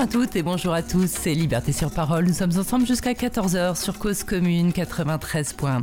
Bonjour 0.00 0.18
à 0.18 0.24
toutes 0.24 0.36
et 0.36 0.42
bonjour 0.42 0.72
à 0.72 0.82
tous, 0.82 1.10
c'est 1.10 1.34
Liberté 1.34 1.72
sur 1.72 1.90
Parole. 1.90 2.24
Nous 2.24 2.32
sommes 2.32 2.56
ensemble 2.58 2.86
jusqu'à 2.86 3.12
14h 3.12 3.78
sur 3.78 3.98
Cause 3.98 4.24
Commune 4.24 4.72
93 4.72 5.52
points. 5.52 5.82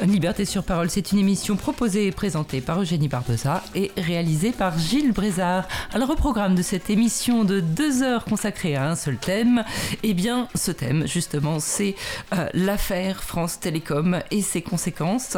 Liberté 0.00 0.46
sur 0.46 0.64
Parole, 0.64 0.88
c'est 0.88 1.12
une 1.12 1.18
émission 1.18 1.56
proposée 1.56 2.06
et 2.06 2.10
présentée 2.10 2.62
par 2.62 2.80
Eugénie 2.80 3.08
Barbosa 3.08 3.62
et 3.74 3.90
réalisée 3.98 4.52
par 4.52 4.78
Gilles 4.78 5.12
Brézard. 5.12 5.68
Alors 5.92 6.08
au 6.08 6.14
programme 6.14 6.54
de 6.54 6.62
cette 6.62 6.88
émission 6.88 7.44
de 7.44 7.60
deux 7.60 8.02
heures 8.02 8.24
consacrée 8.24 8.76
à 8.76 8.88
un 8.88 8.96
seul 8.96 9.18
thème, 9.18 9.62
eh 10.04 10.14
bien 10.14 10.48
ce 10.54 10.70
thème 10.70 11.06
justement 11.06 11.60
c'est 11.60 11.96
euh, 12.32 12.48
l'affaire 12.54 13.22
France 13.22 13.60
Télécom 13.60 14.20
et 14.30 14.40
ses 14.40 14.62
conséquences. 14.62 15.36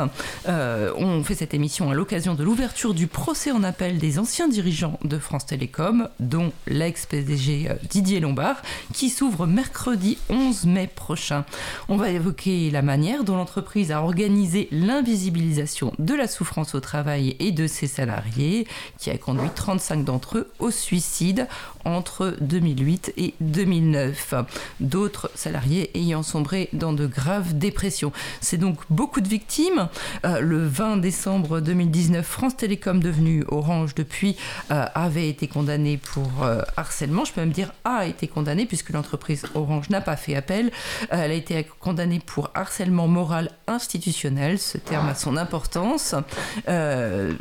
Euh, 0.49 0.93
on 0.97 1.25
fait 1.25 1.35
cette 1.35 1.55
émission 1.55 1.91
à 1.91 1.95
l'occasion 1.95 2.35
de 2.35 2.45
l'ouverture 2.45 2.95
du 2.95 3.09
procès 3.09 3.51
en 3.51 3.65
appel 3.65 3.99
des 3.99 4.21
anciens 4.21 4.47
dirigeants 4.47 5.01
de 5.03 5.19
France 5.19 5.47
Télécom, 5.47 6.09
dont 6.21 6.53
l'ex-PDG 6.69 7.67
euh, 7.69 7.75
Lombard, 8.21 8.63
qui 8.93 9.11
s'ouvre 9.11 9.47
mercredi 9.47 10.19
11 10.29 10.67
mai 10.67 10.87
prochain. 10.87 11.45
On 11.89 11.97
va 11.97 12.11
évoquer 12.11 12.71
la 12.71 12.83
manière 12.83 13.25
dont 13.25 13.37
l'entreprise 13.37 13.93
a 13.93 14.03
organisé 14.03 14.69
l'invisibilisation 14.71 15.93
de 15.99 16.15
la 16.15 16.29
souffrance 16.29 16.75
au 16.75 16.81
travail 16.81 17.37
et 17.39 17.53
de 17.53 17.67
ses 17.67 17.87
salariés, 17.87 18.67
qui 18.99 19.11
a 19.11 19.19
conduit 19.19 19.51
35 19.55 20.05
d'entre 20.05 20.39
eux 20.39 20.51
au 20.59 20.71
suicide 20.71 21.47
entre 21.85 22.37
2008 22.41 23.13
et 23.17 23.35
2009. 23.41 24.35
D'autres 24.81 25.31
salariés 25.35 25.91
ayant 25.95 26.23
sombré 26.23 26.69
dans 26.73 26.93
de 26.93 27.07
graves 27.07 27.55
dépressions. 27.59 28.13
C'est 28.41 28.57
donc 28.57 28.79
beaucoup 28.91 29.21
de 29.21 29.29
victimes. 29.29 29.89
Euh, 30.25 30.41
le 30.41 30.67
20 30.67 30.99
décembre 30.99 31.61
2019, 31.61 32.25
France 32.25 32.57
Télécom, 32.57 33.01
devenue 33.01 33.45
Orange 33.49 33.95
depuis, 33.95 34.37
euh, 34.71 34.87
avait 34.95 35.29
été 35.29 35.49
condamnée 35.49 35.99
pour 35.99 36.43
euh, 36.43 36.63
harcèlement. 36.77 37.25
Je 37.25 37.33
peux 37.33 37.41
même 37.41 37.51
dire 37.51 37.73
a 37.85 38.07
été 38.07 38.29
condamnée 38.29 38.67
puisque 38.67 38.91
l'entreprise 38.91 39.45
Orange 39.55 39.91
n'a 39.91 40.01
pas 40.01 40.17
fait 40.17 40.35
appel. 40.35 40.71
elle 41.11 41.31
a 41.31 41.35
été 41.35 41.67
condamnée 41.81 42.21
pour 42.25 42.51
harcèlement 42.55 43.09
moral 43.09 43.51
institutionnel. 43.67 44.59
Ce 44.59 44.79
terme 44.79 45.09
a 45.09 45.15
son 45.15 45.37
importance 45.37 46.15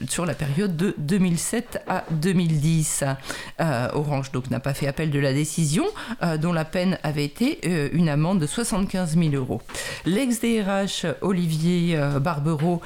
sur 0.10 0.26
la 0.26 0.34
période 0.34 0.76
de 0.76 0.96
2007 0.98 1.84
à 1.88 2.04
2010. 2.12 3.04
Orange 3.94 4.31
donc 4.34 4.50
n'a 4.50 4.60
pas 4.60 4.74
fait 4.74 4.88
appel 4.88 5.12
de 5.12 5.20
la 5.20 5.34
décision, 5.34 5.86
euh, 6.24 6.38
dont 6.38 6.54
la 6.54 6.66
peine 6.66 6.98
avait 7.04 7.26
été 7.26 7.60
euh, 7.66 7.90
une 7.94 8.10
amende 8.10 8.40
de 8.40 8.48
75 8.48 9.18
000 9.18 9.36
euros. 9.36 9.62
L'ex-DRH 10.06 11.06
Olivier 11.22 11.98
euh, 11.98 12.20
Barbero, 12.20 12.82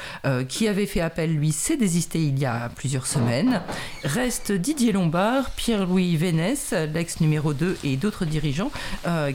qui 0.48 0.68
avait 0.68 0.86
fait 0.86 1.02
appel, 1.02 1.36
lui, 1.36 1.52
s'est 1.52 1.78
désisté 1.78 2.20
il 2.20 2.40
y 2.40 2.46
a 2.46 2.70
plusieurs 2.76 3.08
semaines. 3.08 3.62
Reste 4.04 4.52
Didier 4.52 4.92
Lombard, 4.92 5.52
Pierre-Louis 5.52 6.18
Vénès, 6.18 6.74
l'ex 6.94 7.20
numéro 7.20 7.54
2, 7.54 7.78
et 7.84 7.98
d'autres 7.98 8.26
dirigeants 8.26 8.72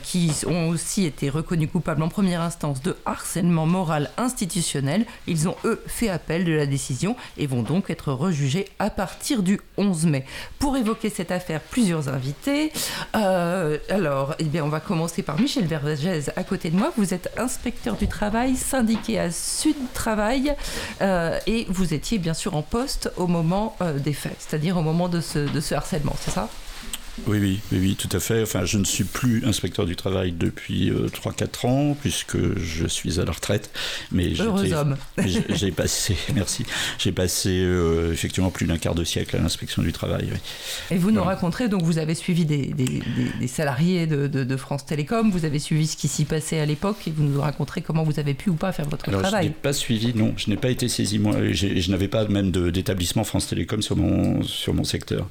qui 0.02 0.32
ont 0.46 0.68
aussi 0.68 1.04
été 1.04 1.30
reconnus 1.30 1.70
coupables 1.70 2.02
en 2.02 2.08
première 2.08 2.40
instance 2.40 2.82
de 2.82 2.96
harcèlement 3.06 3.66
moral 3.66 4.10
institutionnel. 4.16 5.06
Ils 5.26 5.48
ont, 5.48 5.56
eux, 5.64 5.82
fait 5.86 6.08
appel 6.08 6.44
de 6.44 6.52
la 6.52 6.66
décision 6.66 7.16
et 7.36 7.46
vont 7.46 7.62
donc 7.62 7.90
être 7.90 8.12
rejugés 8.12 8.66
à 8.78 8.90
partir 8.90 9.42
du 9.42 9.60
11 9.76 10.06
mai. 10.06 10.24
Pour 10.58 10.76
évoquer 10.76 11.10
cette 11.10 11.30
affaire, 11.30 11.60
plusieurs 11.60 11.99
invités. 12.08 12.72
Euh, 13.16 13.78
alors, 13.88 14.34
eh 14.38 14.44
bien, 14.44 14.64
on 14.64 14.68
va 14.68 14.80
commencer 14.80 15.22
par 15.22 15.38
Michel 15.38 15.66
Vergès 15.66 16.30
à 16.36 16.44
côté 16.44 16.70
de 16.70 16.76
moi. 16.76 16.92
Vous 16.96 17.14
êtes 17.14 17.30
inspecteur 17.36 17.96
du 17.96 18.08
travail, 18.08 18.56
syndiqué 18.56 19.18
à 19.18 19.30
Sud 19.30 19.76
Travail, 19.94 20.54
euh, 21.00 21.38
et 21.46 21.66
vous 21.68 21.94
étiez 21.94 22.18
bien 22.18 22.34
sûr 22.34 22.54
en 22.56 22.62
poste 22.62 23.12
au 23.16 23.26
moment 23.26 23.76
euh, 23.80 23.98
des 23.98 24.12
faits, 24.12 24.36
c'est-à-dire 24.38 24.76
au 24.76 24.82
moment 24.82 25.08
de 25.08 25.20
ce, 25.20 25.38
de 25.38 25.60
ce 25.60 25.74
harcèlement, 25.74 26.16
c'est 26.20 26.30
ça? 26.30 26.48
Oui, 27.26 27.38
oui, 27.38 27.60
oui, 27.72 27.96
tout 27.96 28.14
à 28.16 28.20
fait. 28.20 28.42
Enfin, 28.42 28.64
je 28.64 28.78
ne 28.78 28.84
suis 28.84 29.04
plus 29.04 29.44
inspecteur 29.44 29.86
du 29.86 29.96
travail 29.96 30.32
depuis 30.32 30.90
3-4 30.90 31.66
ans, 31.66 31.96
puisque 32.00 32.38
je 32.58 32.86
suis 32.86 33.20
à 33.20 33.24
la 33.24 33.32
retraite. 33.32 33.70
Mais 34.12 34.32
Heureux 34.38 34.72
homme. 34.72 34.96
J'ai 35.50 35.70
passé, 35.70 36.16
merci, 36.34 36.64
j'ai 36.98 37.12
passé 37.12 37.50
effectivement 38.12 38.50
plus 38.50 38.66
d'un 38.66 38.78
quart 38.78 38.94
de 38.94 39.04
siècle 39.04 39.36
à 39.36 39.38
l'inspection 39.38 39.82
du 39.82 39.92
travail. 39.92 40.30
Et 40.90 40.96
vous 40.96 41.10
nous 41.10 41.22
raconterez, 41.22 41.68
donc 41.68 41.82
vous 41.82 41.98
avez 41.98 42.14
suivi 42.14 42.44
des, 42.44 42.66
des, 42.66 43.46
salariés 43.46 44.06
de, 44.06 44.26
de, 44.26 44.56
France 44.56 44.86
Télécom, 44.86 45.30
vous 45.30 45.44
avez 45.44 45.58
suivi 45.58 45.86
ce 45.86 45.96
qui 45.96 46.08
s'y 46.08 46.24
passait 46.24 46.60
à 46.60 46.66
l'époque, 46.66 47.06
et 47.06 47.10
vous 47.10 47.24
nous 47.24 47.40
raconterez 47.40 47.82
comment 47.82 48.02
vous 48.02 48.18
avez 48.18 48.34
pu 48.34 48.50
ou 48.50 48.54
pas 48.54 48.72
faire 48.72 48.88
votre 48.88 49.08
Alors, 49.08 49.22
travail. 49.22 49.44
Je 49.44 49.48
n'ai 49.48 49.54
pas 49.54 49.72
suivi, 49.72 50.14
non, 50.14 50.32
je 50.36 50.50
n'ai 50.50 50.56
pas 50.56 50.70
été 50.70 50.88
saisi, 50.88 51.18
moi, 51.18 51.36
je 51.52 51.90
n'avais 51.90 52.08
pas 52.08 52.26
même 52.28 52.50
d'établissement 52.50 53.24
France 53.24 53.48
Télécom 53.48 53.82
sur 53.82 53.96
mon, 53.96 54.42
sur 54.42 54.74
mon 54.74 54.84
secteur. 54.84 55.28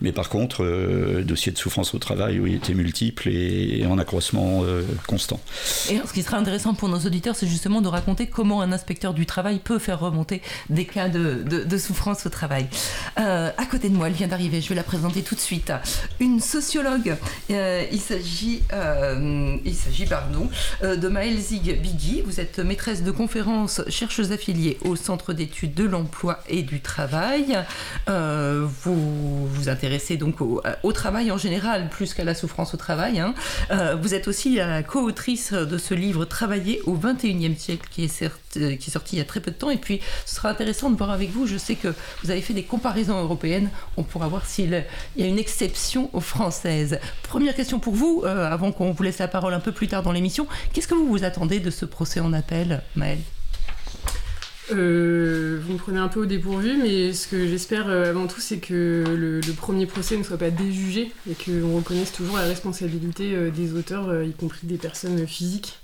Mais 0.00 0.12
par 0.12 0.28
contre, 0.28 0.64
euh, 0.64 1.22
dossiers 1.30 1.52
de 1.52 1.58
souffrance 1.58 1.94
au 1.94 1.98
travail, 1.98 2.40
oui, 2.40 2.54
étaient 2.54 2.74
multiples 2.74 3.28
et, 3.28 3.86
en 3.86 3.98
accroissement 3.98 4.62
euh, 4.64 4.82
constant. 5.06 5.40
Et 5.88 6.00
ce 6.04 6.12
qui 6.12 6.22
serait 6.22 6.36
intéressant 6.36 6.74
pour 6.74 6.88
nos 6.88 6.98
auditeurs, 6.98 7.36
c'est 7.36 7.46
justement 7.46 7.80
de 7.80 7.88
raconter 7.88 8.26
comment 8.26 8.62
un 8.62 8.72
inspecteur 8.72 9.14
du 9.14 9.26
travail 9.26 9.60
peut 9.60 9.78
faire 9.78 10.00
remonter 10.00 10.42
des 10.68 10.84
cas 10.84 11.08
de, 11.08 11.42
de, 11.44 11.78
souffrance 11.78 12.26
au 12.26 12.30
travail. 12.30 12.66
Euh, 13.18 13.50
à 13.56 13.66
côté 13.66 13.88
de 13.88 13.94
moi, 13.94 14.08
elle 14.08 14.14
vient 14.14 14.26
d'arriver, 14.26 14.60
je 14.60 14.68
vais 14.68 14.74
la 14.74 14.82
présenter 14.82 15.22
tout 15.22 15.34
de 15.34 15.40
suite. 15.40 15.72
Une 16.18 16.40
sociologue, 16.40 17.16
euh, 17.50 17.84
il 17.92 18.00
s'agit, 18.00 18.62
il 19.64 19.74
s'agit 19.74 20.06
pardon, 20.06 20.48
de 20.82 21.08
Maëlle 21.08 21.38
Zig. 21.38 21.80
Vous 22.26 22.40
êtes 22.40 22.58
maîtresse 22.58 23.02
de 23.02 23.10
conférences, 23.10 23.82
chercheuse 23.88 24.32
affiliée 24.32 24.78
au 24.82 24.96
Centre 24.96 25.32
d'études 25.32 25.74
de 25.74 25.84
l'emploi 25.84 26.40
et 26.48 26.62
du 26.62 26.80
travail. 26.80 27.58
vous 28.06 29.46
vous 29.46 29.68
intéressez 29.68 30.16
donc 30.16 30.40
au, 30.40 30.60
au 30.82 30.92
travail 30.92 31.09
en 31.10 31.38
général, 31.38 31.88
plus 31.88 32.14
qu'à 32.14 32.24
la 32.24 32.34
souffrance 32.34 32.72
au 32.74 32.76
travail. 32.76 33.18
Hein. 33.18 33.34
Euh, 33.70 33.96
vous 34.00 34.14
êtes 34.14 34.28
aussi 34.28 34.56
la 34.56 34.82
co-autrice 34.82 35.52
de 35.52 35.78
ce 35.78 35.94
livre 35.94 36.24
Travailler 36.24 36.80
au 36.86 36.96
21e 36.96 37.56
siècle 37.56 37.88
qui 37.90 38.04
est, 38.04 38.22
euh, 38.22 38.76
qui 38.76 38.90
est 38.90 38.90
sorti 38.90 39.16
il 39.16 39.18
y 39.18 39.22
a 39.22 39.24
très 39.24 39.40
peu 39.40 39.50
de 39.50 39.56
temps. 39.56 39.70
Et 39.70 39.76
puis, 39.76 40.00
ce 40.24 40.36
sera 40.36 40.50
intéressant 40.50 40.90
de 40.90 40.96
voir 40.96 41.10
avec 41.10 41.30
vous. 41.30 41.46
Je 41.46 41.56
sais 41.56 41.74
que 41.74 41.88
vous 42.22 42.30
avez 42.30 42.40
fait 42.40 42.54
des 42.54 42.62
comparaisons 42.62 43.20
européennes. 43.20 43.70
On 43.96 44.02
pourra 44.02 44.28
voir 44.28 44.46
s'il 44.46 44.84
y 45.16 45.22
a 45.22 45.26
une 45.26 45.38
exception 45.38 46.10
aux 46.12 46.20
françaises. 46.20 46.98
Première 47.24 47.54
question 47.54 47.80
pour 47.80 47.94
vous, 47.94 48.22
euh, 48.24 48.50
avant 48.50 48.70
qu'on 48.70 48.92
vous 48.92 49.02
laisse 49.02 49.18
la 49.18 49.28
parole 49.28 49.54
un 49.54 49.60
peu 49.60 49.72
plus 49.72 49.88
tard 49.88 50.02
dans 50.02 50.12
l'émission. 50.12 50.46
Qu'est-ce 50.72 50.88
que 50.88 50.94
vous 50.94 51.08
vous 51.08 51.24
attendez 51.24 51.58
de 51.58 51.70
ce 51.70 51.84
procès 51.84 52.20
en 52.20 52.32
appel, 52.32 52.82
Maëlle? 52.94 53.18
Euh, 54.72 55.60
vous 55.62 55.72
me 55.74 55.78
prenez 55.78 55.98
un 55.98 56.08
peu 56.08 56.20
au 56.20 56.26
dépourvu, 56.26 56.76
mais 56.76 57.12
ce 57.12 57.26
que 57.26 57.46
j'espère 57.46 57.88
euh, 57.88 58.10
avant 58.10 58.26
tout, 58.26 58.40
c'est 58.40 58.58
que 58.58 59.04
le, 59.06 59.40
premier 59.54 59.86
procès 59.86 60.16
ne 60.16 60.22
soit 60.22 60.38
pas 60.38 60.50
déjugé 60.50 61.12
et 61.28 61.34
qu'on 61.34 61.76
reconnaisse 61.76 62.12
toujours 62.12 62.36
la 62.36 62.44
responsabilité 62.44 63.34
euh, 63.34 63.50
des 63.50 63.74
auteurs, 63.74 64.22
y 64.22 64.32
compris 64.32 64.66
des 64.66 64.78
personnes 64.78 65.26
physiques. 65.26 65.78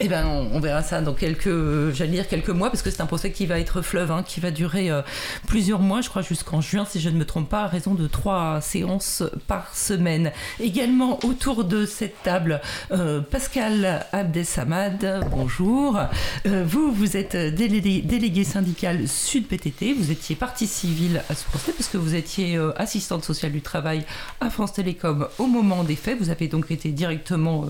Eh 0.00 0.08
ben, 0.08 0.26
on, 0.26 0.60
verra 0.60 0.82
ça 0.82 1.00
dans 1.00 1.14
quelques, 1.14 1.92
j'allais 1.92 2.12
dire 2.12 2.28
quelques 2.28 2.50
mois, 2.50 2.70
parce 2.70 2.82
que 2.82 2.90
c'est 2.90 3.00
un 3.00 3.06
procès 3.06 3.32
qui 3.32 3.46
va 3.46 3.58
être 3.58 3.82
fleuve, 3.82 4.10
hein, 4.10 4.22
qui 4.22 4.40
va 4.40 4.50
durer 4.50 4.90
euh, 4.90 5.02
plusieurs 5.46 5.80
mois, 5.80 6.00
je 6.00 6.08
crois 6.08 6.22
jusqu'en 6.22 6.60
juin, 6.60 6.84
si 6.88 7.00
je 7.00 7.08
ne 7.08 7.16
me 7.16 7.24
trompe 7.24 7.48
pas, 7.48 7.62
à 7.62 7.66
raison 7.66 7.94
de 7.94 8.06
trois 8.06 8.60
séances 8.60 9.22
par 9.46 9.74
semaine. 9.74 10.32
Également 10.60 11.18
autour 11.24 11.64
de 11.64 11.86
cette 11.86 12.22
table, 12.22 12.60
euh, 12.92 13.20
Pascal 13.20 14.06
Abdesamad, 14.12 15.26
bonjour. 15.30 15.98
Euh, 16.46 16.64
vous, 16.66 16.92
vous 16.92 17.16
êtes 17.16 17.36
délégué, 17.36 18.44
syndical 18.44 19.08
Sud 19.08 19.46
PTT, 19.46 19.94
vous 19.94 20.10
étiez 20.10 20.36
partie 20.36 20.66
civile 20.66 21.22
à 21.28 21.34
ce 21.34 21.44
procès, 21.44 21.72
parce 21.72 21.88
que 21.88 21.96
vous 21.96 22.14
étiez 22.14 22.58
assistante 22.76 23.24
sociale 23.24 23.52
du 23.52 23.62
travail 23.62 24.04
à 24.40 24.50
France 24.50 24.74
Télécom 24.74 25.28
au 25.38 25.46
moment 25.46 25.84
des 25.84 25.96
faits. 25.96 26.18
Vous 26.18 26.30
avez 26.30 26.48
donc 26.48 26.70
été 26.70 26.90
directement 26.90 27.66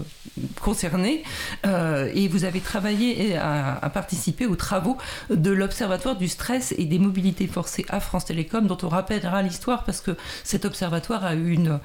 concernée. 0.60 1.22
Euh, 1.66 2.05
et 2.14 2.28
vous 2.28 2.44
avez 2.44 2.60
travaillé 2.60 3.36
à, 3.36 3.90
participer 3.92 4.46
aux 4.46 4.56
travaux 4.56 4.96
de 5.30 5.50
l'Observatoire 5.50 6.16
du 6.16 6.28
stress 6.28 6.74
et 6.78 6.84
des 6.84 6.98
mobilités 6.98 7.46
forcées 7.46 7.86
à 7.88 8.00
France 8.00 8.26
Télécom, 8.26 8.66
dont 8.66 8.78
on 8.82 8.88
rappellera 8.88 9.42
l'histoire 9.42 9.84
parce 9.84 10.00
que 10.00 10.16
cet 10.44 10.64
observatoire 10.64 11.24
a 11.24 11.34
eu 11.34 11.52
une, 11.52 11.78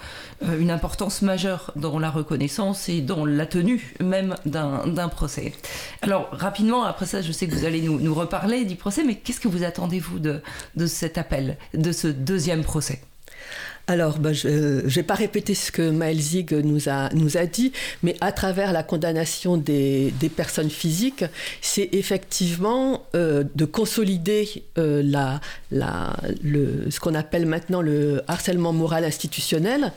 euh, 0.43 0.69
importance 0.69 1.21
majeure 1.21 1.71
dans 1.75 1.99
la 1.99 2.09
reconnaissance 2.09 2.87
et 2.87 3.01
dans 3.01 3.25
la 3.25 3.45
tenue 3.45 3.93
même 3.99 4.35
d'un 4.45 5.09
procès. 5.09 5.53
Alors, 6.01 6.29
rapidement, 6.31 6.83
après 6.83 7.05
ça, 7.05 7.21
je 7.21 7.31
sais 7.31 7.47
que 7.47 7.53
vous 7.53 7.65
allez 7.65 7.81
nous, 7.81 7.99
nous 7.99 8.13
reparler 8.13 8.63
du 8.63 8.75
procès, 8.75 9.03
mais 9.03 9.15
qu'est-ce 9.15 9.41
que 9.41 9.49
vous 9.49 9.63
attendez-vous 9.63 10.19
de, 10.19 10.41
de 10.77 10.85
cet 10.85 11.17
appel, 11.17 11.57
de 11.73 11.91
ce 11.91 12.07
deuxième 12.07 12.63
procès? 12.63 13.01
Alors, 13.91 14.19
ben, 14.19 14.31
je 14.31 14.47
ne 14.47 14.87
vais 14.87 15.03
pas 15.03 15.15
répéter 15.15 15.53
ce 15.53 15.69
que 15.69 15.89
Maël 15.89 16.17
Zig 16.17 16.53
nous 16.53 16.87
a, 16.87 17.09
dit, 17.45 17.73
mais 18.03 18.15
à 18.21 18.31
travers 18.31 18.71
la 18.71 18.83
condamnation 18.83 19.57
des, 19.57 20.13
des 20.17 20.29
personnes 20.29 20.69
physiques, 20.69 21.25
c'est 21.59 21.89
effectivement 21.91 23.03
euh, 23.15 23.43
de 23.53 23.65
consolider 23.65 24.63
euh, 24.77 25.01
la, 25.03 25.41
ce 25.71 26.99
qu'on 26.99 27.15
appelle 27.15 27.45
maintenant 27.45 27.81
le 27.81 28.21
harcèlement 28.27 28.73
moral 28.73 29.05
institutionnel. 29.05 29.91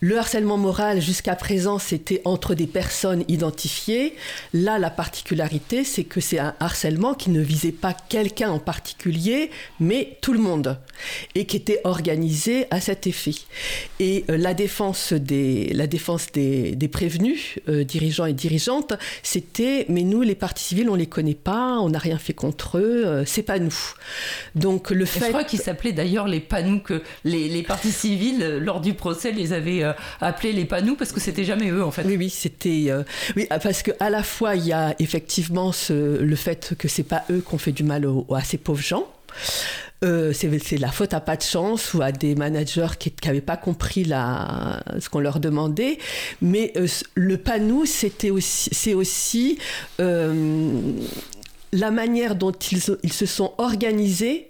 Le 0.00 0.18
harcèlement 0.18 0.56
moral, 0.56 1.00
jusqu'à 1.00 1.36
présent, 1.36 1.78
c'était 1.78 2.20
entre 2.24 2.54
des 2.54 2.66
personnes 2.66 3.24
identifiées. 3.28 4.16
Là, 4.52 4.78
la 4.78 4.90
particularité, 4.90 5.84
c'est 5.84 6.04
que 6.04 6.20
c'est 6.20 6.38
un 6.38 6.54
harcèlement 6.60 7.14
qui 7.14 7.30
ne 7.30 7.40
visait 7.40 7.72
pas 7.72 7.94
quelqu'un 8.08 8.50
en 8.50 8.58
particulier, 8.58 9.50
mais 9.80 10.18
tout 10.20 10.32
le 10.32 10.38
monde, 10.38 10.78
et 11.34 11.46
qui 11.46 11.56
était 11.56 11.80
organisé 11.84 12.66
à 12.70 12.80
cet 12.80 13.06
effet. 13.06 13.34
Et 14.00 14.24
euh, 14.30 14.36
la 14.36 14.54
défense 14.54 15.12
des, 15.12 15.72
la 15.72 15.86
défense 15.86 16.32
des, 16.32 16.76
prévenus, 16.92 17.58
euh, 17.68 17.84
dirigeants 17.84 18.26
et 18.26 18.32
dirigeantes, 18.32 18.92
c'était, 19.22 19.86
mais 19.88 20.02
nous, 20.02 20.22
les 20.22 20.34
partis 20.34 20.64
civils, 20.64 20.88
on 20.90 20.94
les 20.94 21.06
connaît 21.06 21.34
pas, 21.34 21.78
on 21.80 21.90
n'a 21.90 21.98
rien 21.98 22.18
fait 22.18 22.34
contre 22.34 22.78
eux, 22.78 23.04
euh, 23.06 23.24
c'est 23.24 23.42
pas 23.42 23.58
nous. 23.58 23.74
Donc 24.54 24.90
le 24.90 25.03
fait... 25.04 25.20
Je 25.20 25.28
crois 25.28 25.44
qu'ils 25.44 25.60
s'appelaient 25.60 25.92
d'ailleurs 25.92 26.28
les 26.28 26.40
panous, 26.40 26.80
que 26.80 27.02
les, 27.24 27.48
les 27.48 27.62
partis 27.62 27.92
civils, 27.92 28.58
lors 28.58 28.80
du 28.80 28.94
procès, 28.94 29.32
les 29.32 29.52
avaient 29.52 29.82
appelés 30.20 30.52
les 30.52 30.64
panous 30.64 30.96
parce 30.96 31.12
que 31.12 31.20
c'était 31.20 31.44
jamais 31.44 31.70
eux, 31.70 31.84
en 31.84 31.90
fait. 31.90 32.04
Oui, 32.04 32.16
oui, 32.16 32.30
c'était... 32.30 32.90
oui, 33.36 33.46
parce 33.48 33.82
qu'à 33.82 34.10
la 34.10 34.22
fois, 34.22 34.56
il 34.56 34.66
y 34.66 34.72
a 34.72 34.94
effectivement 34.98 35.72
ce, 35.72 36.18
le 36.18 36.36
fait 36.36 36.74
que 36.78 36.88
c'est 36.88 37.02
pas 37.02 37.24
eux 37.30 37.42
qui 37.46 37.54
ont 37.54 37.58
fait 37.58 37.72
du 37.72 37.84
mal 37.84 38.06
à 38.34 38.42
ces 38.42 38.58
pauvres 38.58 38.82
gens. 38.82 39.06
Euh, 40.04 40.32
c'est 40.34 40.78
la 40.78 40.90
faute 40.90 41.14
à 41.14 41.20
pas 41.20 41.36
de 41.36 41.42
chance 41.42 41.94
ou 41.94 42.02
à 42.02 42.12
des 42.12 42.34
managers 42.34 42.98
qui 42.98 43.12
n'avaient 43.24 43.40
pas 43.40 43.56
compris 43.56 44.04
la, 44.04 44.82
ce 44.98 45.08
qu'on 45.08 45.20
leur 45.20 45.40
demandait. 45.40 45.98
Mais 46.42 46.72
euh, 46.76 46.86
le 47.14 47.38
panou, 47.38 47.86
c'était 47.86 48.30
aussi, 48.30 48.68
c'est 48.72 48.92
aussi 48.92 49.58
euh, 50.00 50.80
la 51.72 51.90
manière 51.90 52.36
dont 52.36 52.52
ils, 52.52 52.82
ils, 53.02 53.12
se 53.12 53.24
sont 53.24 53.54
organisés 53.56 54.48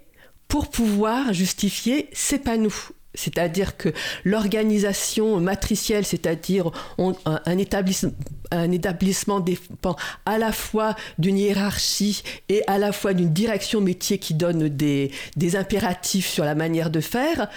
pour 0.49 0.71
pouvoir 0.71 1.33
justifier 1.33 2.09
ces 2.13 2.39
panous. 2.39 2.91
C'est-à-dire 3.15 3.77
que 3.77 3.91
l'organisation 4.25 5.39
matricielle, 5.41 6.05
c'est-à-dire 6.05 6.71
un, 6.99 7.59
établissement, 7.59 9.41
dépend 9.41 9.97
à 10.27 10.39
la 10.39 10.53
fois 10.53 10.97
d'une 11.19 11.39
hiérarchie 11.39 12.23
et 12.49 12.63
à 12.67 12.79
la 12.79 12.93
fois 12.93 13.15
d'une 13.15 13.33
direction 13.33 13.81
métier 13.81 14.19
qui 14.19 14.35
donne 14.35 14.69
des, 14.69 15.11
des, 15.37 15.57
impératifs 15.57 16.29
sur 16.29 16.45
la 16.45 16.55
manière 16.55 16.91
de 16.91 17.01
faire, 17.01 17.49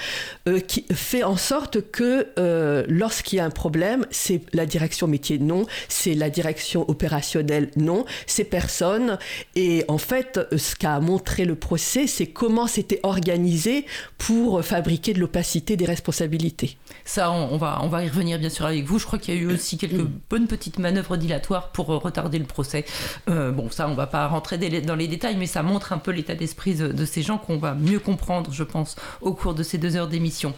euh, 0.48 0.60
qui 0.60 0.86
fait 0.94 1.24
en 1.24 1.38
sorte 1.38 1.82
que 1.92 2.28
euh, 2.38 2.84
lorsqu'il 2.88 3.38
y 3.38 3.40
a 3.40 3.46
un 3.46 3.50
problème, 3.50 4.06
c'est 4.12 4.42
la 4.54 4.66
direction 4.66 5.08
métier 5.08 5.40
non, 5.40 5.66
c'est 5.88 6.14
la 6.14 6.30
direction 6.30 6.88
opérationnelle 6.90 7.72
non, 7.76 8.06
c'est 8.28 8.44
personne. 8.44 9.18
Et 9.56 9.84
en 9.88 9.98
fait, 9.98 10.40
ce 10.56 10.76
qu'a 10.76 11.00
montré 11.00 11.46
le 11.46 11.56
procès, 11.56 12.06
c'est 12.06 12.28
comment 12.28 12.68
c'était 12.68 13.00
organisé 13.04 13.86
pour 14.18 14.64
fabriquer 14.64 15.14
de 15.14 15.20
l'opacité 15.20 15.47
des 15.56 15.86
responsabilités. 15.86 16.78
Ça, 17.06 17.32
on, 17.32 17.58
va, 17.58 17.80
on 17.82 17.88
va 17.88 18.04
y 18.04 18.10
revenir 18.10 18.40
bien 18.40 18.50
sûr 18.50 18.66
avec 18.66 18.86
vous. 18.86 19.00
Je 19.00 19.06
crois 19.06 19.20
qu'il 19.20 19.34
y 19.34 19.38
a 19.38 19.42
eu 19.42 19.52
aussi 19.54 19.78
quelques 19.78 20.06
bonnes 20.30 20.48
petites 20.48 20.78
manœuvres 20.78 21.18
dilatoires 21.18 21.70
pour 21.70 21.92
euh, 21.92 21.98
retarder 21.98 22.38
le 22.38 22.46
procès. 22.46 22.86
Euh, 23.30 23.52
bon, 23.52 23.70
ça, 23.72 23.88
on 23.88 23.94
va 23.94 24.08
pas 24.08 24.28
rentrer 24.28 24.58
dans 24.58 24.96
les 24.96 25.08
détails, 25.08 25.38
mais 25.38 25.48
ça 25.48 25.64
montre 25.64 25.94
un 25.94 25.98
peu 25.98 26.12
l'état 26.12 26.36
d'esprit 26.36 26.76
de, 26.76 27.06
ces 27.06 27.22
gens 27.22 27.38
qu'on 27.38 27.58
va 27.58 27.74
mieux 27.74 28.00
comprendre, 28.00 28.52
je 28.52 28.64
pense, 28.64 28.96
au 29.22 29.34
cours 29.34 29.54
de 29.54 29.64
ces 29.64 29.78
deux 29.78 29.96
heures 29.96 30.08
d'émission. 30.08 30.54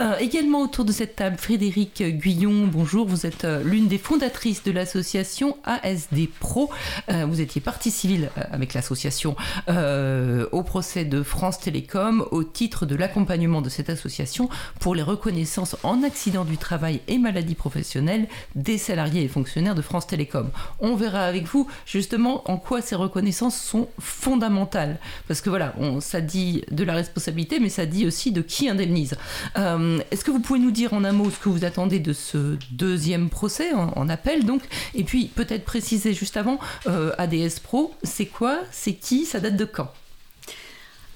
Euh, 0.00 0.16
également 0.18 0.62
autour 0.62 0.84
de 0.84 0.92
cette 0.92 1.16
table, 1.16 1.36
Frédéric 1.38 2.02
Guyon, 2.02 2.66
bonjour. 2.66 3.06
Vous 3.06 3.26
êtes 3.26 3.46
l'une 3.64 3.88
des 3.88 3.98
fondatrices 3.98 4.62
de 4.62 4.72
l'association 4.72 5.56
ASD 5.64 6.28
Pro. 6.38 6.70
vous 7.08 7.40
étiez 7.40 7.60
partie 7.60 7.90
civile 7.90 8.30
avec 8.50 8.74
l'association 8.74 9.36
au 9.68 10.62
procès 10.62 11.04
de 11.04 11.22
France 11.22 11.60
Télécom 11.60 12.24
au 12.30 12.44
titre 12.44 12.86
de 12.86 12.94
l'accompagnement 12.94 13.62
de 13.62 13.68
cette 13.68 13.90
association 13.90 14.29
pour 14.78 14.94
les 14.94 15.02
reconnaissances 15.02 15.76
en 15.82 16.02
accident 16.02 16.44
du 16.44 16.56
travail 16.56 17.00
et 17.08 17.18
maladie 17.18 17.54
professionnelle 17.54 18.28
des 18.54 18.78
salariés 18.78 19.24
et 19.24 19.28
fonctionnaires 19.28 19.74
de 19.74 19.82
France 19.82 20.06
Télécom. 20.06 20.50
On 20.80 20.94
verra 20.94 21.24
avec 21.24 21.46
vous 21.46 21.66
justement 21.86 22.48
en 22.50 22.56
quoi 22.56 22.82
ces 22.82 22.94
reconnaissances 22.94 23.60
sont 23.60 23.88
fondamentales. 23.98 24.98
Parce 25.28 25.40
que 25.40 25.50
voilà, 25.50 25.74
on, 25.78 26.00
ça 26.00 26.20
dit 26.20 26.64
de 26.70 26.84
la 26.84 26.94
responsabilité, 26.94 27.60
mais 27.60 27.68
ça 27.68 27.86
dit 27.86 28.06
aussi 28.06 28.32
de 28.32 28.42
qui 28.42 28.68
indemnise. 28.68 29.16
Euh, 29.56 30.00
est-ce 30.10 30.24
que 30.24 30.30
vous 30.30 30.40
pouvez 30.40 30.60
nous 30.60 30.70
dire 30.70 30.94
en 30.94 31.04
un 31.04 31.12
mot 31.12 31.30
ce 31.30 31.38
que 31.38 31.48
vous 31.48 31.64
attendez 31.64 31.98
de 31.98 32.12
ce 32.12 32.56
deuxième 32.70 33.28
procès 33.28 33.72
en, 33.74 34.08
appel 34.08 34.44
donc? 34.44 34.62
Et 34.94 35.04
puis 35.04 35.26
peut-être 35.26 35.64
préciser 35.64 36.14
juste 36.14 36.36
avant, 36.36 36.58
euh, 36.86 37.12
ADS 37.18 37.60
Pro, 37.62 37.94
c'est 38.02 38.26
quoi? 38.26 38.60
C'est 38.70 38.94
qui? 38.94 39.24
Ça 39.24 39.40
date 39.40 39.56
de 39.56 39.64
quand? 39.64 39.92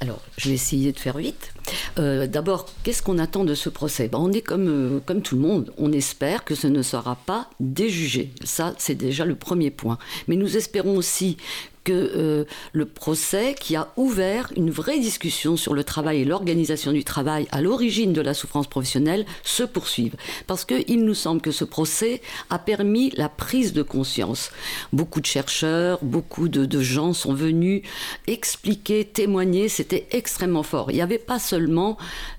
Alors, 0.01 0.21
je 0.37 0.49
vais 0.49 0.55
essayer 0.55 0.93
de 0.93 0.99
faire 0.99 1.17
vite. 1.17 1.54
Euh, 1.99 2.27
d'abord, 2.27 2.67
qu'est-ce 2.83 3.03
qu'on 3.03 3.19
attend 3.19 3.45
de 3.45 3.55
ce 3.55 3.69
procès? 3.69 4.09
Ben, 4.09 4.19
On 4.19 4.33
est 4.33 4.41
comme, 4.41 4.69
euh, 4.69 5.01
comme 5.05 5.23
tout 5.23 5.37
le 5.37 5.43
monde. 5.43 5.73
On 5.79 5.93
espère 5.93 6.45
que 6.45 6.55
ce 6.55 6.67
ne 6.67 6.83
sera 6.83 7.17
pas 7.17 7.49
déjugé. 7.61 8.31
Ça, 8.45 8.75
c'est 8.79 8.95
déjà 8.95 9.25
le 9.25 9.35
premier 9.35 9.71
point. 9.71 9.99
Mais 10.29 10.37
nous 10.37 10.57
espérons 10.57 10.97
aussi 10.97 11.37
que 11.85 11.93
euh, 11.93 12.45
le 12.73 12.87
procès 12.87 13.55
qui 13.59 13.77
a 13.77 13.93
ouvert 13.97 14.51
une 14.57 14.71
vraie 14.71 14.99
discussion 14.99 15.57
sur 15.57 15.75
le 15.75 15.85
travail 15.85 16.23
et 16.23 16.25
l'organisation 16.25 16.93
du 16.93 17.05
travail 17.05 17.47
à 17.53 17.61
l'origine 17.61 18.13
de 18.13 18.21
la 18.21 18.35
souffrance 18.35 18.67
professionnelle 18.67 19.27
se 19.45 19.63
poursuive. 19.63 20.15
Parce 20.47 20.65
qu'il 20.65 21.05
nous 21.05 21.15
semble 21.15 21.43
que 21.43 21.51
ce 21.51 21.65
procès 21.65 22.23
a 22.51 22.59
permis 22.59 23.11
la 23.17 23.29
prise 23.29 23.73
de 23.75 23.83
conscience. 23.83 24.51
Beaucoup 24.93 25.21
de 25.21 25.27
chercheurs, 25.27 25.99
beaucoup 26.03 26.49
de, 26.49 26.65
de 26.65 26.81
gens 26.81 27.13
sont 27.13 27.35
venus 27.35 27.83
expliquer, 28.27 29.05
témoigner, 29.05 29.69
c'était 29.69 30.07
extrêmement 30.11 30.63
fort. 30.63 30.91
Il 30.91 30.95
n'y 30.95 31.03
avait 31.03 31.19
pas 31.19 31.39
seulement 31.39 31.54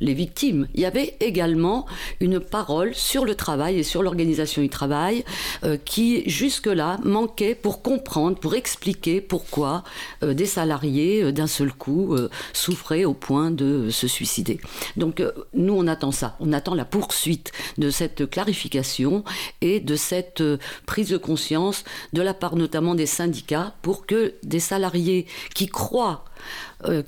les 0.01 0.13
victimes, 0.13 0.67
il 0.73 0.81
y 0.81 0.85
avait 0.85 1.15
également 1.19 1.85
une 2.19 2.39
parole 2.39 2.93
sur 2.95 3.25
le 3.25 3.35
travail 3.35 3.79
et 3.79 3.83
sur 3.83 4.03
l'organisation 4.03 4.61
du 4.61 4.69
travail 4.69 5.23
euh, 5.63 5.77
qui 5.83 6.27
jusque-là 6.29 6.97
manquait 7.03 7.55
pour 7.55 7.81
comprendre, 7.81 8.37
pour 8.37 8.55
expliquer, 8.55 9.21
pour 9.21 9.35
pourquoi 9.35 9.83
euh, 10.23 10.33
des 10.33 10.45
salariés 10.45 11.21
euh, 11.21 11.31
d'un 11.31 11.47
seul 11.47 11.73
coup 11.73 12.15
souffraient 12.53 13.03
au 13.03 13.13
point 13.13 13.51
de 13.51 13.89
se 13.89 14.07
suicider. 14.07 14.59
Donc 14.95 15.21
nous, 15.53 15.73
on 15.73 15.87
attend 15.87 16.11
ça, 16.11 16.37
on 16.39 16.53
attend 16.53 16.73
la 16.73 16.85
poursuite 16.85 17.51
de 17.77 17.89
cette 17.89 18.29
clarification 18.29 19.23
et 19.61 19.81
de 19.81 19.95
cette 19.95 20.41
prise 20.85 21.09
de 21.09 21.17
conscience 21.17 21.83
de 22.13 22.21
la 22.21 22.33
part 22.33 22.55
notamment 22.55 22.95
des 22.95 23.05
syndicats 23.05 23.75
pour 23.81 24.05
que 24.05 24.35
des 24.43 24.61
salariés 24.61 25.25
qui 25.53 25.67
croient 25.67 26.23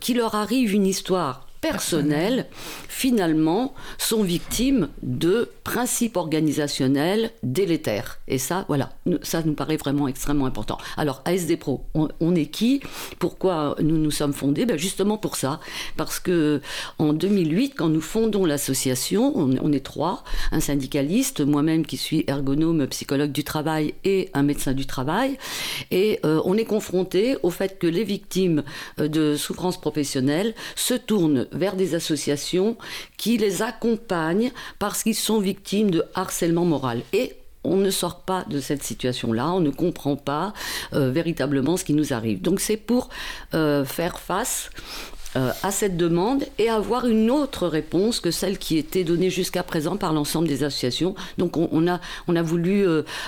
qu'il 0.01 0.17
leur 0.17 0.35
arrive 0.35 0.73
une 0.73 0.85
histoire 0.85 1.46
personnels, 1.61 2.45
finalement, 2.87 3.73
sont 3.97 4.23
victimes 4.23 4.89
de 5.03 5.49
principes 5.63 6.17
organisationnels 6.17 7.31
délétères. 7.43 8.19
Et 8.27 8.37
ça, 8.37 8.65
voilà, 8.67 8.91
ça 9.21 9.41
nous 9.43 9.53
paraît 9.53 9.77
vraiment 9.77 10.07
extrêmement 10.07 10.45
important. 10.45 10.77
Alors, 10.97 11.21
ASD 11.25 11.57
Pro, 11.57 11.83
on, 11.93 12.35
est 12.35 12.45
qui? 12.45 12.81
Pourquoi 13.19 13.75
nous 13.81 13.97
nous 13.97 14.11
sommes 14.11 14.33
fondés? 14.33 14.65
Ben 14.65 14.77
Justement 14.77 15.17
pour 15.17 15.35
ça. 15.35 15.59
Parce 15.95 16.19
que 16.19 16.61
en 16.99 17.13
2008, 17.13 17.73
quand 17.75 17.89
nous 17.89 18.01
fondons 18.01 18.45
l'association, 18.45 19.33
on, 19.35 19.71
est 19.71 19.85
trois, 19.85 20.23
un 20.51 20.59
syndicaliste, 20.59 21.41
moi-même 21.41 21.85
qui 21.85 21.97
suis 21.97 22.23
ergonome, 22.27 22.87
psychologue 22.87 23.31
du 23.31 23.43
travail 23.43 23.93
et 24.03 24.29
un 24.33 24.43
médecin 24.43 24.73
du 24.73 24.85
travail. 24.85 25.37
Et 25.91 26.19
euh, 26.25 26.41
on 26.45 26.55
est 26.55 26.65
confronté 26.65 27.37
au 27.43 27.49
fait 27.49 27.79
que 27.79 27.87
les 27.87 28.03
victimes 28.03 28.63
euh, 28.99 29.07
de 29.07 29.35
souffrance 29.35 29.79
professionnelle 29.79 30.53
se 30.75 30.93
tournent 30.93 31.46
vers 31.51 31.75
des 31.75 31.95
associations 31.95 32.77
qui 33.17 33.37
les 33.37 33.61
accompagnent 33.61 34.51
parce 34.79 35.03
qu'ils 35.03 35.15
sont 35.15 35.39
victimes 35.39 35.91
de 35.91 36.03
harcèlement 36.13 36.65
moral. 36.65 37.01
Et 37.13 37.33
on 37.63 37.77
ne 37.77 37.89
sort 37.89 38.21
pas 38.21 38.45
de 38.49 38.59
cette 38.59 38.83
situation-là, 38.83 39.51
on 39.51 39.59
ne 39.59 39.69
comprend 39.69 40.15
pas 40.15 40.53
euh, 40.93 41.11
véritablement 41.11 41.77
ce 41.77 41.83
qui 41.83 41.93
nous 41.93 42.13
arrive. 42.13 42.41
Donc 42.41 42.59
c'est 42.59 42.77
pour 42.77 43.09
euh, 43.53 43.83
faire 43.83 44.19
face 44.19 44.69
euh, 45.35 45.51
à 45.63 45.71
cette 45.71 45.97
demande 45.97 46.45
et 46.57 46.69
avoir 46.69 47.05
une 47.05 47.29
autre 47.29 47.67
réponse 47.67 48.19
que 48.19 48.31
celle 48.31 48.57
qui 48.57 48.77
était 48.77 49.03
donnée 49.03 49.29
jusqu'à 49.29 49.63
présent 49.63 49.97
par 49.97 50.13
l'ensemble 50.13 50.47
des 50.47 50.63
associations. 50.63 51.15
Donc 51.37 51.57
on, 51.57 51.87
a, 51.87 51.99
on 52.27 52.35
a 52.35 52.41
voulu 52.41 52.85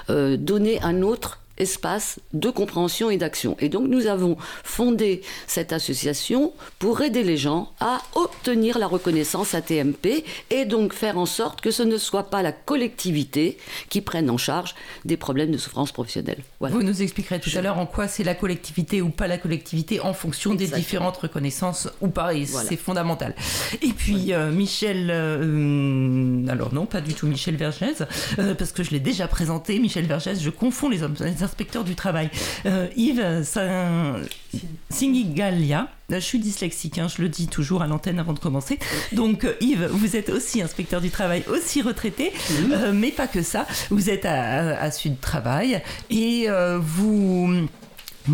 donner 0.07 0.81
un 0.81 1.01
autre 1.01 1.39
espace 1.59 2.19
de 2.33 2.49
compréhension 2.49 3.09
et 3.09 3.17
d'action. 3.17 3.55
Et 3.59 3.69
donc 3.69 3.87
nous 3.87 4.07
avons 4.07 4.37
fondé 4.63 5.21
cette 5.47 5.73
association 5.73 6.53
pour 6.79 7.01
aider 7.01 7.23
les 7.23 7.37
gens 7.37 7.71
à 7.79 8.01
obtenir 8.15 8.79
la 8.79 8.87
reconnaissance 8.87 9.53
ATMP 9.53 10.23
et 10.49 10.65
donc 10.65 10.93
faire 10.93 11.17
en 11.17 11.25
sorte 11.25 11.61
que 11.61 11.71
ce 11.71 11.83
ne 11.83 11.97
soit 11.97 12.29
pas 12.29 12.41
la 12.41 12.51
collectivité 12.51 13.57
qui 13.89 14.01
prenne 14.01 14.29
en 14.29 14.37
charge 14.37 14.75
des 15.05 15.17
problèmes 15.17 15.51
de 15.51 15.57
souffrance 15.57 15.91
professionnelle. 15.91 16.39
Vous 16.59 16.83
nous 16.83 17.01
expliquerez 17.01 17.39
tout 17.39 17.51
à 17.55 17.61
l'heure 17.61 17.77
en 17.77 17.85
quoi 17.85 18.07
c'est 18.07 18.23
la 18.23 18.35
collectivité 18.35 19.01
ou 19.01 19.09
pas 19.09 19.27
la 19.27 19.37
collectivité 19.37 19.99
en 19.99 20.13
fonction 20.13 20.53
des 20.53 20.67
différentes 20.67 21.17
reconnaissances 21.17 21.89
ou 22.01 22.07
pas, 22.07 22.33
et 22.33 22.45
c'est 22.45 22.77
fondamental. 22.77 23.35
Et 23.81 23.89
puis 23.89 24.33
euh, 24.33 24.51
Michel, 24.51 25.09
euh, 25.11 26.47
alors 26.47 26.73
non, 26.73 26.85
pas 26.85 27.01
du 27.01 27.13
tout 27.13 27.27
Michel 27.27 27.55
Vergès, 27.55 28.03
euh, 28.39 28.55
parce 28.55 28.71
que 28.71 28.83
je 28.83 28.91
l'ai 28.91 28.99
déjà 28.99 29.27
présenté, 29.27 29.79
Michel 29.79 30.05
Vergès, 30.05 30.41
je 30.41 30.49
confonds 30.49 30.89
les 30.89 31.03
hommes 31.03 31.15
inspecteur 31.49 31.83
du 31.83 31.95
travail. 31.95 32.29
Euh, 32.67 32.87
Yves 32.95 33.43
Singigalia, 34.89 35.87
je 36.09 36.19
suis 36.19 36.39
dyslexique, 36.39 36.99
hein, 36.99 37.07
je 37.07 37.21
le 37.23 37.29
dis 37.29 37.47
toujours 37.47 37.81
à 37.81 37.87
l'antenne 37.87 38.19
avant 38.19 38.33
de 38.33 38.39
commencer. 38.39 38.77
Donc 39.13 39.47
Yves, 39.59 39.87
vous 39.91 40.15
êtes 40.15 40.29
aussi 40.29 40.61
inspecteur 40.61 41.01
du 41.01 41.09
travail, 41.09 41.43
aussi 41.47 41.81
retraité, 41.81 42.31
mais 42.93 43.11
pas 43.11 43.27
que 43.27 43.41
ça. 43.41 43.65
Vous 43.89 44.09
êtes 44.09 44.25
à, 44.25 44.79
à 44.79 44.91
Sud 44.91 45.19
Travail 45.19 45.81
et 46.09 46.47
vous 46.79 47.67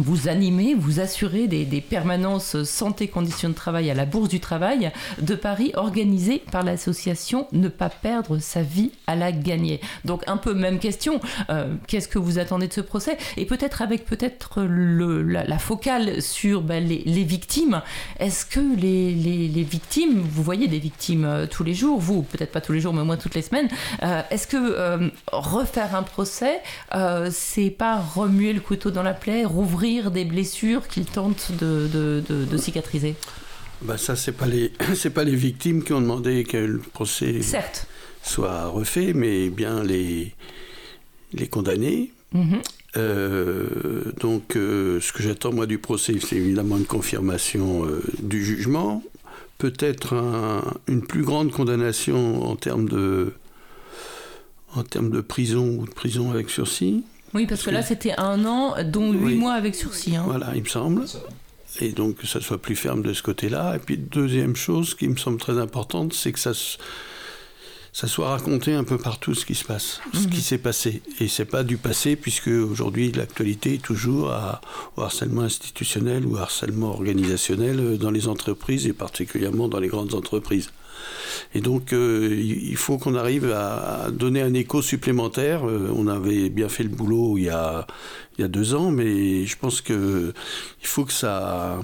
vous 0.03 0.27
animez, 0.27 0.73
vous 0.73 0.99
assurez 0.99 1.47
des, 1.47 1.65
permanences 1.81 2.63
santé 2.63 3.07
conditions 3.07 3.49
de 3.49 3.53
travail 3.53 3.89
à 3.89 3.93
la 3.93 4.05
Bourse 4.05 4.29
du 4.29 4.39
Travail 4.39 4.91
de 5.21 5.35
Paris 5.35 5.71
organisée 5.75 6.41
par 6.51 6.63
l'association 6.63 7.47
Ne 7.51 7.67
pas 7.67 7.89
perdre 7.89 8.39
sa 8.39 8.61
vie 8.61 8.91
à 9.07 9.15
la 9.15 9.31
gagner. 9.31 9.81
Donc 10.03 10.23
un 10.27 10.37
peu 10.37 10.53
même 10.53 10.79
question, 10.79 11.19
euh, 11.49 11.75
qu'est-ce 11.87 12.07
que 12.07 12.17
vous 12.17 12.39
attendez 12.39 12.67
de 12.67 12.73
ce 12.73 12.81
procès? 12.81 13.17
Et 13.37 13.45
peut-être 13.45 13.81
avec 13.81 14.05
peut-être 14.05 14.63
la, 14.63 15.59
focale 15.59 16.21
sur 16.21 16.61
ben, 16.61 16.83
les, 16.85 17.23
victimes. 17.23 17.81
Est-ce 18.19 18.45
que 18.45 18.59
les, 18.59 19.63
victimes, 19.63 20.21
vous 20.21 20.43
voyez 20.43 20.67
des 20.67 20.79
victimes 20.79 21.25
euh, 21.25 21.45
tous 21.45 21.63
les 21.63 21.73
jours, 21.73 21.99
vous 21.99 22.23
peut-être 22.23 22.51
pas 22.51 22.61
tous 22.61 22.73
les 22.73 22.79
jours 22.79 22.93
mais 22.93 23.03
moins 23.03 23.17
toutes 23.17 23.35
les 23.35 23.41
semaines, 23.41 23.69
euh, 24.03 24.21
est-ce 24.31 24.47
que 24.47 25.11
refaire 25.31 25.95
un 25.95 26.03
procès, 26.03 26.61
c'est 27.31 27.69
pas 27.69 27.99
remuer 27.99 28.53
le 28.53 28.59
couteau 28.59 28.91
dans 28.91 29.03
la 29.03 29.13
plaie, 29.13 29.45
rouvrir 29.45 29.84
des 30.11 30.25
blessures 30.25 30.87
qu'ils 30.87 31.05
tentent 31.05 31.51
de, 31.59 32.57
cicatriser 32.57 33.15
bah 33.81 33.97
ça, 33.97 34.15
c'est 34.15 34.31
pas 34.31 34.47
les 34.47 34.71
c'est 34.95 35.09
pas 35.09 35.25
les 35.25 35.35
victimes 35.35 35.83
qui 35.83 35.93
ont 35.93 36.01
demandé 36.01 36.45
que 36.45 36.57
le 36.57 36.79
procès 36.79 37.41
soit 38.23 38.67
refait, 38.67 39.13
mais 39.13 39.49
bien 39.49 39.83
les 39.83 40.33
les 41.33 41.47
condamnés. 41.47 42.11
Mhm. 42.33 42.61
Euh, 42.97 44.11
donc, 44.19 44.55
euh, 44.55 44.99
ce 45.01 45.11
que 45.11 45.21
j'attends 45.21 45.51
moi 45.51 45.65
du 45.65 45.77
procès, 45.77 46.15
c'est 46.21 46.37
évidemment 46.37 46.77
une 46.77 46.85
confirmation 46.85 47.85
euh, 47.85 48.01
du 48.21 48.43
jugement, 48.43 49.03
peut-être 49.57 50.15
une 50.87 51.01
plus 51.01 51.23
grande 51.23 51.51
condamnation 51.51 52.43
en 52.49 52.55
termes 52.55 52.87
de 52.87 53.33
en 54.75 54.83
termes 54.83 55.09
de 55.09 55.21
prison 55.21 55.77
ou 55.79 55.85
de 55.85 55.93
prison 55.93 56.31
avec 56.31 56.49
sursis. 56.49 57.03
Oui, 57.35 57.47
parce, 57.47 57.63
que, 57.63 57.69
là, 57.69 57.83
c'était 57.83 58.13
un 58.17 58.45
an, 58.45 58.75
dont 58.85 59.11
huit 59.11 59.35
mois 59.35 59.53
avec 59.53 59.75
sursis. 59.75 60.15
Hein. 60.15 60.23
Voilà, 60.25 60.51
il 60.55 60.63
me 60.63 60.67
semble. 60.67 61.03
Et 61.81 61.91
donc, 61.91 62.15
que 62.15 62.27
ça 62.27 62.39
soit 62.39 62.61
plus 62.61 62.77
ferme 62.77 63.01
de 63.01 63.13
ce 63.13 63.21
côté-là. 63.21 63.75
Et 63.75 63.79
puis, 63.79 63.97
deuxième 63.97 64.55
chose 64.55 64.95
qui 64.95 65.09
me 65.09 65.17
semble 65.17 65.37
très 65.37 65.59
importante, 65.59 66.13
c'est 66.13 66.31
que 66.31 66.39
ça, 66.39 66.53
ça 67.91 68.07
soit 68.07 68.29
raconté 68.29 68.73
un 68.73 68.85
peu 68.85 68.97
partout 68.97 69.33
ce 69.33 69.45
qui 69.45 69.55
se 69.55 69.65
passe, 69.65 69.99
ce 70.13 70.27
qui 70.27 70.37
mhm. 70.37 70.41
s'est 70.41 70.57
passé. 70.57 71.01
Et 71.19 71.27
c'est 71.27 71.43
pas 71.43 71.63
du 71.63 71.75
passé, 71.75 72.15
puisque 72.15 72.47
aujourd'hui, 72.47 73.11
l'actualité 73.11 73.73
est 73.73 73.83
toujours 73.83 74.31
à, 74.31 74.61
au 74.95 75.01
harcèlement 75.01 75.41
institutionnel 75.41 76.25
ou 76.25 76.37
harcèlement 76.37 76.91
organisationnel 76.91 77.97
dans 77.97 78.11
les 78.11 78.29
entreprises 78.29 78.87
et 78.87 78.93
particulièrement 78.93 79.67
dans 79.67 79.79
les 79.79 79.89
grandes 79.89 80.13
entreprises. 80.13 80.69
Et 81.53 81.61
donc, 81.61 81.93
euh, 81.93 82.35
il 82.37 82.75
faut 82.75 82.97
qu'on 82.97 83.15
arrive 83.15 83.51
à 83.51 84.07
donner 84.11 84.41
un 84.41 84.53
écho 84.53 84.81
supplémentaire. 84.81 85.67
Euh, 85.67 85.91
on 85.95 86.07
avait 86.07 86.49
bien 86.49 86.69
fait 86.69 86.83
le 86.83 86.89
boulot 86.89 87.37
il 87.37 87.45
y 87.45 87.49
a, 87.49 87.87
il 88.37 88.41
y 88.41 88.43
a 88.43 88.47
deux 88.47 88.75
ans, 88.75 88.91
mais 88.91 89.45
je 89.45 89.57
pense 89.57 89.81
qu'il 89.81 90.33
faut 90.81 91.05
que 91.05 91.13
ça 91.13 91.79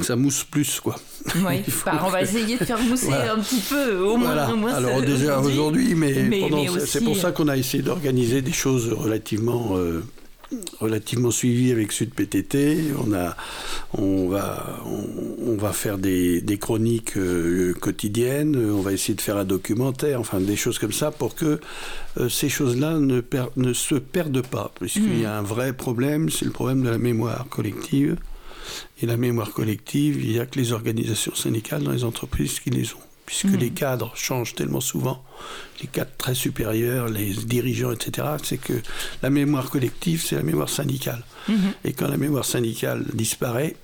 ça 0.00 0.16
mousse 0.16 0.44
plus 0.44 0.80
quoi. 0.80 0.96
Oui, 1.36 1.62
bah, 1.84 2.02
on 2.04 2.08
va 2.08 2.22
essayer 2.22 2.56
de 2.56 2.64
faire 2.64 2.80
mousser 2.80 3.12
un 3.12 3.38
petit 3.38 3.60
peu 3.60 3.96
au 3.98 4.16
moins. 4.16 4.34
Voilà. 4.34 4.76
Alors 4.76 5.02
déjà 5.02 5.40
aujourd'hui, 5.40 5.94
mais, 5.94 6.30
c'est 6.86 7.04
pour 7.04 7.16
ça 7.16 7.32
qu'on 7.32 7.48
a 7.48 7.56
essayé 7.56 7.82
d'organiser 7.82 8.42
des 8.42 8.52
choses 8.52 8.92
relativement 8.92 9.76
euh, 9.76 10.02
relativement 10.80 11.30
suivi 11.30 11.72
avec 11.72 11.92
Sud 11.92 12.14
PTT. 12.14 12.92
On, 12.98 13.12
a, 13.12 13.36
on, 13.92 14.28
va, 14.28 14.80
on, 14.84 15.56
va 15.56 15.72
faire 15.72 15.98
des, 15.98 16.40
des 16.40 16.58
chroniques 16.58 17.16
euh, 17.16 17.74
quotidiennes, 17.74 18.56
on 18.56 18.80
va 18.80 18.92
essayer 18.92 19.14
de 19.14 19.20
faire 19.20 19.36
un 19.36 19.44
documentaire, 19.44 20.20
enfin 20.20 20.40
des 20.40 20.56
choses 20.56 20.78
comme 20.78 20.92
ça 20.92 21.10
pour 21.10 21.34
que 21.34 21.60
euh, 22.18 22.28
ces 22.28 22.48
choses-là 22.48 22.98
ne, 22.98 23.22
ne 23.56 23.72
se 23.72 23.94
perdent 23.94 24.46
pas. 24.46 24.72
Puisqu'il 24.78 25.20
y 25.20 25.24
a 25.24 25.40
hmm. 25.40 25.44
un 25.44 25.46
vrai 25.46 25.72
problème, 25.72 26.30
c'est 26.30 26.44
le 26.44 26.52
problème 26.52 26.82
de 26.82 26.90
la 26.90 26.98
mémoire 26.98 27.46
collective. 27.48 28.16
Et 29.02 29.06
la 29.06 29.16
mémoire 29.16 29.52
collective, 29.52 30.24
il 30.24 30.30
n'y 30.30 30.38
a 30.38 30.46
que 30.46 30.58
les 30.58 30.72
organisations 30.72 31.34
syndicales 31.34 31.82
dans 31.82 31.92
les 31.92 32.04
entreprises 32.04 32.60
qui 32.60 32.70
les 32.70 32.94
ont 32.94 33.13
puisque 33.26 33.46
hmm. 33.46 33.56
les 33.56 33.70
cadres 33.70 34.12
changent 34.16 34.54
tellement 34.54 34.80
souvent, 34.80 35.24
les 35.80 35.86
cadres 35.86 36.10
très 36.18 36.34
supérieurs, 36.34 37.08
les 37.08 37.32
dirigeants, 37.32 37.92
etc., 37.92 38.28
c'est 38.42 38.58
que 38.58 38.74
la 39.22 39.30
mémoire 39.30 39.70
collective, 39.70 40.22
c'est 40.24 40.36
la 40.36 40.42
mémoire 40.42 40.68
syndicale. 40.68 41.24
Hmm. 41.48 41.70
Et 41.84 41.92
quand 41.92 42.08
la 42.08 42.16
mémoire 42.16 42.44
syndicale 42.44 43.04
disparaît, 43.12 43.76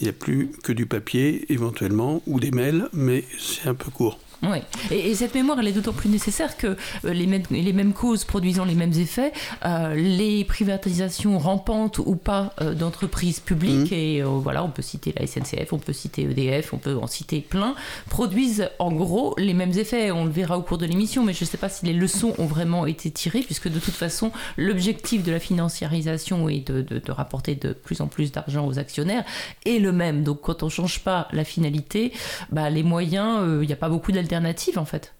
il 0.00 0.04
n'y 0.04 0.08
a 0.08 0.12
plus 0.12 0.50
que 0.62 0.72
du 0.72 0.86
papier, 0.86 1.52
éventuellement, 1.52 2.22
ou 2.26 2.40
des 2.40 2.50
mails, 2.50 2.88
mais 2.92 3.24
c'est 3.38 3.68
un 3.68 3.74
peu 3.74 3.90
court. 3.90 4.18
Oui, 4.50 4.58
et, 4.90 5.14
cette 5.14 5.34
mémoire, 5.34 5.58
elle 5.60 5.68
est 5.68 5.72
d'autant 5.72 5.92
plus 5.92 6.08
nécessaire 6.08 6.56
que 6.56 6.66
euh, 6.66 6.76
les, 7.12 7.26
mêmes, 7.26 7.42
les 7.50 7.72
mêmes 7.72 7.92
causes 7.92 8.24
produisant 8.24 8.64
les 8.64 8.74
mêmes 8.74 8.92
effets, 8.92 9.32
euh, 9.64 9.94
les 9.94 10.44
privatisations 10.44 11.38
rampantes 11.38 11.98
ou 11.98 12.16
pas 12.16 12.52
euh, 12.60 12.74
d'entreprises 12.74 13.40
publiques, 13.40 13.90
mmh. 13.90 13.94
et 13.94 14.22
voilà, 14.22 14.64
on 14.64 14.70
peut 14.70 14.82
citer 14.82 15.14
la 15.18 15.26
SNCF, 15.26 15.72
on 15.72 15.78
peut 15.78 15.92
citer 15.92 16.22
EDF, 16.22 16.74
on 16.74 16.78
peut 16.78 16.96
en 16.96 17.06
citer 17.06 17.40
plein, 17.40 17.74
produisent 18.08 18.68
en 18.78 18.92
gros 18.92 19.34
les 19.38 19.54
mêmes 19.54 19.76
effets. 19.78 20.10
On 20.10 20.24
le 20.24 20.30
verra 20.30 20.58
au 20.58 20.62
cours 20.62 20.78
de 20.78 20.86
l'émission, 20.86 21.24
mais 21.24 21.32
je 21.32 21.44
ne 21.44 21.48
sais 21.48 21.56
pas 21.56 21.68
si 21.68 21.86
les 21.86 21.92
leçons 21.92 22.34
ont 22.38 22.46
vraiment 22.46 22.86
été 22.86 23.10
tirées, 23.10 23.40
puisque 23.40 23.68
de 23.68 23.78
toute 23.78 23.94
façon, 23.94 24.32
l'objectif 24.56 25.22
de 25.22 25.32
la 25.32 25.40
financiarisation 25.40 26.48
et 26.48 26.60
de, 26.60 26.82
de, 26.82 27.12
rapporter 27.12 27.54
de 27.54 27.72
plus 27.72 28.00
en 28.00 28.06
plus 28.06 28.32
d'argent 28.32 28.66
aux 28.66 28.78
actionnaires 28.78 29.24
est 29.66 29.78
le 29.78 29.92
même. 29.92 30.24
Donc 30.24 30.40
quand 30.42 30.62
on 30.62 30.66
ne 30.66 30.70
change 30.70 31.00
pas 31.00 31.28
la 31.32 31.44
finalité, 31.44 32.12
bah, 32.50 32.70
les 32.70 32.82
moyens, 32.82 33.40
il 33.62 33.66
n'y 33.66 33.72
a 33.72 33.76
pas 33.76 33.88
beaucoup 33.88 34.10
d'alternatives 34.12 34.33
en 34.76 34.84
fait. 34.84 35.14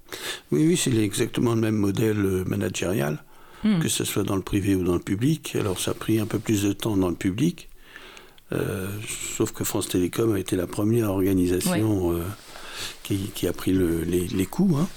Oui, 0.53 0.67
oui, 0.67 0.77
c'est 0.77 0.95
exactement 0.97 1.55
le 1.55 1.61
même 1.61 1.77
modèle 1.77 2.25
euh, 2.25 2.45
managérial, 2.45 3.23
hmm. 3.65 3.81
que 3.81 3.89
ce 3.89 4.05
soit 4.05 4.23
dans 4.23 4.37
le 4.37 4.43
privé 4.43 4.75
ou 4.75 4.85
dans 4.85 4.95
le 4.95 5.01
public. 5.01 5.57
Alors 5.59 5.79
ça 5.79 5.93
a 5.93 5.95
pris 5.95 6.19
un 6.19 6.27
peu 6.27 6.39
plus 6.39 6.63
de 6.63 6.73
temps 6.73 6.97
dans 6.97 7.09
le 7.09 7.15
public, 7.15 7.69
euh, 8.53 8.89
sauf 9.37 9.53
que 9.53 9.65
France 9.65 9.89
Télécom 9.89 10.35
a 10.35 10.39
été 10.39 10.57
la 10.57 10.67
première 10.67 11.11
organisation 11.11 12.13
euh, 12.13 12.23
qui, 13.03 13.47
a 13.47 13.53
pris 13.53 13.73
les, 13.73 14.27
les, 14.29 14.47
coups. 14.47 14.75
Hein. 14.79 14.89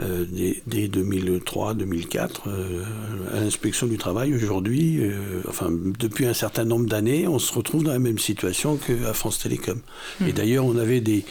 Euh, 0.00 0.24
dès, 0.66 0.86
2003-2004 0.86 2.30
euh, 2.46 2.84
à 3.32 3.40
l'inspection 3.40 3.88
du 3.88 3.98
travail. 3.98 4.32
Aujourd'hui, 4.32 4.98
euh, 5.00 5.42
enfin 5.48 5.70
depuis 5.70 6.24
un 6.26 6.34
certain 6.34 6.64
nombre 6.64 6.86
d'années, 6.86 7.26
on 7.26 7.40
se 7.40 7.52
retrouve 7.52 7.82
dans 7.82 7.92
la 7.92 7.98
même 7.98 8.18
situation 8.18 8.76
qu'à 8.76 9.12
France 9.12 9.40
Télécom. 9.40 9.80
Et 10.20 10.30
hmm. 10.30 10.32
d'ailleurs, 10.32 10.66
on 10.66 10.76
avait 10.76 11.00
des, 11.00 11.24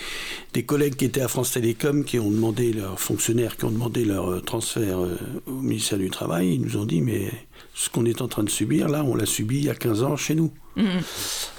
des, 0.53 0.63
collègues 0.63 0.95
qui 0.95 1.05
étaient 1.05 1.21
à 1.21 1.29
France 1.29 1.51
Télécom 1.51 2.03
qui 2.03 2.19
ont 2.19 2.29
demandé, 2.29 2.73
leurs 2.73 2.99
fonctionnaires 2.99 3.55
qui 3.55 3.63
ont 3.63 3.71
demandé 3.71 4.03
leur 4.03 4.43
transfert 4.43 4.99
au 5.45 5.51
ministère 5.51 5.97
du 5.97 6.09
Travail, 6.09 6.55
ils 6.55 6.61
nous 6.61 6.75
ont 6.75 6.85
dit, 6.85 7.01
mais 7.01 7.31
ce 7.73 7.89
qu'on 7.89 8.05
est 8.05 8.21
en 8.21 8.27
train 8.27 8.43
de 8.43 8.49
subir, 8.49 8.89
là, 8.89 9.03
on 9.05 9.15
l'a 9.15 9.25
subi 9.25 9.59
il 9.59 9.65
y 9.65 9.69
a 9.69 9.75
15 9.75 10.03
ans 10.03 10.17
chez 10.17 10.35
nous. 10.35 10.51
Hmm. 10.75 10.99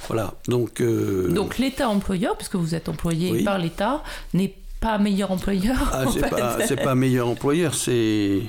Voilà. 0.09 0.35
Donc, 0.47 0.83
Donc 0.83 1.57
l'État 1.57 1.89
employeur, 1.89 2.37
puisque 2.37 2.57
vous 2.57 2.75
êtes 2.75 2.91
employé 2.91 3.45
par 3.45 3.59
l'État, 3.59 4.03
n'est 4.35 4.49
pas 4.49 4.68
meilleur 4.99 5.31
employeur. 5.31 5.91
Ah, 5.93 6.05
c'est 6.13 6.77
pas, 6.77 6.85
pas 6.85 6.95
meilleur 6.95 7.29
employeur, 7.29 7.75
c'est. 7.75 8.43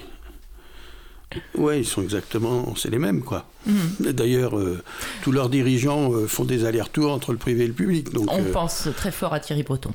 Ouais, 1.56 1.82
ils 1.82 1.86
sont 1.86 2.02
exactement, 2.02 2.74
c'est 2.76 2.90
les 2.90 2.98
mêmes 2.98 3.22
quoi. 3.22 3.46
Mhm. 3.68 4.14
D'ailleurs, 4.14 4.58
euh, 4.58 4.82
tous 5.22 5.32
leurs 5.32 5.50
dirigeants 5.50 6.12
euh, 6.12 6.26
font 6.26 6.44
des 6.44 6.66
allers-retours 6.66 7.12
entre 7.12 7.34
le 7.34 7.38
privé 7.38 7.66
et 7.66 7.68
le 7.68 7.74
public. 7.74 8.12
Donc, 8.12 8.32
on 8.32 8.40
euh, 8.40 8.52
pense 8.52 8.88
très 8.96 9.12
fort 9.12 9.34
à 9.34 9.40
Thierry 9.40 9.62
Breton 9.62 9.92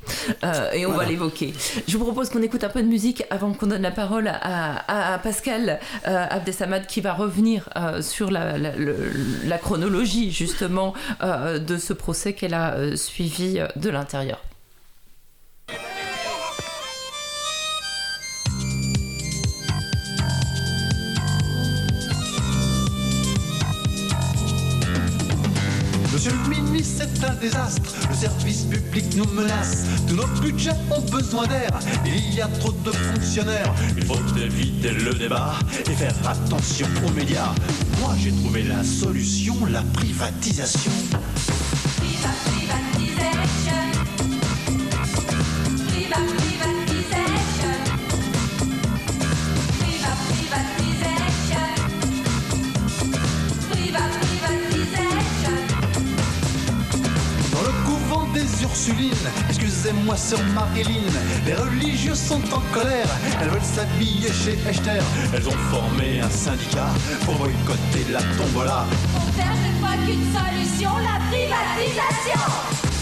et 0.73 0.87
on 0.87 0.93
va 0.93 1.07
l'évoquer. 1.07 1.53
Je 1.89 1.97
vous 1.97 2.05
propose 2.05 2.29
qu'on 2.29 2.43
écoute 2.43 2.63
un 2.63 2.69
peu 2.69 2.83
de 2.83 2.87
musique 2.87 3.25
avant 3.31 3.53
qu'on 3.53 3.67
donne 3.67 3.83
la 3.83 3.91
parole 3.91 4.29
à, 4.29 5.19
Pascal 5.23 5.81
Abdesamad 6.05 6.87
qui 6.87 7.01
va 7.01 7.15
revenir 7.15 7.69
sur 8.01 8.31
la, 8.31 8.57
la, 8.59 9.59
chronologie 9.59 10.31
justement 10.31 10.95
de 11.23 11.77
ce 11.79 11.93
procès 11.93 12.35
qu'elle 12.35 12.55
a 12.55 12.97
suivi 12.97 13.61
de 13.77 13.91
l'intérieur. 13.91 14.41
Monsieur 26.25 26.39
le 26.43 26.63
ministre, 26.63 27.05
c'est 27.13 27.25
un 27.27 27.35
désastre. 27.35 27.83
Le 28.09 28.17
service 28.17 28.63
public 28.63 29.15
nous 29.15 29.27
menace. 29.27 29.85
Tous 30.09 30.15
nos 30.15 30.27
budgets 30.41 30.71
ont 30.91 31.03
besoin 31.03 31.47
d'air. 31.47 31.69
Il 32.07 32.35
y 32.35 32.41
a 32.41 32.47
trop 32.47 32.73
de 32.73 32.93
fonctionnaires. 32.93 33.75
Il 33.95 34.07
faut 34.07 34.17
éviter 34.35 34.93
le 34.93 35.13
débat 35.13 35.53
et 35.87 35.95
faire 35.95 36.15
attention 36.27 36.89
aux 37.07 37.13
médias. 37.13 37.53
Moi, 38.01 38.15
j'ai 38.19 38.33
trouvé 38.33 38.63
la 38.63 38.83
solution, 38.83 39.55
la 39.67 39.83
privatisation. 39.83 40.93
Moi 60.05 60.17
sur 60.17 60.39
Marilyn. 60.53 61.13
Les 61.47 61.55
religieux 61.55 62.15
sont 62.15 62.43
en 62.53 62.61
colère, 62.73 63.07
elles 63.41 63.49
veulent 63.49 63.63
s'habiller 63.63 64.29
chez 64.33 64.59
Echter. 64.69 65.01
Elles 65.33 65.47
ont 65.47 65.59
formé 65.71 66.21
un 66.21 66.31
syndicat 66.31 66.89
pour 67.25 67.35
boycotter 67.37 68.11
la 68.11 68.21
tombola. 68.37 68.87
Pour 69.13 69.31
faire, 69.35 69.53
je 69.65 69.79
crois 69.79 69.97
qu'une 70.05 70.25
solution, 70.25 70.91
la 70.99 71.21
privatisation. 71.31 72.94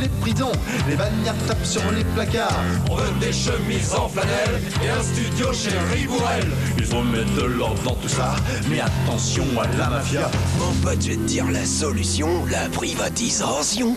Les 0.00 0.08
prisons, 0.20 0.52
les 0.88 0.96
bagnards 0.96 1.36
tapent 1.46 1.64
sur 1.64 1.82
les 1.92 2.04
placards. 2.04 2.60
On 2.90 2.96
veut 2.96 3.10
des 3.20 3.32
chemises 3.32 3.94
en 3.94 4.08
flanelle 4.08 4.60
et 4.82 4.88
un 4.88 5.02
studio 5.02 5.52
chez 5.52 5.76
Ribourel. 5.92 6.46
Il 6.78 6.84
faut 6.84 7.02
mettre 7.02 7.32
de 7.34 7.42
l'ordre 7.42 7.82
dans 7.82 7.94
tout 7.94 8.08
ça, 8.08 8.34
mais 8.68 8.80
attention 8.80 9.44
à 9.60 9.66
la 9.76 9.90
mafia. 9.90 10.30
Mon 10.58 10.72
pote, 10.82 11.02
je 11.02 11.10
vais 11.10 11.16
te 11.16 11.22
dire 11.22 11.50
la 11.50 11.64
solution, 11.64 12.28
la 12.50 12.68
privatisation. 12.70 13.96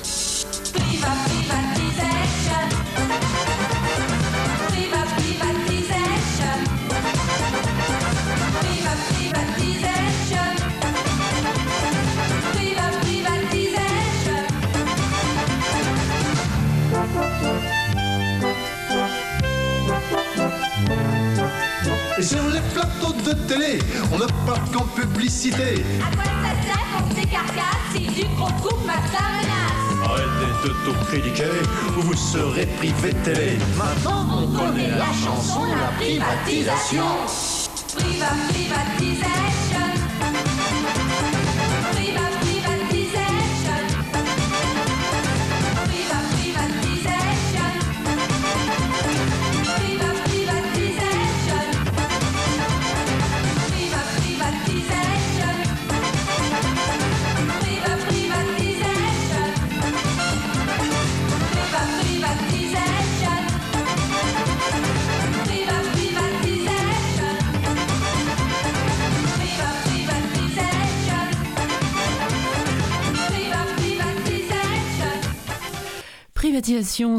De 23.23 23.33
télé, 23.47 23.79
on 24.11 24.17
ne 24.17 24.25
parle 24.45 24.69
qu'en 24.73 24.83
publicité. 24.83 25.83
À 26.01 26.15
quoi 26.15 26.23
ça 26.25 26.53
sert 26.63 26.85
pour 26.97 27.17
ces 27.17 27.27
carcasses 27.27 27.91
si 27.95 28.01
du 28.01 28.25
gros 28.35 28.51
coup 28.61 28.75
ma 28.85 28.97
menace 28.97 29.63
Arrêtez 30.03 30.67
de 30.67 30.69
tout 30.85 31.05
critiquer 31.07 31.61
ou 31.97 32.01
vous 32.01 32.15
serez 32.15 32.65
privé 32.65 33.13
de 33.13 33.19
télé. 33.19 33.57
Maintenant 33.77 34.27
on 34.43 34.47
connaît 34.47 34.89
la 34.89 35.11
chanson, 35.13 35.61
la 35.65 35.91
privatisation. 35.97 37.05
Priva, 37.95 38.27
privatisation. 38.49 39.52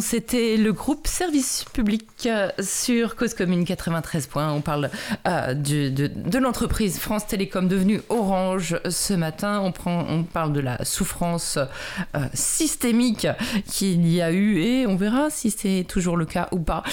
C'était 0.01 0.57
le 0.57 0.73
groupe 0.73 1.09
Service 1.09 1.65
Public 1.73 2.05
euh, 2.27 2.51
sur 2.61 3.17
Cause 3.17 3.35
Commune 3.35 3.65
93 3.65 4.29
points. 4.29 4.53
On 4.53 4.61
parle 4.61 4.91
euh, 5.27 5.55
de, 5.55 5.89
de, 5.89 6.39
l'entreprise 6.39 7.01
France 7.01 7.27
Télécom 7.27 7.67
devenue 7.67 8.01
Orange 8.11 8.79
ce 8.89 9.13
matin. 9.13 9.61
On, 9.61 9.73
prend, 9.73 10.07
on 10.09 10.23
parle 10.23 10.53
de 10.53 10.61
la 10.61 10.85
souffrance 10.85 11.59
euh, 11.59 12.21
systémique 12.33 13.27
qu'il 13.67 14.07
y 14.09 14.23
a 14.23 14.31
eu 14.31 14.61
et 14.61 14.87
on 14.87 14.95
verra 14.95 15.31
si 15.31 15.51
c'est 15.51 15.85
toujours 15.89 16.17
le 16.17 16.27
cas 16.27 16.49
ou 16.53 16.61
pas 16.61 16.85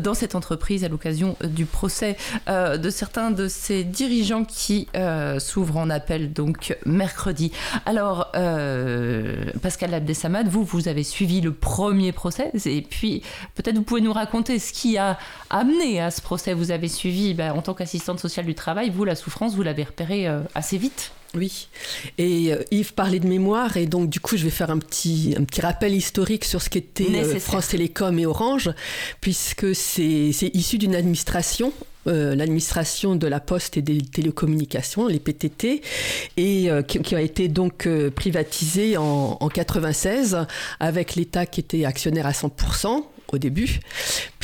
dans 0.00 0.14
cette 0.14 0.34
entreprise 0.34 0.82
à 0.82 0.88
l'occasion 0.88 1.36
du 1.44 1.64
procès 1.64 2.16
de 2.48 2.90
certains 2.90 3.30
de 3.30 3.46
ses 3.46 3.84
dirigeants 3.84 4.44
qui 4.44 4.88
s'ouvrent 5.38 5.76
en 5.76 5.90
appel 5.90 6.32
donc 6.32 6.76
mercredi. 6.86 7.52
Alors, 7.86 8.32
Pascal 9.62 9.94
Abdesamad, 9.94 10.48
vous, 10.48 10.64
vous 10.64 10.88
avez 10.88 11.04
suivi 11.04 11.40
le 11.40 11.52
procès 11.52 11.83
premier 11.84 12.12
procès. 12.12 12.50
Et 12.64 12.82
puis, 12.82 13.22
peut-être 13.54 13.76
vous 13.76 13.82
pouvez 13.82 14.00
nous 14.00 14.12
raconter 14.12 14.58
ce 14.58 14.72
qui 14.72 14.96
a 14.98 15.18
amené 15.50 16.00
à 16.00 16.10
ce 16.10 16.20
procès. 16.20 16.54
Vous 16.54 16.70
avez 16.70 16.88
suivi, 16.88 17.34
ben, 17.34 17.52
en 17.52 17.62
tant 17.62 17.74
qu'assistante 17.74 18.20
sociale 18.20 18.46
du 18.46 18.54
travail, 18.54 18.90
vous, 18.90 19.04
la 19.04 19.14
souffrance, 19.14 19.54
vous 19.54 19.62
l'avez 19.62 19.84
repérée 19.84 20.26
euh, 20.26 20.40
assez 20.54 20.78
vite. 20.78 21.12
Oui, 21.34 21.66
et 22.16 22.52
euh, 22.52 22.62
Yves 22.70 22.94
parlait 22.94 23.18
de 23.18 23.26
mémoire, 23.26 23.76
et 23.76 23.86
donc 23.86 24.08
du 24.08 24.20
coup 24.20 24.36
je 24.36 24.44
vais 24.44 24.50
faire 24.50 24.70
un 24.70 24.78
petit, 24.78 25.34
un 25.36 25.42
petit 25.42 25.62
rappel 25.62 25.92
historique 25.92 26.44
sur 26.44 26.62
ce 26.62 26.70
qu'était 26.70 27.24
euh, 27.24 27.40
France 27.40 27.68
Télécom 27.68 28.16
et 28.20 28.24
Orange, 28.24 28.70
puisque 29.20 29.74
c'est 29.74 30.30
issu 30.54 30.78
d'une 30.78 30.94
administration 30.94 31.72
l'administration 32.06 33.16
de 33.16 33.26
la 33.26 33.40
poste 33.40 33.76
et 33.76 33.82
des 33.82 34.00
télécommunications, 34.00 35.06
les 35.06 35.18
PTT, 35.18 35.82
et 36.36 36.68
qui, 36.86 37.14
a 37.14 37.20
été 37.20 37.48
donc 37.48 37.88
privatisée 38.14 38.96
en, 38.96 39.36
en 39.40 39.48
96 39.48 40.46
avec 40.80 41.14
l'État 41.14 41.46
qui 41.46 41.60
était 41.60 41.84
actionnaire 41.84 42.26
à 42.26 42.32
100% 42.32 43.04
au 43.32 43.38
début. 43.38 43.80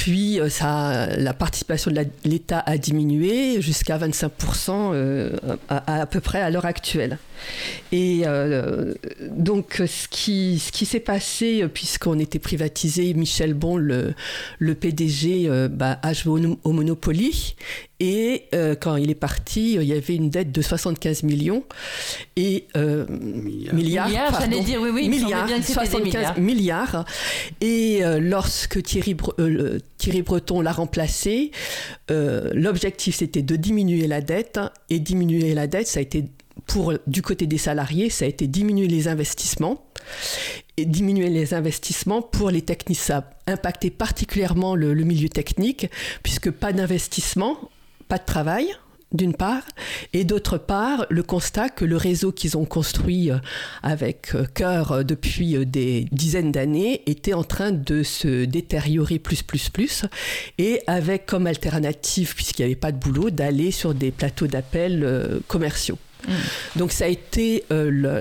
Puis 0.00 0.40
euh, 0.40 0.48
ça, 0.48 1.08
la 1.18 1.34
participation 1.34 1.90
de 1.90 2.06
l'État 2.24 2.60
a 2.64 2.78
diminué 2.78 3.60
jusqu'à 3.60 3.98
25% 3.98 4.30
euh, 4.70 5.36
à, 5.68 6.00
à, 6.00 6.06
peu 6.06 6.20
près 6.20 6.40
à 6.40 6.48
l'heure 6.48 6.64
actuelle. 6.64 7.18
Et 7.92 8.22
euh, 8.24 8.94
donc 9.28 9.82
ce 9.86 10.08
qui, 10.08 10.58
ce 10.58 10.72
qui 10.72 10.86
s'est 10.86 11.00
passé, 11.00 11.66
puisqu'on 11.68 12.18
était 12.18 12.38
privatisé, 12.38 13.12
Michel 13.12 13.52
Bon, 13.52 13.76
le, 13.76 14.14
le 14.58 14.74
PDG, 14.74 15.50
bah, 15.68 15.98
a 16.02 16.14
joué 16.14 16.46
au, 16.64 16.72
Monopoly. 16.72 17.56
Et 18.02 18.48
quand 18.80 18.96
il 18.96 19.10
est 19.10 19.14
parti, 19.14 19.74
il 19.74 19.82
y 19.82 19.92
avait 19.92 20.14
une 20.14 20.30
dette 20.30 20.52
de 20.52 20.62
75 20.62 21.24
millions 21.24 21.64
et 22.36 22.66
milliards. 22.76 23.74
Milliards, 23.74 24.40
j'allais 24.40 24.60
dire 24.62 24.80
oui, 24.80 24.90
oui, 24.92 25.08
milliards, 25.10 25.46
75 25.62 26.38
milliards. 26.38 27.04
Et 27.60 28.00
lorsque 28.18 28.82
Thierry, 28.82 29.14
Thierry 29.98 30.22
Breton 30.22 30.60
l'a 30.60 30.72
remplacé. 30.72 31.50
Euh, 32.10 32.50
l'objectif, 32.54 33.16
c'était 33.16 33.42
de 33.42 33.56
diminuer 33.56 34.06
la 34.06 34.20
dette. 34.20 34.60
Et 34.88 34.98
diminuer 34.98 35.54
la 35.54 35.66
dette, 35.66 35.86
ça 35.86 35.98
a 35.98 36.02
été, 36.02 36.24
pour, 36.66 36.94
du 37.06 37.22
côté 37.22 37.46
des 37.46 37.58
salariés, 37.58 38.10
ça 38.10 38.24
a 38.24 38.28
été 38.28 38.46
diminuer 38.46 38.88
les 38.88 39.08
investissements. 39.08 39.84
Et 40.76 40.86
diminuer 40.86 41.28
les 41.28 41.54
investissements 41.54 42.22
pour 42.22 42.50
les 42.50 42.62
techniciens. 42.62 43.20
Ça 43.20 43.30
a 43.46 43.52
impacté 43.52 43.90
particulièrement 43.90 44.74
le 44.74 44.94
milieu 44.94 45.28
technique, 45.28 45.90
puisque 46.22 46.50
pas 46.50 46.72
d'investissement, 46.72 47.70
pas 48.08 48.18
de 48.18 48.24
travail 48.24 48.66
d'une 49.12 49.34
part, 49.34 49.62
et 50.12 50.24
d'autre 50.24 50.58
part, 50.58 51.06
le 51.10 51.22
constat 51.22 51.68
que 51.68 51.84
le 51.84 51.96
réseau 51.96 52.32
qu'ils 52.32 52.56
ont 52.56 52.64
construit 52.64 53.30
euh, 53.30 53.38
avec 53.82 54.34
euh, 54.34 54.44
cœur 54.54 54.92
euh, 54.92 55.02
depuis 55.02 55.66
des 55.66 56.06
dizaines 56.12 56.52
d'années 56.52 57.02
était 57.06 57.32
en 57.32 57.42
train 57.42 57.72
de 57.72 58.02
se 58.02 58.44
détériorer 58.44 59.18
plus, 59.18 59.42
plus, 59.42 59.68
plus, 59.68 60.04
et 60.58 60.80
avec 60.86 61.26
comme 61.26 61.46
alternative, 61.46 62.34
puisqu'il 62.34 62.62
n'y 62.62 62.66
avait 62.66 62.80
pas 62.80 62.92
de 62.92 62.98
boulot, 62.98 63.30
d'aller 63.30 63.70
sur 63.70 63.94
des 63.94 64.10
plateaux 64.10 64.46
d'appel 64.46 65.40
commerciaux. 65.48 65.98
Mm. 66.26 66.32
Donc 66.76 66.92
ça 66.92 67.04
a 67.04 67.08
été 67.08 67.64
euh, 67.72 68.20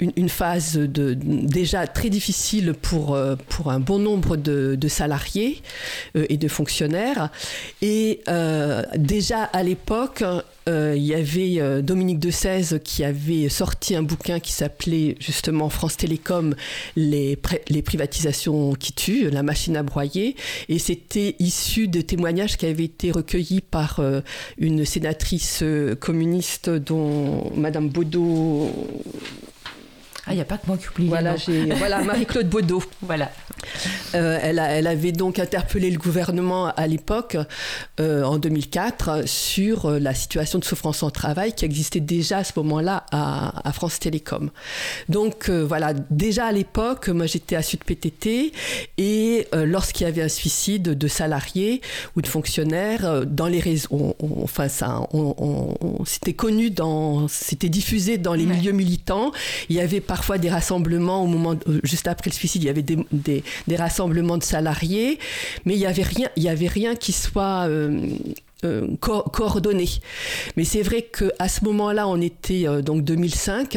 une, 0.00 0.28
phase 0.28 0.78
déjà 0.78 1.86
très 1.86 2.10
difficile 2.10 2.74
pour, 2.74 3.14
euh, 3.14 3.36
pour 3.48 3.70
un 3.70 3.80
bon 3.80 3.98
nombre 3.98 4.36
de, 4.36 4.88
salariés 4.88 5.62
euh, 6.16 6.26
et 6.28 6.36
de 6.36 6.48
fonctionnaires. 6.48 7.30
Et 7.82 8.20
déjà 8.96 9.44
à 9.44 9.62
l'époque, 9.62 10.22
il 10.68 11.02
y 11.02 11.14
avait 11.14 11.82
Dominique 11.82 12.18
de 12.18 12.30
16 12.30 12.80
qui 12.82 13.04
avait 13.04 13.48
sorti 13.48 13.94
un 13.94 14.02
bouquin 14.02 14.40
qui 14.40 14.52
s'appelait 14.52 15.16
justement 15.20 15.68
France 15.68 15.96
Télécom, 15.96 16.54
les, 16.96 17.36
privatisations 17.36 18.74
qui 18.74 18.92
tuent, 18.92 19.30
la 19.30 19.42
machine 19.42 19.76
à 19.76 19.82
broyer. 19.82 20.36
Et 20.68 20.78
c'était 20.78 21.36
issu 21.38 21.88
de 21.88 22.00
témoignages 22.00 22.56
qui 22.56 22.66
avaient 22.66 22.84
été 22.84 23.12
recueillis 23.12 23.60
par 23.60 24.00
une 24.58 24.84
sénatrice 24.84 25.62
communiste 26.00 26.70
dont 26.70 27.50
Madame 27.54 27.88
Baudot 27.88 28.70
ah, 30.28 30.32
il 30.32 30.36
n'y 30.36 30.40
a 30.40 30.44
pas 30.44 30.58
que 30.58 30.66
moi 30.66 30.76
qui 30.76 30.88
oublie. 30.88 31.06
Voilà, 31.06 31.36
voilà 31.76 31.98
Marie-Claude 32.02 32.48
Baudot. 32.48 32.82
voilà. 33.00 33.30
Euh, 34.14 34.38
elle, 34.42 34.58
elle, 34.58 34.86
avait 34.88 35.12
donc 35.12 35.38
interpellé 35.38 35.90
le 35.90 35.98
gouvernement 35.98 36.66
à 36.66 36.86
l'époque, 36.88 37.36
euh, 38.00 38.24
en 38.24 38.38
2004, 38.38 39.28
sur 39.28 39.86
euh, 39.86 39.98
la 40.00 40.14
situation 40.14 40.58
de 40.58 40.64
souffrance 40.64 41.02
en 41.04 41.10
travail 41.10 41.52
qui 41.52 41.64
existait 41.64 42.00
déjà 42.00 42.38
à 42.38 42.44
ce 42.44 42.52
moment-là 42.56 43.04
à, 43.12 43.68
à, 43.68 43.72
France 43.72 44.00
Télécom. 44.00 44.50
Donc 45.08 45.48
voilà, 45.48 45.92
déjà 46.10 46.46
à 46.46 46.52
l'époque, 46.52 47.08
moi 47.08 47.26
j'étais 47.26 47.56
à 47.56 47.62
Sud 47.62 47.84
PTT 47.84 48.52
et 48.98 49.48
lorsqu'il 49.52 50.06
y 50.06 50.08
avait 50.08 50.22
un 50.22 50.28
suicide 50.28 50.82
de 50.82 51.08
salariés 51.08 51.80
ou 52.16 52.22
de 52.22 52.26
fonctionnaires 52.26 53.24
dans 53.26 53.46
les 53.46 53.60
réseaux, 53.60 54.16
enfin 54.42 54.68
ça, 54.68 55.02
on, 55.12 55.74
c'était 56.04 56.32
connu 56.32 56.70
dans, 56.70 57.28
c'était 57.28 57.68
diffusé 57.68 58.18
dans 58.18 58.34
les 58.34 58.46
milieux 58.46 58.72
militants. 58.72 59.32
Il 59.68 59.76
y 59.76 59.80
avait 59.80 60.00
parfois 60.16 60.38
des 60.38 60.48
rassemblements 60.48 61.22
au 61.22 61.26
moment, 61.26 61.56
juste 61.82 62.08
après 62.08 62.30
le 62.30 62.34
suicide, 62.34 62.62
il 62.62 62.66
y 62.68 62.70
avait 62.70 62.80
des, 62.80 62.96
des, 63.12 63.76
rassemblements 63.76 64.38
de 64.38 64.42
salariés, 64.42 65.18
mais 65.66 65.74
il 65.74 65.78
n'y 65.78 65.84
avait 65.84 66.02
rien, 66.02 66.30
il 66.36 66.42
y 66.42 66.48
avait 66.48 66.68
rien 66.68 66.96
qui 66.96 67.12
soit 67.12 67.68
euh, 67.68 68.00
euh, 68.64 68.96
coordonné. 68.98 69.86
Mais 70.56 70.64
c'est 70.64 70.80
vrai 70.80 71.02
qu'à 71.02 71.48
ce 71.48 71.62
moment-là, 71.66 72.08
on 72.08 72.18
était 72.22 72.66
euh, 72.66 72.80
donc 72.80 73.04
2005, 73.04 73.76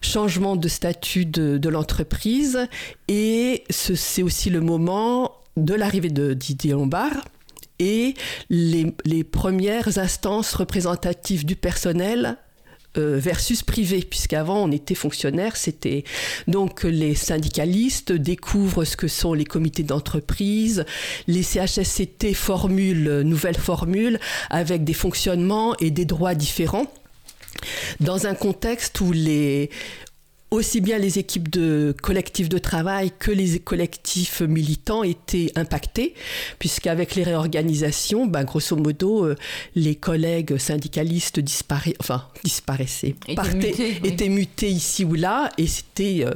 changement 0.00 0.56
de 0.56 0.68
statut 0.68 1.26
de, 1.26 1.68
l'entreprise, 1.68 2.66
et 3.06 3.64
c'est 3.68 4.22
aussi 4.22 4.48
le 4.48 4.62
moment 4.62 5.32
de 5.58 5.74
l'arrivée 5.74 6.08
de 6.08 6.32
Didier 6.32 6.72
Lombard 6.72 7.26
et 7.78 8.14
les, 8.48 8.94
les 9.04 9.22
premières 9.22 9.98
instances 9.98 10.54
représentatives 10.54 11.44
du 11.44 11.56
personnel 11.56 12.24
euh, 12.26 12.47
versus 12.96 13.62
privé, 13.62 14.00
puisqu'avant 14.02 14.64
on 14.64 14.72
était 14.72 14.94
fonctionnaire, 14.96 15.56
c'était 15.56 16.04
donc 16.48 16.82
les 16.82 17.14
syndicalistes 17.14 18.12
découvrent 18.12 18.84
ce 18.84 18.96
que 18.96 19.06
sont 19.06 19.34
les 19.34 19.44
comités 19.44 19.84
d'entreprise, 19.84 20.84
les 21.28 21.42
CHSCT 21.42 22.34
formulent 22.34 23.20
nouvelles 23.20 23.58
formules 23.58 24.18
avec 24.50 24.84
des 24.84 24.94
fonctionnements 24.94 25.76
et 25.76 25.90
des 25.90 26.04
droits 26.04 26.34
différents. 26.34 26.86
Dans 28.00 28.26
un 28.26 28.34
contexte 28.34 29.00
où 29.00 29.12
les, 29.12 29.70
aussi 30.50 30.80
bien 30.80 30.98
les 30.98 31.18
équipes 31.18 31.50
de 31.50 31.94
collectifs 32.02 32.48
de 32.48 32.58
travail 32.58 33.12
que 33.18 33.30
les 33.30 33.58
collectifs 33.58 34.40
militants 34.40 35.02
étaient 35.02 35.52
impactés, 35.56 36.14
puisqu'avec 36.58 37.14
les 37.14 37.22
réorganisations, 37.22 38.26
ben, 38.26 38.44
grosso 38.44 38.74
modo, 38.76 39.24
euh, 39.24 39.36
les 39.74 39.94
collègues 39.94 40.56
syndicalistes 40.56 41.40
enfin, 42.00 42.24
disparaissaient, 42.44 43.14
étaient, 44.04 44.28
mutés, 44.28 44.70
ici 44.70 45.04
ou 45.04 45.14
là, 45.14 45.50
et 45.58 45.66
c'était 45.66 46.24
euh, 46.24 46.32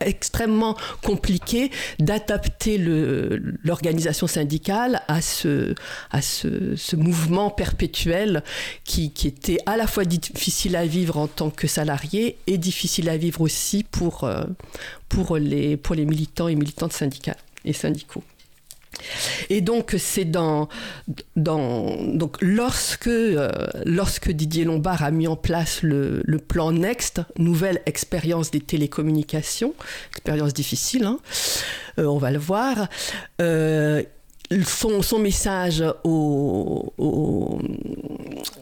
extrêmement 0.00 0.76
compliqué 1.02 1.70
d'adapter 1.98 2.78
l'organisation 2.78 4.26
syndicale 4.26 5.02
à 5.08 5.20
ce, 5.20 5.74
à 6.10 6.22
ce, 6.22 6.74
ce 6.76 6.96
mouvement 6.96 7.50
perpétuel 7.50 8.42
qui, 8.84 9.10
qui 9.10 9.28
était 9.28 9.58
à 9.66 9.76
la 9.76 9.86
fois 9.86 10.04
difficile 10.04 10.76
à 10.76 10.86
vivre 10.86 11.18
en 11.18 11.26
tant 11.26 11.50
que 11.50 11.66
salarié 11.66 12.38
et 12.46 12.56
difficile 12.56 13.08
à 13.08 13.16
vivre 13.16 13.41
aussi 13.42 13.84
pour, 13.84 14.24
euh, 14.24 14.44
pour, 15.08 15.36
les, 15.36 15.76
pour 15.76 15.94
les 15.94 16.04
militants 16.04 16.48
et 16.48 16.54
militantes 16.54 16.92
syndicales 16.92 17.36
et 17.64 17.72
syndicaux. 17.72 18.24
Et 19.50 19.60
donc 19.60 19.94
c'est 19.98 20.24
dans, 20.24 20.68
dans 21.34 21.96
donc 22.14 22.36
lorsque 22.40 23.06
euh, 23.06 23.50
lorsque 23.84 24.30
Didier 24.30 24.64
Lombard 24.64 25.02
a 25.02 25.10
mis 25.10 25.26
en 25.26 25.36
place 25.36 25.82
le, 25.82 26.22
plan 26.46 26.72
Next, 26.72 27.22
nouvelle 27.38 27.80
expérience 27.86 28.50
des 28.50 28.60
télécommunications, 28.60 29.74
expérience 30.10 30.52
difficile, 30.52 31.04
hein, 31.04 31.18
euh, 31.98 32.04
on 32.04 32.18
va 32.18 32.30
le 32.30 32.38
voir. 32.38 32.88
Son, 34.64 35.02
son, 35.02 35.18
message 35.18 35.84
au, 36.04 36.92
au, 36.98 37.58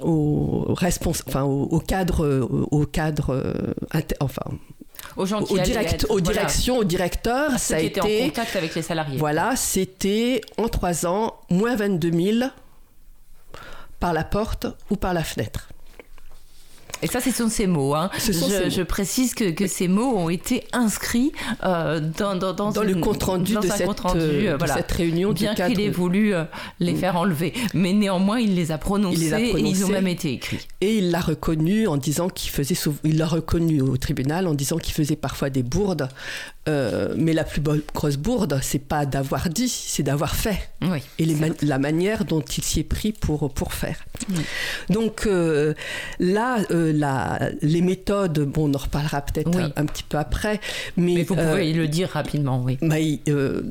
au, 0.02 0.74
enfin, 1.06 1.42
au, 1.42 1.80
cadre, 1.80 2.48
au 2.70 2.86
cadre, 2.86 3.54
enfin, 4.20 4.42
aux 5.16 5.26
gens 5.26 5.42
qui 5.42 5.54
au 5.54 5.58
direct, 5.58 6.06
aux 6.08 6.20
directions, 6.20 6.78
au 6.78 6.84
directeur, 6.84 7.58
ça 7.58 7.76
a 7.76 7.80
été 7.80 8.00
en 8.00 8.26
contact 8.28 8.56
avec 8.56 8.74
les 8.74 8.82
salariés. 8.82 9.18
Voilà, 9.18 9.56
c'était 9.56 10.40
en 10.58 10.68
trois 10.68 11.06
ans 11.06 11.40
moins 11.50 11.76
22 11.76 12.12
000 12.38 12.50
par 13.98 14.12
la 14.12 14.24
porte 14.24 14.66
ou 14.90 14.96
par 14.96 15.14
la 15.14 15.24
fenêtre. 15.24 15.68
Et 17.02 17.06
ça, 17.06 17.20
ce 17.20 17.30
sont 17.30 17.48
ces 17.48 17.66
mots. 17.66 17.94
Hein. 17.94 18.10
je, 18.18 18.82
précise 18.82 19.34
que, 19.34 19.50
que, 19.50 19.66
ces 19.66 19.88
mots 19.88 20.16
ont 20.16 20.28
été 20.28 20.64
inscrits 20.72 21.32
euh, 21.64 22.00
dans, 22.18 22.34
dans, 22.34 22.52
dans, 22.52 22.82
le 22.82 22.94
compte-rendu 22.96 23.54
de, 23.54 23.62
cette, 23.62 23.86
compte 23.86 24.00
-rendu, 24.00 24.18
euh, 24.18 24.56
voilà. 24.58 24.74
cette 24.74 24.92
réunion. 24.92 25.32
Bien 25.32 25.54
qu'il 25.54 25.80
ait 25.80 25.88
voulu 25.90 26.34
euh, 26.34 26.44
les 26.78 26.92
mm. 26.92 26.96
faire 26.96 27.16
enlever. 27.16 27.52
Mais 27.74 27.92
néanmoins, 27.92 28.38
il 28.40 28.54
les 28.54 28.72
a 28.72 28.78
prononcés, 28.78 29.16
il 29.16 29.20
les 29.24 29.32
a 29.32 29.38
prononcés 29.38 29.60
et 29.60 29.68
ils 29.68 29.84
ont 29.84 29.88
même 29.88 30.08
été 30.08 30.32
écrits. 30.32 30.66
Et 30.80 30.98
il 30.98 31.10
l'a 31.10 31.20
reconnu 31.20 31.86
en 31.86 31.96
disant 31.96 32.28
qu'il 32.28 32.50
faisait... 32.50 32.76
Il 33.04 33.18
l'a 33.18 33.26
reconnu 33.26 33.80
au 33.80 33.96
tribunal 33.96 34.46
en 34.46 34.54
disant 34.54 34.78
qu'il 34.78 34.94
faisait 34.94 35.16
parfois 35.16 35.50
des 35.50 35.62
bourdes 35.62 36.08
euh, 36.70 37.14
mais 37.16 37.32
la 37.32 37.44
plus 37.44 37.60
grosse 37.94 38.16
bourde, 38.16 38.60
c'est 38.62 38.78
pas 38.78 39.04
d'avoir 39.04 39.48
dit, 39.48 39.68
c'est 39.68 40.02
d'avoir 40.02 40.36
fait. 40.36 40.70
et 41.18 41.26
la 41.62 41.78
manière 41.78 42.24
dont 42.24 42.40
il 42.40 42.62
s'y 42.62 42.80
est 42.80 42.84
pris 42.84 43.12
pour, 43.12 43.52
pour 43.52 43.72
faire. 43.72 44.04
Donc 44.88 45.26
euh, 45.26 45.74
là, 46.18 46.58
euh, 46.70 46.92
la, 46.94 47.50
les 47.60 47.82
méthodes, 47.82 48.40
bon, 48.40 48.70
on 48.70 48.74
en 48.74 48.78
reparlera 48.78 49.20
peut-être 49.22 49.72
un, 49.76 49.86
petit 49.86 50.04
peu 50.04 50.18
après. 50.18 50.60
Mais, 50.96 51.22
vous 51.22 51.34
pouvez 51.34 51.72
le 51.72 51.88
dire 51.88 52.10
rapidement, 52.10 52.62
oui. 52.64 52.78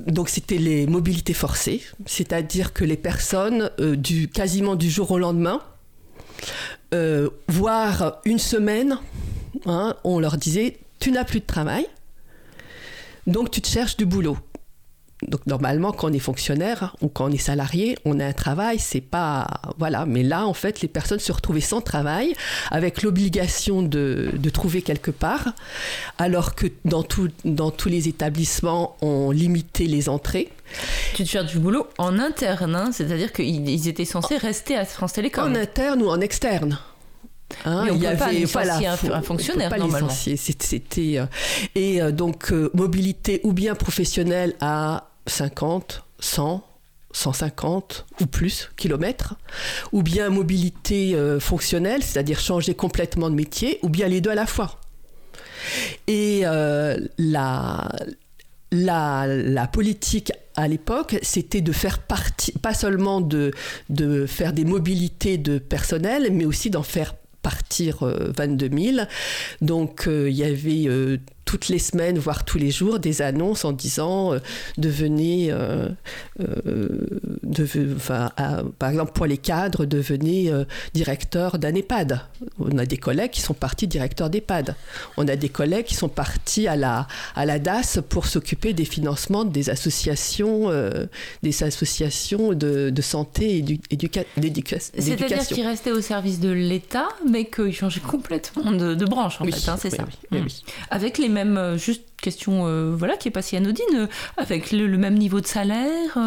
donc 0.07 0.29
c'était 0.29 0.57
les 0.57 0.85
mobilités 0.85 1.33
forcées, 1.33 1.81
c'est-à-dire 2.05 2.73
que 2.73 2.83
les 2.83 2.97
personnes, 2.97 3.69
du, 3.79 4.27
quasiment 4.27 4.75
du 4.75 4.89
jour 4.89 5.11
au 5.11 5.19
lendemain, 5.19 5.61
voire 7.47 8.19
une 8.25 8.39
semaine, 8.39 8.97
hein, 9.65 9.95
on 10.03 10.19
leur 10.19 10.37
disait, 10.37 10.77
tu 10.99 11.11
n'as 11.11 11.23
plus 11.23 11.39
de 11.39 11.45
travail 11.45 11.85
donc 13.29 13.51
tu 13.51 13.61
te 13.61 13.67
cherches 13.67 13.97
du 13.97 14.05
boulot. 14.05 14.37
Donc 15.27 15.45
normalement, 15.47 15.91
quand 15.91 16.09
on 16.09 16.13
est 16.13 16.19
fonctionnaire 16.19 16.95
ou 17.01 17.09
quand 17.09 17.25
on 17.25 17.31
est 17.31 17.37
salarié, 17.37 17.97
on 18.05 18.21
a 18.21 18.25
un 18.25 18.33
travail, 18.33 18.79
c'est 18.79 19.01
pas 19.01 19.47
voilà. 19.77 20.05
Mais 20.05 20.23
là, 20.23 20.45
en 20.45 20.53
fait, 20.53 20.81
les 20.81 20.87
personnes 20.87 21.19
se 21.19 21.31
retrouvaient 21.31 21.59
sans 21.59 21.81
travail, 21.81 22.33
avec 22.71 23.01
l'obligation 23.01 23.81
de, 23.81 24.31
trouver 24.53 24.81
quelque 24.81 25.11
part, 25.11 25.53
alors 26.17 26.55
que 26.55 26.67
dans, 26.85 27.03
dans 27.43 27.71
tous 27.71 27.89
les 27.89 28.07
établissements, 28.07 28.95
on 29.01 29.31
limitait 29.31 29.85
les 29.85 30.07
entrées. 30.07 30.49
Tu 31.15 31.23
te 31.23 31.29
cherches 31.29 31.51
du 31.51 31.59
boulot 31.59 31.87
en 31.97 32.17
interne, 32.17 32.75
hein, 32.75 32.91
c'est-à-dire 32.93 33.33
qu'ils 33.33 33.87
étaient 33.87 34.05
censés 34.05 34.37
rester 34.37 34.77
à 34.77 34.85
France 34.85 35.13
Télécom. 35.13 35.51
En 35.51 35.55
interne 35.55 36.01
ou 36.01 36.09
en 36.09 36.21
externe. 36.21 36.79
Hein, 37.65 37.87
il 37.91 38.01
y 38.01 38.07
avait 38.07 38.45
voilà, 38.45 38.77
un, 39.13 39.21
fonctionnaire 39.21 39.75
normalement. 39.77 40.09
C'était 40.09 41.19
euh, 41.19 41.25
et 41.75 42.01
euh, 42.01 42.11
donc 42.11 42.51
euh, 42.51 42.69
mobilité 42.73 43.41
ou 43.43 43.53
bien 43.53 43.75
professionnelle 43.75 44.55
à 44.61 45.09
50, 45.27 46.03
100, 46.19 46.63
150 47.11 48.05
ou 48.21 48.25
plus 48.27 48.69
kilomètres, 48.77 49.35
ou 49.91 50.03
bien 50.03 50.29
mobilité 50.29 51.15
fonctionnelle, 51.39 52.03
c'est-à-dire 52.03 52.39
changer 52.39 52.73
complètement 52.73 53.29
de 53.29 53.35
métier, 53.35 53.79
ou 53.83 53.89
bien 53.89 54.07
les 54.07 54.21
deux 54.21 54.31
à 54.31 54.35
la 54.35 54.45
fois. 54.45 54.79
Et 56.07 56.41
la, 56.41 57.89
la, 58.71 59.27
la, 59.27 59.67
politique 59.67 60.31
à 60.55 60.67
l'époque, 60.67 61.17
c'était 61.21 61.61
de 61.61 61.71
faire 61.71 61.99
partie, 61.99 62.53
pas 62.53 62.73
seulement 62.73 63.21
de, 63.21 63.51
de 63.89 64.25
faire 64.25 64.53
des 64.53 64.65
mobilités 64.65 65.37
de 65.37 65.59
personnel, 65.59 66.29
mais 66.31 66.45
aussi 66.45 66.69
d'en 66.69 66.83
faire 66.83 67.13
partir 67.41 67.97
22 68.01 68.65
euh, 68.65 68.93
000. 68.93 69.07
Donc 69.61 70.07
euh, 70.07 70.29
il 70.29 70.35
y 70.35 70.43
avait 70.43 70.87
euh, 70.87 71.17
toutes 71.49 71.69
les 71.69 71.79
semaines, 71.79 72.19
voire 72.19 72.45
tous 72.45 72.59
les 72.59 72.69
jours, 72.69 72.99
des 72.99 73.23
annonces 73.23 73.65
en 73.65 73.71
disant 73.71 74.33
euh, 74.33 74.39
devenez, 74.77 75.51
euh, 75.51 75.89
euh, 76.39 77.95
enfin, 77.95 78.29
par 78.77 78.91
exemple 78.91 79.13
pour 79.13 79.25
les 79.25 79.39
cadres, 79.39 79.85
devenez 79.85 80.53
directeur 80.93 81.57
d'un 81.57 81.73
EHPAD. 81.73 82.21
On 82.59 82.77
a 82.77 82.85
des 82.85 82.97
collègues 82.97 83.31
qui 83.31 83.41
sont 83.41 83.55
partis 83.55 83.87
directeurs 83.87 84.29
d'EHPAD. 84.29 84.75
On 85.17 85.27
a 85.27 85.35
des 85.35 85.49
collègues 85.49 85.85
qui 85.85 85.95
sont 85.95 86.07
partis 86.07 86.67
à 86.67 86.75
la, 86.75 87.07
à 87.33 87.47
la 87.47 87.57
DAS 87.57 87.97
pour 88.07 88.27
s'occuper 88.27 88.73
des 88.73 88.85
financements 88.85 89.43
des 89.43 89.71
associations, 89.71 90.69
des 91.41 91.63
associations 91.63 92.53
de, 92.53 92.91
de 92.91 93.01
santé 93.01 93.57
et 93.57 93.61
d'éducation. 94.37 94.93
C'est-à-dire 94.99 95.47
qu'ils 95.47 95.65
restaient 95.65 95.91
au 95.91 96.01
service 96.01 96.39
de 96.39 96.51
l'État, 96.51 97.07
mais 97.27 97.45
qu'ils 97.45 97.73
changeaient 97.73 98.01
complètement 98.01 98.71
de, 98.71 99.05
branche, 99.05 99.41
en 99.41 99.45
fait, 99.45 99.67
hein, 99.67 99.77
c'est 99.81 99.89
ça. 99.89 100.05
Oui, 100.31 100.41
mmh. 100.41 100.47
Avec 100.91 101.17
les 101.17 101.29
même 101.43 101.57
euh, 101.57 101.77
juste 101.77 102.03
question 102.21 102.67
euh, 102.67 102.93
voilà 102.95 103.15
qui 103.15 103.29
est 103.29 103.31
pas 103.31 103.41
si 103.41 103.55
anodine 103.55 103.85
euh, 103.95 104.07
avec 104.37 104.71
le, 104.71 104.97
même 104.97 105.17
niveau 105.17 105.39
de 105.39 105.47
salaire 105.47 106.17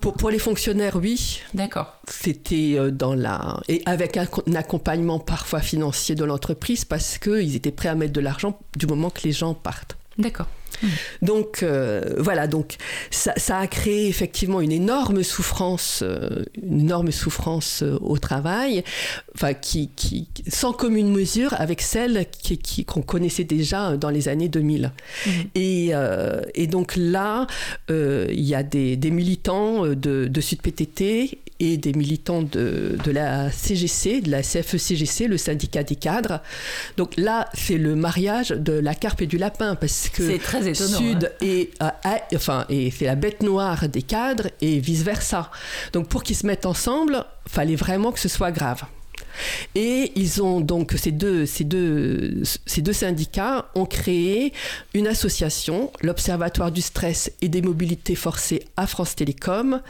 pour, 0.00 0.14
pour 0.14 0.30
les 0.30 0.38
fonctionnaires 0.38 0.96
oui. 0.96 1.42
D'accord. 1.54 2.00
C'était 2.08 2.78
dans 2.90 3.14
la 3.14 3.60
et 3.68 3.82
avec 3.86 4.16
un, 4.16 4.26
accompagnement 4.54 5.18
parfois 5.18 5.60
financier 5.60 6.14
de 6.14 6.24
l'entreprise 6.24 6.84
parce 6.84 7.18
qu'ils 7.18 7.56
étaient 7.56 7.70
prêts 7.70 7.88
à 7.88 7.94
mettre 7.94 8.12
de 8.12 8.20
l'argent 8.20 8.58
du 8.76 8.86
moment 8.86 9.10
que 9.10 9.22
les 9.24 9.32
gens 9.32 9.54
partent. 9.54 9.96
D'accord 10.18 10.46
Donc 11.22 11.62
euh, 11.62 12.14
voilà, 12.18 12.46
donc 12.46 12.76
ça, 13.10 13.58
a 13.58 13.66
créé 13.66 14.08
effectivement 14.08 14.60
une 14.60 14.72
énorme 14.72 15.22
souffrance, 15.22 16.00
euh, 16.02 16.44
une 16.62 16.80
énorme 16.80 17.10
souffrance 17.10 17.82
euh, 17.82 17.98
au 18.00 18.18
travail, 18.18 18.84
enfin 19.34 19.54
qui, 19.54 19.90
qui, 19.96 20.28
sans 20.48 20.72
commune 20.72 21.10
mesure 21.10 21.54
avec 21.58 21.80
celle 21.80 22.26
qu'on 22.26 22.56
qui, 22.56 22.84
qu'on 22.84 23.02
connaissait 23.02 23.44
déjà 23.44 23.96
dans 23.96 24.10
les 24.10 24.28
années 24.28 24.48
2000. 24.48 24.92
Mmh. 25.26 25.30
Et, 25.54 25.92
et, 26.54 26.66
donc 26.66 26.94
là, 26.96 27.46
il 27.88 28.40
y 28.40 28.54
a 28.54 28.62
des, 28.62 28.96
des 28.96 29.10
militants 29.10 29.86
de, 29.86 30.26
de 30.26 30.40
Sud 30.40 30.62
PTT 30.62 31.40
et 31.60 31.76
des 31.76 31.92
militants 31.92 32.42
de, 32.42 32.96
de, 33.04 33.10
la 33.12 33.50
CGC, 33.52 34.22
de 34.22 34.30
la 34.30 34.42
CFE-CGC, 34.42 35.28
le 35.28 35.36
syndicat 35.36 35.84
des 35.84 35.94
cadres. 35.94 36.40
Donc 36.96 37.12
là, 37.16 37.48
c'est 37.54 37.78
le 37.78 37.94
mariage 37.94 38.48
de 38.48 38.72
la 38.72 38.94
carpe 38.94 39.22
et 39.22 39.26
du 39.26 39.36
lapin 39.36 39.74
parce 39.74 40.08
que 40.08 40.38
très 40.38 40.68
étonnant, 40.68 40.98
Sud 40.98 41.30
hein. 41.40 41.46
et 41.46 41.70
enfin 42.34 42.64
et 42.68 42.90
c'est 42.90 43.04
la 43.04 43.14
bête 43.14 43.42
noire 43.42 43.88
des 43.88 44.02
cadres 44.02 44.48
et 44.60 44.80
vice 44.80 45.02
versa. 45.02 45.50
Donc 45.92 46.08
pour 46.08 46.22
qu'ils 46.22 46.36
se 46.36 46.46
mettent 46.46 46.66
ensemble, 46.66 47.24
fallait 47.46 47.76
vraiment 47.76 48.10
que 48.10 48.18
ce 48.18 48.28
soit 48.28 48.52
grave. 48.52 48.84
Et 49.74 50.12
ils 50.16 50.42
ont 50.42 50.60
ces 50.96 51.12
deux, 51.12 51.46
ces 51.46 51.64
deux, 51.64 52.42
syndicats 52.92 53.70
ont 53.74 53.86
créé 53.86 54.52
une 54.94 55.06
association, 55.06 55.92
l'Observatoire 56.02 56.72
du 56.72 56.80
stress 56.80 57.32
et 57.40 57.48
des 57.48 57.62
mobilités 57.62 58.14
forcées 58.14 58.62
à 58.76 58.86
France 58.86 59.16
Télécom, 59.16 59.80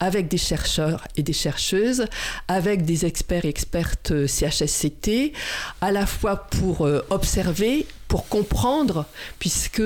avec 0.00 0.28
des 0.28 0.38
chercheurs 0.38 1.06
et 1.16 1.22
des 1.22 1.32
chercheuses, 1.32 2.06
avec 2.48 2.84
des 2.84 3.06
experts 3.06 3.44
et 3.44 3.48
expertes 3.48 4.26
CHSCT, 4.26 5.32
à 5.80 5.92
la 5.92 6.06
fois 6.06 6.36
pour 6.36 6.86
euh, 6.86 7.04
observer 7.10 7.86
pour 8.08 8.28
comprendre, 8.28 9.06
puisque 9.38 9.82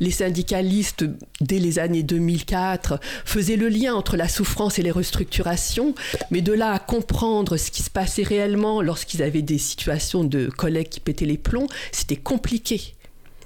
les 0.00 0.10
syndicalistes, 0.10 1.04
dès 1.40 1.58
les 1.58 1.78
années 1.78 2.02
2004, 2.02 3.00
faisaient 3.24 3.56
le 3.56 3.68
lien 3.68 3.94
entre 3.94 4.16
la 4.16 4.28
souffrance 4.28 4.78
et 4.78 4.82
les 4.82 4.90
restructurations, 4.90 5.94
mais 6.30 6.40
de 6.40 6.52
là 6.52 6.72
à 6.72 6.78
comprendre 6.78 7.56
ce 7.56 7.70
qui 7.70 7.82
se 7.82 7.90
passait 7.90 8.22
réellement 8.22 8.82
lorsqu'ils 8.82 9.22
avaient 9.22 9.42
des 9.42 9.58
situations 9.58 10.24
de 10.24 10.48
collègues 10.48 10.88
qui 10.88 11.00
pétaient 11.00 11.24
les 11.24 11.38
plombs, 11.38 11.66
c'était 11.92 12.16
compliqué. 12.16 12.94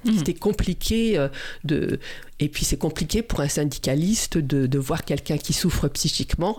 Mmh. 0.05 0.17
C'était 0.17 0.33
compliqué 0.33 1.17
euh, 1.17 1.27
de. 1.65 1.99
Et 2.39 2.47
puis 2.47 2.63
c'est 2.63 2.77
compliqué 2.77 3.21
pour 3.21 3.41
un 3.41 3.49
syndicaliste 3.49 4.37
de, 4.37 4.65
de 4.65 4.79
voir 4.79 5.03
quelqu'un 5.03 5.37
qui 5.37 5.51
souffre 5.51 5.89
psychiquement. 5.89 6.57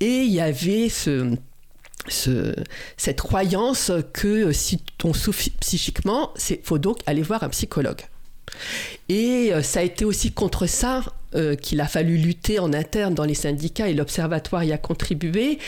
Et 0.00 0.22
il 0.22 0.32
y 0.32 0.40
avait 0.40 0.88
ce, 0.88 1.36
ce, 2.08 2.54
cette 2.96 3.20
croyance 3.20 3.92
que 4.12 4.52
si 4.52 4.82
on 5.04 5.12
souffre 5.12 5.48
psychiquement, 5.60 6.32
il 6.48 6.58
faut 6.62 6.78
donc 6.78 6.98
aller 7.06 7.22
voir 7.22 7.42
un 7.42 7.48
psychologue. 7.48 8.02
Et 9.08 9.52
euh, 9.52 9.62
ça 9.62 9.80
a 9.80 9.82
été 9.82 10.04
aussi 10.04 10.32
contre 10.32 10.66
ça 10.66 11.02
euh, 11.34 11.54
qu'il 11.54 11.80
a 11.80 11.86
fallu 11.86 12.16
lutter 12.16 12.58
en 12.58 12.72
interne 12.72 13.14
dans 13.14 13.24
les 13.24 13.34
syndicats 13.34 13.88
et 13.88 13.94
l'Observatoire 13.94 14.64
y 14.64 14.72
a 14.72 14.78
contribué 14.78 15.58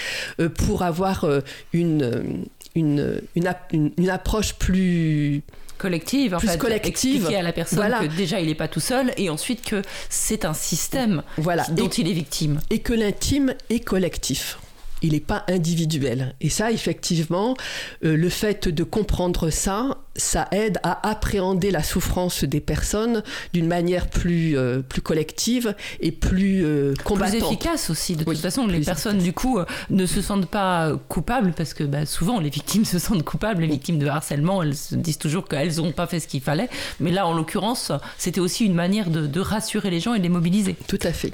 euh, 0.40 0.48
pour 0.48 0.82
avoir 0.82 1.26
une, 1.72 2.44
une, 2.74 3.20
une, 3.34 4.10
approche 4.10 4.54
plus 4.54 5.42
collective, 5.78 6.34
en 6.34 6.38
plus 6.38 6.56
collective. 6.56 7.16
expliquer 7.16 7.36
à 7.36 7.42
la 7.42 7.52
personne 7.52 7.92
que 8.00 8.16
déjà 8.16 8.40
il 8.40 8.46
n'est 8.48 8.54
pas 8.54 8.68
tout 8.68 8.80
seul 8.80 9.12
et 9.16 9.30
ensuite 9.30 9.64
que 9.64 9.82
c'est 10.08 10.44
un 10.44 10.54
système 10.54 11.22
voilà. 11.38 11.64
dont 11.70 11.88
il 11.88 12.08
est 12.08 12.12
victime. 12.12 12.60
Et 12.70 12.80
que 12.80 12.92
l'intime 12.92 13.54
est 13.70 13.80
collectif 13.80 14.58
il 15.02 15.12
n'est 15.12 15.20
pas 15.20 15.44
individuel. 15.48 16.34
Et 16.40 16.48
ça, 16.48 16.70
effectivement, 16.70 17.56
euh, 18.04 18.16
le 18.16 18.28
fait 18.28 18.68
de 18.68 18.84
comprendre 18.84 19.50
ça, 19.50 19.98
ça 20.16 20.48
aide 20.52 20.78
à 20.82 21.08
appréhender 21.08 21.70
la 21.70 21.82
souffrance 21.82 22.44
des 22.44 22.60
personnes 22.60 23.22
d'une 23.52 23.66
manière 23.66 24.08
plus, 24.08 24.56
euh, 24.56 24.80
plus 24.80 25.02
collective 25.02 25.74
et 26.00 26.12
plus 26.12 26.64
euh, 26.64 26.94
combattante. 27.04 27.38
Plus 27.38 27.46
efficace 27.46 27.90
aussi. 27.90 28.16
De 28.16 28.24
toute 28.24 28.38
façon, 28.38 28.66
les 28.66 28.80
personnes, 28.80 29.18
du 29.18 29.32
coup, 29.32 29.58
ne 29.90 30.06
se 30.06 30.22
sentent 30.22 30.46
pas 30.46 30.92
coupables 31.08 31.52
parce 31.52 31.74
que 31.74 31.84
bah, 31.84 32.06
souvent, 32.06 32.40
les 32.40 32.50
victimes 32.50 32.84
se 32.86 32.98
sentent 32.98 33.24
coupables. 33.24 33.62
Les 33.62 33.68
victimes 33.68 33.98
de 33.98 34.06
harcèlement, 34.06 34.62
elles 34.62 34.76
se 34.76 34.94
disent 34.94 35.18
toujours 35.18 35.48
qu'elles 35.48 35.76
n'ont 35.76 35.92
pas 35.92 36.06
fait 36.06 36.20
ce 36.20 36.28
qu'il 36.28 36.40
fallait. 36.40 36.68
Mais 37.00 37.10
là, 37.10 37.26
en 37.26 37.34
l'occurrence, 37.34 37.92
c'était 38.18 38.40
aussi 38.40 38.64
une 38.64 38.74
manière 38.74 39.10
de, 39.10 39.26
de 39.26 39.40
rassurer 39.40 39.90
les 39.90 40.00
gens 40.00 40.14
et 40.14 40.18
de 40.18 40.22
les 40.22 40.28
mobiliser. 40.28 40.76
Tout 40.86 40.98
à 41.02 41.12
fait. 41.12 41.32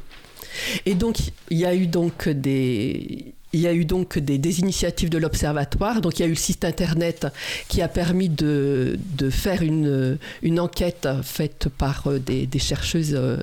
Et 0.86 0.94
donc, 0.94 1.18
il 1.50 1.58
y 1.58 1.66
a 1.66 1.74
eu 1.74 1.86
donc 1.86 2.28
des, 2.28 3.34
il 3.52 3.60
y 3.60 3.66
a 3.66 3.72
eu 3.72 3.84
donc 3.84 4.18
des, 4.18 4.60
initiatives 4.60 5.08
de 5.08 5.18
l'Observatoire. 5.18 6.00
Donc 6.00 6.18
il 6.18 6.22
y 6.22 6.24
a 6.24 6.28
eu 6.28 6.32
le 6.32 6.36
site 6.36 6.64
internet 6.64 7.26
qui 7.68 7.82
a 7.82 7.88
permis 7.88 8.28
de, 8.28 8.98
faire 9.30 9.62
une, 9.62 10.18
enquête 10.58 11.08
faite 11.22 11.68
par 11.68 12.08
euh, 12.08 12.18
des, 12.18 12.48
chercheuses 12.58 13.14
euh, 13.14 13.38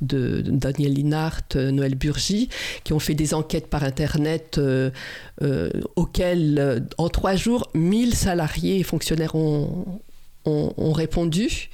de, 0.00 0.42
Daniel 0.44 0.94
Linhart, 0.94 1.42
euh, 1.56 1.70
Noël 1.70 1.94
Burgi, 1.94 2.48
qui 2.84 2.92
ont 2.92 2.98
fait 2.98 3.14
des 3.14 3.34
enquêtes 3.34 3.68
par 3.68 3.84
internet 3.84 4.60
auxquelles, 5.96 6.86
en 6.98 7.08
trois 7.08 7.36
jours, 7.36 7.70
1000 7.74 8.14
salariés 8.14 8.78
et 8.78 8.82
fonctionnaires 8.82 9.34
ont, 9.34 10.00
répondu. 10.92 11.68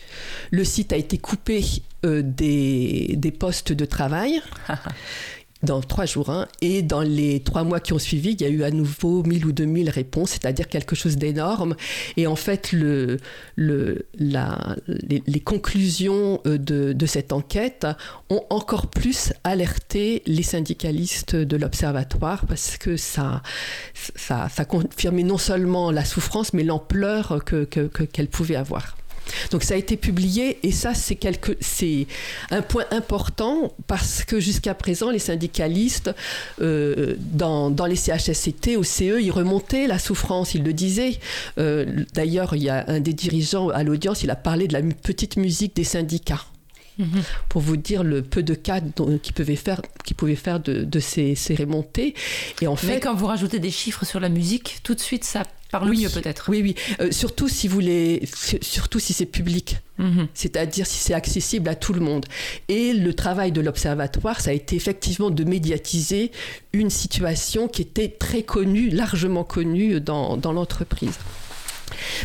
Le 0.51 0.65
site 0.65 0.93
a 0.93 0.97
été 0.97 1.17
coupé 1.17 1.65
des 2.03 3.37
postes 3.39 3.73
de 3.73 3.85
travail. 3.85 4.43
dans 5.65 5.81
trois 5.81 6.07
jours. 6.07 6.31
Hein. 6.31 6.47
Et 6.61 6.83
dans 6.83 7.01
les 7.01 7.41
trois 7.41 7.65
mois 7.65 7.81
qui 7.81 7.93
ont 7.93 7.99
suivi, 7.99 8.33
il 8.33 8.41
y 8.41 8.45
a 8.45 8.49
eu 8.49 8.63
à 8.63 8.71
nouveau 8.71 9.23
1000 9.23 9.47
ou 9.47 9.53
2000 9.53 9.91
réponses, 9.91 10.31
c'est-à-dire 10.31 10.69
quelque 10.69 10.95
chose 10.95 11.17
d'énorme. 11.17 11.75
Et 12.17 12.27
en 12.27 12.37
fait, 12.37 12.73
les, 12.73 13.19
conclusions 15.45 16.41
euh, 16.47 16.59
de, 16.59 17.07
cette 17.07 17.33
enquête 17.33 17.87
ont 18.31 18.45
encore 18.51 18.89
plus 18.89 19.33
alerté 19.45 20.23
les 20.27 20.43
syndicalistes 20.43 21.37
de 21.37 21.57
l'Observatoire 21.57 22.47
parce 22.47 22.77
que 22.79 22.97
ça 22.97 23.43
confirmait 24.69 25.23
non 25.23 25.39
seulement 25.39 25.91
la 25.91 26.05
souffrance, 26.05 26.53
mais 26.53 26.65
l'ampleur 26.65 27.45
qu'elle 27.45 27.67
que, 27.67 27.87
que, 27.89 28.23
pouvait 28.25 28.57
avoir. 28.57 28.97
Donc 29.51 29.63
ça 29.63 29.75
a 29.75 29.77
été 29.77 29.97
publié 29.97 30.59
et 30.63 30.73
ça 30.73 30.95
c'est 30.95 31.17
quelque, 31.17 31.57
c'est 31.61 32.07
un 32.51 32.63
point 32.63 32.85
important 32.91 33.73
parce 33.87 34.25
que 34.25 34.41
jusqu'à 34.41 34.75
présent 34.75 35.11
les 35.11 35.19
syndicalistes 35.19 36.11
euh, 36.61 37.17
dans, 37.19 37.71
dans, 37.71 37.87
les 37.87 37.97
CHSCT, 37.97 38.77
au 38.77 38.83
CE, 38.83 39.21
ils 39.21 39.31
remontaient 39.31 39.87
la 39.87 39.99
souffrance, 39.99 40.55
ils 40.55 40.63
le 40.63 40.73
disaient. 40.73 41.19
Euh, 41.59 42.05
d'ailleurs, 42.15 42.55
il 42.55 42.63
y 42.63 42.69
a 42.69 42.85
un 42.89 43.01
des 43.01 43.13
dirigeants 43.13 43.69
à 43.69 43.83
l'audience, 43.83 44.23
il 44.23 44.31
a 44.31 44.37
parlé 44.37 44.69
de 44.69 44.73
la 44.73 44.83
petite 44.83 45.37
musique 45.37 45.77
des 45.77 45.85
syndicats. 45.85 46.45
Mhm. 46.97 47.23
pour 47.49 47.61
vous 47.61 47.77
dire 47.77 48.05
le 48.05 48.23
peu 48.23 48.45
de 48.45 48.55
cas 48.55 48.81
qu'ils 49.21 49.35
pouvaient 49.35 49.57
faire, 49.57 49.83
qui 50.05 50.15
pouvaient 50.15 50.37
faire 50.37 50.61
de, 50.61 50.85
de 50.85 51.01
ces, 51.01 51.35
ces, 51.35 51.57
remontées. 51.57 52.15
Et 52.63 52.69
en 52.69 52.77
fait, 52.77 52.87
Mais 52.87 53.01
quand 53.01 53.17
vous 53.17 53.27
rajoutez 53.27 53.59
des 53.59 53.73
chiffres 53.73 54.05
sur 54.05 54.21
la 54.21 54.29
musique, 54.29 54.79
tout 54.85 54.95
de 54.95 55.01
suite 55.01 55.25
ça 55.25 55.43
parle 55.71 55.91
oui, 55.91 56.03
mieux 56.03 56.09
peut-être. 56.09 56.47
Oui, 56.49 56.63
oui. 56.63 56.75
Euh, 57.01 57.11
surtout 57.11 57.49
si 57.49 57.69
vous 57.69 57.81
les, 57.81 58.23
surtout 58.63 58.99
si 58.99 59.13
c'est 59.13 59.27
public, 59.27 59.79
mhm. 59.99 60.29
c'est-à-dire 60.35 60.87
si 60.87 60.99
c'est 60.99 61.15
accessible 61.15 61.69
à 61.69 61.75
tout 61.75 61.93
le 61.93 62.01
monde. 62.01 62.27
Et 62.69 62.93
le 62.93 63.15
travail 63.15 63.53
de 63.53 63.61
l'observatoire, 63.61 64.41
ça 64.41 64.51
a 64.51 64.53
été 64.53 64.77
effectivement 64.77 65.31
de 65.31 65.45
médiatiser 65.45 66.31
une 66.73 66.91
situation 66.91 67.69
qui 67.69 67.83
était 67.83 68.09
très 68.09 68.43
connue, 68.43 68.91
largement 68.91 69.45
connue 69.45 70.01
dans, 70.01 70.37
dans 70.37 70.53
l'entreprise. 70.53 71.19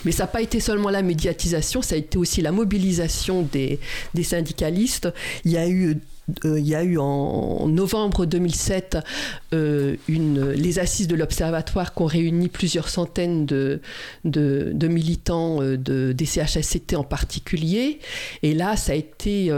Mais 0.06 0.12
ça 0.12 0.24
n'a 0.24 0.28
pas 0.28 0.42
été 0.42 0.60
seulement 0.60 0.90
la 0.90 1.02
médiatisation, 1.02 1.82
ça 1.82 1.96
a 1.96 1.98
été 1.98 2.18
aussi 2.18 2.42
la 2.42 2.52
mobilisation 2.52 3.44
des, 3.44 3.80
des 4.14 4.24
syndicalistes. 4.24 5.10
Il 5.46 5.52
y 5.52 5.58
a 5.58 5.68
eu 5.68 5.90
euh, 5.90 5.96
il 6.44 6.68
y 6.68 6.76
a 6.76 6.84
eu 6.84 6.98
en, 6.98 7.68
novembre 7.68 8.26
2007 8.26 8.98
euh, 9.54 9.96
une, 10.08 10.52
les 10.52 10.80
assises 10.80 11.08
de 11.08 11.16
l'Observatoire 11.16 11.94
qui 11.94 12.02
ont 12.02 12.08
réuni 12.08 12.48
plusieurs 12.48 12.90
centaines 12.90 13.46
de, 13.46 13.82
de, 14.26 14.88
militants 14.88 15.62
euh, 15.62 15.78
de, 15.78 16.12
des 16.12 16.26
CHSCT 16.26 16.96
en 16.96 17.04
particulier. 17.04 18.00
Et 18.44 18.54
là, 18.54 18.76
ça 18.76 18.94
a 18.94 18.96
été 18.96 19.52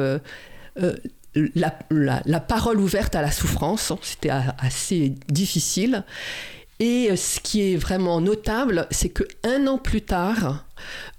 la, 1.36 1.80
la, 2.26 2.40
parole 2.40 2.80
ouverte 2.80 3.16
à 3.16 3.22
la 3.22 3.32
souffrance. 3.32 3.94
C'était 4.02 4.30
assez 4.30 5.14
difficile. 5.30 6.04
Et 6.82 7.12
euh, 7.12 7.16
ce 7.16 7.40
qui 7.40 7.62
est 7.62 7.76
vraiment 7.78 8.20
notable, 8.22 8.88
c'est 8.90 9.10
que 9.10 9.24
un 9.44 9.68
an 9.68 9.78
plus 9.78 10.02
tard, 10.02 10.66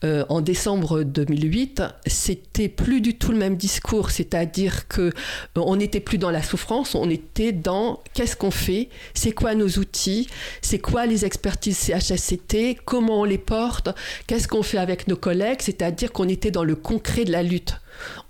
euh, 0.02 0.24
en 0.28 0.40
décembre 0.40 1.04
2008, 1.04 1.84
c'était 2.04 2.68
plus 2.68 3.00
du 3.00 3.16
tout 3.16 3.30
le 3.30 3.38
même 3.38 3.56
discours, 3.56 4.10
c'est-à-dire 4.10 4.88
que 4.88 5.02
euh, 5.02 5.12
on 5.54 5.76
n'était 5.76 6.00
plus 6.00 6.18
dans 6.18 6.32
la 6.32 6.42
souffrance, 6.42 6.96
on 6.96 7.08
était 7.08 7.52
dans 7.52 8.00
qu'est-ce 8.12 8.34
qu'on 8.34 8.50
fait, 8.50 8.88
c'est 9.14 9.30
quoi 9.30 9.54
nos 9.54 9.68
outils, 9.68 10.28
c'est 10.62 10.80
quoi 10.80 11.06
les 11.06 11.24
expertises 11.24 11.78
CHSCT, 11.78 12.80
comment 12.84 13.20
on 13.20 13.24
les 13.24 13.38
porte, 13.38 13.90
qu'est-ce 14.26 14.48
qu'on 14.48 14.64
fait 14.64 14.78
avec 14.78 15.06
nos 15.06 15.16
collègues, 15.16 15.60
c'est-à-dire 15.60 16.10
qu'on 16.10 16.28
était 16.28 16.50
dans 16.50 16.64
le 16.64 16.74
concret 16.74 17.24
de 17.24 17.30
la 17.30 17.44
lutte. 17.44 17.76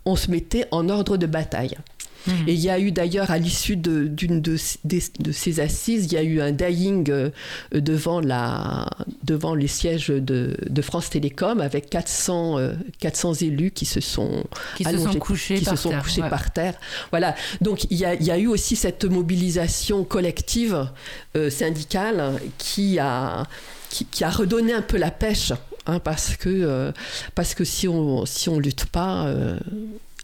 On 0.04 0.16
se 0.16 0.30
mettait 0.30 0.66
en 0.70 0.90
ordre 0.90 1.16
de 1.16 1.24
bataille. 1.24 1.78
Mhm. 2.26 2.48
Et 2.48 2.54
il 2.54 2.60
y 2.60 2.70
a 2.70 2.78
eu 2.78 2.92
d'ailleurs, 2.92 3.30
à 3.30 3.38
l'issue 3.38 3.76
d'une 3.76 4.40
de, 4.40 4.56
de, 4.84 5.32
ces 5.32 5.60
assises, 5.60 6.06
il 6.06 6.12
y 6.12 6.16
a 6.16 6.22
eu 6.22 6.40
un 6.40 6.52
dying 6.52 7.10
euh, 7.10 7.30
devant, 7.72 8.20
la, 8.20 8.88
devant 9.24 9.54
les 9.54 9.66
sièges 9.66 10.08
de, 10.08 10.56
de 10.68 10.82
France 10.82 11.10
Télécom 11.10 11.60
avec 11.60 11.90
400, 11.90 12.58
400 13.00 13.30
euh, 13.30 13.34
élus 13.46 13.70
qui 13.70 13.86
se 13.86 14.00
sont, 14.00 14.44
qui 14.76 14.84
se 14.84 14.98
sont 14.98 15.18
couchés, 15.18 15.56
qui 15.56 15.64
par, 15.64 15.76
se 15.76 15.82
sont 15.82 15.90
terre, 15.90 16.02
couchés 16.02 16.22
par 16.22 16.52
terre. 16.52 16.74
Voilà. 17.10 17.34
Donc 17.60 17.84
il 17.90 17.96
y, 17.96 18.04
a, 18.04 18.14
il 18.14 18.24
y, 18.24 18.30
a, 18.30 18.38
eu 18.38 18.46
aussi 18.46 18.76
cette 18.76 19.04
mobilisation 19.04 20.04
collective 20.04 20.88
euh, 21.36 21.50
syndicale 21.50 22.40
qui 22.58 22.98
a, 22.98 23.44
qui, 23.88 24.06
qui, 24.06 24.24
a 24.24 24.30
redonné 24.30 24.72
un 24.72 24.82
peu 24.82 24.96
la 24.98 25.10
pêche. 25.10 25.52
Hein, 25.86 25.98
parce 25.98 26.36
que, 26.36 26.92
parce 27.34 27.54
que 27.54 27.64
si 27.64 27.88
on 27.88 28.24
si 28.24 28.48
on 28.48 28.60
lutte 28.60 28.86
pas, 28.86 29.26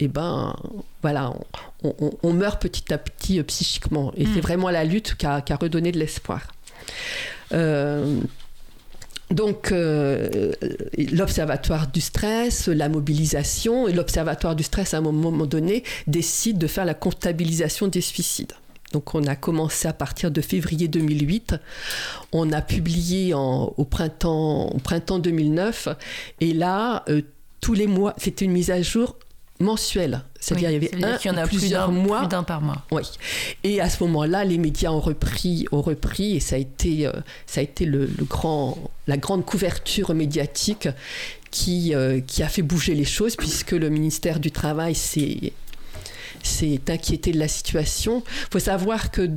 et 0.00 0.04
eh 0.04 0.08
ben 0.08 0.54
voilà, 1.02 1.32
on, 2.22 2.32
meurt 2.32 2.62
petit 2.62 2.94
à 2.94 2.98
petit 2.98 3.40
euh, 3.40 3.42
psychiquement. 3.42 4.12
Et 4.16 4.26
c'est 4.26 4.38
mm. 4.38 4.42
vraiment 4.42 4.70
la 4.70 4.84
lutte 4.84 5.16
qui 5.16 5.26
a, 5.26 5.42
redonné 5.60 5.90
de 5.90 5.98
l'espoir. 5.98 6.54
Euh, 7.52 8.20
donc, 9.32 9.72
euh, 9.72 10.52
l'Observatoire 10.96 11.88
du 11.88 12.00
stress, 12.00 12.68
la 12.68 12.88
mobilisation, 12.88 13.88
et 13.88 13.92
l'Observatoire 13.92 14.54
du 14.54 14.62
stress, 14.62 14.94
à 14.94 14.98
un 14.98 15.00
moment 15.00 15.46
donné, 15.46 15.82
décide 16.06 16.58
de 16.58 16.68
faire 16.68 16.84
la 16.84 16.94
comptabilisation 16.94 17.88
des 17.88 18.00
suicides. 18.00 18.52
Donc, 18.92 19.16
on 19.16 19.24
a 19.24 19.34
commencé 19.34 19.88
à 19.88 19.92
partir 19.92 20.30
de 20.30 20.40
février 20.40 20.86
2008. 20.86 21.56
On 22.30 22.52
a 22.52 22.62
publié 22.62 23.34
au, 23.34 23.84
printemps, 23.84 24.68
au 24.68 24.78
printemps 24.78 25.18
2009. 25.18 25.88
Et 26.40 26.54
là, 26.54 27.04
tous 27.60 27.74
les 27.74 27.88
mois, 27.88 28.14
c'était 28.16 28.44
une 28.44 28.52
mise 28.52 28.70
à 28.70 28.80
jour 28.80 29.16
mensuel. 29.60 30.22
C'est-à-dire 30.40 30.70
il 30.70 30.72
y 30.72 30.76
avait 30.76 31.04
un, 31.04 31.18
y 31.18 31.30
en 31.30 31.36
a 31.36 31.46
plusieurs 31.46 31.90
mois. 31.90 32.20
Plus 32.20 32.28
d'un 32.28 32.42
par 32.42 32.60
mois. 32.60 32.84
Oui. 32.90 33.02
Et 33.64 33.80
à 33.80 33.90
ce 33.90 34.02
moment-là, 34.04 34.44
les 34.44 34.58
médias 34.58 34.90
ont 34.90 35.00
repris, 35.00 35.66
ont 35.72 35.82
repris 35.82 36.36
et 36.36 36.40
ça 36.40 36.56
a 36.56 36.58
été, 36.58 37.06
euh, 37.06 37.12
ça 37.46 37.60
a 37.60 37.64
été 37.64 37.84
le, 37.84 38.08
grand, 38.22 38.78
la 39.06 39.16
grande 39.16 39.44
couverture 39.44 40.14
médiatique 40.14 40.88
qui, 41.50 41.94
euh, 41.94 42.20
qui 42.20 42.42
a 42.42 42.48
fait 42.48 42.62
bouger 42.62 42.94
les 42.94 43.04
choses 43.04 43.36
puisque 43.36 43.72
le 43.72 43.88
ministère 43.88 44.38
du 44.40 44.50
Travail 44.50 44.94
s'est 44.94 45.52
s'est 46.40 46.80
inquiété 46.88 47.32
de 47.32 47.38
la 47.38 47.48
situation. 47.48 48.22
Il 48.24 48.52
faut 48.52 48.58
savoir 48.60 49.10
que 49.10 49.28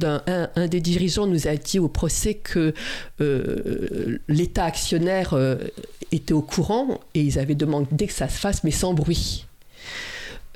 un, 0.55 0.67
des 0.67 0.81
dirigeants 0.81 1.25
nous 1.25 1.47
a 1.47 1.55
dit 1.55 1.79
au 1.79 1.87
procès 1.87 2.35
que 2.35 2.75
euh, 3.21 4.19
l'État 4.27 4.65
actionnaire 4.65 5.35
était 6.11 6.33
au 6.33 6.43
courant 6.43 6.99
et 7.15 7.21
ils 7.21 7.39
avaient 7.39 7.55
demandé 7.55 8.05
que 8.05 8.13
ça 8.13 8.29
se 8.29 8.37
fasse, 8.37 8.63
mais 8.63 8.69
sans 8.69 8.93
bruit. 8.93 9.47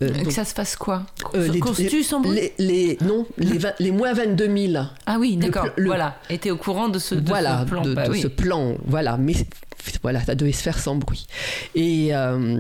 Euh, 0.02 0.24
que 0.26 0.32
ça 0.32 0.44
se 0.44 0.54
fasse 0.54 0.76
quoi 0.76 1.04
euh, 1.36 1.48
les, 1.48 2.04
sans 2.04 2.20
bruit 2.20 2.52
les, 2.58 2.98
Non, 3.02 3.26
les, 3.38 3.60
les, 3.80 3.92
moins 3.92 4.12
22 4.12 4.72
000. 4.74 4.86
Ah 5.06 5.18
oui, 5.18 5.38
d'accord. 5.38 5.68
Voilà, 5.78 6.18
était 6.30 6.52
au 6.52 6.58
courant 6.58 6.90
de 6.90 7.00
ce, 7.00 7.16
voilà, 7.16 7.62
ce 7.62 7.70
plan. 7.70 7.82
De, 7.82 7.94
bah 7.94 8.08
ce 8.14 8.28
plan, 8.28 8.76
voilà. 8.86 9.16
Mais 9.16 9.34
voilà, 10.02 10.22
ça 10.22 10.36
devait 10.36 10.52
se 10.52 10.64
faire 10.64 10.80
sans 10.80 10.96
bruit. 10.96 11.28
Et. 11.76 12.14
Euh, 12.14 12.60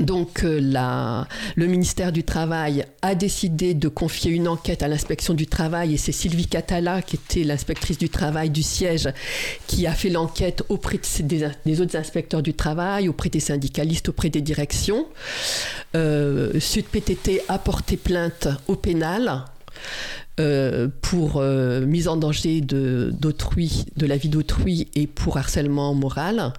donc 0.00 0.44
euh, 0.44 0.60
le 1.56 1.66
ministère 1.66 2.12
du 2.12 2.22
Travail 2.22 2.84
a 3.02 3.14
décidé 3.14 3.74
de 3.74 3.88
confier 3.88 4.30
une 4.30 4.46
enquête 4.46 4.82
à 4.82 4.88
l'inspection 4.88 5.34
du 5.34 5.46
travail 5.46 5.94
et 5.94 5.96
c'est 5.96 6.12
Sylvie 6.12 6.46
Catala, 6.46 7.02
qui 7.02 7.16
était 7.16 7.42
l'inspectrice 7.42 7.98
du 7.98 8.08
travail 8.08 8.50
du 8.50 8.62
siège, 8.62 9.08
qui 9.66 9.86
a 9.86 9.92
fait 9.92 10.10
l'enquête 10.10 10.62
auprès 10.68 11.00
des, 11.20 11.80
autres 11.80 11.96
inspecteurs 11.96 12.42
du 12.42 12.54
travail, 12.54 13.08
auprès 13.08 13.28
des 13.28 13.40
syndicalistes, 13.40 14.08
auprès 14.08 14.30
des 14.30 14.40
directions. 14.40 15.06
Euh, 15.96 16.58
Sud 16.60 16.84
PTT 16.86 17.42
a 17.48 17.58
porté 17.58 17.96
plainte 17.96 18.48
au 18.68 18.76
pénal. 18.76 19.44
Euh, 20.40 20.88
pour 21.00 21.38
euh, 21.38 21.80
mise 21.80 22.06
en 22.06 22.16
danger 22.16 22.60
d'autrui, 22.60 23.86
de, 23.96 24.06
la 24.06 24.16
vie 24.16 24.28
d'autrui 24.28 24.86
et 24.94 25.08
pour 25.08 25.36
harcèlement 25.36 25.94
moral, 25.94 26.52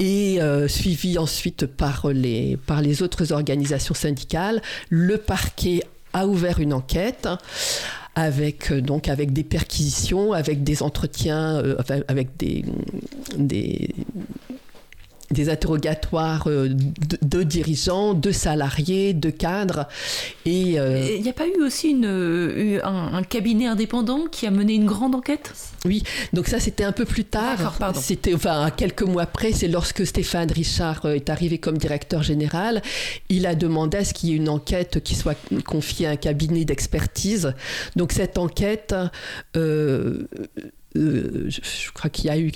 et 0.00 0.42
euh, 0.42 0.66
suivi 0.66 1.18
ensuite 1.18 1.66
par 1.66 2.08
les, 2.08 2.56
par 2.66 2.80
les 2.80 3.00
autres 3.02 3.32
organisations 3.32 3.94
syndicales. 3.94 4.60
Le 4.88 5.18
parquet 5.18 5.84
a 6.14 6.26
ouvert 6.26 6.58
une 6.58 6.72
enquête 6.72 7.28
avec 8.16 8.72
donc 8.72 9.08
avec 9.08 9.32
des 9.32 9.44
perquisitions, 9.44 10.32
avec 10.32 10.64
des 10.64 10.82
entretiens, 10.82 11.62
avec 12.08 12.36
des, 12.38 12.64
des 13.38 13.94
des 15.32 15.48
interrogatoires 15.48 16.44
euh, 16.46 16.68
de, 17.22 17.42
dirigeants, 17.42 18.14
de 18.14 18.30
salariés, 18.30 19.14
de 19.14 19.30
cadres. 19.30 19.88
Et 20.44 20.78
euh, 20.78 21.16
il 21.16 21.22
n'y 21.22 21.28
a 21.28 21.32
pas 21.32 21.46
eu 21.46 21.62
aussi 21.62 21.90
une, 21.90 22.06
euh, 22.06 22.80
un, 22.84 23.22
cabinet 23.22 23.66
indépendant 23.66 24.26
qui 24.30 24.46
a 24.46 24.50
mené 24.50 24.74
une 24.74 24.86
grande 24.86 25.14
enquête? 25.14 25.52
Oui, 25.84 26.02
donc 26.32 26.46
ça 26.46 26.60
c'était 26.60 26.84
un 26.84 26.92
peu 26.92 27.04
plus 27.04 27.24
tard. 27.24 27.78
C'était 27.94 28.34
enfin 28.34 28.70
quelques 28.76 29.02
mois 29.02 29.22
après, 29.22 29.52
c'est 29.52 29.68
lorsque 29.68 30.06
Stéphane 30.06 30.50
Richard 30.50 31.06
est 31.06 31.30
arrivé 31.30 31.58
comme 31.58 31.78
directeur 31.78 32.22
général, 32.22 32.82
il 33.28 33.46
a 33.46 33.54
demandé 33.54 33.98
à 33.98 34.04
ce 34.04 34.14
qu'il 34.14 34.30
y 34.30 34.32
ait 34.32 34.36
une 34.36 34.48
enquête 34.48 35.02
qui 35.02 35.14
soit 35.14 35.38
confiée 35.64 36.06
à 36.06 36.10
un 36.10 36.16
cabinet 36.16 36.64
d'expertise. 36.64 37.54
Donc 37.96 38.12
cette 38.12 38.38
enquête, 38.38 38.94
je 39.54 40.26
crois 41.94 42.10
qu'il 42.10 42.26
y 42.26 42.30
a 42.30 42.38
eu 42.38 42.52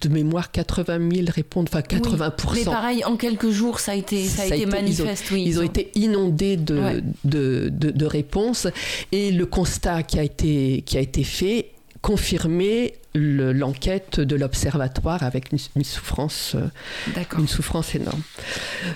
de 0.00 0.08
mémoire 0.08 0.50
80 0.50 0.98
000 1.14 1.26
répondent, 1.28 1.68
enfin 1.68 1.80
80% 1.80 2.54
Mais 2.54 2.64
pareil, 2.64 3.04
en 3.04 3.16
quelques 3.16 3.50
jours, 3.50 3.80
ça 3.80 3.92
a 3.92 3.94
été, 3.94 4.24
ça, 4.24 4.42
a 4.42 4.46
été, 4.46 4.66
manifeste. 4.66 5.24
Ils 5.30 5.32
ont, 5.32 5.34
oui, 5.34 5.44
ils 5.46 5.58
ont 5.58 5.62
été 5.62 5.90
inondés 5.94 6.56
de, 6.56 7.02
de, 7.24 7.68
de, 7.70 8.06
réponses. 8.06 8.66
Et 9.12 9.30
le 9.30 9.46
constat 9.46 10.02
qui 10.02 10.18
a 10.18 10.22
été, 10.22 10.82
qui 10.84 10.98
a 10.98 11.00
été 11.00 11.24
fait 11.24 11.70
confirmait 12.02 12.94
l'enquête 13.18 14.20
de 14.20 14.36
l'observatoire 14.36 15.22
avec 15.22 15.52
une, 15.52 15.84
souffrance, 15.84 16.54
euh, 16.54 17.22
une 17.38 17.48
souffrance 17.48 17.94
énorme. 17.94 18.20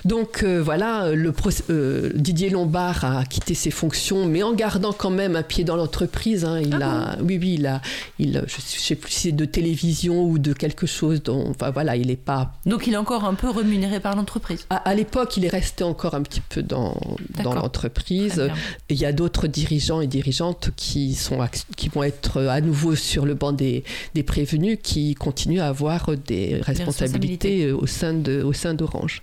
Donc 0.04 0.42
euh, 0.42 0.62
voilà, 0.62 1.12
le, 1.12 1.32
euh, 1.70 2.11
Didier 2.14 2.50
Lombard 2.50 3.04
a 3.04 3.24
quitté 3.24 3.54
ses 3.54 3.70
fonctions, 3.70 4.26
mais 4.26 4.42
en 4.42 4.52
gardant 4.52 4.92
quand 4.92 5.11
même 5.11 5.37
un 5.37 5.42
pied 5.42 5.64
dans 5.64 5.76
l'entreprise. 5.76 6.44
Hein. 6.44 6.61
il 6.61 6.78
ah 6.80 7.12
a, 7.12 7.22
oui, 7.22 7.38
oui, 7.40 7.54
il 7.58 7.66
a, 7.66 7.80
il, 8.18 8.32
je 8.46 8.56
ne 8.56 8.61
sais 8.61 8.94
plus 8.94 9.11
si 9.11 9.20
c'est 9.20 9.32
de 9.32 9.44
télévision 9.44 10.24
ou 10.24 10.38
de 10.38 10.52
quelque 10.52 10.87
chose. 10.87 11.22
Dont, 11.22 11.50
enfin 11.50 11.70
voilà, 11.70 11.96
il 11.96 12.08
n'est 12.08 12.16
pas. 12.16 12.54
Donc 12.66 12.87
il 12.87 12.94
est 12.94 12.98
encore 12.98 13.24
un 13.24 13.35
peu 13.35 13.50
rémunéré 13.50 14.00
par 14.00 14.16
l'entreprise? 14.16 14.66
À, 14.70 14.94
l'époque, 14.94 15.37
il 15.37 15.44
est 15.44 15.48
resté 15.48 15.85
encore 15.85 16.14
un 16.14 16.22
petit 16.22 16.40
peu 16.40 16.62
dans, 16.62 16.96
dans 17.42 17.54
l'entreprise. 17.54 18.50
Il 18.88 18.96
y 18.96 19.04
a 19.04 19.12
d'autres 19.12 19.46
dirigeants 19.46 20.00
et 20.00 20.06
dirigeantes 20.06 20.70
qui 20.76 21.14
sont 21.14 21.38
qui 21.76 21.88
vont 21.88 22.02
être 22.02 22.42
à 22.42 22.61
nouveau 22.61 22.94
sur 22.94 23.26
le 23.26 23.35
banc 23.35 23.52
des 23.52 23.85
des 24.14 24.22
prévenus 24.22 24.79
qui 24.83 25.14
continuent 25.14 25.61
à 25.61 25.68
avoir 25.68 26.11
des 26.16 26.61
responsabilités, 26.61 27.72
au 27.72 27.87
sein 27.87 28.14
de, 28.14 28.42
au 28.42 28.53
sein 28.53 28.75
d'Orange. 28.75 29.22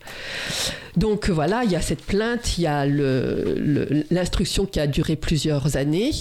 Donc 0.97 1.30
voilà, 1.30 1.63
il 1.63 1.71
y 1.71 1.75
a 1.75 1.82
cette 1.82 2.04
plainte, 2.04 2.58
il 2.58 2.62
y 2.62 2.67
a 2.67 2.86
l'instruction 2.86 4.65
qui 4.65 4.80
a 4.80 4.88
duré 4.88 5.15
plusieurs 5.15 5.78
années, 5.78 6.12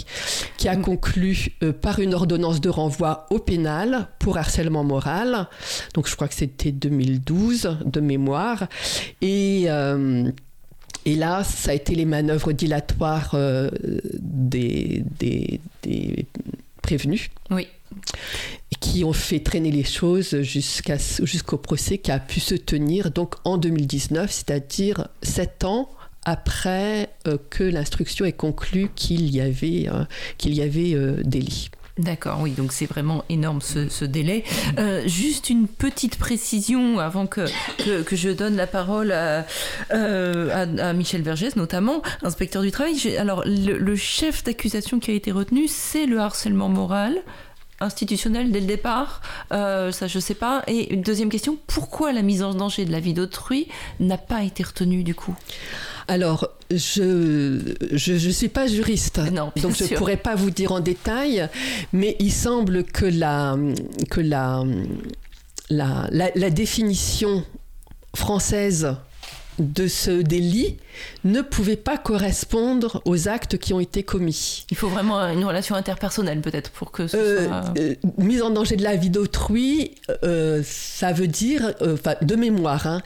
qui 0.57 0.69
a 0.69 0.77
mm. 0.77 0.83
conclu 0.83 1.49
euh, 1.63 1.73
par 1.73 1.99
une 1.99 2.15
ordonnance 2.15 2.61
de 2.61 2.69
renvoi 2.69 3.27
au 3.31 3.39
pénal 3.39 4.09
pour 4.19 4.37
harcèlement 4.37 4.85
moral. 4.85 5.49
Donc 5.95 6.09
je 6.09 6.15
crois 6.15 6.29
que 6.29 6.35
c'était 6.35 6.73
2012 6.73 7.79
de 7.85 8.01
mémoire. 8.01 8.69
Et 9.21 9.65
euh, 9.69 10.31
et 11.05 11.15
là, 11.15 11.43
ça 11.43 11.71
a 11.71 11.75
été 11.75 11.95
les 11.95 12.05
manœuvres 12.05 12.53
dilatoires 12.53 13.31
euh, 13.33 13.71
des, 14.19 15.03
des, 15.19 15.61
des, 15.83 16.27
prévenus. 16.83 17.31
Oui 17.51 17.67
qui 18.81 19.05
ont 19.05 19.13
fait 19.13 19.41
traîner 19.41 19.71
les 19.71 19.85
choses 19.85 20.41
jusqu'au 20.43 21.57
procès 21.57 21.99
qui 21.99 22.11
a 22.11 22.19
pu 22.19 22.41
se 22.41 22.55
tenir 22.55 23.11
donc 23.11 23.35
en 23.45 23.59
2019, 23.59 24.31
c'est-à-dire 24.31 25.09
sept 25.23 25.65
ans 25.65 25.89
après 26.29 27.09
euh, 27.27 27.39
que 27.49 27.65
l'instruction 27.65 28.27
ait 28.27 28.33
conclu 28.33 28.91
qu'il 28.95 29.35
y 29.35 29.41
avait, 29.41 29.89
euh, 29.89 30.05
qu'il 30.37 30.55
y 30.55 30.63
avait 30.63 30.95
euh, 30.95 31.23
délit. 31.25 31.71
D'accord, 31.97 32.39
oui, 32.43 32.53
donc 32.53 32.71
c'est 32.71 32.87
vraiment 32.87 33.25
énorme 33.29 33.61
ce, 33.61 34.05
délai. 34.05 34.45
juste 35.07 35.51
une 35.51 35.67
petite 35.67 36.17
précision 36.17 37.01
avant 37.01 37.27
que, 37.27 37.47
que, 38.05 38.15
je 38.15 38.29
donne 38.29 38.55
la 38.55 38.69
parole 38.69 39.11
à, 39.11 39.45
à, 39.91 40.93
Michel 40.93 41.23
Vergès, 41.23 41.57
notamment, 41.57 42.03
inspecteur 42.23 42.63
du 42.63 42.71
travail. 42.71 43.17
Alors, 43.17 43.43
le 43.45 43.97
chef 43.97 44.45
d'accusation 44.45 45.01
qui 45.01 45.11
a 45.11 45.15
été 45.15 45.33
retenu, 45.33 45.67
c'est 45.67 46.07
le 46.07 46.21
harcèlement 46.21 46.69
moral 46.69 47.21
institutionnel 47.81 48.51
dès 48.51 48.61
le 48.61 48.67
départ 48.67 49.21
euh, 49.53 49.93
Ça, 49.93 50.07
je 50.07 50.19
sais 50.19 50.35
pas. 50.35 50.63
Et 50.67 50.93
une 50.93 51.03
deuxième 51.03 51.29
question, 51.29 51.59
pourquoi 51.67 52.13
la 52.13 52.23
mise 52.23 52.43
en 52.43 52.55
danger 52.55 52.85
de 52.85 52.93
la 52.93 53.01
vie 53.01 53.15
d'autrui 53.15 53.69
n'a 54.01 54.19
pas 54.19 54.43
été 54.43 54.63
retenue 54.63 55.05
du 55.05 55.15
coup? 55.15 55.35
Alors, 56.09 56.49
je 56.71 57.03
ne 57.03 58.33
suis 58.33 58.49
pas 58.49 58.67
juriste, 58.67 59.21
donc 59.21 59.53
je 59.77 59.85
ne 59.85 59.97
pourrais 59.99 60.17
pas 60.17 60.35
vous 60.35 60.51
dire 60.51 60.73
en 60.73 60.81
détail, 60.81 61.49
mais 61.93 62.17
il 62.19 62.33
semble 62.33 62.85
que 62.85 63.05
la, 63.05 63.57
que 64.11 64.23
la, 64.23 64.65
la, 65.69 66.09
la, 66.11 66.31
la 66.35 66.51
définition 66.51 67.45
française 68.15 68.97
de 69.59 69.87
ce 69.87 70.23
délit 70.23 70.79
ne 71.25 71.43
pouvait 71.43 71.77
pas 71.77 71.99
correspondre 71.99 73.03
aux 73.05 73.29
actes 73.29 73.59
qui 73.59 73.75
ont 73.75 73.81
été 73.81 74.03
commis. 74.03 74.65
Il 74.71 74.77
faut 74.77 74.89
vraiment 74.89 75.21
une 75.29 75.45
relation 75.45 75.75
interpersonnelle 75.75 76.41
peut-être 76.41 76.71
pour 76.71 76.91
que 76.93 77.07
ce 77.07 77.17
euh, 77.17 77.47
soit... 77.47 77.65
Euh, 77.79 77.95
mise 78.17 78.43
en 78.43 78.51
danger 78.51 78.77
de 78.77 78.85
la 78.85 78.97
vie 78.97 79.11
d'autrui, 79.11 79.95
euh, 80.25 80.63
ça 80.65 81.13
veut 81.13 81.29
dire, 81.29 81.75
enfin 81.81 82.15
de 82.23 82.37
mémoire, 82.37 82.87
hein, 82.87 83.03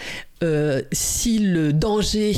si 0.91 1.39
le 1.39 1.73
danger, 1.73 2.35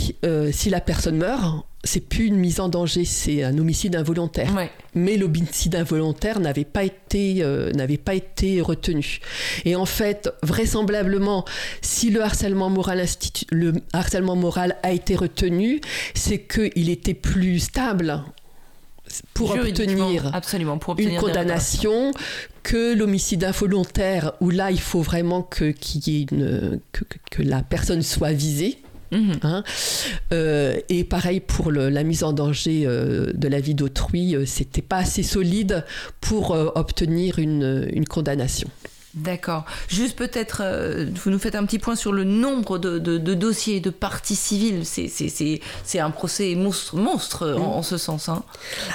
si 0.53 0.71
la 0.71 0.81
personne 0.81 1.17
meurt, 1.17 1.65
c'est 1.85 2.01
plus 2.01 2.27
une 2.27 2.37
mise 2.37 2.61
en 2.61 2.69
danger, 2.69 3.05
c'est 3.05 3.45
un 3.45 3.57
homicide 3.59 3.95
involontaire. 3.95 4.51
Mais 4.95 5.17
l'homicide 5.17 5.77
involontaire 5.77 6.41
n'avait 6.41 6.65
pas 6.65 6.85
été 6.85 7.37
euh, 7.41 7.71
n'avait 7.73 7.99
pas 7.99 8.15
été 8.15 8.61
retenu. 8.61 9.21
Et 9.65 9.77
en 9.77 9.87
fait, 9.87 10.31
vraisemblablement, 10.43 11.45
si 11.83 12.11
le 12.11 12.23
harcèlement 12.23 12.71
moral 12.71 13.05
le 13.51 13.73
harcèlement 13.93 14.37
moral 14.37 14.77
a 14.83 14.93
été 14.93 15.15
retenu, 15.15 15.44
c'est 16.15 16.39
qu'il 16.39 16.89
était 16.91 17.15
plus 17.15 17.61
stable 17.61 18.23
pour 19.35 19.53
obtenir, 19.53 20.35
absolument, 20.35 20.79
pour 20.79 20.99
une 20.99 21.17
condamnation 21.19 22.13
que 22.63 22.95
l'homicide 22.95 23.45
involontaire 23.45 24.33
où 24.41 24.51
là 24.51 24.71
il 24.71 24.81
faut 24.81 25.03
vraiment 25.03 25.43
que, 25.43 25.75
une, 26.07 26.81
que 27.31 27.43
la 27.43 27.63
personne 27.63 28.03
soit 28.03 28.33
visée 28.33 28.79
Mhm. 29.15 29.39
Hein. 29.43 29.65
Euh, 30.33 30.81
et 30.89 31.05
pareil 31.05 31.41
pour 31.41 31.71
la 31.71 32.03
mise 32.03 32.25
en 32.25 32.33
danger 32.33 32.85
euh, 32.87 33.33
de 33.33 33.49
la 33.49 33.61
vie 33.61 33.75
d'autrui, 33.75 34.35
euh, 34.35 34.45
c'était 34.47 34.83
pas 34.83 34.99
assez 34.99 35.23
solide 35.23 35.85
pour 36.21 36.51
obtenir 36.51 37.39
une 37.39 38.05
condamnation. 38.09 38.69
D'accord. 39.15 39.65
Juste 39.89 40.17
peut-être, 40.17 40.61
euh, 40.65 41.07
vous 41.23 41.31
nous 41.31 41.39
faites 41.39 41.55
un 41.55 41.65
petit 41.65 41.79
point 41.79 41.95
sur 41.95 42.11
le 42.11 42.25
nombre 42.25 42.79
de, 42.79 42.99
dossiers 43.19 43.79
de 43.79 43.91
parties 43.91 44.35
civiles. 44.35 44.83
C'est 44.85 45.99
un 46.01 46.11
procès 46.11 46.57
monstre, 46.57 46.97
monstre 46.97 47.57
en, 47.57 47.83
ce 47.83 47.97
sens. 47.97 48.29
Hein. 48.29 48.43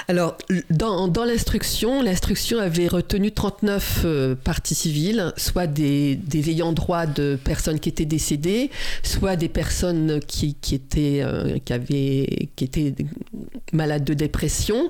Alors, 0.08 0.36
dans, 0.68 1.08
dans 1.08 1.24
l'instruction, 1.24 2.02
l'instruction 2.02 2.58
avait 2.58 2.86
retenu 2.86 3.32
39 3.32 4.02
euh, 4.04 4.34
parties 4.34 4.74
civiles, 4.74 5.32
soit 5.38 5.66
des, 5.66 6.16
des, 6.16 6.50
ayants 6.50 6.72
droit 6.72 7.06
de 7.06 7.38
personnes 7.42 7.80
qui 7.80 7.88
étaient 7.88 8.04
décédées, 8.04 8.70
soit 9.02 9.36
des 9.36 9.48
personnes 9.48 10.20
qui, 10.26 10.54
qui 10.54 10.74
étaient, 10.74 11.22
euh, 11.22 11.56
qui, 11.64 11.72
avaient, 11.72 12.50
qui 12.56 12.64
étaient 12.64 12.94
malades 13.72 14.04
de 14.04 14.12
dépression. 14.12 14.86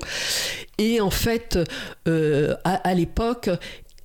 Et 0.77 0.99
en 0.99 1.11
fait, 1.11 1.59
à, 2.07 2.73
à 2.73 2.93
l'époque, 2.95 3.49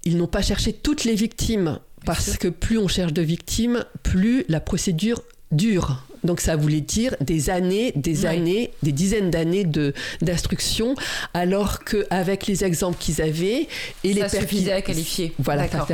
ils 0.06 0.16
n'ont 0.16 0.28
pas 0.28 0.40
cherché 0.40 0.72
toutes 0.72 1.04
les 1.04 1.16
victimes, 1.16 1.80
parce 2.04 2.38
que 2.38 2.46
plus 2.48 2.78
on 2.78 2.86
cherche 2.86 3.12
de 3.12 3.22
victimes, 3.22 3.84
plus 4.04 4.44
la 4.48 4.60
procédure 4.60 5.22
dure. 5.50 6.04
Donc 6.26 6.40
ça 6.40 6.56
voulait 6.56 6.80
dire 6.80 7.14
des 7.20 7.48
années, 7.50 7.92
des 7.94 8.26
années, 8.26 8.72
des 8.82 8.92
dizaines 8.92 9.30
d'années 9.30 9.64
de 9.64 9.94
d'instruction, 10.20 10.94
alors 11.32 11.84
qu'avec 11.84 12.46
les 12.46 12.64
exemples 12.64 12.98
qu'ils 12.98 13.22
avaient 13.22 13.68
et 14.04 14.14
ça 14.14 14.26
les 14.26 14.28
suffisait 14.28 14.72
à 14.72 14.82
qualifier. 14.82 15.32
Voilà, 15.38 15.68
ça 15.68 15.86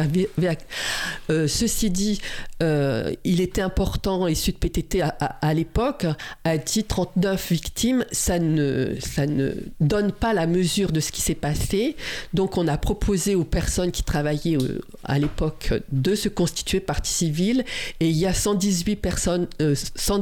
euh, 1.30 1.46
ceci 1.46 1.90
dit, 1.90 2.20
euh, 2.62 3.12
il 3.24 3.40
était 3.40 3.60
important 3.60 4.26
et 4.26 4.34
Sud 4.34 4.58
PTT 4.58 5.02
à, 5.02 5.54
l'époque 5.54 6.06
a 6.44 6.56
dit 6.56 6.84
39 6.84 7.52
victimes, 7.52 8.04
ça 8.10 8.38
ne 8.38 8.94
ça 9.00 9.26
ne 9.26 9.52
donne 9.80 10.12
pas 10.12 10.32
la 10.32 10.46
mesure 10.46 10.92
de 10.92 11.00
ce 11.00 11.12
qui 11.12 11.20
s'est 11.20 11.34
passé. 11.34 11.96
Donc 12.32 12.56
on 12.56 12.66
a 12.68 12.78
proposé 12.78 13.34
aux 13.34 13.44
personnes 13.44 13.90
qui 13.90 14.02
travaillaient 14.02 14.56
euh, 14.56 14.80
à 15.04 15.18
l'époque 15.18 15.74
de 15.90 16.14
se 16.14 16.28
constituer 16.28 16.80
partie 16.80 17.12
civile 17.12 17.64
et 18.00 18.08
il 18.08 18.16
y 18.16 18.26
a 18.26 18.32
118 18.32 18.96
personnes 18.96 19.46
118 19.94 20.21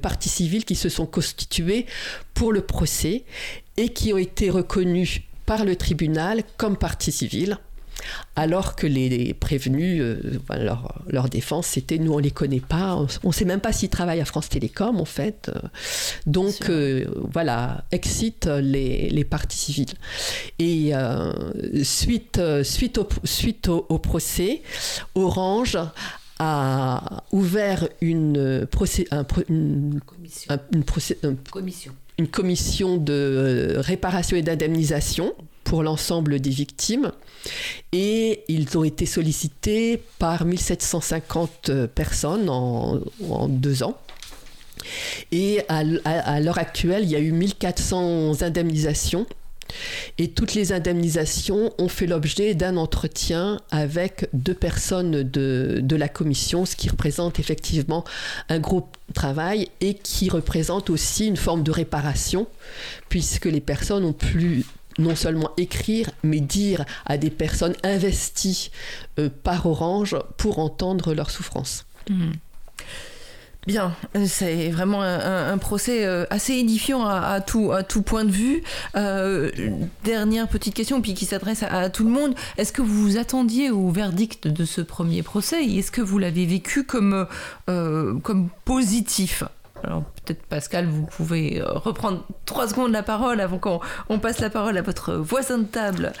parties 0.00 0.28
civiles 0.28 0.64
qui 0.64 0.74
se 0.74 0.88
sont 0.88 1.06
constituées 1.06 1.86
pour 2.34 2.52
le 2.52 2.60
procès 2.60 3.24
et 3.76 3.90
qui 3.90 4.12
ont 4.12 4.18
été 4.18 4.50
reconnues 4.50 5.22
par 5.46 5.64
le 5.64 5.76
tribunal 5.76 6.42
comme 6.56 6.76
parties 6.76 7.12
civiles 7.12 7.58
alors 8.36 8.76
que 8.76 8.86
les 8.86 9.34
prévenus, 9.34 10.00
euh, 10.00 10.38
leur, 11.08 11.28
défense, 11.28 11.66
c'était 11.66 11.98
nous, 11.98 12.12
on 12.12 12.18
les 12.18 12.30
connaît 12.30 12.60
pas, 12.60 12.96
on 13.22 13.28
ne 13.28 13.32
sait 13.32 13.44
même 13.44 13.60
pas 13.60 13.72
s'ils 13.72 13.88
travaillent 13.88 14.20
à 14.20 14.24
France 14.24 14.48
Télécom, 14.48 15.00
en 15.00 15.04
fait. 15.04 15.50
Donc, 16.26 16.68
euh, 16.68 17.04
voilà, 17.32 17.84
excite 17.92 18.46
les, 18.46 19.10
les 19.10 19.24
parties 19.24 19.58
civiles. 19.58 19.94
Et 20.58 20.94
euh, 20.94 21.32
suite, 21.82 22.40
suite, 22.62 22.98
au, 22.98 23.08
suite 23.24 23.68
au, 23.68 23.98
procès, 23.98 24.62
Orange 25.14 25.78
a 26.42 27.22
ouvert 27.32 27.86
une, 28.00 28.66
une, 29.48 30.00
commission. 30.00 31.92
une 32.18 32.28
commission 32.28 32.96
de 32.96 33.12
euh, 33.12 33.80
réparation 33.80 34.38
et 34.38 34.42
d'indemnisation 34.42 35.34
pour 35.64 35.82
l'ensemble 35.82 36.40
des 36.40 36.48
victimes. 36.50 37.12
Et 37.92 38.42
ils 38.48 38.78
ont 38.78 38.84
été 38.84 39.04
sollicités 39.04 40.02
par 40.18 40.46
1750 40.46 41.70
personnes 41.94 42.48
en, 42.48 43.00
deux 43.48 43.82
ans. 43.82 43.98
Et 45.32 45.60
à, 45.68 45.82
à 46.04 46.40
l'heure 46.40 46.58
actuelle, 46.58 47.04
il 47.04 47.10
y 47.10 47.16
a 47.16 47.20
eu 47.20 47.32
1400 47.32 48.40
indemnisations 48.40 49.26
et 50.18 50.28
toutes 50.28 50.54
les 50.54 50.72
indemnisations 50.72 51.72
ont 51.78 51.88
fait 51.88 52.06
l'objet 52.06 52.54
d'un 52.54 52.76
entretien 52.76 53.60
avec 53.70 54.28
deux 54.32 54.54
personnes 54.54 55.22
de, 55.22 55.80
de, 55.82 55.96
la 55.96 56.08
commission, 56.08 56.64
ce 56.64 56.76
qui 56.76 56.88
représente 56.88 57.38
effectivement 57.38 58.04
un 58.48 58.58
gros 58.58 58.88
travail 59.14 59.68
et 59.80 59.94
qui 59.94 60.30
représente 60.30 60.90
aussi 60.90 61.26
une 61.26 61.36
forme 61.36 61.62
de 61.62 61.70
réparation, 61.70 62.46
puisque 63.08 63.46
les 63.46 63.60
personnes 63.60 64.04
ont 64.04 64.12
pu 64.12 64.64
non 64.98 65.16
seulement 65.16 65.50
écrire, 65.56 66.10
mais 66.22 66.40
dire 66.40 66.84
à 67.06 67.16
des 67.16 67.30
personnes 67.30 67.74
investies 67.82 68.70
euh, 69.18 69.30
par 69.42 69.66
Orange 69.66 70.16
pour 70.36 70.58
entendre 70.58 71.14
leurs 71.14 71.30
souffrances. 71.30 71.86
Mmh. 72.08 72.32
Bien, 73.66 73.94
c'est 74.26 74.70
vraiment 74.70 75.02
un, 75.02 75.58
procès 75.58 76.06
euh, 76.06 76.24
assez 76.30 76.54
édifiant 76.54 77.04
à, 77.06 77.40
tout, 77.42 78.02
point 78.04 78.24
de 78.24 78.30
vue. 78.30 78.62
Euh, 78.96 79.50
dernière 80.02 80.48
petite 80.48 80.74
question, 80.74 81.02
puis 81.02 81.12
qui 81.12 81.26
s'adresse 81.26 81.62
à, 81.62 81.90
tout 81.90 82.04
le 82.04 82.10
monde. 82.10 82.34
Est-ce 82.56 82.72
que 82.72 82.80
vous 82.80 83.02
vous 83.02 83.18
attendiez 83.18 83.70
au 83.70 83.90
verdict 83.90 84.48
de 84.48 84.64
ce 84.64 84.80
premier 84.80 85.22
procès? 85.22 85.62
Est-ce 85.62 85.90
que 85.90 86.00
vous 86.00 86.18
l'avez 86.18 86.46
vécu 86.46 86.84
comme, 86.84 87.26
euh, 87.68 88.18
comme 88.20 88.48
positif? 88.64 89.44
Alors 89.84 90.04
peut-être 90.24 90.42
Pascal, 90.42 90.86
vous 90.86 91.04
pouvez 91.06 91.62
reprendre 91.64 92.26
trois 92.44 92.68
secondes 92.68 92.92
la 92.92 93.02
parole 93.02 93.40
avant 93.40 93.58
qu'on 93.58 94.18
passe 94.18 94.40
la 94.40 94.50
parole 94.50 94.76
à 94.76 94.82
votre 94.82 95.14
voisin 95.14 95.58
de 95.58 95.64
table, 95.64 96.12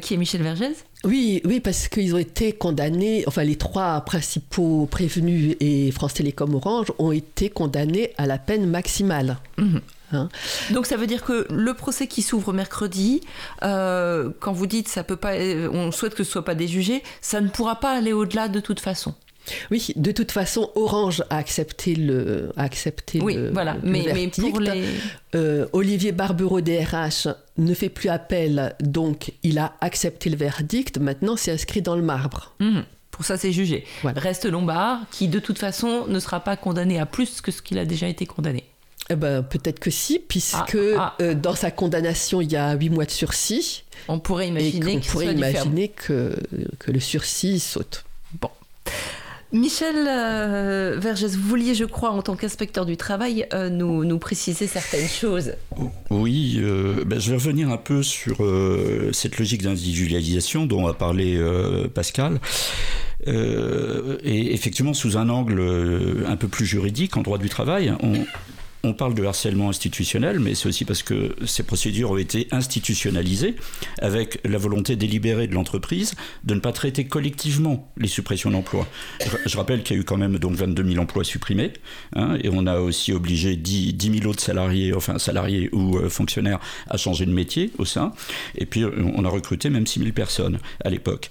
qui 0.00 0.14
est 0.14 0.16
Michel 0.16 0.42
Vergès. 0.42 0.84
Oui, 1.04 1.40
oui, 1.44 1.58
parce 1.60 1.88
qu'ils 1.88 2.14
ont 2.14 2.18
été 2.18 2.52
condamnés, 2.52 3.24
enfin 3.26 3.42
les 3.42 3.56
trois 3.56 4.00
principaux 4.02 4.86
prévenus 4.86 5.56
et 5.58 5.90
France 5.90 6.14
Télécom 6.14 6.54
Orange 6.54 6.92
ont 6.98 7.10
été 7.10 7.50
condamnés 7.50 8.12
à 8.18 8.26
la 8.26 8.38
peine 8.38 8.66
maximale. 8.66 9.38
Mhm. 9.58 9.80
Hein. 10.12 10.28
Donc 10.70 10.86
ça 10.86 10.96
veut 10.96 11.06
dire 11.06 11.24
que 11.24 11.46
le 11.50 11.74
procès 11.74 12.06
qui 12.06 12.22
s'ouvre 12.22 12.52
mercredi, 12.52 13.22
euh, 13.62 14.30
quand 14.40 14.52
vous 14.52 14.66
dites 14.66 14.88
ça 14.88 15.02
peut 15.02 15.16
pas, 15.16 15.34
euh, 15.34 15.68
on 15.72 15.90
souhaite 15.90 16.14
que 16.14 16.22
ce 16.22 16.30
soit 16.30 16.44
pas 16.44 16.54
déjugé, 16.54 17.02
ça 17.20 17.40
ne 17.40 17.48
pourra 17.48 17.80
pas 17.80 17.92
aller 17.92 18.12
au-delà 18.12 18.48
de 18.48 18.60
toute 18.60 18.80
façon. 18.80 19.14
Oui, 19.70 19.88
de 19.96 20.12
toute 20.12 20.32
façon, 20.32 20.70
Orange 20.74 21.24
a 21.30 21.36
accepté 21.36 21.94
le, 21.94 22.52
a 22.56 22.62
accepté 22.62 23.20
oui, 23.20 23.36
voilà. 23.52 23.76
mais, 23.82 24.28
pour 24.28 24.60
les... 24.60 24.84
Euh, 25.34 25.66
Olivier 25.72 26.12
Barbereau 26.12 26.60
DRH 26.60 27.28
ne 27.58 27.74
fait 27.74 27.88
plus 27.88 28.08
appel, 28.08 28.74
donc 28.80 29.32
il 29.42 29.58
a 29.58 29.74
accepté 29.80 30.30
le 30.30 30.36
verdict. 30.36 30.98
Maintenant, 30.98 31.36
c'est 31.36 31.50
inscrit 31.50 31.82
dans 31.82 31.96
le 31.96 32.02
marbre. 32.02 32.54
Mhm. 32.60 32.84
Pour 33.10 33.24
ça, 33.26 33.36
c'est 33.36 33.52
jugé. 33.52 33.84
Reste 34.04 34.46
Lombard, 34.46 35.00
qui 35.10 35.28
de 35.28 35.38
toute 35.38 35.58
façon 35.58 36.06
ne 36.06 36.18
sera 36.18 36.40
pas 36.40 36.56
condamné 36.56 36.98
à 36.98 37.06
plus 37.06 37.40
que 37.40 37.52
ce 37.52 37.60
qu'il 37.60 37.78
a 37.78 37.84
déjà 37.84 38.08
été 38.08 38.26
condamné. 38.26 38.64
Eh 39.10 39.16
ben, 39.16 39.42
peut-être 39.42 39.80
que 39.80 39.90
si, 39.90 40.18
puisque 40.18 40.78
ah, 40.96 40.96
ah. 40.98 41.14
Euh, 41.20 41.34
dans 41.34 41.54
sa 41.54 41.70
condamnation, 41.70 42.40
il 42.40 42.50
y 42.50 42.56
a 42.56 42.72
huit 42.74 42.88
mois 42.88 43.04
de 43.04 43.10
sursis. 43.10 43.84
On 44.08 44.18
pourrait 44.18 44.48
imaginer, 44.48 45.00
pourrait 45.00 45.32
imaginer 45.32 45.88
que, 45.88 46.34
que 46.78 46.90
le 46.90 47.00
sursis 47.00 47.60
saute. 47.60 48.04
Bon. 48.40 48.50
Michel 49.52 50.06
euh, 50.08 50.96
Vergès, 50.98 51.36
vous 51.36 51.46
vouliez, 51.46 51.74
je 51.74 51.84
crois, 51.84 52.10
en 52.10 52.22
tant 52.22 52.36
qu'inspecteur 52.36 52.86
du 52.86 52.96
travail, 52.96 53.46
euh, 53.52 53.68
nous, 53.68 54.18
préciser 54.18 54.66
certaines 54.66 55.08
choses. 55.08 55.52
Oui, 56.10 56.56
euh, 56.58 57.04
ben, 57.04 57.18
je 57.20 57.30
vais 57.30 57.36
revenir 57.36 57.68
un 57.68 57.76
peu 57.76 58.02
sur 58.02 58.38
cette 59.12 59.38
logique 59.38 59.62
d'individualisation 59.62 60.64
dont 60.64 60.86
a 60.86 60.94
parlé 60.94 61.38
Pascal. 61.94 62.40
et 63.26 64.54
effectivement, 64.54 64.94
sous 64.94 65.18
un 65.18 65.28
angle 65.28 65.62
un 66.26 66.36
peu 66.36 66.48
plus 66.48 66.64
juridique, 66.64 67.16
en 67.16 67.22
droit 67.22 67.38
du 67.38 67.50
travail, 67.50 67.94
on, 68.02 68.14
on 68.84 68.94
parle 68.94 69.14
de 69.14 69.24
harcèlement 69.24 69.68
institutionnel, 69.68 70.40
mais 70.40 70.54
c'est 70.54 70.68
aussi 70.68 70.84
parce 70.84 71.02
que 71.02 71.36
ces 71.46 71.62
procédures 71.62 72.10
ont 72.10 72.16
été 72.16 72.48
institutionnalisées 72.50 73.54
avec 74.00 74.40
la 74.44 74.58
volonté 74.58 74.96
délibérée 74.96 75.46
de 75.46 75.54
l'entreprise 75.54 76.14
de 76.44 76.54
ne 76.54 76.60
pas 76.60 76.72
traiter 76.72 77.04
collectivement 77.04 77.92
les 77.96 78.08
suppressions 78.08 78.50
d'emplois. 78.50 78.88
Je, 79.46 79.56
rappelle 79.56 79.82
qu'il 79.82 79.96
y 79.96 79.98
a 79.98 80.02
eu 80.02 80.04
quand 80.04 80.16
même 80.16 80.38
donc 80.38 80.54
22 80.54 80.84
000 80.84 81.02
emplois 81.02 81.24
supprimés, 81.24 81.72
hein, 82.16 82.36
et 82.42 82.48
on 82.52 82.66
a 82.66 82.78
aussi 82.80 83.12
obligé 83.12 83.56
10, 83.56 83.96
000 84.18 84.26
autres 84.28 84.42
salariés, 84.42 84.92
enfin 84.94 85.18
salariés 85.18 85.68
ou 85.72 85.98
euh, 85.98 86.08
fonctionnaires, 86.08 86.58
à 86.88 86.96
changer 86.96 87.26
de 87.26 87.32
métier 87.32 87.70
au 87.78 87.84
sein, 87.84 88.12
et 88.56 88.66
puis 88.66 88.84
on 88.84 89.24
a 89.24 89.28
recruté 89.28 89.70
même 89.70 89.86
6 89.86 90.00
000 90.00 90.12
personnes 90.12 90.58
à 90.84 90.90
l'époque. 90.90 91.30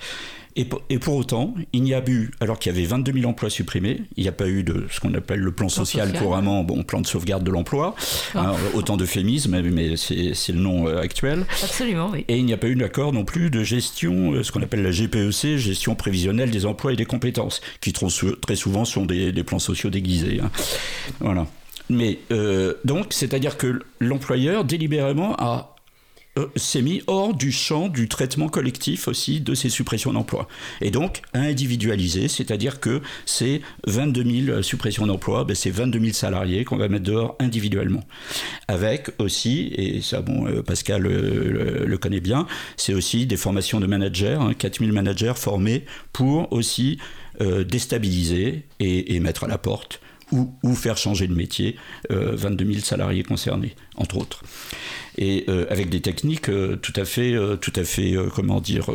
Et, 0.56 0.66
pour 0.66 1.16
autant, 1.16 1.54
il 1.74 1.84
n'y 1.84 1.94
a 1.94 2.04
eu, 2.08 2.32
alors 2.40 2.60
qu'il 2.60 2.72
y 2.72 2.76
avait 2.76 2.86
22 2.86 3.14
000 3.14 3.30
emplois 3.30 3.50
supprimés, 3.50 4.02
il 4.18 4.24
n'y 4.24 4.30
a 4.30 4.34
pas 4.34 4.48
eu 4.48 4.64
de 4.64 4.86
ce 4.92 5.00
qu'on 5.00 5.14
appelle 5.14 5.40
le 5.40 5.52
plan, 5.52 5.70
social, 5.70 6.12
couramment, 6.14 6.64
bon, 6.64 6.84
plan 6.84 7.02
de 7.02 7.08
sauvegarde 7.08 7.44
de 7.44 7.52
l'emploi, 7.52 7.96
hein, 8.36 8.54
autant 8.74 8.98
d'euphémismes, 8.98 9.62
mais 9.62 9.96
c'est 9.96 10.52
le 10.52 10.60
nom 10.60 10.88
euh, 10.88 11.00
actuel. 11.00 11.46
Absolument, 11.64 12.10
oui. 12.12 12.26
Et 12.28 12.38
il 12.38 12.46
n'y 12.46 12.54
a 12.54 12.58
pas 12.58 12.68
eu 12.68 12.76
d'accord 12.76 13.14
non 13.14 13.24
plus 13.24 13.50
de 13.50 13.64
gestion, 13.64 14.34
euh, 14.34 14.44
ce 14.44 14.52
qu'on 14.52 14.62
appelle 14.62 14.84
la 14.84 14.92
GPEC, 14.92 15.58
gestion 15.58 15.96
prévisionnelle 15.96 16.52
des 16.52 16.66
emplois 16.66 16.94
et 16.94 16.96
des 16.96 17.06
compétences, 17.06 17.62
qui 17.80 17.94
très 17.94 18.56
souvent 18.56 18.86
sont 18.86 19.06
des, 19.06 19.32
plans 19.44 19.60
sociaux 19.60 19.90
déguisés. 19.90 20.40
Hein. 20.44 20.52
Voilà. 21.20 21.48
Mais 21.90 22.20
euh, 22.32 22.76
donc, 22.86 23.08
c'est-à-dire 23.10 23.58
que 23.58 23.82
l'employeur 24.00 24.64
délibérément 24.64 25.36
a 25.38 25.76
euh, 26.38 26.48
s'est 26.56 26.82
mis 26.82 27.02
hors 27.08 27.34
du 27.34 27.52
champ 27.52 27.90
du 27.90 28.08
traitement 28.08 28.48
collectif 28.48 29.10
aussi 29.10 29.42
de 29.42 29.54
ces 29.54 29.68
suppressions 29.68 30.14
d'emplois. 30.14 30.48
Et 30.80 30.90
donc, 30.90 31.22
individualisé, 31.34 32.30
c'est-à-dire 32.30 32.80
que 32.80 33.02
c'est 33.26 33.60
22 33.88 34.46
000 34.46 34.62
suppressions 34.62 35.06
d'emplois, 35.06 35.44
ben 35.44 35.56
c'est 35.56 35.72
22 35.72 36.00
000 36.00 36.14
salariés 36.14 36.64
qu'on 36.64 36.78
va 36.78 36.88
mettre 36.88 37.04
dehors 37.04 37.36
individuellement. 37.40 38.06
Avec 38.70 39.10
aussi, 39.20 39.74
et 39.76 40.02
ça, 40.02 40.22
bon, 40.22 40.48
euh, 40.48 40.62
Pascal 40.62 41.06
euh, 41.06 41.86
le, 41.86 41.98
connaît 41.98 42.22
bien, 42.22 42.48
c'est 42.78 42.94
aussi 42.94 43.26
des 43.26 43.36
formations 43.38 43.82
de 43.82 43.88
managers, 43.88 44.40
4 44.58 44.76
hein, 44.76 44.86
000 44.86 44.94
managers 44.94 45.34
formés 45.36 45.84
pour 46.14 46.52
aussi 46.54 46.98
déstabiliser 47.66 48.66
et, 48.80 49.20
mettre 49.20 49.46
à 49.46 49.48
la 49.48 49.58
porte 49.58 50.00
ou, 50.32 50.54
ou, 50.64 50.76
faire 50.76 50.98
changer 50.98 51.28
de 51.28 51.34
métier 51.34 51.76
22 52.10 52.66
000 52.66 52.80
salariés 52.80 53.24
concernés, 53.24 53.74
entre 53.96 54.18
autres 54.18 54.44
et 55.18 55.46
euh, 55.50 55.66
avec 55.70 55.90
des 55.90 56.02
techniques 56.02 56.50
euh, 56.50 56.76
tout 56.76 56.94
à 56.96 57.06
fait, 57.06 57.34
euh, 57.34 57.56
tout 57.56 57.74
à 57.76 57.84
fait, 57.84 58.16
comment 58.34 58.62
dire, 58.62 58.90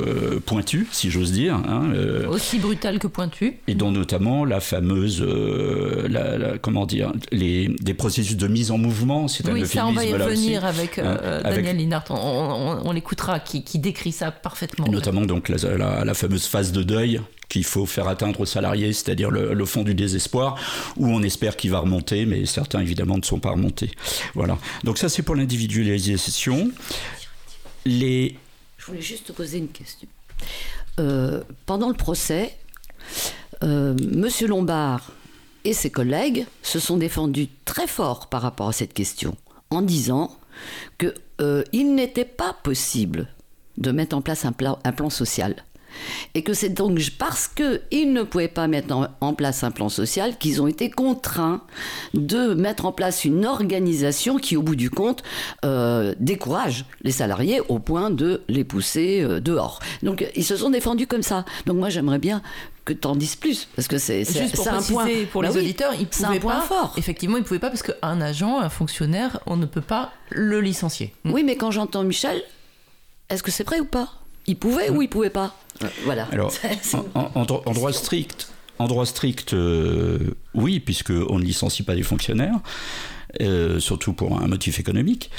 pointues, 0.44 0.86
si 0.92 1.10
j'ose 1.10 1.32
dire. 1.32 1.54
Hein, 1.54 1.92
Aussi 2.28 2.58
brutales 2.58 2.98
que 2.98 3.06
pointues. 3.06 3.58
Et 3.66 3.74
dont 3.74 3.90
notamment 3.90 4.44
la 4.44 4.60
fameuse, 4.60 5.22
la, 5.22 6.58
comment 6.58 6.86
dire, 6.86 7.12
les, 7.32 7.68
des 7.80 7.94
processus 7.94 8.36
de 8.36 8.48
mise 8.48 8.70
en 8.70 8.78
mouvement. 8.78 9.28
C'est 9.28 9.48
oui, 9.50 9.66
ça, 9.66 9.86
on 9.86 9.92
va 9.92 10.04
y 10.04 10.12
revenir 10.12 10.64
avec 10.64 10.98
hein, 10.98 11.18
Daniel 11.44 11.76
Linhart. 11.76 12.04
On, 12.10 12.92
l'écoutera, 12.92 13.40
qui, 13.40 13.62
qui, 13.62 13.78
décrit 13.78 14.12
ça 14.12 14.30
parfaitement. 14.30 14.86
Notamment 14.88 15.22
donc 15.22 15.48
la, 15.48 16.04
la 16.04 16.14
fameuse 16.14 16.46
phase 16.46 16.72
de 16.72 16.82
deuil 16.82 17.20
qu'il 17.48 17.64
faut 17.64 17.86
faire 17.86 18.08
atteindre 18.08 18.40
aux 18.40 18.46
salariés, 18.46 18.92
c'est-à-dire 18.92 19.30
le, 19.30 19.64
fond 19.64 19.82
du 19.82 19.94
désespoir, 19.94 20.58
où 20.96 21.06
on 21.06 21.22
espère 21.22 21.56
qu'il 21.56 21.70
va 21.70 21.80
remonter, 21.80 22.26
mais 22.26 22.46
certains 22.46 22.80
évidemment 22.80 23.16
ne 23.16 23.24
sont 23.24 23.40
pas 23.40 23.50
remontés. 23.50 23.90
Voilà. 24.34 24.58
Donc 24.84 24.98
ça 24.98 25.08
c'est 25.08 25.22
pour 25.22 25.34
l'individualisation. 25.34 26.70
Les... 27.84 28.36
Je 28.78 28.86
voulais 28.86 29.02
juste 29.02 29.26
te 29.26 29.32
poser 29.32 29.58
une 29.58 29.68
question. 29.68 30.08
Euh, 30.98 31.42
pendant 31.66 31.88
le 31.88 31.94
procès, 31.94 32.56
euh, 33.62 33.94
Monsieur 34.00 34.48
Lombard 34.48 35.12
et 35.64 35.72
ses 35.72 35.90
collègues 35.90 36.46
se 36.62 36.78
sont 36.78 36.96
défendus 36.96 37.48
très 37.64 37.86
fort 37.86 38.28
par 38.28 38.42
rapport 38.42 38.68
à 38.68 38.72
cette 38.72 38.92
question, 38.92 39.36
en 39.70 39.82
disant 39.82 40.36
qu'il 40.98 41.14
euh, 41.40 41.64
n'était 41.72 42.24
pas 42.24 42.56
possible 42.62 43.28
de 43.76 43.92
mettre 43.92 44.16
en 44.16 44.22
place 44.22 44.44
un 44.44 44.52
plan 44.52 45.10
social 45.10 45.54
et 46.34 46.42
que 46.42 46.54
c'est 46.54 46.68
donc 46.70 46.96
parce 47.18 47.48
qu'ils 47.48 48.12
ne 48.12 48.22
pouvaient 48.22 48.48
pas 48.48 48.68
mettre 48.68 49.10
en, 49.20 49.34
place 49.34 49.64
un 49.64 49.70
plan 49.70 49.88
social 49.88 50.38
qu'ils 50.38 50.62
ont 50.62 50.66
été 50.66 50.90
contraints 50.90 51.62
de 52.14 52.54
mettre 52.54 52.86
en 52.86 52.92
place 52.92 53.24
une 53.24 53.44
organisation 53.44 54.38
qui, 54.38 54.56
au 54.56 54.62
bout 54.62 54.76
du 54.76 54.88
compte, 54.88 55.22
euh, 55.64 56.14
décourage 56.20 56.86
les 57.02 57.10
salariés 57.10 57.60
au 57.68 57.78
point 57.78 58.10
de 58.10 58.42
les 58.48 58.64
pousser 58.64 59.22
euh, 59.22 59.40
dehors. 59.40 59.80
Donc 60.02 60.26
ils 60.34 60.44
se 60.44 60.56
sont 60.56 60.70
défendus 60.70 61.06
comme 61.06 61.22
ça. 61.22 61.44
Donc 61.66 61.76
moi 61.76 61.90
j'aimerais 61.90 62.18
bien 62.18 62.42
que 62.84 62.92
tu 62.92 63.06
en 63.08 63.16
dises 63.16 63.36
plus 63.36 63.68
parce 63.74 63.88
que 63.88 63.98
c'est 63.98 64.22
un 64.68 64.82
point 64.82 65.08
pour 65.32 65.42
les 65.42 65.48
bah 65.48 65.58
auditeurs 65.58 65.92
ils 65.98 66.06
pouvaient 66.06 66.38
pas 66.38 66.60
fort. 66.60 66.94
effectivement 66.96 67.36
ils 67.36 67.42
pouvaient 67.42 67.58
pas 67.58 67.68
parce 67.68 67.82
qu'un 67.82 68.20
agent 68.20 68.60
un 68.60 68.68
fonctionnaire 68.68 69.40
on 69.46 69.56
ne 69.56 69.66
peut 69.66 69.80
pas 69.80 70.12
le 70.30 70.60
licencier 70.60 71.12
oui 71.24 71.42
mais 71.42 71.56
quand 71.56 71.72
j'entends 71.72 72.04
Michel 72.04 72.44
est-ce 73.28 73.42
que 73.42 73.50
c'est 73.50 73.64
vrai 73.64 73.80
ou 73.80 73.84
pas? 73.84 74.08
Il 74.46 74.56
pouvait 74.56 74.90
ou 74.90 75.02
il 75.02 75.08
pouvait 75.08 75.30
pas? 75.30 75.54
Voilà. 76.04 76.28
Alors, 76.32 76.52
en, 77.14 77.44
droit 77.44 77.92
strict, 77.92 78.48
en 78.78 78.86
droit 78.86 79.06
strict, 79.06 79.54
euh, 79.54 80.18
oui, 80.54 80.80
puisqu'on 80.80 81.38
ne 81.38 81.44
licencie 81.44 81.82
pas 81.82 81.94
les 81.94 82.02
fonctionnaires, 82.02 82.58
euh, 83.40 83.80
surtout 83.80 84.12
pour 84.12 84.40
un 84.40 84.46
motif 84.46 84.80
économique. 84.80 85.30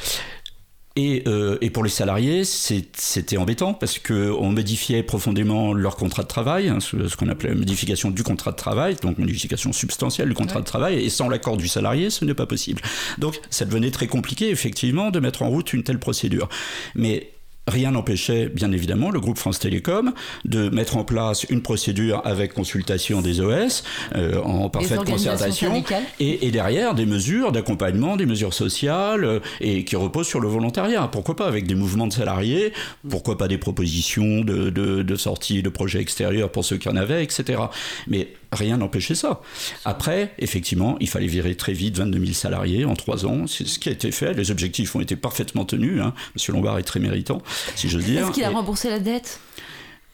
Et, 0.98 1.22
euh, 1.28 1.60
et, 1.62 1.70
pour 1.70 1.84
les 1.84 1.92
salariés, 1.92 2.44
c'était 2.44 3.38
embêtant 3.38 3.76
parce 3.76 4.00
qu'on 4.00 4.52
modifiait 4.52 5.04
profondément 5.04 5.72
leur 5.72 5.96
contrat 5.96 6.24
de 6.24 6.28
travail, 6.28 6.70
hein, 6.70 6.80
ce, 6.80 7.16
qu'on 7.16 7.28
appelait 7.28 7.50
la 7.50 7.56
modification 7.56 8.10
du 8.10 8.24
contrat 8.24 8.52
de 8.52 8.56
travail, 8.56 8.96
donc 8.96 9.20
modification 9.20 9.72
substantielle 9.74 10.30
du 10.30 10.34
contrat 10.34 10.60
de 10.60 10.66
travail, 10.66 10.96
et 10.96 11.10
sans 11.12 11.30
l'accord 11.30 11.56
du 11.56 11.68
salarié, 11.68 12.10
ce 12.10 12.26
n'est 12.26 12.34
pas 12.34 12.48
possible. 12.48 12.82
Donc 13.20 13.40
ça 13.52 13.66
devenait 13.66 13.92
très 13.92 14.08
compliqué, 14.08 14.50
effectivement, 14.50 15.12
de 15.12 15.20
mettre 15.20 15.44
en 15.44 15.50
route 15.50 15.72
une 15.72 15.84
telle 15.84 16.00
procédure. 16.00 16.50
Mais 16.96 17.30
Rien 17.68 17.92
n'empêchait, 17.92 18.48
bien 18.48 18.72
évidemment, 18.72 19.12
le 19.12 19.20
groupe 19.20 19.38
France 19.38 19.60
Télécom 19.60 20.14
de 20.46 20.70
mettre 20.70 20.96
en 20.96 21.04
place 21.04 21.46
une 21.50 21.62
procédure 21.62 22.22
avec 22.24 22.54
consultation 22.54 23.22
des 23.22 23.42
OS, 23.42 23.84
euh, 24.16 24.42
en 24.42 24.70
parfaite 24.70 25.04
concertation, 25.04 25.84
et, 26.20 26.52
derrière 26.52 26.96
des 26.96 27.06
mesures 27.06 27.52
d'accompagnement, 27.52 28.16
des 28.16 28.26
mesures 28.26 28.54
sociales, 28.54 29.26
euh, 29.26 29.40
et 29.60 29.84
qui 29.84 29.98
reposent 29.98 30.28
sur 30.28 30.40
le 30.40 30.48
volontariat. 30.48 31.10
Pourquoi 31.12 31.36
pas 31.36 31.48
avec 31.48 31.68
des 31.68 31.76
mouvements 31.76 32.08
de 32.08 32.14
salariés, 32.14 32.72
pourquoi 33.10 33.38
pas 33.38 33.48
des 33.50 33.58
propositions 33.58 34.42
de, 34.42 34.70
de, 34.70 35.04
de 35.04 35.16
sortie 35.16 35.62
de 35.62 35.70
projets 35.70 36.00
extérieurs 36.00 36.52
pour 36.52 36.64
ceux 36.64 36.78
qui 36.78 36.88
en 36.88 36.96
avaient, 36.96 37.24
etc. 37.24 37.60
Mais 38.08 38.30
rien 38.52 38.78
n'empêchait 38.78 39.16
ça. 39.16 39.42
Après, 39.86 40.34
effectivement, 40.40 40.98
il 41.00 41.10
fallait 41.10 41.28
virer 41.28 41.56
très 41.56 41.74
vite 41.74 41.98
22 41.98 42.20
000 42.20 42.34
salariés 42.34 42.86
en 42.86 42.96
trois 42.96 43.26
ans. 43.26 43.48
C'est 43.48 43.68
ce 43.68 43.80
qui 43.80 43.90
a 43.90 43.92
été 43.92 44.12
fait. 44.12 44.34
Les 44.34 44.52
objectifs 44.52 44.96
ont 44.96 45.02
été 45.02 45.16
parfaitement 45.16 45.66
tenus. 45.66 46.02
Hein. 46.02 46.14
Monsieur 46.36 46.54
Lombard 46.54 46.80
est 46.80 46.84
très 46.84 47.00
méritant, 47.00 47.42
si 47.76 47.90
je 47.90 48.00
dire. 48.00 48.24
Est-ce 48.24 48.32
qu'il 48.32 48.44
a 48.44 48.50
remboursé 48.50 48.90
la 48.90 49.00
dette 49.00 49.40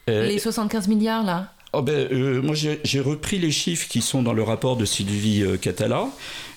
euh, 0.08 0.26
Les 0.26 0.38
75 0.38 0.88
milliards, 0.88 1.24
là? 1.24 1.52
Oh 1.76 1.82
ben, 1.82 2.08
euh, 2.12 2.40
moi, 2.40 2.54
j'ai 2.54 3.00
repris 3.00 3.38
les 3.38 3.50
chiffres 3.50 3.88
qui 3.88 4.00
sont 4.00 4.22
dans 4.22 4.32
le 4.32 4.44
rapport 4.44 4.76
de 4.76 4.84
Sylvie 4.84 5.42
euh, 5.42 5.56
Catala. 5.56 6.06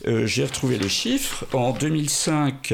j'ai 0.05 0.45
retrouvé 0.45 0.78
les 0.78 0.89
chiffres. 0.89 1.45
En 1.53 1.73
2005, 1.73 2.73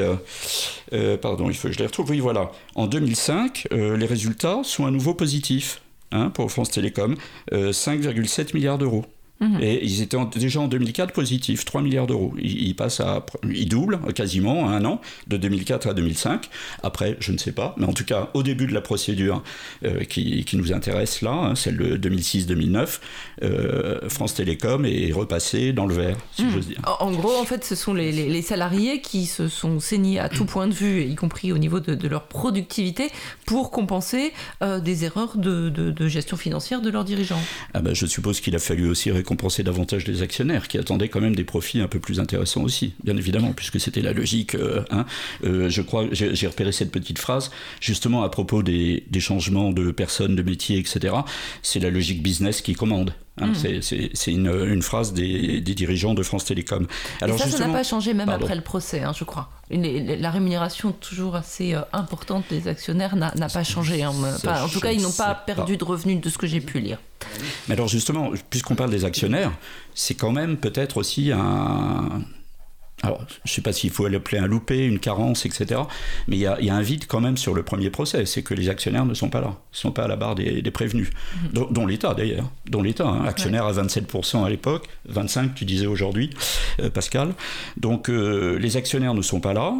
pardon, 1.22 1.48
il 1.48 1.56
faut 1.56 1.68
que 1.68 1.74
je 1.74 1.78
les 1.78 1.86
retrouve. 1.86 2.10
Oui, 2.10 2.20
voilà. 2.20 2.52
En 2.74 2.86
2005, 2.86 3.68
les 3.70 4.06
résultats 4.06 4.60
sont 4.62 4.84
à 4.84 4.90
nouveau 4.90 5.14
positifs. 5.14 5.80
Hein, 6.14 6.30
pour 6.30 6.50
France 6.52 6.70
Télécom, 6.70 7.16
5,7 7.50 8.40
euh, 8.40 8.44
milliards 8.54 8.78
d'euros. 8.78 9.04
Mhm. 9.40 9.60
Et 9.60 9.84
ils 9.84 10.02
étaient 10.02 10.16
déjà 10.36 10.60
en 10.60 10.68
2004 10.68 11.12
positifs, 11.12 11.64
3 11.64 11.82
milliards 11.82 12.06
d'euros. 12.06 12.32
Ils, 12.38 12.74
passent 12.74 13.00
à, 13.00 13.24
ils 13.52 13.68
doublent 13.68 14.00
quasiment 14.14 14.62
en 14.62 14.68
un 14.68 14.84
an, 14.84 15.00
de 15.26 15.36
2004 15.36 15.88
à 15.88 15.94
2005. 15.94 16.48
Après, 16.82 17.16
je 17.20 17.32
ne 17.32 17.38
sais 17.38 17.52
pas, 17.52 17.74
mais 17.76 17.86
en 17.86 17.92
tout 17.92 18.04
cas, 18.04 18.30
au 18.34 18.42
début 18.42 18.66
de 18.66 18.72
la 18.72 18.80
procédure 18.80 19.42
euh, 19.84 20.04
qui, 20.04 20.44
qui, 20.44 20.56
nous 20.56 20.72
intéresse 20.72 21.20
là, 21.20 21.32
hein, 21.32 21.54
celle 21.54 21.76
de 21.76 22.08
2006-2009, 22.08 23.00
euh, 23.42 24.08
France 24.08 24.34
Télécom 24.34 24.86
est 24.86 25.12
repassée 25.12 25.72
dans 25.72 25.86
le 25.86 25.94
vert, 25.94 26.16
si 26.32 26.44
mhm. 26.44 26.50
j'ose 26.50 26.68
dire. 26.68 26.80
En, 27.00 27.10
gros, 27.10 27.36
en 27.36 27.44
fait, 27.44 27.64
ce 27.64 27.74
sont 27.74 27.92
les, 27.92 28.12
les, 28.12 28.42
salariés 28.42 29.00
qui 29.00 29.26
se 29.26 29.48
sont 29.48 29.80
saignés 29.80 30.20
à 30.20 30.28
tout 30.28 30.44
point 30.44 30.68
de 30.68 30.74
vue, 30.74 31.02
y 31.02 31.14
compris 31.16 31.52
au 31.52 31.58
niveau 31.58 31.80
de, 31.80 31.94
de 31.94 32.08
leur 32.08 32.28
productivité, 32.28 33.08
pour 33.46 33.70
compenser 33.70 34.32
euh, 34.62 34.80
des 34.80 35.04
erreurs 35.04 35.36
de, 35.36 35.68
de, 35.70 36.08
gestion 36.08 36.36
financière 36.36 36.80
de 36.80 36.90
leurs 36.90 37.04
dirigeants. 37.04 37.40
Ah 37.72 37.80
ben, 37.80 37.94
je 37.94 38.06
suppose 38.06 38.40
qu'il 38.40 38.54
a 38.54 38.58
fallu 38.58 38.88
aussi 38.88 39.10
récompenser 39.10 39.33
davantage 39.62 40.06
les 40.06 40.22
actionnaires 40.22 40.68
qui 40.68 40.78
attendaient 40.78 41.08
quand 41.08 41.20
même 41.20 41.36
des 41.36 41.44
profits 41.44 41.80
un 41.80 41.88
peu 41.88 42.00
plus 42.00 42.20
intéressants 42.20 42.62
aussi, 42.62 42.94
bien 43.02 43.16
évidemment, 43.16 43.52
puisque 43.52 43.80
c'était 43.80 44.00
la 44.00 44.12
logique. 44.12 44.54
Euh, 44.54 44.82
hein. 44.90 45.06
Euh, 45.44 45.68
je 45.68 45.82
crois, 45.82 46.06
j'ai 46.12 46.46
repéré 46.46 46.72
cette 46.72 46.90
petite 46.90 47.18
phrase 47.18 47.50
justement 47.80 48.22
à 48.22 48.28
propos 48.28 48.62
des, 48.62 49.04
des 49.10 49.20
changements 49.20 49.72
de 49.72 49.90
personnes, 49.90 50.36
de 50.36 50.42
métiers, 50.42 50.78
etc. 50.78 51.14
C'est 51.62 51.80
la 51.80 51.90
logique 51.90 52.22
business 52.22 52.62
qui 52.62 52.74
commande. 52.74 53.14
Hein, 53.40 53.48
hmm. 53.48 53.80
C'est 53.82 54.32
une, 54.32 54.46
une, 54.46 54.82
phrase 54.82 55.12
des, 55.12 55.60
des, 55.60 55.74
dirigeants 55.74 56.14
de 56.14 56.22
France 56.22 56.44
Télécom. 56.44 56.86
Alors 57.20 57.36
ça, 57.36 57.48
ça 57.48 57.66
n'a 57.66 57.72
pas 57.72 57.82
changé 57.82 58.14
même 58.14 58.28
après 58.28 58.54
le 58.54 58.60
procès, 58.60 59.02
hein, 59.02 59.12
je 59.12 59.24
crois. 59.24 59.50
la 59.70 60.30
rémunération 60.30 60.92
toujours 60.92 61.34
assez 61.34 61.74
euh, 61.74 61.80
importante 61.92 62.44
des 62.48 62.68
actionnaires 62.68 63.16
n'a 63.16 63.48
pas 63.48 63.64
changé. 63.64 64.04
Hein, 64.04 64.12
en 64.44 64.68
tout 64.68 64.80
cas, 64.80 64.92
ils 64.92 65.02
n'ont 65.02 65.10
pas 65.10 65.34
perdu 65.34 65.76
de 65.76 65.84
revenus 65.84 66.20
de 66.20 66.28
ce 66.28 66.38
que 66.38 66.46
j'ai 66.46 66.60
pu 66.60 66.78
lire. 66.78 66.98
Mais 67.68 67.74
alors 67.74 67.88
justement, 67.88 68.30
puisqu'on 68.50 68.76
parle 68.76 68.90
des 68.90 69.04
actionnaires, 69.04 69.52
c'est 69.94 70.14
quand 70.14 70.30
même 70.30 70.56
peut-être 70.56 70.98
aussi 70.98 71.32
un, 71.32 72.22
alors, 73.04 73.24
je 73.44 73.50
ne 73.50 73.54
sais 73.54 73.62
pas 73.62 73.72
s'il 73.72 73.90
faut 73.90 74.08
l'appeler 74.08 74.38
un 74.38 74.46
loupé, 74.46 74.86
une 74.86 74.98
carence, 74.98 75.46
etc. 75.46 75.82
Mais 76.28 76.36
il 76.36 76.40
y, 76.40 76.46
a, 76.46 76.74
un 76.74 76.82
vide 76.82 77.04
quand 77.06 77.20
même 77.20 77.36
sur 77.36 77.54
le 77.54 77.62
premier 77.62 77.90
procès, 77.90 78.24
c'est 78.26 78.42
que 78.42 78.54
les 78.54 78.68
actionnaires 78.68 79.04
ne 79.04 79.14
sont 79.14 79.28
pas 79.28 79.40
là, 79.40 79.56
ils 79.72 79.76
ne 79.76 79.78
sont 79.78 79.92
pas 79.92 80.04
à 80.04 80.08
la 80.08 80.16
barre 80.16 80.34
des, 80.34 80.62
prévenus, 80.70 81.10
mhm. 81.42 81.66
dont, 81.70 81.86
l'État 81.86 82.14
d'ailleurs, 82.14 82.50
dont 82.68 82.82
l'État, 82.82 83.06
hein. 83.06 83.24
actionnaire 83.26 83.66
à 83.66 83.72
27% 83.72 84.44
à 84.44 84.48
l'époque, 84.48 84.88
25 85.06 85.54
tu 85.54 85.64
disais 85.64 85.86
aujourd'hui, 85.86 86.30
euh, 86.80 86.90
Pascal. 86.90 87.34
Donc 87.76 88.08
euh, 88.08 88.58
les 88.58 88.76
actionnaires 88.76 89.14
ne 89.14 89.22
sont 89.22 89.40
pas 89.40 89.52
là. 89.52 89.74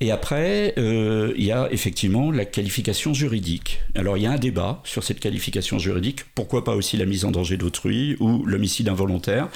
Et 0.00 0.10
après, 0.10 0.74
euh, 0.76 1.32
il 1.38 1.44
y 1.44 1.52
a 1.52 1.68
effectivement 1.72 2.30
la 2.30 2.44
qualification 2.44 3.14
juridique. 3.14 3.80
Alors 3.94 4.18
il 4.18 4.24
y 4.24 4.26
a 4.26 4.30
un 4.30 4.36
débat 4.36 4.82
sur 4.84 5.02
cette 5.02 5.20
qualification 5.20 5.78
juridique, 5.78 6.24
pourquoi 6.34 6.64
pas 6.64 6.74
aussi 6.74 6.98
la 6.98 7.06
mise 7.06 7.24
en 7.24 7.30
danger 7.30 7.56
d'autrui 7.56 8.14
ou 8.20 8.44
l'homicide 8.44 8.90
involontaire, 8.90 9.48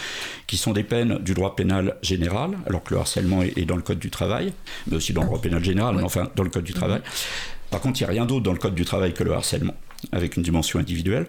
qui 0.46 0.56
sont 0.56 0.72
des 0.72 0.82
peines 0.82 1.18
du 1.18 1.34
droit 1.34 1.56
pénal 1.56 1.96
général, 2.00 2.52
alors 2.66 2.82
que 2.82 2.94
le 2.94 3.00
harcèlement 3.00 3.42
est, 3.42 3.66
dans 3.66 3.76
le 3.76 3.82
Code 3.82 3.98
du 3.98 4.08
travail, 4.08 4.54
mais 4.86 4.96
aussi 4.96 5.12
dans 5.12 5.20
le 5.20 5.26
droit 5.26 5.42
pénal 5.42 5.62
général, 5.62 5.96
mais 5.96 6.02
enfin 6.02 6.30
dans 6.36 6.42
le 6.42 6.50
Code 6.50 6.64
du 6.64 6.72
travail. 6.72 7.02
Par 7.70 7.80
contre, 7.80 8.00
il 8.00 8.04
n'y 8.04 8.08
a 8.08 8.12
rien 8.12 8.24
d'autre 8.24 8.42
dans 8.42 8.52
le 8.52 8.58
Code 8.58 8.74
du 8.74 8.86
travail 8.86 9.12
que 9.12 9.22
le 9.22 9.34
harcèlement, 9.34 9.74
avec 10.10 10.38
une 10.38 10.42
dimension 10.42 10.78
individuelle 10.78 11.26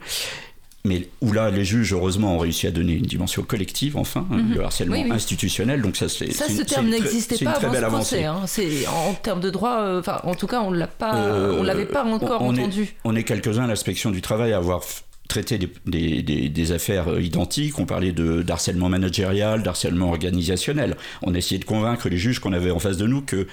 mais 0.83 1.07
où 1.21 1.31
là, 1.31 1.51
les 1.51 1.63
juges, 1.63 1.93
heureusement, 1.93 2.35
ont 2.35 2.39
réussi 2.39 2.65
à 2.65 2.71
donner 2.71 2.93
une 2.93 3.05
dimension 3.05 3.43
collective, 3.43 3.97
enfin, 3.97 4.25
hein, 4.31 4.37
mhm. 4.37 4.55
le 4.55 4.63
harcèlement 4.63 5.11
institutionnel. 5.11 5.81
Donc 5.81 5.95
ça, 5.95 6.09
c'est 6.09 6.31
ça, 6.31 6.47
ce 6.47 6.63
terme 6.63 6.89
n'existait 6.89 7.43
pas 7.43 7.51
avant 7.51 7.97
procès. 7.97 8.25
Hein. 8.25 8.41
C'est 8.47 8.87
en 8.87 9.13
termes 9.13 9.41
de 9.41 9.49
droit, 9.49 9.81
euh, 9.81 9.99
enfin, 9.99 10.19
en 10.23 10.33
tout 10.33 10.47
cas, 10.47 10.61
on 10.61 10.71
l'a 10.71 10.87
pas, 10.87 11.15
euh, 11.15 11.57
on 11.59 11.63
l'avait 11.63 11.85
pas 11.85 12.03
encore 12.03 12.41
entendu. 12.41 12.95
on 13.03 13.15
est 13.15 13.23
quelques-uns 13.23 13.65
à 13.65 13.67
l'inspection 13.67 14.09
du 14.09 14.21
travail 14.21 14.53
à 14.53 14.57
avoir 14.57 14.81
traité 15.27 15.57
des, 15.57 15.69
des, 15.85 16.49
des, 16.49 16.71
affaires 16.71 17.07
euh, 17.09 17.21
identiques. 17.21 17.79
On 17.79 17.85
parlait 17.85 18.11
de 18.11 18.41
d'harcèlement 18.41 18.89
managérial, 18.89 19.63
d'harcèlement 19.63 20.09
organisationnel. 20.09 20.97
On 21.21 21.33
essayait 21.33 21.59
de 21.59 21.65
convaincre 21.65 22.09
les 22.09 22.17
juges 22.17 22.39
qu'on 22.39 22.53
avait 22.53 22.71
en 22.71 22.79
face 22.79 22.97
de 22.97 23.07
nous 23.07 23.21
que 23.21 23.47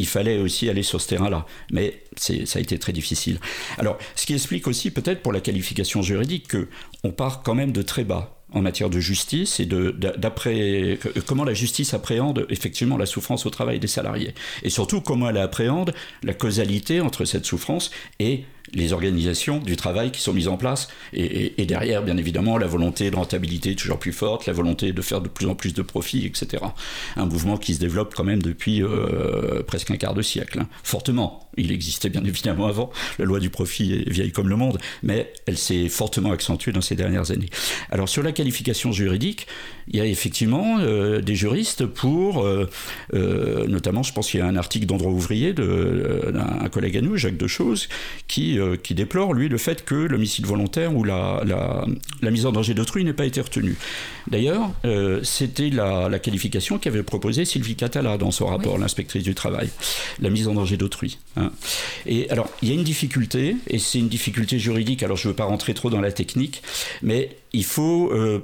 il 0.00 0.06
fallait 0.06 0.38
aussi 0.38 0.68
aller 0.68 0.82
sur 0.82 1.00
ce 1.00 1.08
terrain-là. 1.08 1.46
Mais 1.70 2.02
ça 2.16 2.58
a 2.58 2.60
été 2.60 2.78
très 2.78 2.92
difficile. 2.92 3.38
Alors, 3.78 3.98
ce 4.16 4.26
qui 4.26 4.34
explique 4.34 4.66
aussi 4.66 4.90
peut-être 4.90 5.22
pour 5.22 5.32
la 5.32 5.40
qualification 5.40 6.02
juridique 6.02 6.48
qu'on 6.50 7.12
part 7.12 7.42
quand 7.42 7.54
même 7.54 7.72
de 7.72 7.82
très 7.82 8.04
bas 8.04 8.36
en 8.52 8.62
matière 8.62 8.90
de 8.90 8.98
justice 8.98 9.60
et 9.60 9.66
de, 9.66 9.90
d'après 9.90 10.98
comment 11.26 11.44
la 11.44 11.54
justice 11.54 11.94
appréhende 11.94 12.46
effectivement 12.48 12.96
la 12.96 13.06
souffrance 13.06 13.46
au 13.46 13.50
travail 13.50 13.78
des 13.78 13.86
salariés 13.86 14.34
et 14.64 14.70
surtout 14.70 15.00
comment 15.00 15.28
elle 15.28 15.36
appréhende 15.36 15.94
la 16.24 16.34
causalité 16.34 17.00
entre 17.00 17.24
cette 17.24 17.46
souffrance 17.46 17.92
et 18.18 18.44
les 18.72 18.92
organisations 18.92 19.58
du 19.58 19.76
travail 19.76 20.12
qui 20.12 20.20
sont 20.20 20.32
mises 20.32 20.48
en 20.48 20.56
place 20.56 20.88
et, 21.12 21.64
derrière, 21.66 22.02
bien 22.02 22.16
évidemment, 22.16 22.58
la 22.58 22.66
volonté 22.66 23.10
de 23.10 23.16
rentabilité 23.16 23.74
toujours 23.74 23.98
plus 23.98 24.12
forte, 24.12 24.46
la 24.46 24.52
volonté 24.52 24.92
de 24.92 25.02
faire 25.02 25.20
de 25.20 25.28
plus 25.28 25.46
en 25.46 25.54
plus 25.54 25.74
de 25.74 25.82
profits, 25.82 26.26
etc. 26.26 26.62
Un 27.16 27.26
mouvement 27.26 27.56
qui 27.56 27.74
se 27.74 27.80
développe 27.80 28.14
quand 28.14 28.24
même 28.24 28.42
depuis 28.42 28.82
euh, 28.82 29.62
presque 29.62 29.90
un 29.90 29.96
quart 29.96 30.14
de 30.14 30.22
siècle, 30.22 30.60
hein. 30.60 30.68
fortement. 30.82 31.48
Il 31.56 31.72
existait 31.72 32.08
bien 32.08 32.24
évidemment 32.24 32.66
avant, 32.66 32.90
la 33.18 33.24
loi 33.24 33.40
du 33.40 33.50
profit 33.50 33.94
est 33.94 34.08
vieille 34.08 34.32
comme 34.32 34.48
le 34.48 34.56
monde, 34.56 34.78
mais 35.02 35.32
elle 35.46 35.58
s'est 35.58 35.88
fortement 35.88 36.30
accentuée 36.30 36.72
dans 36.72 36.80
ces 36.80 36.94
dernières 36.94 37.30
années. 37.32 37.50
Alors 37.90 38.08
sur 38.08 38.22
la 38.22 38.32
qualification 38.32 38.92
juridique, 38.92 39.46
il 39.90 39.98
y 39.98 40.00
a 40.00 40.06
effectivement 40.06 40.78
euh, 40.78 41.20
des 41.20 41.34
juristes 41.34 41.86
pour, 41.86 42.44
euh, 42.44 42.66
notamment 43.66 44.02
je 44.02 44.12
pense 44.12 44.30
qu'il 44.30 44.40
y 44.40 44.42
a 44.42 44.46
un 44.46 44.56
article 44.56 44.86
d'Androit 44.86 45.12
Ouvrier 45.12 45.52
d'un 45.52 46.68
collègue 46.70 46.96
à 46.96 47.00
nous, 47.00 47.16
Jacques 47.16 47.36
Dechose, 47.36 47.88
qui 48.28 48.50
euh, 48.58 48.76
qui 48.76 48.94
déplore, 48.94 49.34
lui, 49.34 49.48
le 49.48 49.58
fait 49.58 49.84
que 49.84 49.94
l'homicide 49.94 50.46
volontaire 50.46 50.96
ou 50.96 51.04
la, 51.04 51.42
la, 51.44 52.30
mise 52.30 52.46
en 52.46 52.52
danger 52.52 52.74
d'autrui 52.74 53.04
n'ait 53.04 53.12
pas 53.12 53.26
été 53.26 53.40
retenu. 53.40 53.76
D'ailleurs, 54.30 54.70
euh, 54.84 55.20
c'était 55.22 55.70
la, 55.70 56.18
qualification 56.18 56.78
qu'avait 56.78 57.02
proposée 57.02 57.44
Sylvie 57.44 57.76
Catala 57.76 58.18
dans 58.18 58.30
son 58.30 58.46
rapport, 58.46 58.78
l'inspectrice 58.78 59.22
du 59.22 59.34
travail, 59.34 59.70
la 60.20 60.30
mise 60.30 60.48
en 60.48 60.54
danger 60.54 60.76
d'autrui. 60.76 61.18
Hein. 61.36 61.50
Et 62.06 62.28
alors, 62.30 62.50
il 62.62 62.68
y 62.68 62.72
a 62.72 62.74
une 62.74 62.84
difficulté, 62.84 63.56
et 63.68 63.78
c'est 63.78 63.98
une 63.98 64.08
difficulté 64.08 64.58
juridique, 64.58 65.02
alors 65.02 65.16
je 65.16 65.28
ne 65.28 65.32
veux 65.32 65.36
pas 65.36 65.44
rentrer 65.44 65.74
trop 65.74 65.90
dans 65.90 66.00
la 66.00 66.12
technique, 66.12 66.62
mais 67.02 67.36
il 67.52 67.64
faut 67.64 68.10
euh, 68.12 68.40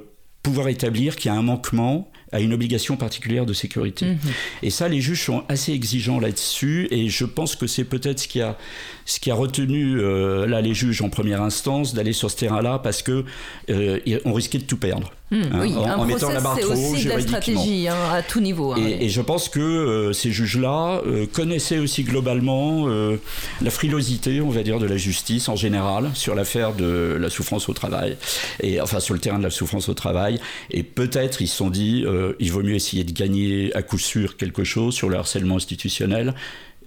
pouvoir 0.47 0.69
établir 0.69 1.15
qu'il 1.15 1.29
y 1.29 1.33
a 1.33 1.37
un 1.37 1.41
manquement 1.41 2.09
à 2.31 2.39
une 2.39 2.53
obligation 2.53 2.97
particulière 2.97 3.45
de 3.45 3.53
sécurité. 3.53 4.05
Mhm. 4.05 4.17
Et 4.63 4.69
ça, 4.69 4.87
les 4.87 5.01
juges 5.01 5.23
sont 5.23 5.43
assez 5.49 5.71
exigeants 5.73 6.19
là-dessus, 6.19 6.87
et 6.91 7.09
je 7.09 7.25
pense 7.25 7.55
que 7.55 7.67
c'est 7.67 7.83
peut-être 7.83 8.19
ce 8.19 8.27
qui 8.27 8.41
a, 8.41 8.57
ce 9.05 9.19
qui 9.19 9.31
a 9.31 9.35
retenu 9.35 9.99
euh, 9.99 10.45
là 10.45 10.61
les 10.61 10.73
juges 10.73 11.01
en 11.01 11.09
première 11.09 11.41
instance 11.41 11.93
d'aller 11.93 12.13
sur 12.13 12.31
ce 12.31 12.37
terrain-là, 12.37 12.79
parce 12.79 13.01
que 13.01 13.25
euh, 13.69 13.99
on 14.25 14.33
risquait 14.33 14.57
de 14.57 14.63
tout 14.63 14.77
perdre. 14.77 15.11
Hmm, 15.29 15.41
hein, 15.51 15.59
oui, 15.61 15.73
en, 15.75 16.05
mettant 16.05 16.29
la 16.29 16.39
barre 16.39 16.57
trop 16.57 16.71
aussi 16.71 17.03
de 17.03 17.09
la 17.09 17.19
stratégie 17.19 17.87
hein, 17.89 17.95
à 18.13 18.21
tout 18.21 18.39
niveau. 18.39 18.71
Hein, 18.71 18.77
et, 18.77 19.09
je 19.09 19.21
pense 19.21 19.49
que 19.49 19.59
euh, 19.59 20.13
ces 20.13 20.31
juges-là 20.31 21.01
connaissaient 21.33 21.79
aussi 21.79 22.03
globalement 22.03 22.87
la 22.87 23.69
frilosité, 23.69 24.41
on 24.41 24.49
va 24.49 24.63
dire, 24.63 24.79
de 24.79 24.85
la 24.85 24.97
justice 24.97 25.49
en 25.49 25.55
général 25.55 26.11
sur 26.13 26.35
l'affaire 26.35 26.73
de 26.73 27.17
la 27.19 27.29
souffrance 27.29 27.67
au 27.69 27.73
travail, 27.73 28.17
et 28.61 28.79
enfin 28.79 28.99
sur 28.99 29.13
le 29.13 29.19
terrain 29.19 29.37
de 29.37 29.43
la 29.43 29.49
souffrance 29.49 29.89
au 29.89 29.93
travail. 29.93 30.39
Et 30.71 30.83
peut-être 30.83 31.41
ils 31.41 31.47
se 31.47 31.57
sont 31.57 31.69
dit, 31.69 32.05
il 32.39 32.51
vaut 32.51 32.63
mieux 32.63 32.75
essayer 32.75 33.03
de 33.03 33.11
gagner 33.11 33.75
à 33.75 33.81
coup 33.81 33.99
sûr 33.99 34.37
quelque 34.37 34.63
chose 34.63 34.93
sur 34.93 35.09
le 35.09 35.17
harcèlement 35.17 35.57
institutionnel 35.57 36.33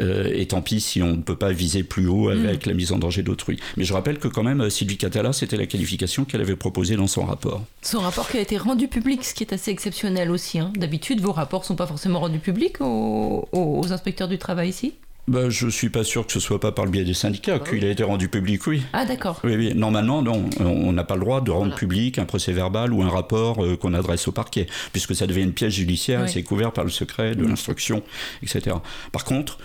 euh, 0.01 0.31
et 0.35 0.47
tant 0.47 0.63
pis 0.63 0.81
si 0.81 1.03
on 1.03 1.17
ne 1.17 1.23
peut 1.23 1.37
pas 1.37 1.53
viser 1.53 1.83
plus 1.83 2.07
haut 2.07 2.29
avec 2.29 2.67
mm. 2.67 2.69
la 2.69 2.75
mise 2.75 2.93
en 2.93 2.99
danger 2.99 3.23
d'autrui. 3.23 3.59
Mais 3.77 3.85
je 3.85 3.93
rappelle 3.93 4.19
que 4.19 4.29
quand 4.29 4.43
même, 4.43 4.61
euh, 4.63 4.71
Sylvie 4.71 4.97
Catala, 4.97 5.33
c'était 5.33 5.57
la 5.57 5.67
qualification 5.67 6.25
qu'elle 6.25 6.41
avait 6.41 6.57
proposée 6.57 6.97
dans 6.97 7.07
son 7.07 7.25
rapport. 7.25 7.63
Son 7.83 8.01
rapport 8.01 8.29
qui 8.29 8.39
a 8.39 8.41
été 8.41 8.57
rendu 8.57 8.89
public, 8.89 9.25
ce 9.25 9.35
qui 9.35 9.45
est 9.45 9.53
assez 9.53 9.71
exceptionnel 9.71 10.31
aussi. 10.31 10.59
Hein. 10.59 10.73
D'habitude, 10.77 11.21
vos 11.21 11.33
rapports 11.33 11.61
ne 11.61 11.67
sont 11.67 11.77
pas 11.77 11.87
forcément 11.87 12.21
rendus 12.21 12.39
publics 12.39 12.81
aux, 12.81 13.87
inspecteurs 13.91 14.29
du 14.29 14.39
travail 14.39 14.69
ici 14.69 14.95
bah, 15.29 15.49
je 15.49 15.67
ne 15.67 15.71
suis 15.71 15.91
pas 15.91 16.03
sûr 16.03 16.27
que 16.27 16.33
ce 16.33 16.41
soit 16.41 16.59
pas 16.59 16.73
par 16.73 16.87
le 16.87 16.91
biais 16.91 17.05
des 17.05 17.15
syndicats 17.15 17.61
qu'il 17.61 17.85
a 17.85 17.91
été 17.91 18.03
rendu 18.03 18.29
public, 18.29 18.67
oui. 18.67 18.83
Ah 18.93 19.05
d'accord. 19.05 19.41
Oui, 19.45 19.55
oui, 19.55 19.75
normalement, 19.77 20.23
non, 20.23 20.51
on 20.59 20.93
n'a 20.93 21.05
pas 21.05 21.15
le 21.15 21.21
droit 21.21 21.41
de 21.41 21.53
rendre 21.53 21.73
public 21.77 22.19
un 22.19 22.25
procès 22.25 22.53
verbal 22.53 22.93
ou 22.93 23.03
un 23.03 23.09
rapport 23.09 23.65
euh, 23.65 23.77
qu'on 23.77 23.95
adresse 23.95 24.27
au 24.27 24.33
parquet, 24.33 24.67
puisque 24.93 25.15
ça 25.15 25.29
devient 25.29 25.43
une 25.43 25.53
pièce 25.53 25.75
judiciaire, 25.75 26.29
c'est 26.29 26.43
couvert 26.43 26.73
par 26.73 26.83
le 26.83 26.91
secret 26.91 27.37
de 27.37 27.45
l'instruction, 27.45 28.03
etc. 28.43 28.75
Par 29.13 29.25
contre, 29.25 29.59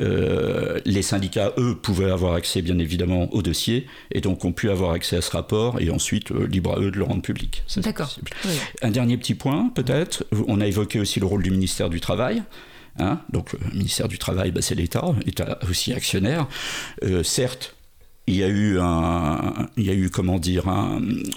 euh, 0.00 0.80
les 0.84 1.02
syndicats, 1.02 1.52
eux, 1.58 1.76
pouvaient 1.76 2.10
avoir 2.10 2.34
accès, 2.34 2.62
bien 2.62 2.78
évidemment, 2.78 3.32
au 3.32 3.42
dossier, 3.42 3.86
et 4.12 4.20
donc 4.20 4.44
ont 4.44 4.52
pu 4.52 4.70
avoir 4.70 4.92
accès 4.92 5.16
à 5.16 5.20
ce 5.20 5.30
rapport, 5.30 5.80
et 5.80 5.90
ensuite, 5.90 6.30
euh, 6.30 6.46
libre 6.46 6.76
à 6.76 6.80
eux 6.80 6.90
de 6.90 6.98
le 6.98 7.04
rendre 7.04 7.22
public. 7.22 7.62
D'accord. 7.76 8.14
Un 8.82 8.90
dernier 8.90 9.16
petit 9.16 9.34
point, 9.34 9.70
peut-être. 9.74 10.24
On 10.46 10.60
a 10.60 10.66
évoqué 10.66 11.00
aussi 11.00 11.20
le 11.20 11.26
rôle 11.26 11.42
du 11.42 11.50
ministère 11.50 11.90
du 11.90 12.00
Travail. 12.00 12.42
Hein 12.98 13.20
donc, 13.32 13.52
le 13.52 13.70
ministère 13.72 14.08
du 14.08 14.18
Travail, 14.18 14.50
bah, 14.50 14.62
c'est 14.62 14.74
l'État, 14.74 15.04
État 15.26 15.58
aussi 15.68 15.92
actionnaire. 15.92 16.48
Euh, 17.04 17.22
certes, 17.22 17.74
il 18.28 18.36
y 18.36 18.44
a 18.44 18.48
eu, 18.48 18.78
un, 18.78 19.68
il 19.78 19.86
y 19.86 19.90
a 19.90 19.94
eu 19.94 20.10
comment 20.10 20.38
dire, 20.38 20.68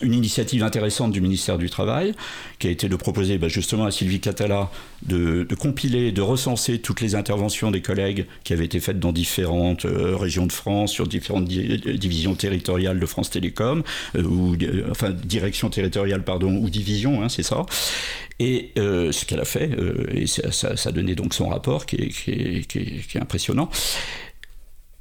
une 0.01 0.13
initiative 0.13 0.61
intéressante 0.61 1.13
du 1.13 1.21
ministère 1.21 1.57
du 1.57 1.69
Travail, 1.69 2.13
qui 2.59 2.67
a 2.67 2.69
été 2.69 2.89
de 2.89 2.95
proposer 2.97 3.37
bah, 3.37 3.47
justement 3.47 3.85
à 3.85 3.91
Sylvie 3.91 4.19
Catala 4.19 4.69
de, 5.03 5.47
compiler, 5.57 6.11
de 6.11 6.21
recenser 6.21 6.79
toutes 6.79 6.99
les 6.99 7.15
interventions 7.15 7.71
des 7.71 7.81
collègues 7.81 8.25
qui 8.43 8.51
avaient 8.51 8.65
été 8.65 8.81
faites 8.81 8.99
dans 8.99 9.13
différentes 9.13 9.85
euh, 9.85 10.17
régions 10.17 10.45
de 10.45 10.51
France, 10.51 10.91
sur 10.91 11.07
différentes 11.07 11.45
divisions 11.45 12.35
territoriales 12.35 12.99
de 12.99 13.05
France 13.05 13.29
Télécom, 13.29 13.83
euh, 14.17 14.23
ou 14.23 14.57
enfin 14.89 15.11
direction 15.11 15.69
territoriale 15.69 16.25
pardon, 16.25 16.53
ou 16.57 16.69
division, 16.69 17.23
hein, 17.23 17.29
c'est 17.29 17.43
ça. 17.43 17.65
Et 18.39 18.71
euh, 18.77 19.13
ce 19.13 19.23
qu'elle 19.23 19.39
a 19.39 19.45
fait, 19.45 19.71
et 20.13 20.27
ça, 20.27 20.51
ça, 20.51 20.75
ça, 20.75 20.89
a 20.89 20.91
donné 20.91 21.15
donc 21.15 21.33
son 21.33 21.47
rapport 21.47 21.85
qui 21.85 21.95
est 21.95 23.15
impressionnant. 23.15 23.69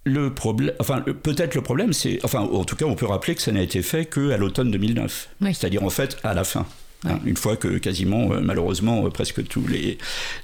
Le 0.05 0.33
problème, 0.33 0.75
enfin 0.81 1.03
peut-être 1.03 1.55
le 1.55 1.61
problème, 1.61 1.93
c'est, 1.93 2.21
enfin 2.25 2.41
en 2.41 2.65
tout 2.65 2.75
cas 2.75 2.87
on 2.87 2.95
peut 2.95 3.07
rappeler 3.07 3.35
que 3.35 3.43
ça 3.43 3.53
n'a 3.53 3.61
été 3.61 3.83
fait 3.83 4.07
qu'à 4.07 4.39
l'automne 4.39 4.71
2009, 4.71 5.29
c'est-à-dire 5.43 5.85
en 5.85 5.91
fait 5.91 6.17
à 6.25 6.33
la 6.33 6.45
fin. 6.45 6.67
Hein, 7.07 7.19
une 7.25 7.37
fois 7.37 7.57
que 7.57 7.79
quasiment, 7.79 8.31
euh, 8.33 8.41
malheureusement, 8.43 9.07
euh, 9.07 9.09
presque 9.09 9.47
tous 9.49 9.67
les, 9.67 9.97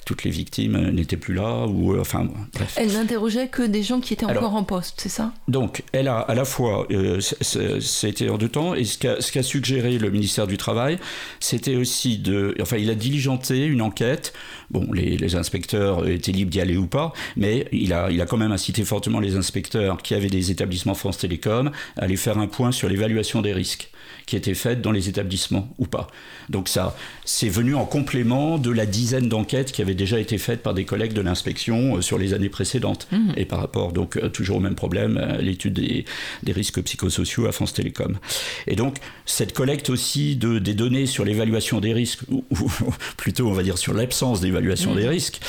toutes 0.06 0.24
les 0.24 0.30
victimes 0.30 0.76
euh, 0.76 0.90
n'étaient 0.90 1.18
plus 1.18 1.34
là, 1.34 1.66
ou 1.66 1.98
enfin 2.00 2.26
bref. 2.54 2.74
Elle 2.76 2.92
n'interrogeait 2.92 3.48
que 3.48 3.62
des 3.62 3.82
gens 3.82 4.00
qui 4.00 4.14
étaient 4.14 4.24
encore 4.24 4.54
en 4.54 4.64
poste, 4.64 4.94
c'est 5.02 5.10
ça? 5.10 5.34
Donc, 5.48 5.82
elle 5.92 6.08
a 6.08 6.18
à 6.18 6.34
la 6.34 6.46
fois, 6.46 6.88
c'était 7.20 8.28
hors 8.28 8.38
de 8.38 8.46
temps, 8.46 8.74
et 8.74 8.84
ce 8.84 8.96
qu'a, 8.96 9.20
ce 9.20 9.32
qu'a 9.32 9.42
suggéré 9.42 9.98
le 9.98 10.10
ministère 10.10 10.46
du 10.46 10.56
Travail, 10.56 10.98
c'était 11.40 11.76
aussi 11.76 12.16
de, 12.16 12.54
enfin, 12.60 12.78
il 12.78 12.88
a 12.88 12.94
diligenté 12.94 13.66
une 13.66 13.82
enquête. 13.82 14.32
Bon, 14.70 14.90
les, 14.92 15.18
les 15.18 15.36
inspecteurs 15.36 16.08
étaient 16.08 16.32
libres 16.32 16.50
d'y 16.50 16.60
aller 16.60 16.76
ou 16.76 16.86
pas, 16.86 17.12
mais 17.36 17.68
il 17.70 17.92
a, 17.92 18.10
il 18.10 18.20
a 18.20 18.26
quand 18.26 18.38
même 18.38 18.52
incité 18.52 18.84
fortement 18.84 19.20
les 19.20 19.36
inspecteurs 19.36 19.98
qui 19.98 20.14
avaient 20.14 20.28
des 20.28 20.50
établissements 20.50 20.94
France 20.94 21.18
Télécom 21.18 21.70
à 21.96 22.04
aller 22.04 22.16
faire 22.16 22.38
un 22.38 22.46
point 22.46 22.72
sur 22.72 22.88
l'évaluation 22.88 23.42
des 23.42 23.52
risques 23.52 23.90
qui 24.26 24.36
étaient 24.36 24.54
faites 24.54 24.82
dans 24.82 24.92
les 24.92 25.08
établissements 25.08 25.68
ou 25.78 25.86
pas. 25.86 26.08
Donc 26.48 26.68
ça, 26.68 26.96
c'est 27.24 27.48
venu 27.48 27.74
en 27.74 27.84
complément 27.84 28.58
de 28.58 28.70
la 28.70 28.84
dizaine 28.84 29.28
d'enquêtes 29.28 29.72
qui 29.72 29.82
avaient 29.82 29.94
déjà 29.94 30.18
été 30.18 30.36
faites 30.38 30.62
par 30.62 30.74
des 30.74 30.84
collègues 30.84 31.12
de 31.12 31.20
l'inspection 31.20 31.96
euh, 31.96 32.00
sur 32.00 32.18
les 32.18 32.34
années 32.34 32.48
précédentes. 32.48 33.06
Mmh. 33.12 33.32
Et 33.36 33.44
par 33.44 33.60
rapport, 33.60 33.92
donc, 33.92 34.16
euh, 34.16 34.28
toujours 34.28 34.56
au 34.56 34.60
même 34.60 34.74
problème, 34.74 35.16
à 35.16 35.38
l'étude 35.38 35.74
des, 35.74 36.04
risques 36.52 36.82
psychosociaux 36.82 37.46
à 37.46 37.52
France 37.52 37.74
Télécom. 37.74 38.18
Et 38.66 38.76
donc, 38.76 38.96
cette 39.26 39.52
collecte 39.52 39.90
aussi 39.90 40.36
de, 40.36 40.58
des 40.58 40.74
données 40.74 41.06
sur 41.06 41.24
l'évaluation 41.24 41.80
des 41.80 41.92
risques, 41.92 42.22
ou, 42.30 42.44
plutôt, 43.16 43.48
on 43.48 43.52
va 43.52 43.62
dire, 43.62 43.78
sur 43.78 43.94
l'absence 43.94 44.40
d'évaluation 44.40 44.94
mmh. 44.94 44.96
des 44.96 45.08
risques, 45.08 45.40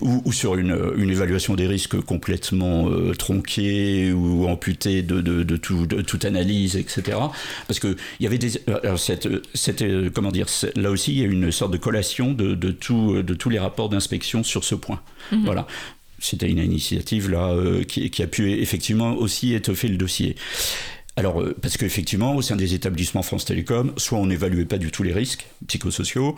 ou, 0.00 0.32
sur 0.32 0.56
une, 0.56 0.76
une, 0.96 1.10
évaluation 1.10 1.54
des 1.54 1.66
risques 1.66 2.00
complètement 2.00 2.88
euh, 2.88 3.14
tronquée 3.14 4.12
ou 4.12 4.48
amputée 4.48 5.02
de, 5.02 5.20
de, 5.20 5.42
de, 5.42 5.56
tout, 5.56 5.86
de, 5.86 6.00
toute 6.02 6.24
analyse, 6.24 6.76
etc. 6.76 7.18
Parce 7.68 7.78
qu'il 7.78 7.96
y 8.24 8.26
avait 8.26 8.38
des. 8.38 8.60
Alors 8.82 8.98
cette, 8.98 9.28
cette, 9.54 9.84
comment 10.12 10.30
dire, 10.30 10.46
là 10.76 10.90
aussi, 10.90 11.12
il 11.12 11.18
y 11.18 11.22
a 11.22 11.26
une 11.26 11.50
sorte 11.52 11.72
de 11.72 11.78
collation 11.78 12.32
de, 12.32 12.54
de, 12.54 12.70
tout, 12.70 13.22
de 13.22 13.34
tous 13.34 13.50
les 13.50 13.58
rapports 13.58 13.88
d'inspection 13.88 14.42
sur 14.42 14.64
ce 14.64 14.74
point. 14.74 15.00
Mhm. 15.32 15.44
Voilà. 15.44 15.66
C'était 16.18 16.48
une 16.48 16.58
initiative 16.58 17.28
là 17.28 17.50
euh, 17.50 17.84
qui, 17.84 18.08
qui, 18.10 18.22
a 18.22 18.26
pu 18.26 18.52
effectivement 18.52 19.14
aussi 19.14 19.52
étoffer 19.52 19.88
le 19.88 19.96
dossier. 19.96 20.36
Alors, 21.16 21.40
euh, 21.40 21.54
parce 21.60 21.76
qu'effectivement, 21.76 22.34
au 22.34 22.42
sein 22.42 22.56
des 22.56 22.74
établissements 22.74 23.22
France 23.22 23.44
Télécom, 23.44 23.92
soit 23.96 24.18
on 24.18 24.26
n'évaluait 24.26 24.64
pas 24.64 24.78
du 24.78 24.90
tout 24.90 25.02
les 25.02 25.12
risques 25.12 25.46
psychosociaux, 25.66 26.34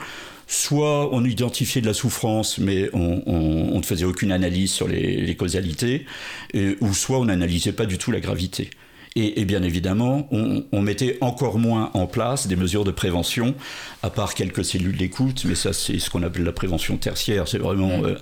soit 0.47 1.15
on 1.15 1.25
identifiait 1.25 1.81
de 1.81 1.87
la 1.87 1.95
souffrance, 1.95 2.59
mais 2.59 2.91
on, 2.93 3.79
ne 3.79 3.83
faisait 3.83 4.05
aucune 4.05 4.33
analyse 4.33 4.73
sur 4.73 4.87
les, 4.89 5.21
les 5.21 5.37
causalités, 5.37 6.05
et, 6.53 6.77
ou 6.81 6.93
soit 6.93 7.19
on 7.19 7.25
n'analysait 7.27 7.73
pas 7.73 7.87
du 7.87 7.97
tout 7.97 8.11
la 8.11 8.21
gravité. 8.21 8.71
Et, 9.19 9.47
bien 9.47 9.63
évidemment, 9.63 10.29
on, 10.31 10.83
mettait 10.83 11.17
encore 11.23 11.59
moins 11.59 11.91
en 11.95 12.07
place 12.07 12.47
des 12.49 12.55
mesures 12.55 12.85
de 12.85 12.91
prévention, 12.91 13.55
à 14.03 14.11
part 14.11 14.35
quelques 14.35 14.63
cellules 14.63 14.99
d'écoute, 14.99 15.47
mais 15.47 15.55
ça 15.55 15.73
c'est 15.73 15.99
ce 15.99 16.11
qu'on 16.11 16.23
appelle 16.23 16.45
la 16.45 16.53
prévention 16.53 16.99
tertiaire, 16.99 17.49
c'est 17.49 17.57
vraiment 17.57 18.05
euh, 18.05 18.17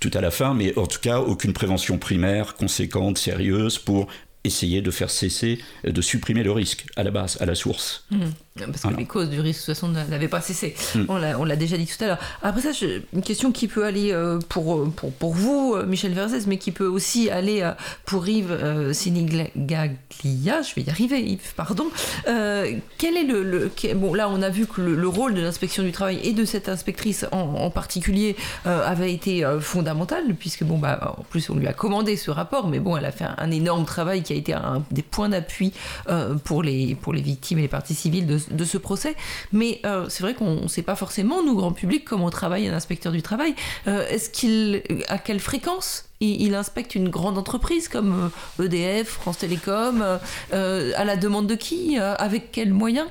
tout 0.00 0.10
à 0.12 0.20
la 0.20 0.32
fin, 0.32 0.52
mais 0.52 0.76
en 0.76 0.88
tout 0.88 0.98
cas 1.00 1.20
aucune 1.20 1.52
prévention 1.52 1.98
primaire 1.98 2.56
conséquente, 2.56 3.16
sérieuse 3.16 3.78
pour 3.78 4.08
essayer 4.42 4.82
de 4.82 4.90
faire 4.90 5.10
cesser, 5.10 5.60
de 5.84 6.00
supprimer 6.00 6.42
le 6.42 6.50
risque 6.50 6.86
à 6.96 7.04
la 7.04 7.12
base, 7.12 7.36
à 7.40 7.46
la 7.46 7.54
source. 7.54 8.06
Mmh. 8.10 8.18
Parce 8.56 8.82
que 8.82 8.98
les 8.98 9.06
causes 9.06 9.30
du 9.30 9.40
risque, 9.40 9.60
de 9.60 9.66
toute 9.66 9.74
façon, 9.74 9.88
n'avaient 9.88 10.28
pas 10.28 10.40
cessé. 10.40 10.74
Mmh. 10.94 11.04
On 11.08 11.44
l'a 11.44 11.56
déjà 11.56 11.76
dit 11.76 11.86
tout 11.86 12.02
à 12.02 12.08
l'heure. 12.08 12.18
Après 12.42 12.60
ça, 12.60 12.70
une 13.12 13.22
question 13.22 13.52
qui 13.52 13.68
peut 13.68 13.84
aller 13.84 14.12
euh, 14.12 14.38
pour, 14.48 14.90
pour, 14.92 15.12
pour 15.12 15.34
vous, 15.34 15.74
euh, 15.76 15.86
Michel 15.86 16.12
Verzès, 16.12 16.46
mais 16.46 16.58
qui 16.58 16.72
peut 16.72 16.86
aussi 16.86 17.30
aller 17.30 17.62
euh, 17.62 17.72
pour 18.04 18.26
Yves 18.28 18.92
Sinigaglia, 18.92 20.62
je 20.62 20.74
vais 20.74 20.82
y 20.82 20.90
arriver, 20.90 21.20
Yves, 21.20 21.54
pardon. 21.56 21.86
quel 22.24 23.16
est 23.16 23.24
le, 23.24 23.70
Bon, 23.94 24.14
là, 24.14 24.28
on 24.28 24.42
a 24.42 24.50
vu 24.50 24.66
que 24.66 24.80
le, 24.80 25.08
rôle 25.08 25.34
de 25.34 25.40
l'inspection 25.40 25.82
du 25.82 25.92
travail 25.92 26.20
et 26.22 26.32
de 26.32 26.44
cette 26.44 26.68
inspectrice 26.68 27.26
en, 27.32 27.70
particulier 27.70 28.36
avait 28.64 29.12
été 29.12 29.44
fondamental, 29.60 30.34
puisque, 30.38 30.64
bon, 30.64 30.78
bah, 30.78 31.14
en 31.18 31.22
plus, 31.22 31.50
on 31.50 31.56
lui 31.56 31.66
a 31.66 31.72
commandé 31.72 32.16
ce 32.16 32.30
rapport, 32.30 32.68
mais 32.68 32.78
bon, 32.78 32.96
elle 32.96 33.04
a 33.04 33.12
fait 33.12 33.24
un, 33.24 33.36
un 33.38 33.50
énorme 33.50 33.84
travail 33.84 34.22
qui 34.22 34.32
a 34.32 34.36
été 34.36 34.52
un 34.52 34.82
des 34.90 35.02
points 35.02 35.28
d'appui 35.28 35.72
euh, 36.08 36.34
pour, 36.36 36.62
les, 36.62 36.94
pour 36.94 37.12
les 37.12 37.22
victimes 37.22 37.58
et 37.58 37.62
les 37.62 37.68
parties 37.68 37.94
civiles 37.94 38.26
de, 38.26 38.38
de 38.50 38.64
ce 38.64 38.78
procès. 38.78 39.14
Mais 39.52 39.80
euh, 39.84 40.06
c'est 40.08 40.22
vrai 40.22 40.34
qu'on 40.34 40.62
ne 40.62 40.68
sait 40.68 40.82
pas 40.82 40.96
forcément, 40.96 41.42
nous, 41.42 41.54
grand 41.54 41.72
public, 41.72 42.04
comment 42.04 42.30
travaille 42.30 42.68
un 42.68 42.74
inspecteur 42.74 43.12
du 43.12 43.22
travail. 43.22 43.54
Euh, 43.86 44.06
est-ce 44.08 44.30
qu'il, 44.30 44.82
à 45.08 45.18
quelle 45.18 45.40
fréquence 45.40 46.06
il, 46.20 46.54
inspecte 46.54 46.94
une 46.94 47.08
grande 47.08 47.38
entreprise 47.38 47.88
comme 47.88 48.30
EDF, 48.62 49.08
e 49.08 49.10
France 49.10 49.38
Télécom, 49.38 50.04
à 50.52 51.04
la 51.04 51.16
demande 51.16 51.46
de 51.46 51.54
qui, 51.54 51.98
avec 51.98 52.52
quels 52.52 52.74
moyens? 52.74 53.08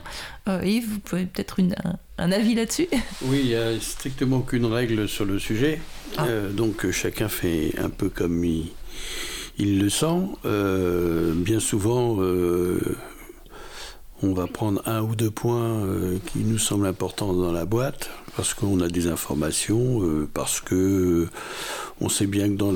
Yves, 0.48 0.88
vous 0.88 1.00
pouvez 1.00 1.26
peut-être 1.26 1.58
un, 2.20 2.32
avis 2.32 2.54
là-dessus? 2.54 2.88
Oui, 3.24 3.40
il 3.42 3.48
n'y 3.48 3.56
a 3.56 3.80
strictement 3.80 4.38
aucune 4.38 4.66
règle 4.66 5.08
sur 5.08 5.26
le 5.26 5.40
sujet. 5.40 5.82
Ah. 6.18 6.26
donc 6.52 6.90
chacun 6.92 7.30
fait 7.30 7.74
un 7.80 7.90
peu 7.90 8.10
comme 8.10 8.44
il, 8.44 8.72
il 9.60 9.80
le 9.80 9.90
sent. 9.90 10.22
Euh, 10.46 11.34
bien 11.36 11.60
souvent, 11.60 12.18
euh, 12.22 12.80
on 14.22 14.34
va 14.34 14.47
prendre 14.47 14.82
un 14.86 15.01
ou 15.01 15.15
deux 15.15 15.32
points 15.32 15.86
euh, 15.86 16.17
qui 16.28 16.39
nous 16.39 16.57
semblent 16.57 16.88
importants 16.88 17.34
dans 17.34 17.51
la 17.51 17.65
boîte 17.65 18.09
parce 18.36 18.53
qu'on 18.53 18.80
a 18.82 18.88
des 18.88 19.07
informations, 19.07 20.01
parce 20.34 20.61
que 20.61 21.28
on 21.99 22.07
sait 22.07 22.28
bien 22.28 22.47
que 22.47 22.55
dans 22.55 22.74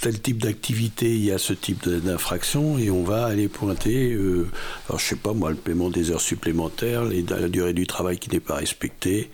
tel 0.00 0.20
type 0.20 0.40
d'activité, 0.40 1.12
il 1.12 1.24
y 1.24 1.32
a 1.32 1.38
ce 1.38 1.52
type 1.52 1.88
d'infraction 1.88 2.78
et 2.78 2.90
on 2.90 3.02
va 3.02 3.24
aller 3.24 3.48
pointer, 3.48 4.16
alors 4.88 5.00
je 5.00 5.04
sais 5.04 5.16
pas 5.16 5.32
moi, 5.32 5.50
le 5.50 5.56
paiement 5.56 5.90
des 5.90 6.12
heures 6.12 6.20
supplémentaires, 6.20 7.02
la 7.04 7.48
durée 7.48 7.72
du 7.72 7.88
travail 7.88 8.18
qui 8.18 8.30
n'est 8.30 8.38
pas 8.38 8.54
respectée. 8.54 9.30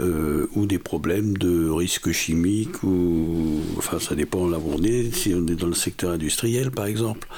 Euh, 0.00 0.46
ou 0.54 0.64
des 0.64 0.78
problèmes 0.78 1.36
de 1.36 1.68
risques 1.68 2.12
chimiques, 2.12 2.82
ou 2.82 3.60
enfin 3.76 3.98
ça 3.98 4.14
dépend 4.14 4.48
là 4.48 4.56
où 4.58 4.72
on 4.74 4.82
est, 4.82 5.14
si 5.14 5.34
on 5.34 5.46
est 5.46 5.56
dans 5.56 5.66
le 5.66 5.74
secteur 5.74 6.12
industriel 6.12 6.70
par 6.70 6.86
exemple. 6.86 7.28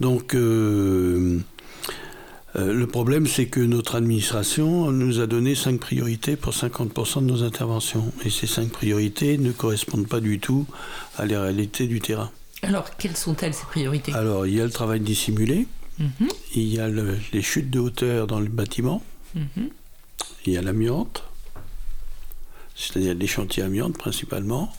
Donc 0.00 0.34
euh, 0.34 1.38
euh, 2.56 2.72
le 2.72 2.86
problème 2.86 3.26
c'est 3.26 3.46
que 3.46 3.60
notre 3.60 3.96
administration 3.96 4.90
nous 4.90 5.20
a 5.20 5.26
donné 5.26 5.54
cinq 5.54 5.78
priorités 5.80 6.36
pour 6.36 6.52
50% 6.52 7.20
de 7.20 7.26
nos 7.26 7.42
interventions. 7.42 8.12
Et 8.24 8.30
ces 8.30 8.46
cinq 8.46 8.70
priorités 8.70 9.36
ne 9.36 9.52
correspondent 9.52 10.08
pas 10.08 10.20
du 10.20 10.38
tout 10.38 10.66
à 11.18 11.26
la 11.26 11.42
réalité 11.42 11.86
du 11.86 12.00
terrain. 12.00 12.30
Alors 12.62 12.96
quelles 12.96 13.16
sont-elles 13.16 13.54
ces 13.54 13.66
priorités? 13.66 14.12
Alors 14.14 14.46
il 14.46 14.54
y 14.54 14.60
a 14.60 14.64
le 14.64 14.70
travail 14.70 15.00
dissimulé, 15.00 15.66
mhm. 15.98 16.28
il 16.54 16.68
y 16.68 16.80
a 16.80 16.88
les 16.88 17.42
chutes 17.42 17.70
de 17.70 17.78
hauteur 17.78 18.26
dans 18.26 18.40
le 18.40 18.48
bâtiment, 18.48 19.02
mhm. 19.34 19.68
il 20.46 20.52
y 20.54 20.56
a 20.56 20.62
l'amiante, 20.62 21.24
c'est-à-dire 22.74 23.14
des 23.14 23.26
chantiers 23.26 23.62
amiantes 23.62 23.98
principalement. 23.98 24.72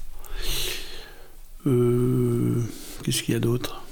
Euh, 1.68 2.64
qu'est-ce 3.04 3.22
qu'il 3.22 3.34
y 3.34 3.38
a 3.38 3.40
d'autre? 3.40 3.84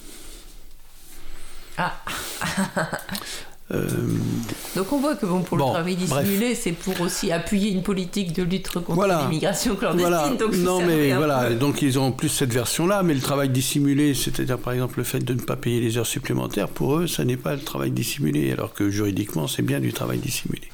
Ah 1.77 2.01
euh, 3.73 3.87
Donc 4.75 4.93
on 4.93 4.99
voit 4.99 5.15
que 5.15 5.25
bon, 5.25 5.41
pour 5.41 5.57
le 5.57 5.63
travail 5.63 5.95
dissimulé, 5.95 6.53
c'est 6.53 6.71
pour 6.71 7.01
aussi 7.01 7.31
appuyer 7.31 7.71
une 7.71 7.81
politique 7.81 8.33
de 8.33 8.43
lutte 8.43 8.69
contre 8.69 9.07
l'immigration 9.07 9.75
clandestine. 9.75 10.37
Donc 10.37 10.55
non, 10.57 10.85
mais 10.85 11.13
voilà, 11.13 11.49
donc 11.51 11.81
ils 11.81 11.97
ont 11.97 12.11
plus 12.11 12.29
cette 12.29 12.53
version-là, 12.53 13.01
mais 13.03 13.13
le 13.13 13.21
travail 13.21 13.49
dissimulé, 13.49 14.13
c'est-à-dire 14.13 14.59
par 14.59 14.73
exemple 14.73 14.99
le 14.99 15.03
fait 15.03 15.19
de 15.19 15.33
ne 15.33 15.41
pas 15.41 15.55
payer 15.55 15.81
les 15.81 15.97
heures 15.97 16.05
supplémentaires, 16.05 16.67
pour 16.67 16.97
eux, 16.97 17.07
ça 17.07 17.25
n'est 17.25 17.37
pas 17.37 17.55
le 17.55 17.61
travail 17.61 17.91
dissimulé, 17.91 18.51
alors 18.51 18.73
que 18.73 18.89
juridiquement, 18.89 19.47
c'est 19.47 19.63
bien 19.63 19.79
du 19.79 19.93
travail 19.93 20.19
dissimulé. 20.19 20.69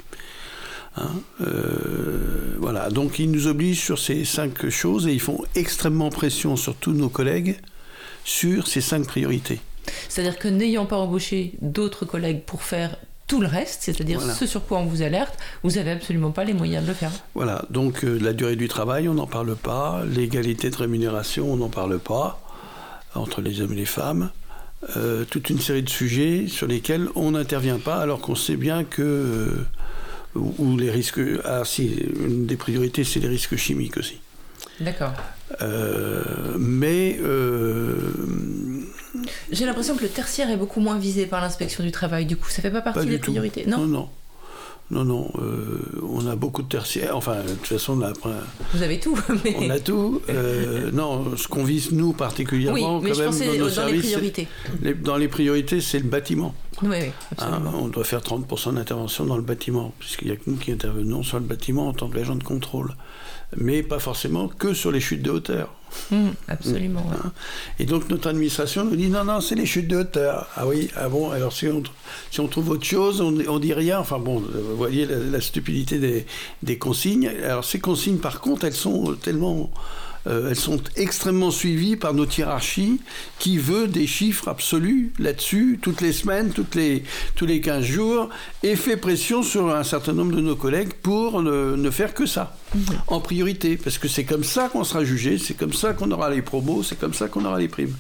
Hein, 0.98 1.12
euh, 1.48 2.58
voilà, 2.60 2.90
donc 2.90 3.18
ils 3.20 3.32
nous 3.32 3.48
obligent 3.48 3.80
sur 3.80 3.98
ces 3.98 4.26
cinq 4.26 4.70
choses 4.70 5.08
et 5.08 5.14
ils 5.14 5.22
font 5.22 5.42
extrêmement 5.56 6.10
pression 6.10 6.58
sur 6.58 6.76
tous 6.76 6.92
nos 6.92 7.08
collègues 7.08 7.58
sur 8.26 8.68
ces 8.68 8.82
cinq 8.82 9.06
priorités. 9.06 9.62
C'est-à-dire 10.10 10.38
que 10.38 10.48
n'ayant 10.48 10.86
pas 10.86 10.98
embauché 10.98 11.54
d'autres 11.62 12.06
collègues 12.06 12.42
pour 12.44 12.64
faire 12.64 12.96
tout 13.32 13.40
le 13.40 13.48
reste, 13.48 13.84
c'est-à-dire 13.84 14.22
ce 14.22 14.46
sur 14.46 14.66
quoi 14.66 14.80
on 14.80 14.86
vous 14.86 15.04
alerte, 15.04 15.40
vous 15.64 15.72
n'avez 15.72 15.92
absolument 15.92 16.32
pas 16.32 16.44
les 16.44 16.54
moyens 16.54 16.84
de 16.84 16.90
le 16.90 16.94
faire. 16.94 17.12
Voilà, 17.34 17.64
donc 17.70 18.04
euh, 18.04 18.20
la 18.22 18.34
durée 18.34 18.58
du 18.58 18.68
travail, 18.68 19.08
on 19.08 19.14
n'en 19.14 19.26
parle 19.26 19.56
pas, 19.56 20.04
l'égalité 20.06 20.70
de 20.70 20.76
rémunération, 20.76 21.50
on 21.50 21.56
n'en 21.56 21.70
parle 21.70 21.98
pas, 21.98 22.42
entre 23.16 23.40
les 23.40 23.62
hommes 23.62 23.72
et 23.72 23.78
les 23.78 23.86
femmes. 23.86 24.32
Euh, 24.98 25.24
toute 25.24 25.50
une 25.50 25.60
série 25.60 25.82
de 25.82 25.90
sujets 25.90 26.48
sur 26.50 26.68
lesquels 26.68 27.08
on 27.16 27.32
n'intervient 27.32 27.80
pas 27.80 28.00
alors 28.00 28.20
qu'on 28.20 28.36
sait 28.36 28.58
bien 28.58 28.84
que 28.84 29.64
ou, 30.36 30.78
les 30.78 30.92
risques. 30.92 31.22
Ah, 31.46 31.62
si, 31.64 31.88
une 32.20 32.48
des 32.48 32.58
priorités, 32.58 33.06
c'est 33.06 33.22
les 33.22 33.30
risques 33.30 33.56
chimiques 33.56 33.96
aussi. 33.96 34.20
D'accord. 34.82 35.14
Euh, 35.62 36.24
mais. 36.58 37.18
Euh, 39.52 39.56
J'ai 39.56 39.66
l'impression 39.66 39.96
que 39.96 40.04
le 40.04 40.10
tertiaire 40.10 40.50
est 40.50 40.58
beaucoup 40.58 40.80
moins 40.80 40.98
visé 40.98 41.26
par 41.26 41.42
l'inspection 41.42 41.84
du 41.84 41.92
travail, 41.92 42.26
du 42.26 42.38
coup, 42.38 42.50
ça 42.50 42.62
fait 42.62 42.72
pas 42.72 42.82
partie 42.82 43.06
des 43.06 43.18
priorités. 43.18 43.66
Non, 43.68 43.80
non. 43.80 43.88
non. 43.88 44.10
Non, 44.90 45.06
non, 45.06 45.32
euh, 45.40 45.80
on 46.04 46.28
a 46.28 46.36
beaucoup 46.36 46.62
de 46.64 46.68
tertiaires. 46.68 47.16
Enfin, 47.16 47.38
de 47.44 47.54
toute 47.54 47.68
façon, 47.68 47.98
on 47.98 48.02
a. 48.02 48.12
Vous 48.74 48.84
avez 48.84 49.00
tout. 49.00 49.18
Mais... 49.46 49.56
On 49.58 49.70
a 49.70 49.80
tout. 49.80 50.22
non, 50.92 51.38
ce 51.38 51.48
qu'on 51.48 51.64
vise 51.64 51.94
nous 51.94 52.12
particulièrement, 52.12 52.98
oui, 52.98 53.04
mais 53.06 53.14
je 53.14 53.24
pensais 53.24 53.58
dans, 53.58 53.86
les 53.86 54.00
priorités. 54.00 54.48
dans 55.02 55.16
les 55.16 55.30
priorités, 55.30 55.80
c'est 55.80 56.00
le 56.00 56.10
bâtiment. 56.10 56.54
Oui, 56.84 56.98
hein, 57.38 57.62
on 57.74 57.88
doit 57.88 58.04
faire 58.04 58.20
30% 58.20 58.74
d'intervention 58.74 59.24
dans 59.24 59.38
le 59.38 59.44
bâtiment, 59.44 59.94
puisqu'il 59.98 60.28
n'y 60.28 60.34
a 60.34 60.36
que 60.36 60.50
nous 60.50 60.58
qui 60.58 60.74
intervenons 60.74 61.24
sur 61.24 61.40
le 61.40 61.46
bâtiment 61.46 61.88
en 61.88 61.94
tant 61.94 62.10
qu'agent 62.10 62.36
de 62.36 62.44
contrôle. 62.44 62.94
Mais 63.58 63.84
pas 63.84 64.00
forcément 64.00 64.48
que 64.48 64.74
sur 64.74 64.92
les 64.92 65.02
chutes 65.02 65.22
de 65.22 65.32
hauteur. 65.32 65.74
Mmh, 66.10 66.30
absolument. 66.48 67.06
Hein. 67.14 67.32
Et 67.80 67.86
donc 67.86 68.10
notre 68.10 68.30
administration 68.30 68.86
nous 68.86 68.96
dit 68.96 69.10
non, 69.10 69.26
non, 69.26 69.42
c'est 69.42 69.56
les 69.56 69.66
chutes 69.66 69.88
de 69.88 69.98
hauteur. 69.98 70.48
Ah 70.56 70.66
oui, 70.66 70.90
ah 70.96 71.10
bon, 71.10 71.32
alors 71.32 71.52
si 71.52 71.68
on, 71.68 71.84
si 72.32 72.40
on 72.40 72.48
trouve 72.48 72.70
autre 72.70 72.86
chose, 72.86 73.20
on, 73.20 73.38
on 73.48 73.60
dit 73.60 73.74
rien. 73.74 74.00
Enfin 74.00 74.20
bon, 74.20 74.40
vous 74.40 74.78
voyez 74.78 75.06
la, 75.06 75.42
stupidité 75.42 76.00
des, 76.00 76.26
des, 76.64 76.78
consignes. 76.78 77.28
Alors 77.44 77.66
ces 77.66 77.80
consignes, 77.80 78.20
par 78.20 78.40
contre, 78.40 78.66
elles 78.66 78.74
sont 78.74 79.16
tellement 79.22 79.70
euh, 80.28 80.50
elles 80.50 80.56
sont 80.56 80.82
extrêmement 80.96 81.52
suivies 81.52 81.96
par 81.96 82.14
notre 82.14 82.38
hiérarchie 82.38 83.00
qui 83.40 83.58
veut 83.58 83.88
des 83.88 84.08
chiffres 84.08 84.48
absolus 84.48 85.14
là-dessus, 85.20 85.80
toutes 85.82 86.02
les 86.02 86.14
semaines, 86.14 86.52
toutes 86.52 86.76
les, 86.76 87.04
tous 87.36 87.46
les 87.46 87.62
15 87.62 87.84
jours, 87.84 88.30
et 88.64 88.76
fait 88.76 88.98
pression 88.98 89.44
sur 89.44 89.74
un 89.74 89.84
certain 89.84 90.14
nombre 90.14 90.36
de 90.36 90.42
nos 90.42 90.56
collègues 90.56 90.94
pour 90.94 91.42
ne, 91.42 91.92
faire 91.92 92.14
que 92.14 92.26
ça, 92.26 92.56
mhm. 92.76 92.84
en 93.08 93.20
priorité, 93.20 93.78
parce 93.78 93.98
que 93.98 94.08
c'est 94.08 94.24
comme 94.24 94.44
ça 94.44 94.70
qu'on 94.70 94.84
sera 94.84 95.04
jugé, 95.04 95.38
c'est 95.38 95.56
comme 95.56 95.74
ça 95.74 95.94
qu'on 95.94 96.12
aura 96.12 96.30
les 96.30 96.42
promos, 96.42 96.84
c'est 96.84 97.00
comme 97.00 97.14
ça 97.14 97.28
qu'on 97.28 97.46
aura 97.46 97.60
les 97.60 97.68
primes. 97.68 97.96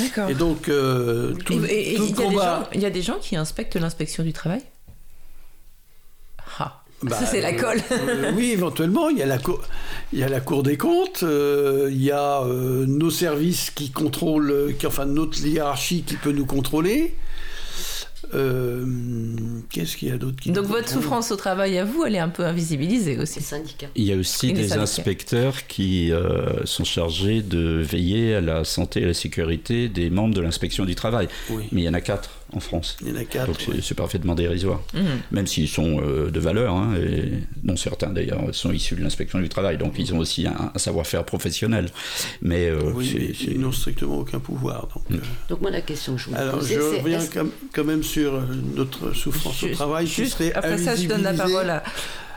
D'accord. 0.00 0.30
Et 0.30 0.34
donc, 0.34 0.68
euh, 0.68 1.34
tout, 1.44 1.52
Il 1.52 2.80
y 2.80 2.86
a 2.86 2.90
des 2.90 3.02
gens 3.02 3.18
qui 3.20 3.36
inspectent 3.36 3.76
l'inspection 3.76 4.24
du 4.24 4.32
travail? 4.32 4.62
Bah, 7.10 7.16
ça, 7.18 7.26
c'est 7.26 7.40
la 7.40 7.52
colle. 7.52 7.80
Euh, 7.92 8.32
oui, 8.34 8.52
éventuellement. 8.52 9.10
Il 9.10 9.18
y 9.18 9.22
a 9.22 9.26
la 9.26 9.38
cour, 9.38 9.60
il 10.12 10.18
y 10.18 10.22
a 10.22 10.28
la 10.28 10.40
cour 10.40 10.62
des 10.62 10.76
comptes, 10.76 11.22
euh, 11.22 11.88
il 11.90 12.02
y 12.02 12.10
a 12.10 12.42
euh, 12.42 12.86
nos 12.86 13.10
services 13.10 13.70
qui 13.70 13.90
contrôlent, 13.90 14.74
qui, 14.78 14.86
enfin 14.86 15.04
notre 15.04 15.44
hiérarchie 15.44 16.02
qui 16.02 16.16
peut 16.16 16.32
nous 16.32 16.46
contrôler. 16.46 17.14
Qu'est-ce 19.70 19.96
qu'il 19.96 20.08
y 20.08 20.10
a 20.10 20.16
d'autre 20.16 20.40
qui 20.40 20.50
Donc 20.50 20.64
votre 20.64 20.88
souffrance 20.88 21.30
au 21.30 21.36
travail 21.36 21.78
à 21.78 21.84
vous, 21.84 22.04
elle 22.04 22.16
est 22.16 22.20
un 22.20 22.30
peu 22.30 22.44
invisibilisée 22.44 23.16
aussi. 23.16 23.40
syndicats. 23.40 23.86
Il 23.94 24.04
y 24.04 24.12
a 24.12 24.16
aussi 24.16 24.52
des 24.52 24.72
inspecteurs 24.72 25.68
qui 25.68 26.10
sont 26.64 26.82
chargés 26.84 27.42
de 27.42 27.80
veiller 27.80 28.34
à 28.34 28.40
la 28.40 28.64
santé 28.64 29.02
et 29.02 29.04
à 29.04 29.08
la 29.08 29.14
sécurité 29.14 29.88
des 29.88 30.10
membres 30.10 30.34
de 30.34 30.40
l'inspection 30.40 30.84
du 30.84 30.96
travail. 30.96 31.28
Oui. 31.50 31.64
Mais 31.70 31.82
il 31.82 31.84
y 31.84 31.88
en 31.88 31.94
a 31.94 32.00
quatre 32.00 32.30
en 32.54 32.60
France. 32.60 32.96
Il 33.00 33.08
y 33.08 33.12
en 33.12 33.16
a 33.16 33.24
quatre. 33.24 33.46
Donc 33.46 33.58
c'est 33.82 33.94
parfaitement 33.94 34.34
dérisoire. 34.34 34.82
Mmh. 34.94 35.00
Même 35.32 35.46
s'ils 35.46 35.68
sont 35.68 36.00
euh, 36.00 36.30
de 36.30 36.40
valeur, 36.40 36.74
hein, 36.74 36.94
et 36.96 37.32
non 37.62 37.76
certains 37.76 38.10
d'ailleurs 38.10 38.42
sont 38.52 38.72
issus 38.72 38.94
de 38.94 39.02
l'inspection 39.02 39.40
du 39.40 39.48
travail, 39.48 39.78
donc 39.78 39.94
ils 39.98 40.14
ont 40.14 40.18
aussi 40.18 40.46
un, 40.46 40.72
savoir-faire 40.76 41.24
professionnel. 41.24 41.90
Mais, 42.42 42.68
euh, 42.68 42.92
ils 43.02 43.60
n'ont 43.60 43.72
strictement 43.72 44.18
aucun 44.18 44.40
pouvoir. 44.40 44.88
Donc, 44.94 45.10
mmh. 45.10 45.14
euh. 45.14 45.48
donc 45.48 45.60
moi 45.60 45.70
la 45.70 45.80
question 45.80 46.14
que 46.14 46.20
je 46.20 46.30
vous 46.30 46.36
Alors 46.36 46.60
je 46.62 46.78
reviens 46.78 47.20
quand 47.72 47.84
même 47.84 48.02
sur 48.02 48.40
notre 48.76 49.12
souffrance 49.12 49.62
au 49.62 49.68
travail 49.68 50.06
qui 50.06 50.26
serait 50.26 50.52
Après 50.52 50.78
ça, 50.78 50.96
je 50.96 51.06
donne 51.06 51.22
la 51.22 51.34
parole 51.34 51.70
à... 51.70 51.82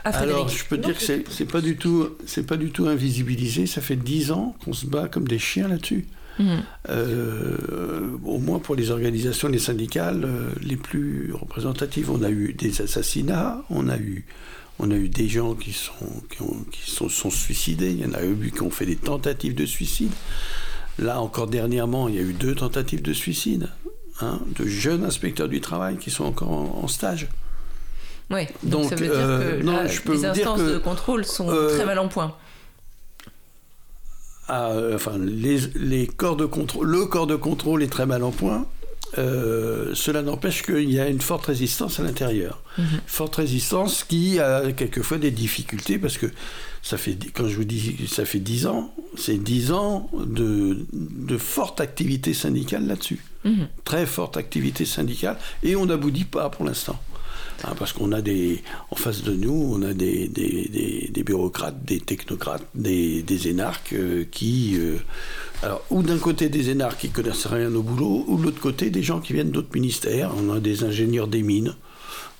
Alors, 0.04 0.48
je 0.48 0.64
peux 0.64 0.78
dire 0.78 0.96
que 0.96 1.04
c'est 1.04 1.44
pas 1.44 1.60
du 1.60 1.76
tout, 1.76 2.08
c'est 2.24 2.46
pas 2.46 2.56
du 2.56 2.70
tout 2.70 2.86
invisibilisé. 2.86 3.66
Ça 3.66 3.80
fait 3.80 3.96
dix 3.96 4.30
ans 4.30 4.56
qu'on 4.64 4.72
se 4.72 4.86
bat 4.86 5.08
comme 5.08 5.26
des 5.28 5.38
chiens 5.38 5.68
là-dessus. 5.68 6.06
Euh, 6.88 8.16
au 8.24 8.38
moins 8.38 8.58
pour 8.58 8.74
les 8.76 8.90
organisations, 8.90 9.48
les 9.48 9.58
syndicales 9.58 10.24
euh, 10.24 10.50
les 10.62 10.76
plus 10.76 11.32
représentatives. 11.32 12.10
On 12.10 12.22
a 12.22 12.30
eu 12.30 12.52
des 12.52 12.80
assassinats, 12.80 13.62
on 13.70 13.88
a 13.88 13.96
eu, 13.96 14.24
on 14.78 14.90
a 14.90 14.94
eu 14.94 15.08
des 15.08 15.28
gens 15.28 15.54
qui, 15.54 15.72
sont, 15.72 15.92
qui, 16.30 16.42
ont, 16.42 16.64
qui 16.70 16.90
sont, 16.90 17.08
sont 17.08 17.30
suicidés, 17.30 17.90
il 17.90 18.00
y 18.00 18.06
en 18.06 18.14
a 18.14 18.22
eu 18.22 18.52
qui 18.54 18.62
ont 18.62 18.70
fait 18.70 18.86
des 18.86 18.96
tentatives 18.96 19.54
de 19.54 19.66
suicide. 19.66 20.12
Là, 20.98 21.20
encore 21.20 21.46
dernièrement, 21.46 22.08
il 22.08 22.14
y 22.16 22.18
a 22.18 22.22
eu 22.22 22.32
deux 22.32 22.54
tentatives 22.54 23.02
de 23.02 23.12
suicide 23.12 23.68
hein, 24.20 24.40
de 24.58 24.66
jeunes 24.66 25.04
inspecteurs 25.04 25.48
du 25.48 25.60
travail 25.60 25.96
qui 25.96 26.10
sont 26.10 26.24
encore 26.24 26.50
en, 26.50 26.88
stage. 26.88 27.28
Oui, 28.30 28.46
donc, 28.62 28.90
ça 28.90 28.96
veut 28.96 29.06
dire 29.06 29.14
euh, 29.16 29.58
que 29.58 29.64
non, 29.64 29.86
je 29.86 30.02
peux 30.02 30.12
les 30.12 30.24
instances 30.24 30.60
de 30.60 30.78
contrôle 30.78 31.24
sont 31.24 31.46
très 31.46 31.86
mal 31.86 31.98
en 31.98 32.08
point. 32.08 32.34
Euh, 34.50 34.94
enfin, 34.94 35.18
les, 35.18 36.06
corps 36.06 36.36
de 36.36 36.46
contrôle, 36.46 36.86
le 36.86 37.06
corps 37.06 37.26
de 37.26 37.36
contrôle 37.36 37.82
est 37.82 37.88
très 37.88 38.06
mal 38.06 38.22
en 38.24 38.30
point. 38.30 38.66
Euh, 39.16 39.94
cela 39.94 40.20
n'empêche 40.22 40.62
qu'il 40.62 40.90
y 40.90 41.00
a 41.00 41.08
une 41.08 41.20
forte 41.20 41.46
résistance 41.46 41.98
à 41.98 42.02
l'intérieur. 42.02 42.62
Mhm. 42.76 42.86
Forte 43.06 43.36
résistance 43.36 44.04
qui 44.04 44.38
a 44.38 44.70
quelquefois 44.72 45.18
des 45.18 45.30
difficultés 45.30 45.98
parce 45.98 46.18
que 46.18 46.26
ça 46.82 46.98
fait, 46.98 47.16
quand 47.34 47.48
je 47.48 47.56
vous 47.56 47.64
dis 47.64 47.96
ça 48.06 48.24
fait 48.24 48.38
10 48.38 48.66
ans, 48.66 48.94
c'est 49.16 49.42
10 49.42 49.72
ans 49.72 50.10
de, 50.12 50.86
de, 50.92 51.38
forte 51.38 51.80
activité 51.80 52.34
syndicale 52.34 52.86
là-dessus. 52.86 53.24
Mhm. 53.44 53.68
Très 53.84 54.04
forte 54.04 54.36
activité 54.36 54.84
syndicale 54.84 55.38
et 55.62 55.74
on 55.74 55.86
n'aboutit 55.86 56.24
pas 56.24 56.50
pour 56.50 56.66
l'instant. 56.66 57.00
Hein, 57.64 57.74
parce 57.76 57.92
qu'on 57.92 58.12
a 58.12 58.20
des, 58.20 58.62
en 58.90 58.94
face 58.94 59.22
de 59.22 59.32
nous, 59.32 59.72
on 59.74 59.82
a 59.82 59.92
des, 59.92 60.28
des, 60.28 61.10
des, 61.12 61.22
bureaucrates, 61.24 61.84
des 61.84 61.98
technocrates, 61.98 62.64
des, 62.76 63.22
des 63.22 63.48
énarques 63.48 63.94
euh, 63.94 64.24
qui, 64.30 64.76
euh, 64.78 64.98
alors, 65.62 65.82
ou 65.90 66.02
d'un 66.02 66.18
côté 66.18 66.48
des 66.48 66.70
énarques 66.70 67.00
qui 67.00 67.10
connaissent 67.10 67.46
rien 67.46 67.74
au 67.74 67.82
boulot, 67.82 68.24
ou 68.28 68.38
de 68.38 68.44
l'autre 68.44 68.60
côté 68.60 68.90
des 68.90 69.02
gens 69.02 69.18
qui 69.18 69.32
viennent 69.32 69.50
d'autres 69.50 69.74
ministères. 69.74 70.32
On 70.36 70.54
a 70.54 70.60
des 70.60 70.84
ingénieurs 70.84 71.26
des 71.26 71.42
mines 71.42 71.74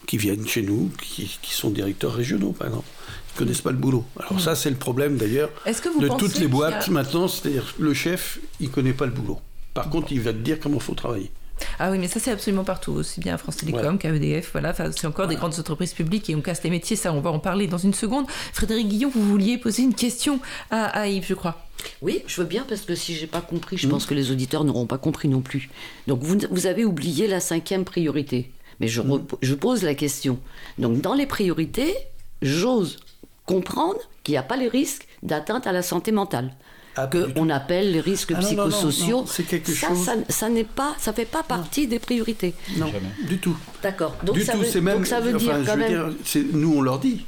qui 0.06 0.18
viennent 0.18 0.46
chez 0.46 0.62
nous, 0.62 0.90
qui, 1.02 1.36
qui 1.42 1.52
sont 1.52 1.70
directeurs 1.70 2.14
régionaux, 2.14 2.52
par 2.52 2.68
exemple 2.68 2.86
Ils 3.34 3.38
connaissent 3.38 3.60
pas 3.60 3.72
le 3.72 3.76
boulot. 3.76 4.04
Alors 4.20 4.40
ça, 4.40 4.54
c'est 4.54 4.70
le 4.70 4.76
problème 4.76 5.16
d'ailleurs 5.16 5.50
de 5.66 6.16
toutes 6.16 6.38
les 6.38 6.46
boîtes 6.48 6.88
maintenant, 6.90 7.26
c'est-à-dire 7.26 7.74
le 7.80 7.92
chef, 7.92 8.38
il 8.60 8.70
connaît 8.70 8.92
pas 8.92 9.06
le 9.06 9.12
boulot. 9.12 9.40
Par 9.74 9.90
contre, 9.90 10.12
il 10.12 10.20
va 10.20 10.32
te 10.32 10.38
dire 10.38 10.58
comment 10.60 10.76
il 10.76 10.82
faut 10.82 10.94
travailler. 10.94 11.30
Ah 11.78 11.90
oui, 11.90 11.98
mais 11.98 12.08
ça 12.08 12.20
c'est 12.20 12.30
absolument 12.30 12.64
partout, 12.64 12.92
aussi 12.92 13.20
bien 13.20 13.34
à 13.34 13.38
France 13.38 13.56
Télécom 13.56 13.98
qu'à 13.98 14.10
EDF. 14.10 14.50
Voilà, 14.52 14.74
c'est 14.74 15.06
encore 15.06 15.26
des 15.26 15.36
grandes 15.36 15.58
entreprises 15.58 15.92
publiques 15.92 16.28
et 16.30 16.34
on 16.34 16.40
casse 16.40 16.62
les 16.62 16.70
métiers. 16.70 16.96
Ça, 16.96 17.12
on 17.12 17.20
va 17.20 17.30
en 17.30 17.38
parler 17.38 17.66
dans 17.66 17.78
une 17.78 17.94
seconde. 17.94 18.26
Frédéric 18.52 18.88
Guillon, 18.88 19.10
vous 19.12 19.24
vouliez 19.24 19.58
poser 19.58 19.82
une 19.82 19.94
question 19.94 20.40
à, 20.70 21.08
Yves, 21.08 21.26
je 21.26 21.34
crois. 21.34 21.66
Oui, 22.02 22.22
je 22.26 22.40
veux 22.40 22.46
bien 22.46 22.64
parce 22.68 22.82
que 22.82 22.94
si 22.94 23.14
j'ai 23.14 23.28
pas 23.28 23.40
compris, 23.40 23.76
je 23.76 23.88
pense 23.88 24.06
que 24.06 24.14
les 24.14 24.30
auditeurs 24.30 24.64
n'auront 24.64 24.86
pas 24.86 24.98
compris 24.98 25.28
non 25.28 25.40
plus. 25.40 25.70
Donc 26.06 26.22
vous, 26.22 26.36
vous 26.50 26.66
avez 26.66 26.84
oublié 26.84 27.26
la 27.26 27.40
cinquième 27.40 27.84
priorité. 27.84 28.50
Mais 28.80 28.88
je, 28.88 29.02
je 29.42 29.54
pose 29.54 29.82
la 29.82 29.94
question. 29.94 30.38
Donc 30.78 31.00
dans 31.00 31.14
les 31.14 31.26
priorités, 31.26 31.94
j'ose 32.42 32.98
comprendre 33.46 33.98
qu'il 34.22 34.32
n'y 34.32 34.38
a 34.38 34.42
pas 34.42 34.56
les 34.56 34.68
risques 34.68 35.06
d'atteinte 35.22 35.66
à 35.66 35.72
la 35.72 35.82
santé 35.82 36.12
mentale. 36.12 36.54
Ah, 37.00 37.06
que 37.06 37.28
on 37.36 37.48
appelle 37.48 37.92
les 37.92 38.00
risques 38.00 38.32
ah, 38.34 38.40
psychosociaux. 38.40 39.24
c'est 39.26 39.44
quelque 39.44 39.72
ça, 39.72 39.88
chose. 39.88 40.10
Ça, 40.28 40.48
n'est 40.48 40.64
pas, 40.64 40.96
ça 40.98 41.12
fait 41.12 41.24
pas 41.24 41.44
partie 41.44 41.86
des 41.86 42.00
priorités. 42.00 42.54
Non, 42.76 42.90
du 43.28 43.38
tout. 43.38 43.56
D'accord. 43.82 44.16
Donc, 44.24 44.38
ça 44.40 44.56
veut, 44.56 44.80
même, 44.80 45.04
ça 45.04 45.20
veut 45.20 45.38
dire 45.38 45.60
quand 45.64 45.76
même. 45.76 46.14
nous, 46.52 46.74
on 46.76 46.82
leur 46.82 46.98
dit. 46.98 47.24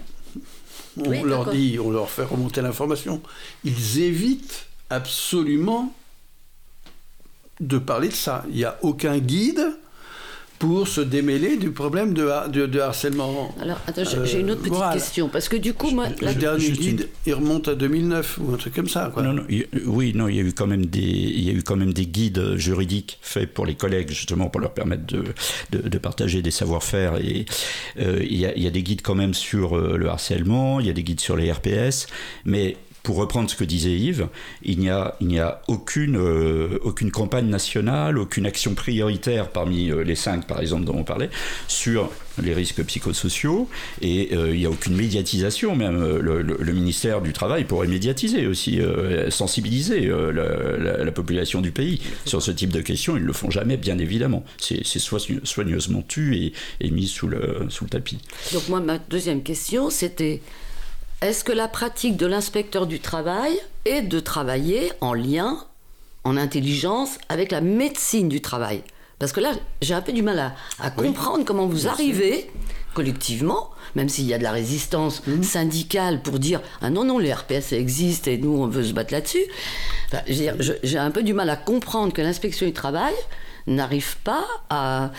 On 0.97 1.25
leur 1.25 1.51
dit, 1.51 1.79
on 1.79 1.91
leur 1.91 2.11
fait 2.11 2.25
remonter 2.25 2.63
l'information. 2.63 3.23
Ils 3.65 4.01
évitent 4.01 4.67
absolument 4.91 5.95
de 7.61 7.79
parler 7.79 8.09
de 8.09 8.15
ça. 8.15 8.45
Il 8.49 8.57
n'y 8.57 8.65
a 8.65 8.77
aucun 8.83 9.19
guide 9.19 9.65
pour 10.61 10.87
se 10.87 11.01
démêler 11.01 11.57
du 11.57 11.71
problème 11.71 12.13
de, 12.13 12.67
de, 12.67 12.81
harcèlement. 12.81 13.53
Alors, 13.63 13.79
attends, 13.87 14.03
j'ai 14.25 14.41
une 14.41 14.51
autre 14.51 14.61
petite 14.61 14.77
euh, 14.77 14.93
question, 14.93 15.31
parce 15.31 15.49
que 15.49 15.57
du 15.57 15.73
coup, 15.73 15.91
moi... 15.91 16.09
Le 16.21 16.35
dernier 16.35 16.71
guide, 16.71 17.09
il 17.27 17.33
remonte 17.33 17.69
à 17.69 17.75
2009, 17.75 18.39
ou 18.43 18.53
un 18.53 18.57
truc 18.59 18.75
comme 18.75 18.89
ça, 18.89 19.11
quoi. 19.13 19.23
Non, 19.23 19.33
non, 19.33 19.45
oui, 19.87 20.13
non, 20.15 20.29
il 20.29 20.37
y 20.37 20.39
a 20.39 20.43
eu 20.43 20.53
quand 20.53 20.67
même 20.67 20.85
des, 20.85 21.01
il 21.01 21.43
y 21.43 21.49
a 21.49 21.55
eu 21.55 21.63
quand 21.63 21.77
même 21.77 21.95
des 21.95 22.05
guides 22.05 22.57
juridiques 22.57 23.19
faits 23.23 23.55
pour 23.55 23.65
les 23.65 23.75
collègues, 23.75 24.11
justement, 24.11 24.51
pour 24.51 24.61
leur 24.61 24.75
permettre 24.75 25.07
de, 25.07 25.25
de, 25.73 25.99
partager 25.99 26.43
des 26.43 26.51
savoir-faire. 26.51 27.17
Et 27.17 27.47
euh, 27.99 28.19
il, 28.21 28.37
y 28.37 28.45
a, 28.45 28.55
il, 28.55 28.63
y 28.63 28.67
a, 28.67 28.71
des 28.71 28.83
guides 28.83 29.01
quand 29.01 29.15
même 29.15 29.33
sur 29.33 29.79
euh, 29.79 29.97
le 29.97 30.11
harcèlement, 30.11 30.79
il 30.79 30.87
y 30.87 30.91
a 30.91 30.93
des 30.93 31.03
guides 31.03 31.21
sur 31.21 31.37
les 31.37 31.51
RPS, 31.51 32.07
mais 32.45 32.77
pour 33.03 33.17
reprendre 33.17 33.51
ce 33.51 33.57
que 33.57 33.65
disait 33.65 33.97
Yves, 33.97 34.29
il 34.63 34.79
n'y 34.79 34.91
a, 34.91 35.17
euh, 35.71 36.79
aucune 36.83 37.11
campagne 37.11 37.47
nationale, 37.47 38.19
aucune 38.19 38.47
action 38.47 38.75
prioritaire 38.75 39.49
parmi 39.49 39.91
euh, 39.91 40.03
les 40.03 40.15
cinq, 40.15 40.47
par 40.47 40.61
exemple, 40.61 40.85
dont 40.85 40.97
on 40.97 41.05
parlait, 41.05 41.31
sur 41.69 42.11
les 42.43 42.55
risques 42.55 42.83
psychosociaux, 42.85 43.69
et 44.03 44.31
euh, 44.33 44.53
il 44.53 44.61
n'y 44.61 44.67
a 44.67 44.71
aucune 44.71 44.97
médiatisation, 44.97 45.77
même 45.77 46.19
le, 46.19 46.73
ministère 46.73 47.21
du 47.21 47.33
Travail 47.33 47.65
pourrait 47.65 47.89
médiatiser 47.89 48.47
aussi, 48.47 48.81
sensibiliser 49.29 50.11
la, 50.33 51.11
population 51.13 51.61
du 51.61 51.73
pays 51.73 52.01
sur 52.25 52.41
ce 52.41 52.51
type 52.53 52.71
de 52.71 52.81
questions, 52.81 53.17
ils 53.17 53.23
ne 53.23 53.27
le 53.27 53.33
font 53.33 53.51
jamais, 53.51 53.77
bien 53.77 53.99
évidemment. 53.99 54.45
C'est, 54.59 54.85
soigneusement 54.85 56.05
tu 56.07 56.53
et, 56.81 56.91
mis 56.91 57.09
sous 57.09 57.27
le 57.27 57.69
tapis. 57.91 58.19
Donc 58.53 58.69
moi, 58.69 58.81
ma 58.81 58.99
deuxième 58.99 59.43
question, 59.43 59.91
c'était 59.91 60.41
est-ce 61.21 61.45
que 61.45 61.53
la 61.53 61.69
pratique 61.69 62.17
de 62.17 62.27
l'inspecteur 62.27 62.87
du 62.87 62.99
travail 62.99 63.61
est 63.85 64.03
de 64.03 64.21
travailler 64.21 64.91
en 65.01 65.13
lien, 65.13 65.59
en 66.25 66.37
intelligence, 66.37 67.19
avec 67.29 67.53
la 67.53 67.61
médecine 67.61 68.29
du 68.29 68.41
travail? 68.41 68.83
Parce 69.19 69.33
que 69.33 69.41
là, 69.41 69.53
j'ai 69.83 69.93
un 69.93 70.01
peu 70.01 70.13
du 70.13 70.23
mal 70.23 70.55
à, 70.79 70.91
comprendre 70.91 71.45
comment 71.45 71.67
vous 71.67 71.87
arrivez 71.87 72.51
collectivement, 72.95 73.71
même 73.95 74.09
s'il 74.09 74.25
y 74.25 74.33
a 74.33 74.39
de 74.39 74.43
la 74.43 74.51
résistance 74.51 75.23
mmh. 75.27 75.43
syndicale 75.43 76.23
pour 76.23 76.39
dire 76.39 76.61
ah 76.81 76.91
non 76.91 77.05
non 77.05 77.19
les 77.19 77.33
RPS 77.33 77.73
existent 77.73 78.31
et 78.31 78.39
nous 78.39 78.51
on 78.51 78.67
veut 78.67 78.83
se 78.83 78.93
battre 78.93 79.13
là-dessus. 79.13 79.45
j'ai 80.27 80.99
un 80.99 81.11
peu 81.11 81.23
du 81.23 81.35
mal 81.35 81.51
à 81.51 81.57
comprendre 81.57 82.13
que 82.13 82.23
l'inspection 82.23 82.67
du 82.67 82.73
travail 82.73 83.15
n'arrive 83.71 84.17
pas 84.19 84.45
à, 84.69 85.11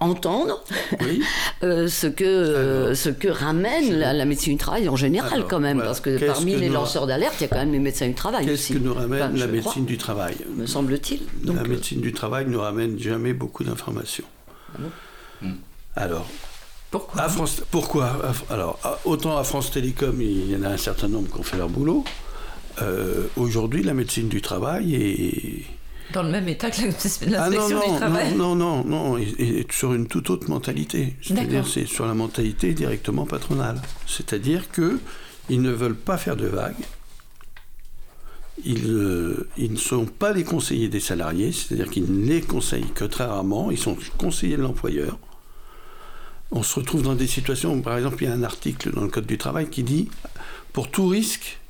entendre 0.00 0.62
euh, 1.62 1.88
ce, 1.88 2.06
que, 2.06 2.24
euh, 2.24 2.94
ce 2.94 3.08
que 3.08 3.28
ramène 3.28 3.98
la, 3.98 4.24
médecine 4.24 4.54
du 4.54 4.58
travail 4.58 4.88
en 4.88 4.96
général 4.96 5.46
quand 5.48 5.60
même, 5.60 5.78
parce 5.78 6.00
que 6.00 6.24
parmi 6.26 6.56
les 6.56 6.68
lanceurs 6.68 7.06
d'alerte, 7.06 7.34
il 7.40 7.42
y 7.42 7.46
a 7.46 7.48
quand 7.48 7.56
même 7.56 7.72
les 7.72 7.78
médecins 7.78 8.08
du 8.08 8.14
travail 8.14 8.50
aussi. 8.50 8.72
Qu'est-ce 8.72 8.78
que 8.80 8.84
nous 8.84 8.94
ramène 8.94 9.36
la 9.36 9.46
médecine 9.46 9.84
du 9.84 9.96
travail 9.96 10.36
Me 10.56 10.66
semble-t-il. 10.66 11.20
La 11.44 11.60
euh, 11.60 11.66
médecine 11.66 12.00
du 12.00 12.12
travail 12.12 12.46
ne 12.46 12.50
nous 12.50 12.60
ramène 12.60 12.98
jamais 12.98 13.32
beaucoup 13.32 13.64
d'informations. 13.64 14.24
Ah 14.74 14.80
hmm. 15.42 15.54
Alors, 15.96 16.26
pourquoi? 16.90 17.26
Pourquoi? 17.70 18.16
Alors, 18.50 18.78
autant 19.04 19.36
à 19.36 19.44
France 19.44 19.70
Télécom, 19.70 20.20
il 20.20 20.50
y 20.50 20.56
en 20.56 20.62
a 20.62 20.68
un 20.68 20.76
certain 20.76 21.08
nombre 21.08 21.30
qui 21.30 21.38
ont 21.38 21.42
fait 21.42 21.56
leur 21.56 21.68
boulot. 21.68 22.04
Aujourd'hui, 23.36 23.82
la 23.82 23.94
médecine 23.94 24.28
du 24.28 24.40
travail 24.40 24.94
est 24.94 25.77
dans 26.12 26.22
le 26.22 26.30
même 26.30 26.48
état 26.48 26.70
que 26.70 26.82
l'inspection 26.82 27.38
ah 27.38 27.50
du 27.50 27.96
travail 27.96 28.34
Non, 28.34 28.54
non, 28.54 28.84
non, 28.84 28.84
non, 28.84 29.18
et, 29.18 29.66
sur 29.70 29.92
une 29.92 30.06
toute 30.06 30.30
autre 30.30 30.48
mentalité. 30.48 31.14
C'est-à-dire, 31.22 31.66
c'est 31.66 31.86
sur 31.86 32.06
la 32.06 32.14
mentalité 32.14 32.72
directement 32.72 33.26
patronale. 33.26 33.80
C'est-à-dire 34.06 34.70
que 34.70 34.98
ils 35.50 35.62
ne 35.62 35.70
veulent 35.70 35.96
pas 35.96 36.16
faire 36.16 36.36
de 36.36 36.46
vagues. 36.46 36.84
Ils, 38.64 38.90
euh, 38.90 39.48
ils, 39.56 39.72
ne 39.72 39.78
sont 39.78 40.04
pas 40.04 40.32
les 40.32 40.44
conseillers 40.44 40.88
des 40.88 41.00
salariés, 41.00 41.52
c'est-à-dire 41.52 41.90
qu'ils 41.90 42.10
ne 42.10 42.26
les 42.26 42.40
conseillent 42.40 42.92
que 42.94 43.04
très 43.04 43.24
rarement. 43.24 43.70
Ils 43.70 43.78
sont 43.78 43.96
conseillers 44.18 44.56
de 44.56 44.62
l'employeur. 44.62 45.18
On 46.50 46.62
se 46.62 46.80
retrouve 46.80 47.02
dans 47.02 47.14
des 47.14 47.26
situations 47.26 47.74
où, 47.74 47.82
par 47.82 47.96
exemple, 47.96 48.22
il 48.22 48.28
y 48.28 48.32
a 48.32 48.34
un 48.34 48.42
article 48.42 48.92
dans 48.92 49.02
le 49.02 49.08
Code 49.08 49.26
du 49.26 49.38
travail 49.38 49.68
qui 49.68 49.82
dit 49.82 50.08
pour 50.72 50.90
tout 50.90 51.06
risque, 51.06 51.60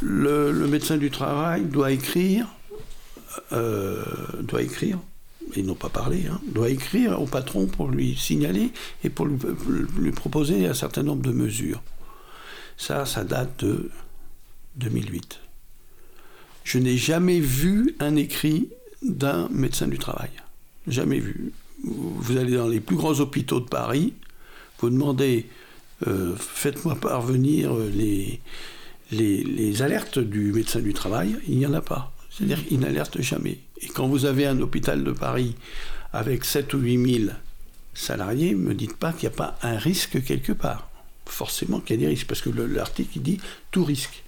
le, 0.00 0.52
le 0.52 0.66
médecin 0.66 0.96
du 0.96 1.10
travail 1.10 1.64
doit 1.64 1.92
écrire 1.92 2.46
euh, 3.52 4.02
doit 4.40 4.62
écrire, 4.62 4.98
ils 5.56 5.66
n'ont 5.66 5.74
pas 5.74 5.88
parlé, 5.88 6.24
hein, 6.30 6.40
doit 6.46 6.70
écrire 6.70 7.20
au 7.20 7.26
patron 7.26 7.66
pour 7.66 7.88
lui 7.88 8.16
signaler 8.16 8.70
et 9.04 9.10
pour 9.10 9.26
lui, 9.26 10.12
proposer 10.12 10.66
un 10.66 10.74
certain 10.74 11.02
nombre 11.02 11.22
de 11.22 11.32
mesures. 11.32 11.82
Ça, 12.76 13.04
ça 13.06 13.24
date 13.24 13.64
de 13.64 13.90
2008. 14.76 15.40
Je 16.64 16.78
n'ai 16.78 16.96
jamais 16.96 17.40
vu 17.40 17.96
un 18.00 18.16
écrit 18.16 18.68
d'un 19.02 19.48
médecin 19.50 19.88
du 19.88 19.98
travail. 19.98 20.30
Jamais 20.86 21.18
vu. 21.18 21.52
Vous 21.84 22.36
allez 22.36 22.56
dans 22.56 22.68
les 22.68 22.80
plus 22.80 22.96
grands 22.96 23.18
hôpitaux 23.18 23.60
de 23.60 23.68
Paris, 23.68 24.14
vous 24.78 24.90
demandez, 24.90 25.46
euh, 26.06 26.34
faites-moi 26.36 26.96
parvenir 26.96 27.72
les, 29.12 29.82
alertes 29.82 30.18
du 30.18 30.52
médecin 30.52 30.80
du 30.80 30.92
travail, 30.92 31.36
il 31.46 31.58
n'y 31.58 31.66
en 31.66 31.74
a 31.74 31.80
pas. 31.80 32.11
C'est-à-dire 32.32 32.66
qu'il 32.66 32.80
n'alerte 32.80 33.20
jamais. 33.20 33.58
Et 33.80 33.88
quand 33.88 34.08
vous 34.08 34.24
avez 34.24 34.46
un 34.46 34.60
hôpital 34.60 35.04
de 35.04 35.12
Paris 35.12 35.54
avec 36.12 36.44
7 36.44 36.72
ou 36.74 36.78
8 36.78 37.20
000 37.26 37.32
salariés, 37.94 38.52
ne 38.52 38.56
me 38.56 38.74
dites 38.74 38.96
pas 38.96 39.12
qu'il 39.12 39.28
n'y 39.28 39.34
a 39.34 39.36
pas 39.36 39.58
un 39.62 39.76
risque 39.76 40.24
quelque 40.24 40.52
part. 40.52 40.88
Forcément 41.26 41.80
qu'il 41.80 41.96
y 41.96 41.98
a 41.98 42.02
des 42.02 42.08
risques, 42.08 42.26
parce 42.26 42.40
que 42.40 42.50
l'article 42.50 43.20
dit 43.20 43.38
tout 43.70 43.84
risque. 43.84 44.24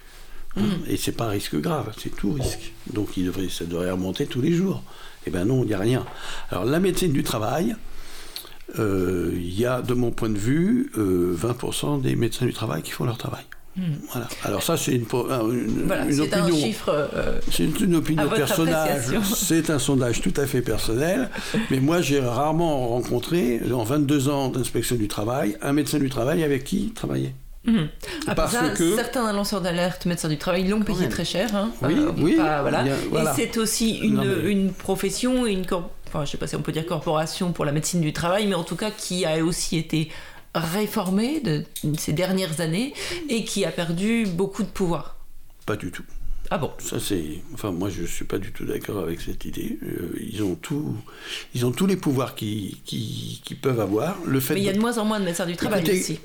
Hein, 0.56 0.62
mm. 0.62 0.90
Et 0.90 0.96
c'est 0.96 1.12
pas 1.12 1.26
un 1.26 1.30
risque 1.30 1.56
grave, 1.56 1.94
c'est 1.98 2.14
tout 2.14 2.32
risque. 2.32 2.72
Donc 2.92 3.16
il 3.16 3.26
devrait, 3.26 3.48
ça 3.48 3.64
devrait 3.64 3.90
remonter 3.90 4.26
tous 4.26 4.40
les 4.40 4.52
jours. 4.52 4.82
Eh 5.26 5.30
bien 5.30 5.44
non, 5.44 5.62
il 5.62 5.68
n'y 5.68 5.74
a 5.74 5.78
rien. 5.78 6.04
Alors 6.50 6.64
la 6.64 6.80
médecine 6.80 7.12
du 7.12 7.22
travail, 7.22 7.74
euh, 8.78 9.32
il 9.34 9.58
y 9.58 9.66
a, 9.66 9.82
de 9.82 9.94
mon 9.94 10.10
point 10.10 10.30
de 10.30 10.38
vue, 10.38 10.90
20% 10.96 10.98
euh, 10.98 12.00
des 12.00 12.16
médecins 12.16 12.46
du 12.46 12.52
travail 12.52 12.82
qui 12.82 12.90
font 12.90 13.04
leur 13.04 13.18
travail. 13.18 13.44
Voilà. 14.12 14.28
Alors 14.44 14.62
ça, 14.62 14.76
c'est 14.76 14.92
une, 14.92 15.04
une, 15.04 16.20
opinion. 16.20 16.56
chiffre. 16.56 16.90
Euh, 16.90 17.40
c'est 17.50 17.64
une, 17.80 17.96
opinion 17.96 18.28
personnelle. 18.28 19.02
C'est 19.34 19.70
un 19.70 19.78
sondage 19.78 20.20
tout 20.20 20.32
à 20.36 20.46
fait 20.46 20.62
personnel. 20.62 21.28
mais 21.70 21.80
moi, 21.80 22.00
j'ai 22.00 22.20
rarement 22.20 22.88
rencontré, 22.88 23.60
en 23.72 23.82
22 23.82 24.28
ans 24.28 24.48
d'inspection 24.48 24.96
du 24.96 25.08
travail, 25.08 25.56
un 25.60 25.72
médecin 25.72 25.98
du 25.98 26.08
travail 26.08 26.44
avec 26.44 26.64
qui 26.64 26.92
travailler. 26.94 27.34
Mmh. 27.64 27.84
Parce 28.36 28.56
que 28.76 28.94
certains 28.94 29.32
lanceurs 29.32 29.62
d'alerte, 29.62 30.04
médecins 30.06 30.28
du 30.28 30.38
travail, 30.38 30.68
l'ont 30.68 30.82
payé 30.82 31.08
très 31.08 31.24
cher. 31.24 31.48
Hein. 31.56 31.70
Oui, 31.82 31.96
oui. 32.18 32.34
voilà. 32.36 32.84
Et 32.86 33.26
c'est 33.34 33.56
aussi 33.56 33.96
une, 33.96 34.22
une 34.44 34.72
profession, 34.72 35.46
une 35.46 35.64
enfin, 36.14 36.24
je 36.24 36.28
ne 36.28 36.32
sais 36.32 36.38
pas 36.38 36.46
si 36.46 36.56
on 36.56 36.62
peut 36.62 36.72
dire 36.72 36.86
corporation 36.86 37.52
pour 37.52 37.64
la 37.64 37.72
médecine 37.72 38.00
du 38.00 38.12
travail, 38.12 38.46
mais 38.46 38.54
en 38.54 38.64
tout 38.64 38.76
cas 38.76 38.90
qui 38.90 39.24
a 39.24 39.42
aussi 39.42 39.76
été 39.78 40.10
réformé 40.54 41.40
de 41.40 41.64
ces 41.98 42.12
dernières 42.12 42.60
années 42.60 42.94
et 43.28 43.44
qui 43.44 43.64
a 43.64 43.70
perdu 43.70 44.26
beaucoup 44.26 44.62
de 44.62 44.68
pouvoir. 44.68 45.16
Pas 45.66 45.76
du 45.76 45.90
tout. 45.90 46.04
Ah 46.50 46.58
bon? 46.58 46.70
Ça 46.78 47.00
c'est, 47.00 47.42
enfin 47.54 47.72
moi 47.72 47.88
je 47.88 48.04
suis 48.04 48.24
pas 48.24 48.38
du 48.38 48.52
tout 48.52 48.64
d'accord 48.64 48.98
avec 48.98 49.20
cette 49.20 49.44
idée. 49.44 49.78
Euh, 49.82 50.14
ils 50.20 50.42
ont 50.42 50.54
tout, 50.54 50.94
ils 51.54 51.64
ont 51.64 51.72
tous 51.72 51.86
les 51.86 51.96
pouvoirs 51.96 52.34
qu'ils 52.34 52.76
qui, 52.84 53.40
qui 53.44 53.54
peuvent 53.54 53.80
avoir. 53.80 54.16
Le 54.26 54.40
fait. 54.40 54.54
Mais 54.54 54.60
il 54.60 54.66
y 54.66 54.68
a 54.68 54.74
de, 54.74 54.78
moins 54.78 54.98
en 54.98 55.04
moins 55.04 55.20
de 55.20 55.24
médecins 55.24 55.46
du 55.46 55.56
travail 55.56 55.82
ici. 55.90 56.20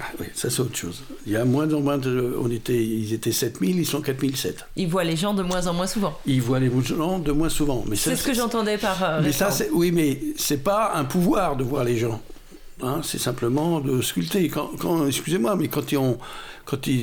Ah 0.00 0.06
oui, 0.18 0.26
ça 0.34 0.50
c'est 0.50 0.60
autre 0.60 0.76
chose. 0.76 1.02
Il 1.26 1.32
y 1.32 1.36
a 1.36 1.44
moins 1.44 1.72
en 1.72 1.80
moins 1.80 1.98
de, 1.98 2.34
on 2.40 2.50
était, 2.50 2.82
ils 2.82 3.12
étaient 3.12 3.32
7000, 3.32 3.78
ils 3.78 3.86
sont 3.86 4.00
4007. 4.00 4.66
Ils 4.76 4.88
voient 4.88 5.04
les 5.04 5.16
gens 5.16 5.34
de 5.34 5.42
moins 5.42 5.66
en 5.66 5.74
moins 5.74 5.86
souvent. 5.86 6.18
Ils 6.26 6.40
voient 6.40 6.60
les 6.60 6.70
gens 6.82 7.18
de 7.18 7.32
moins 7.32 7.50
souvent. 7.50 7.84
Mais 7.86 7.96
c'est 7.96 8.16
ce 8.16 8.24
que 8.24 8.34
j'entendais 8.34 8.78
par. 8.78 9.02
Euh, 9.04 9.20
mais 9.22 9.32
ça, 9.32 9.50
oui, 9.72 9.92
mais 9.92 10.20
c'est 10.36 10.62
pas 10.62 10.94
un 10.94 11.04
pouvoir 11.04 11.56
de 11.56 11.64
voir 11.64 11.84
les 11.84 11.98
gens. 11.98 12.20
Hein, 12.82 13.00
c'est 13.02 13.18
simplement 13.18 13.80
de 13.80 14.00
sculpter. 14.00 14.50
Excusez-moi, 15.06 15.56
mais 15.56 15.68
quand, 15.68 15.92
ils 15.92 15.98
ont, 15.98 16.18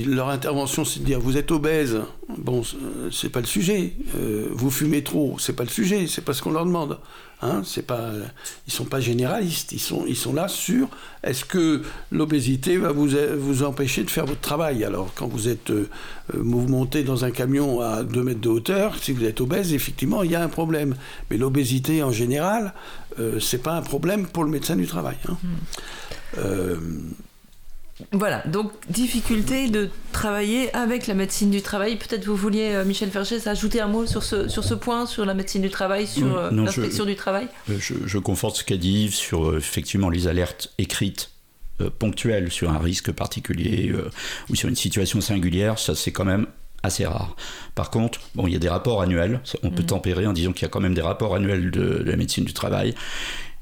leur 0.05 0.30
intervention, 0.30 0.86
c'est 0.86 1.01
de 1.01 1.05
dire 1.05 1.19
vous 1.19 1.38
êtes 1.38 1.51
obèse, 1.51 2.01
bon, 2.38 2.63
c'est 3.11 3.30
pas 3.30 3.41
le 3.41 3.45
sujet. 3.45 3.93
Euh, 4.15 4.47
vous 4.51 4.71
fumez 4.71 5.03
trop, 5.03 5.38
c'est 5.39 5.53
pas 5.53 5.63
le 5.63 5.69
sujet, 5.69 6.07
c'est 6.07 6.23
pas 6.23 6.34
ce 6.34 6.41
qu'on 6.41 6.51
leur 6.51 6.65
demande. 6.65 6.97
Hein, 7.43 7.61
c'est 7.63 7.85
pas, 7.85 8.09
ils 8.65 8.73
sont 8.73 8.85
pas 8.85 8.99
généralistes, 8.99 9.71
ils 9.71 9.79
sont, 9.79 10.05
ils 10.07 10.15
sont 10.15 10.33
là 10.33 10.47
sur 10.47 10.89
est-ce 11.21 11.45
que 11.45 11.83
l'obésité 12.11 12.77
va 12.77 12.91
vous, 12.91 13.09
vous 13.38 13.61
empêcher 13.61 14.03
de 14.03 14.09
faire 14.09 14.25
votre 14.25 14.41
travail? 14.41 14.83
Alors, 14.83 15.11
quand 15.13 15.27
vous 15.27 15.47
êtes 15.47 15.69
euh, 15.69 15.88
mouvementé 16.33 17.03
dans 17.03 17.25
un 17.25 17.31
camion 17.31 17.79
à 17.79 18.01
2 18.01 18.23
mètres 18.23 18.41
de 18.41 18.49
hauteur, 18.49 18.95
si 18.99 19.11
vous 19.11 19.23
êtes 19.23 19.39
obèse, 19.39 19.71
effectivement, 19.73 20.23
il 20.23 20.31
y 20.31 20.35
a 20.35 20.41
un 20.41 20.47
problème. 20.47 20.95
Mais 21.29 21.38
l'obésité 21.38 22.01
en 22.01 22.11
général, 22.11 22.73
euh, 23.19 23.39
c'est 23.39 23.61
pas 23.61 23.73
un 23.73 23.83
problème 23.83 24.25
pour 24.25 24.43
le 24.43 24.49
médecin 24.49 24.75
du 24.75 24.88
travail. 24.88 25.17
Hein. 25.29 25.38
Hmm. 25.43 26.39
Euh, 26.39 26.77
voilà, 28.11 28.43
donc 28.45 28.71
difficulté 28.89 29.69
de 29.69 29.89
travailler 30.11 30.73
avec 30.75 31.07
la 31.07 31.15
médecine 31.15 31.49
du 31.49 31.61
travail. 31.61 31.95
Peut-être 31.95 32.25
vous 32.25 32.35
vouliez, 32.35 32.73
euh, 32.73 32.85
Michel 32.85 33.09
Fergès, 33.09 33.47
ajouter 33.47 33.81
un 33.81 33.87
mot 33.87 34.05
sur 34.05 34.23
ce, 34.23 34.47
sur 34.47 34.63
ce 34.63 34.75
point, 34.75 35.07
sur 35.07 35.25
la 35.25 35.33
médecine 35.33 35.63
du 35.63 35.69
travail, 35.69 36.05
sur 36.05 36.37
euh, 36.37 36.51
l'inspection 36.51 37.05
du 37.05 37.15
travail? 37.15 37.47
Euh, 37.69 37.77
je, 37.79 38.17
conforte 38.19 38.57
ce 38.57 38.63
qu'a 38.63 38.77
dit 38.77 39.05
Yves 39.05 39.15
sur 39.15 39.57
effectivement 39.57 40.09
les 40.09 40.27
alertes 40.27 40.73
écrites 40.77 41.31
ponctuelles 41.99 42.51
sur 42.51 42.71
un 42.71 42.79
risque 42.79 43.11
particulier 43.11 43.93
ou 44.49 44.55
sur 44.55 44.67
une 44.67 44.75
situation 44.75 45.21
singulière. 45.21 45.77
Ça, 45.77 45.93
c'est 45.95 46.11
quand 46.11 46.25
même 46.25 46.47
assez 46.81 47.05
rare. 47.05 47.35
Par 47.75 47.91
contre, 47.91 48.19
bon, 48.35 48.47
il 48.47 48.53
y 48.53 48.55
a 48.55 48.59
des 48.59 48.69
rapports 48.69 49.01
annuels, 49.01 49.41
on 49.63 49.69
peut 49.69 49.83
mm. 49.83 49.87
tempérer 49.87 50.27
en 50.27 50.33
disant 50.33 50.53
qu'il 50.53 50.63
y 50.63 50.65
a 50.65 50.69
quand 50.69 50.79
même 50.79 50.95
des 50.95 51.01
rapports 51.01 51.35
annuels 51.35 51.69
de, 51.71 51.99
de, 51.99 52.03
la 52.03 52.15
médecine 52.15 52.45
du 52.45 52.53
travail 52.53 52.95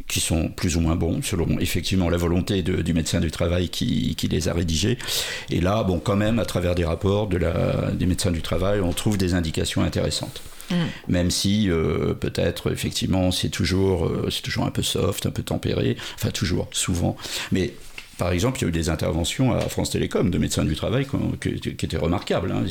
qui 0.08 0.20
sont 0.20 0.50
plus 0.50 0.78
ou 0.78 0.82
moins 0.82 0.96
bons, 0.96 1.22
selon 1.24 1.60
effectivement 1.60 2.10
la 2.10 2.18
volonté 2.18 2.62
du 2.62 2.94
médecin 2.94 3.20
du 3.20 3.32
travail 3.32 3.70
qui, 3.70 4.16
qui, 4.16 4.28
les 4.28 4.48
a 4.48 4.54
rédigés. 4.54 4.98
Et 5.50 5.62
là, 5.62 5.84
bon, 5.84 6.00
quand 6.00 6.16
même, 6.16 6.40
à 6.40 6.46
travers 6.46 6.76
des 6.76 6.86
rapports 6.86 7.28
de 7.28 7.38
la, 7.38 7.92
des 7.92 8.06
médecins 8.06 8.32
du 8.32 8.42
travail, 8.42 8.82
on 8.82 8.94
trouve 8.94 9.18
des 9.18 9.34
indications 9.34 9.82
intéressantes. 9.82 10.42
Mm. 10.70 10.76
Même 11.08 11.32
si 11.32 11.70
euh, 11.70 12.14
peut-être 12.14 12.72
effectivement 12.72 13.32
c'est 13.32 13.50
toujours 13.50 14.08
euh, 14.08 14.30
c'est 14.32 14.42
toujours 14.42 14.66
un 14.66 14.72
peu 14.72 14.82
soft, 14.82 15.26
un 15.26 15.32
peu 15.32 15.44
tempéré, 15.44 15.96
enfin 16.16 16.32
toujours, 16.32 16.68
souvent. 16.72 17.16
Mais 17.52 17.74
par 18.18 18.32
exemple, 18.32 18.60
il 18.60 18.62
y 18.64 18.66
a 18.66 18.70
eu 18.70 18.72
des 18.72 18.90
interventions 18.90 19.54
à 19.54 19.60
France 19.62 19.92
Télécom 19.92 20.30
de 20.30 20.38
médecins 20.38 20.64
du 20.64 20.76
travail 20.76 21.06
qui, 21.42 21.70
étaient 21.70 21.98
remarquables. 21.98 22.52
Hein. 22.52 22.64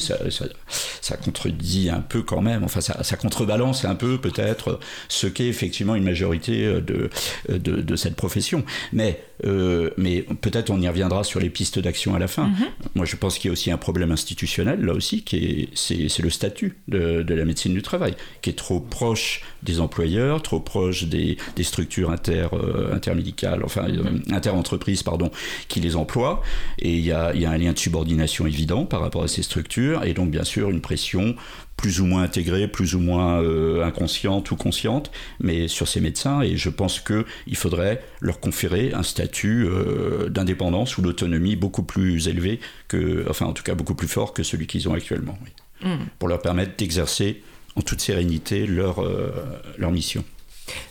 Ça, 1.00 1.16
contredit 1.16 1.90
un 1.90 2.00
peu 2.00 2.22
quand 2.22 2.40
même, 2.40 2.64
enfin 2.64 2.80
ça, 2.80 3.16
contrebalance 3.16 3.84
un 3.84 3.94
peu 3.94 4.18
peut-être 4.18 4.80
ce 5.08 5.26
qu'est 5.26 5.48
effectivement 5.48 5.94
une 5.94 6.04
majorité 6.04 6.80
de, 6.80 7.10
de, 7.48 7.96
cette 7.96 8.16
profession. 8.16 8.64
Mais, 8.92 9.22
euh, 9.44 9.90
mais 9.96 10.22
peut-être 10.40 10.70
on 10.70 10.80
y 10.80 10.88
reviendra 10.88 11.24
sur 11.24 11.40
les 11.40 11.50
pistes 11.50 11.78
d'action 11.78 12.14
à 12.14 12.18
la 12.18 12.28
fin. 12.28 12.48
Mm-hmm. 12.48 12.88
Moi 12.94 13.06
je 13.06 13.16
pense 13.16 13.38
qu'il 13.38 13.48
y 13.48 13.50
a 13.50 13.52
aussi 13.52 13.70
un 13.70 13.76
problème 13.76 14.12
institutionnel 14.12 14.84
là 14.84 14.92
aussi, 14.92 15.22
qui 15.22 15.36
est, 15.36 15.68
c'est, 15.74 16.22
le 16.22 16.30
statut 16.30 16.76
de, 16.88 17.22
de, 17.22 17.34
la 17.34 17.44
médecine 17.44 17.74
du 17.74 17.82
travail, 17.82 18.14
qui 18.42 18.50
est 18.50 18.54
trop 18.54 18.80
proche 18.80 19.42
des 19.62 19.80
employeurs, 19.80 20.42
trop 20.42 20.60
proche 20.60 21.04
des, 21.04 21.36
des 21.56 21.64
structures 21.64 22.10
inter, 22.10 22.48
euh, 22.52 22.94
intermédicales, 22.94 23.62
enfin 23.64 23.88
mm-hmm. 23.88 24.32
interentreprises, 24.32 25.02
pardon, 25.02 25.30
qui 25.68 25.80
les 25.80 25.96
emploient. 25.96 26.42
Et 26.78 26.94
il 26.94 27.04
y 27.04 27.12
a, 27.12 27.28
un 27.28 27.58
lien 27.58 27.72
de 27.72 27.78
subordination 27.78 28.46
évident 28.46 28.84
par 28.84 29.00
rapport 29.00 29.22
à 29.22 29.28
ces 29.28 29.42
structures, 29.42 30.04
et 30.04 30.14
donc 30.14 30.30
bien 30.30 30.44
sûr 30.44 30.70
une 30.70 30.80
pression 30.80 31.34
plus 31.76 32.00
ou 32.00 32.06
moins 32.06 32.22
intégrée, 32.22 32.68
plus 32.68 32.94
ou 32.94 33.00
moins 33.00 33.42
euh, 33.42 33.84
inconsciente 33.84 34.50
ou 34.50 34.56
consciente, 34.56 35.10
mais 35.40 35.68
sur 35.68 35.88
ces 35.88 36.00
médecins. 36.00 36.40
Et 36.40 36.56
je 36.56 36.70
pense 36.70 37.00
qu'il 37.00 37.56
faudrait 37.56 38.02
leur 38.20 38.40
conférer 38.40 38.92
un 38.92 39.02
statut 39.02 39.66
euh, 39.66 40.28
d'indépendance 40.28 40.96
ou 40.98 41.02
d'autonomie 41.02 41.56
beaucoup 41.56 41.82
plus 41.82 42.28
élevé, 42.28 42.60
que, 42.88 43.26
enfin 43.28 43.46
en 43.46 43.52
tout 43.52 43.62
cas 43.62 43.74
beaucoup 43.74 43.94
plus 43.94 44.08
fort 44.08 44.32
que 44.32 44.42
celui 44.42 44.66
qu'ils 44.66 44.88
ont 44.88 44.94
actuellement, 44.94 45.38
mmh. 45.82 45.94
pour 46.18 46.28
leur 46.28 46.40
permettre 46.40 46.76
d'exercer 46.76 47.42
en 47.76 47.82
toute 47.82 48.00
sérénité 48.00 48.66
leur, 48.66 49.00
euh, 49.00 49.32
leur 49.78 49.90
mission. 49.90 50.24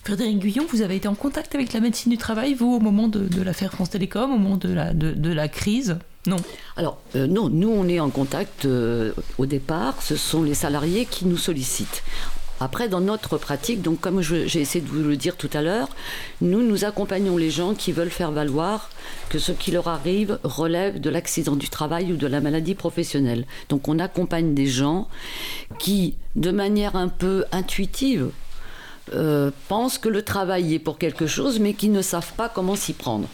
Frédéric 0.04 0.40
Guyon, 0.40 0.66
vous 0.70 0.82
avez 0.82 0.98
été 0.98 1.08
en 1.08 1.16
contact 1.16 1.56
avec 1.56 1.74
la 1.74 1.80
médecine 1.80 2.12
du 2.12 2.18
travail, 2.18 2.54
vous, 2.54 2.76
au 2.76 2.80
moment 2.80 3.08
de, 3.08 3.42
l'affaire 3.42 3.72
France 3.72 3.90
Télécom, 3.90 4.32
au 4.32 4.38
moment 4.38 4.58
de 4.58 4.72
la, 4.72 4.94
de, 4.94 5.32
la 5.32 5.48
crise? 5.48 5.98
Non. 6.26 6.38
Alors, 6.78 7.00
euh, 7.16 7.28
non, 7.28 7.50
nous, 7.50 7.70
on 7.70 7.88
est 7.88 8.00
en 8.00 8.10
contact 8.10 8.66
euh, 8.66 9.12
au 9.38 9.46
départ. 9.46 10.02
Ce 10.02 10.16
sont 10.16 10.44
les 10.44 10.54
salariés 10.54 11.06
qui 11.06 11.26
nous 11.26 11.38
sollicitent. 11.38 12.04
Après, 12.60 12.88
dans 12.88 13.02
notre 13.02 13.38
pratique, 13.38 13.82
donc 13.82 14.00
comme 14.00 14.22
j'ai 14.22 14.62
essayé 14.62 14.80
de 14.80 14.88
vous 14.88 15.04
le 15.04 15.18
dire 15.18 15.36
tout 15.36 15.50
à 15.54 15.62
l'heure, 15.62 15.90
nous, 16.40 16.64
nous 16.64 16.86
accompagnons 16.86 17.36
les 17.36 17.50
gens 17.50 17.74
qui 17.74 17.92
veulent 17.92 18.10
faire 18.10 18.32
valoir 18.32 18.90
que 19.28 19.38
ce 19.38 19.52
qui 19.52 19.72
leur 19.72 19.90
arrive 19.90 20.40
relève 20.44 21.02
de 21.02 21.10
l'accident 21.10 21.58
du 21.58 21.68
travail 21.68 22.14
ou 22.14 22.16
de 22.16 22.28
la 22.28 22.40
maladie 22.40 22.76
professionnelle. 22.76 23.46
Donc 23.68 23.90
on 23.90 24.00
accompagne 24.00 24.54
des 24.54 24.68
gens 24.68 25.10
qui, 25.78 26.16
de 26.38 26.52
manière 26.52 26.96
un 26.96 27.10
peu 27.10 27.44
intuitive, 27.52 28.30
euh, 29.14 29.52
pensent 29.68 29.98
que 29.98 30.08
le 30.08 30.22
travail 30.22 30.76
est 30.76 30.80
pour 30.80 30.98
quelque 30.98 31.28
chose, 31.28 31.60
mais 31.60 31.74
qui 31.74 31.90
ne 31.90 32.02
savent 32.02 32.34
pas 32.38 32.48
comment 32.48 32.78
s'y 32.78 32.94
prendre. 32.94 33.28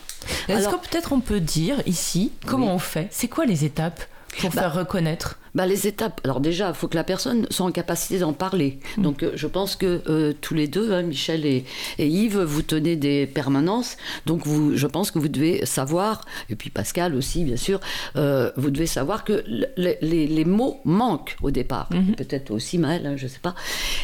Est-ce 0.48 0.70
que 0.70 0.76
peut-être 0.76 1.14
on 1.14 1.20
peut 1.20 1.40
dire 1.40 1.82
ici 1.86 2.32
comment 2.46 2.74
on 2.74 2.80
fait? 2.80 3.08
C'est 3.12 3.28
quoi 3.28 3.46
les 3.46 3.66
étapes 3.66 4.02
pour 4.40 4.50
bah, 4.52 4.62
faire 4.62 4.74
reconnaître 4.74 5.40
bah, 5.56 5.66
Les 5.66 5.88
étapes, 5.88 6.22
alors 6.24 6.40
déjà, 6.40 6.70
il 6.70 6.76
faut 6.76 6.88
que 6.88 6.96
la 6.96 7.04
personne 7.04 7.48
soit 7.50 7.66
en 7.66 7.72
capacité 7.72 8.20
d'en 8.20 8.34
parler. 8.34 8.80
Mm. 8.98 9.02
Donc 9.02 9.24
euh, 9.24 9.32
je 9.36 9.48
pense 9.48 9.76
que 9.76 10.02
euh, 10.08 10.34
tous 10.40 10.54
les 10.54 10.68
deux, 10.68 10.92
hein, 10.92 11.04
Michel 11.04 11.46
et, 11.46 11.66
Yves, 11.98 12.40
vous 12.40 12.62
tenez 12.62 12.96
des 12.96 13.28
permanences. 13.28 13.98
Donc 14.26 14.46
vous, 14.46 14.76
je 14.76 14.88
pense 14.88 15.12
que 15.12 15.20
vous 15.20 15.28
devez 15.28 15.66
savoir, 15.66 16.26
et 16.50 16.56
puis 16.56 16.70
Pascal 16.70 17.16
aussi, 17.16 17.44
bien 17.44 17.58
sûr, 17.58 17.80
euh, 18.16 18.52
vous 18.58 18.72
devez 18.72 18.88
savoir 18.88 19.24
que 19.24 19.44
les, 19.78 20.46
mots 20.46 20.80
manquent 20.86 21.36
au 21.42 21.52
départ. 21.52 21.90
Mm-hmm. 21.92 22.16
Peut-être 22.16 22.52
aussi 22.52 22.78
mal, 22.78 23.06
hein, 23.06 23.16
je 23.18 23.26
ne 23.26 23.30
sais 23.30 23.40
pas. 23.40 23.56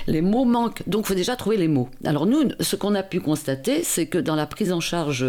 Les 0.07 0.21
mots 0.21 0.45
manquent. 0.45 0.83
Donc 0.87 1.05
il 1.05 1.07
faut 1.07 1.15
déjà 1.15 1.35
trouver 1.35 1.57
les 1.57 1.67
mots. 1.67 1.89
Alors 2.03 2.25
nous, 2.25 2.49
ce 2.59 2.75
qu'on 2.75 2.95
a 2.95 3.03
pu 3.03 3.19
constater, 3.19 3.83
c'est 3.83 4.05
que 4.05 4.17
dans 4.17 4.35
la 4.35 4.45
prise 4.45 4.71
en 4.71 4.79
charge 4.79 5.25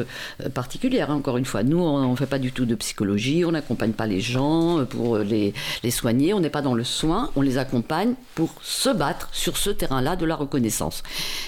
particulière, 0.55 1.11
hein, 1.11 1.15
encore 1.15 1.37
une 1.37 1.45
fois, 1.45 1.63
nous, 1.63 1.79
on 1.79 2.11
ne 2.11 2.17
fait 2.17 2.27
pas 2.27 2.39
du 2.39 2.53
tout 2.53 2.67
de 2.67 2.75
psychologie, 2.75 3.45
on 3.45 3.53
n'accompagne 3.53 3.93
pas 3.93 4.07
les 4.07 4.21
gens 4.21 4.85
pour 4.85 5.19
les, 5.19 5.55
les 5.83 5.91
soins 5.91 6.06
on 6.07 6.41
n'est 6.41 6.51
pas 6.51 6.63
dans 6.63 6.75
le 6.75 6.85
soin, 6.85 7.31
on 7.37 7.43
les 7.43 7.59
accompagne 7.59 8.15
pour 8.35 8.51
se 8.63 8.91
battre 8.91 9.29
sur 9.33 9.57
ce 9.57 9.71
terrain-là 9.71 10.17
de 10.17 10.25
la 10.25 10.37
reconnaissance. 10.37 11.03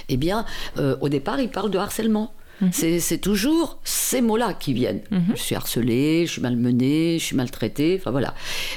Eh 0.08 0.16
bien, 0.16 0.44
euh, 0.78 0.96
au 1.00 1.08
départ, 1.08 1.40
ils 1.40 1.50
parlent 1.50 1.70
de 1.70 1.78
harcèlement. 1.78 2.32
Mhm. 2.60 2.70
C'est 2.72 3.18
toujours 3.18 3.78
ces 3.84 4.20
mots-là 4.20 4.54
qui 4.54 4.72
viennent. 4.72 5.02
Mhm. 5.10 5.32
Je 5.34 5.40
suis 5.40 5.54
harcelé, 5.54 6.26
je 6.26 6.32
suis 6.32 6.40
malmené, 6.40 7.18
je 7.18 7.24
suis 7.24 7.36
maltraité, 7.36 7.96
enfin 8.00 8.10
voilà. 8.10 8.34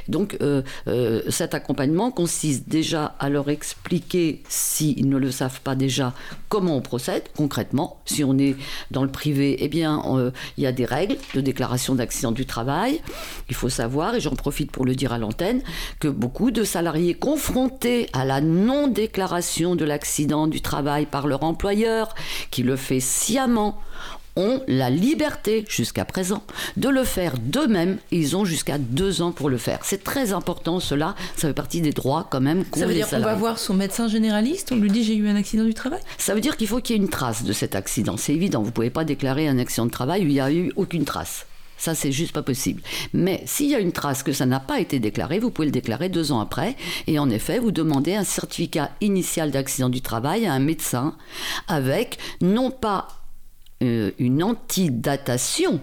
Donc 0.08 0.38
euh, 0.42 0.62
euh, 0.88 1.22
cet 1.30 1.54
accompagnement 1.54 2.12
consiste 2.12 2.70
déjà 2.70 3.16
à 3.20 3.30
leur 3.30 3.50
expliquer, 3.50 4.44
s'ils 4.50 5.10
ne 5.10 5.18
le 5.18 5.32
savent 5.32 5.62
pas 5.62 5.76
déjà, 5.76 6.14
comment 6.50 6.76
on 6.76 6.82
procède 6.82 7.24
concrètement. 7.36 8.02
Si 8.06 8.24
on 8.24 8.38
est 8.38 8.56
dans 8.92 9.04
le 9.04 9.12
privé, 9.12 9.58
eh 9.60 9.68
bien 9.68 10.02
euh, 10.08 10.32
il 10.58 10.64
y 10.64 10.68
a 10.68 10.72
des 10.72 10.86
règles 10.86 11.18
de 11.34 11.42
déclaration 11.42 11.96
d'accident 11.96 12.32
du 12.32 12.46
travail. 12.46 13.02
Il 13.50 13.56
faut 13.56 13.70
savoir, 13.70 14.16
et 14.16 14.22
j'en 14.22 14.36
profite 14.36 14.72
pour 14.72 14.86
le 14.86 14.96
dire 14.96 15.14
à 15.14 15.18
l'antenne, 15.18 15.62
que 16.00 16.08
beaucoup 16.08 16.52
de 16.52 16.64
salariés 16.64 17.14
confrontés 17.14 18.08
à 18.14 18.26
la 18.26 18.42
non-déclaration 18.42 19.76
de 19.76 19.86
l'accident 19.86 20.48
du 20.48 20.62
travail 20.62 21.06
par 21.06 21.28
leur 21.28 21.44
employeur, 21.44 22.14
qui 22.52 22.64
le 22.64 22.76
fait 22.76 23.00
sciemment, 23.00 23.71
ont 24.36 24.62
la 24.68 24.90
liberté, 24.90 25.66
jusqu'à 25.68 26.06
présent, 26.06 26.44
de 26.78 26.90
le 26.90 27.04
faire 27.04 27.34
d'eux-mêmes. 27.38 27.98
Ils 28.12 28.36
ont 28.36 28.46
jusqu'à 28.46 28.78
deux 28.78 29.22
ans 29.22 29.32
pour 29.32 29.50
le 29.50 29.58
faire. 29.58 29.80
C'est 29.84 30.04
très 30.04 30.34
important, 30.34 30.80
cela. 30.80 31.16
Ça 31.36 31.48
fait 31.48 31.54
partie 31.54 31.82
des 31.82 31.92
droits, 31.92 32.28
quand 32.30 32.42
même, 32.42 32.64
Ça 32.74 32.86
veut 32.86 32.94
dire 32.94 33.10
qu'on 33.10 33.20
va 33.20 33.36
voir 33.36 33.60
son 33.60 33.74
médecin 33.74 34.08
généraliste, 34.08 34.72
on 34.72 34.78
lui 34.78 34.90
dit 34.90 35.04
j'ai 35.04 35.16
eu 35.16 35.28
un 35.28 35.36
accident 35.36 35.66
du 35.66 35.74
travail? 35.74 36.00
Ça 36.18 36.34
veut 36.34 36.42
dire 36.42 36.58
qu'il 36.58 36.68
faut 36.68 36.80
qu'il 36.80 36.96
y 36.96 37.00
ait 37.00 37.02
une 37.02 37.10
trace 37.10 37.44
de 37.44 37.54
cet 37.54 37.76
accident. 37.76 38.16
C'est 38.18 38.34
évident. 38.34 38.60
Vous 38.62 38.68
ne 38.68 38.72
pouvez 38.72 38.90
pas 38.90 39.04
déclarer 39.04 39.48
un 39.48 39.58
accident 39.58 39.86
de 39.86 39.92
travail 39.92 40.24
où 40.24 40.28
il 40.28 40.34
n'y 40.34 40.40
a 40.40 40.52
eu 40.52 40.72
aucune 40.76 41.06
trace. 41.06 41.46
Ça, 41.78 41.96
c'est 41.96 42.12
juste 42.12 42.32
pas 42.32 42.44
possible. 42.44 42.84
Mais 43.12 43.42
s'il 43.48 43.68
y 43.68 43.74
a 43.74 43.80
une 43.80 43.92
trace 43.92 44.22
que 44.22 44.34
ça 44.34 44.46
n'a 44.46 44.60
pas 44.60 44.80
été 44.80 45.00
déclaré, 45.00 45.40
vous 45.40 45.50
pouvez 45.50 45.66
le 45.66 45.72
déclarer 45.72 46.10
deux 46.10 46.32
ans 46.32 46.40
après. 46.40 46.76
Et 47.08 47.18
en 47.18 47.28
effet, 47.32 47.58
vous 47.58 47.72
demandez 47.72 48.14
un 48.14 48.24
certificat 48.24 48.92
initial 49.02 49.50
d'accident 49.50 49.90
du 49.90 50.02
travail 50.02 50.46
à 50.46 50.54
un 50.54 50.60
médecin 50.60 51.16
avec 51.68 52.20
non 52.40 52.70
pas 52.70 53.21
une 53.82 54.44
antidatation 54.44 55.82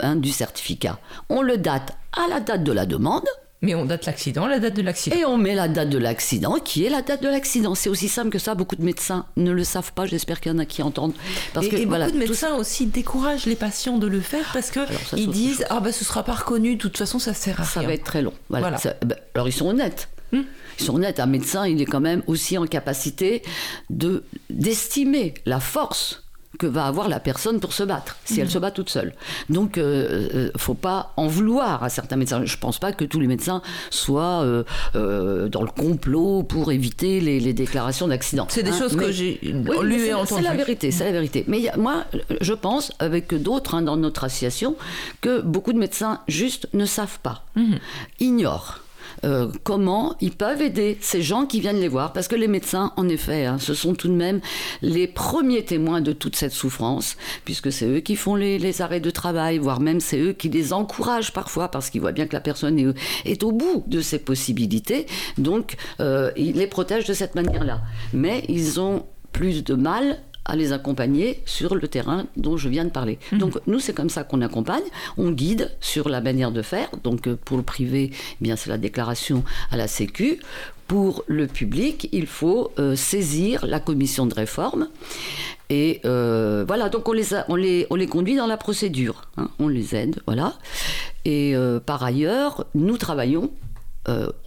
hein, 0.00 0.16
du 0.16 0.30
certificat. 0.30 0.98
On 1.28 1.42
le 1.42 1.58
date 1.58 1.96
à 2.12 2.28
la 2.28 2.40
date 2.40 2.64
de 2.64 2.72
la 2.72 2.86
demande. 2.86 3.26
Mais 3.62 3.74
on 3.74 3.84
date 3.84 4.06
l'accident, 4.06 4.46
la 4.46 4.58
date 4.58 4.74
de 4.74 4.80
l'accident. 4.80 5.16
Et 5.16 5.26
on 5.26 5.36
met 5.36 5.54
la 5.54 5.68
date 5.68 5.90
de 5.90 5.98
l'accident 5.98 6.58
qui 6.64 6.86
est 6.86 6.88
la 6.88 7.02
date 7.02 7.22
de 7.22 7.28
l'accident. 7.28 7.74
C'est 7.74 7.90
aussi 7.90 8.08
simple 8.08 8.30
que 8.30 8.38
ça. 8.38 8.54
Beaucoup 8.54 8.76
de 8.76 8.82
médecins 8.82 9.26
ne 9.36 9.50
le 9.50 9.64
savent 9.64 9.92
pas. 9.92 10.06
J'espère 10.06 10.40
qu'il 10.40 10.50
y 10.50 10.54
en 10.54 10.58
a 10.58 10.64
qui 10.64 10.82
entendent. 10.82 11.12
Parce 11.52 11.66
et, 11.66 11.68
que, 11.68 11.84
beaucoup 11.84 12.10
de 12.10 12.16
médecins 12.16 12.54
aussi 12.54 12.86
découragent 12.86 13.44
les 13.44 13.56
patients 13.56 13.98
de 13.98 14.06
le 14.06 14.20
faire 14.20 14.48
parce 14.54 14.70
que 14.70 14.80
ils 15.14 15.28
disent 15.28 15.66
ah 15.68 15.80
ben 15.80 15.92
ce 15.92 16.06
sera 16.06 16.22
pas 16.22 16.32
reconnu. 16.32 16.76
De 16.76 16.80
toute 16.80 16.96
façon, 16.96 17.18
ça 17.18 17.34
sert 17.34 17.60
à 17.60 17.64
rien. 17.64 17.70
Ça 17.70 17.82
va 17.82 17.92
être 17.92 18.04
très 18.04 18.22
long. 18.22 18.32
Voilà. 18.48 18.78
Ben, 19.04 19.16
alors 19.34 19.46
ils 19.46 19.52
sont 19.52 19.68
honnêtes. 19.68 20.08
Hmm. 20.32 20.42
Ils 20.78 20.84
sont 20.84 20.94
honnêtes. 20.94 21.20
Un 21.20 21.26
médecin, 21.26 21.66
il 21.66 21.82
est 21.82 21.86
quand 21.86 22.00
même 22.00 22.22
aussi 22.28 22.56
en 22.56 22.66
capacité 22.66 23.42
de 23.90 24.24
d'estimer 24.48 25.34
la 25.44 25.60
force 25.60 26.19
que 26.58 26.66
va 26.66 26.86
avoir 26.86 27.08
la 27.08 27.20
personne 27.20 27.60
pour 27.60 27.72
se 27.72 27.82
battre, 27.82 28.16
si 28.24 28.40
elle 28.40 28.50
se 28.50 28.58
bat 28.58 28.70
toute 28.70 28.90
seule. 28.90 29.14
Donc, 29.48 29.76
ne 29.76 29.82
euh, 29.82 30.28
euh, 30.34 30.50
faut 30.56 30.74
pas 30.74 31.12
en 31.16 31.26
vouloir 31.26 31.84
à 31.84 31.88
certains 31.88 32.16
médecins. 32.16 32.44
Je 32.44 32.56
pense 32.56 32.78
pas 32.78 32.92
que 32.92 33.04
tous 33.04 33.20
les 33.20 33.28
médecins 33.28 33.62
soient 33.90 34.42
euh, 34.94 35.48
dans 35.48 35.62
le 35.62 35.70
complot 35.70 36.42
pour 36.42 36.72
éviter 36.72 37.20
les, 37.20 37.50
déclarations 37.52 38.08
d'accident. 38.08 38.46
C'est 38.48 38.62
des 38.62 38.70
hein. 38.70 38.78
choses 38.78 38.96
que 38.96 39.10
j'ai 39.10 39.40
lues 39.42 40.06
et 40.06 40.14
entendues. 40.14 40.42
C'est 40.42 40.48
la 40.48 40.54
vérité, 40.54 40.90
c'est 40.90 41.04
la 41.04 41.12
vérité. 41.12 41.44
Mais 41.48 41.70
moi, 41.76 42.04
je 42.40 42.52
pense, 42.52 42.92
avec 42.98 43.34
d'autres 43.34 43.74
hein, 43.74 43.82
dans 43.82 43.96
notre 43.96 44.24
association, 44.24 44.76
que 45.20 45.40
beaucoup 45.40 45.72
de 45.72 45.78
médecins 45.78 46.20
juste 46.28 46.68
ne 46.74 46.84
savent 46.84 47.18
pas, 47.22 47.44
mhm. 47.56 47.78
ignorent. 48.20 48.80
Euh, 49.24 49.50
comment 49.64 50.16
ils 50.20 50.32
peuvent 50.32 50.62
aider 50.62 50.98
ces 51.00 51.22
gens 51.22 51.46
qui 51.46 51.60
viennent 51.60 51.80
les 51.80 51.88
voir? 51.88 52.12
Parce 52.12 52.28
que 52.28 52.36
les 52.36 52.48
médecins, 52.48 52.92
en 52.96 53.08
effet, 53.08 53.46
hein, 53.46 53.58
ce 53.58 53.74
sont 53.74 53.94
tout 53.94 54.08
de 54.08 54.14
même 54.14 54.40
les 54.82 55.06
premiers 55.06 55.64
témoins 55.64 56.00
de 56.00 56.12
toute 56.12 56.36
cette 56.36 56.52
souffrance, 56.52 57.16
puisque 57.44 57.72
c'est 57.72 57.86
eux 57.86 58.00
qui 58.00 58.16
font 58.16 58.34
les, 58.34 58.82
arrêts 58.82 59.00
de 59.00 59.10
travail, 59.10 59.58
voire 59.58 59.80
même 59.80 60.00
c'est 60.00 60.18
eux 60.18 60.32
qui 60.32 60.48
les 60.48 60.72
encouragent 60.72 61.32
parfois, 61.32 61.68
parce 61.68 61.90
qu'ils 61.90 62.00
voient 62.00 62.12
bien 62.12 62.26
que 62.26 62.34
la 62.34 62.40
personne 62.40 62.94
est, 63.24 63.42
au 63.42 63.52
bout 63.52 63.84
de 63.86 64.00
ses 64.00 64.18
possibilités. 64.18 65.06
Donc, 65.38 65.76
euh, 66.00 66.30
ils 66.36 66.56
les 66.56 66.66
protègent 66.66 67.06
de 67.06 67.14
cette 67.14 67.34
manière-là. 67.34 67.80
Mais 68.12 68.44
ils 68.48 68.80
ont 68.80 69.06
plus 69.32 69.64
de 69.64 69.74
mal 69.74 70.18
à 70.44 70.56
les 70.56 70.72
accompagner 70.72 71.42
sur 71.44 71.74
le 71.74 71.86
terrain 71.88 72.26
dont 72.36 72.56
je 72.56 72.68
viens 72.68 72.84
de 72.84 72.90
parler. 72.90 73.18
Mhm. 73.32 73.38
Donc 73.38 73.58
nous, 73.66 73.80
c'est 73.80 73.92
comme 73.92 74.10
ça 74.10 74.24
qu'on 74.24 74.40
accompagne, 74.40 74.82
on 75.16 75.30
guide 75.30 75.70
sur 75.80 76.08
la 76.08 76.20
manière 76.20 76.50
de 76.50 76.62
faire. 76.62 76.88
Donc 77.04 77.26
euh, 77.26 77.36
pour 77.44 77.56
le 77.56 77.62
privé, 77.62 78.10
eh 78.12 78.36
bien 78.40 78.56
c'est 78.56 78.70
la 78.70 78.78
déclaration 78.78 79.44
à 79.70 79.76
la 79.76 79.88
Sécu. 79.88 80.40
Pour 80.86 81.22
le 81.28 81.46
public, 81.46 82.08
il 82.10 82.26
faut 82.26 82.72
euh, 82.78 82.96
saisir 82.96 83.64
la 83.64 83.78
commission 83.78 84.26
de 84.26 84.34
réforme. 84.34 84.88
Et 85.68 86.00
euh, 86.04 86.64
voilà, 86.66 86.88
donc 86.88 87.08
on 87.08 87.12
les, 87.12 87.28
on, 87.48 87.54
les, 87.54 87.86
on 87.90 87.94
les 87.94 88.08
conduit 88.08 88.34
dans 88.34 88.48
la 88.48 88.56
procédure, 88.56 89.28
hein. 89.36 89.50
on 89.60 89.68
les 89.68 89.94
aide, 89.94 90.20
voilà. 90.26 90.54
Et 91.24 91.54
par 91.86 92.02
ailleurs, 92.02 92.66
nous 92.74 92.96
travaillons 92.96 93.52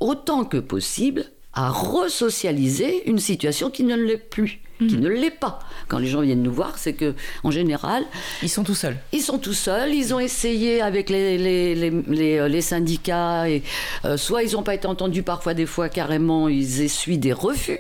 autant 0.02 0.44
que 0.44 0.58
possible 0.58 1.26
à 1.54 1.70
resocialiser 1.70 3.10
une 3.10 3.20
situation 3.20 3.70
qui 3.70 3.84
ne 3.84 3.96
l'est 3.96 4.18
plus 4.18 4.60
qui 4.88 4.98
mhm. 4.98 5.04
ne 5.04 5.10
l'est 5.10 5.32
pas. 5.32 5.60
Quand 5.88 6.00
les 6.00 6.08
gens 6.08 6.22
viennent 6.22 6.42
nous 6.42 6.54
voir, 6.54 6.78
c'est 6.78 6.94
que 6.94 7.14
en 7.44 7.52
général, 7.52 8.04
ils 8.42 8.50
sont 8.50 8.64
tout 8.64 8.76
seuls. 8.76 8.98
Ils 9.12 9.22
sont 9.22 9.38
tout 9.38 9.54
seuls. 9.54 9.94
Ils 9.94 10.14
ont 10.14 10.20
essayé 10.20 10.82
avec 10.82 11.10
les, 11.10 11.38
les, 11.38 11.76
les, 11.76 12.38
euh, 12.40 12.62
syndicats 12.62 13.50
et 13.50 13.64
euh, 14.06 14.18
soit 14.18 14.44
ils 14.44 14.54
n'ont 14.54 14.64
pas 14.64 14.76
été 14.76 14.88
entendus, 14.88 15.24
parfois 15.24 15.54
des 15.54 15.66
fois 15.66 15.90
carrément 15.90 16.48
ils 16.48 16.82
essuient 16.82 17.18
des 17.18 17.34
refus 17.34 17.80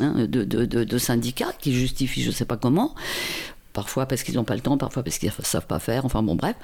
hein, 0.00 0.26
de, 0.26 0.44
de, 0.44 0.64
de, 0.64 0.98
syndicats 0.98 1.52
qui 1.58 1.72
justifient 1.72 2.22
je 2.22 2.28
ne 2.28 2.34
sais 2.34 2.44
pas 2.44 2.56
comment. 2.56 2.94
Parfois 3.72 4.06
parce 4.06 4.22
qu'ils 4.22 4.34
n'ont 4.34 4.44
pas 4.44 4.54
le 4.54 4.60
temps, 4.60 4.76
parfois 4.76 5.02
parce 5.02 5.18
qu'ils 5.18 5.32
ne 5.36 5.44
savent 5.44 5.66
pas 5.66 5.78
faire. 5.78 6.04
Enfin 6.04 6.22
bon 6.22 6.34
bref. 6.34 6.56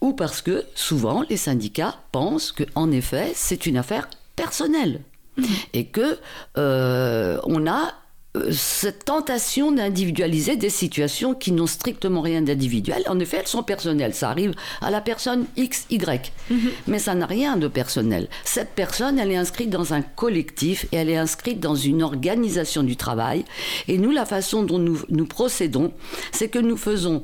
Ou 0.00 0.12
parce 0.12 0.42
que 0.42 0.64
souvent 0.74 1.24
les 1.28 1.36
syndicats 1.36 1.96
pensent 2.12 2.52
que 2.52 2.64
en 2.74 2.90
effet 2.90 3.32
c'est 3.34 3.66
une 3.66 3.76
affaire 3.76 4.08
personnelle. 4.36 5.00
Et 5.72 5.86
que 5.86 6.18
euh, 6.58 7.38
on 7.44 7.66
a 7.66 7.94
euh, 8.36 8.50
cette 8.50 9.04
tentation 9.04 9.70
d'individualiser 9.70 10.56
des 10.56 10.70
situations 10.70 11.34
qui 11.34 11.52
n'ont 11.52 11.66
strictement 11.66 12.20
rien 12.20 12.42
d'individuel. 12.42 13.02
En 13.08 13.18
effet, 13.20 13.38
elles 13.40 13.48
sont 13.48 13.62
personnelles. 13.62 14.14
Ça 14.14 14.30
arrive 14.30 14.54
à 14.80 14.90
la 14.90 15.00
personne 15.00 15.46
X, 15.56 15.86
Y. 15.90 16.32
Mhm. 16.50 16.70
Mais 16.88 16.98
ça 16.98 17.14
n'a 17.14 17.26
rien 17.26 17.56
de 17.56 17.68
personnel. 17.68 18.28
Cette 18.44 18.70
personne, 18.70 19.18
elle 19.18 19.30
est 19.30 19.36
inscrite 19.36 19.70
dans 19.70 19.94
un 19.94 20.02
collectif 20.02 20.86
et 20.90 20.96
elle 20.96 21.10
est 21.10 21.16
inscrite 21.16 21.60
dans 21.60 21.76
une 21.76 22.02
organisation 22.02 22.82
du 22.82 22.96
travail. 22.96 23.44
Et 23.86 23.98
nous, 23.98 24.10
la 24.10 24.26
façon 24.26 24.64
dont 24.64 24.78
nous, 24.78 25.00
nous 25.10 25.26
procédons, 25.26 25.92
c'est 26.32 26.48
que 26.48 26.58
nous 26.58 26.76
faisons 26.76 27.22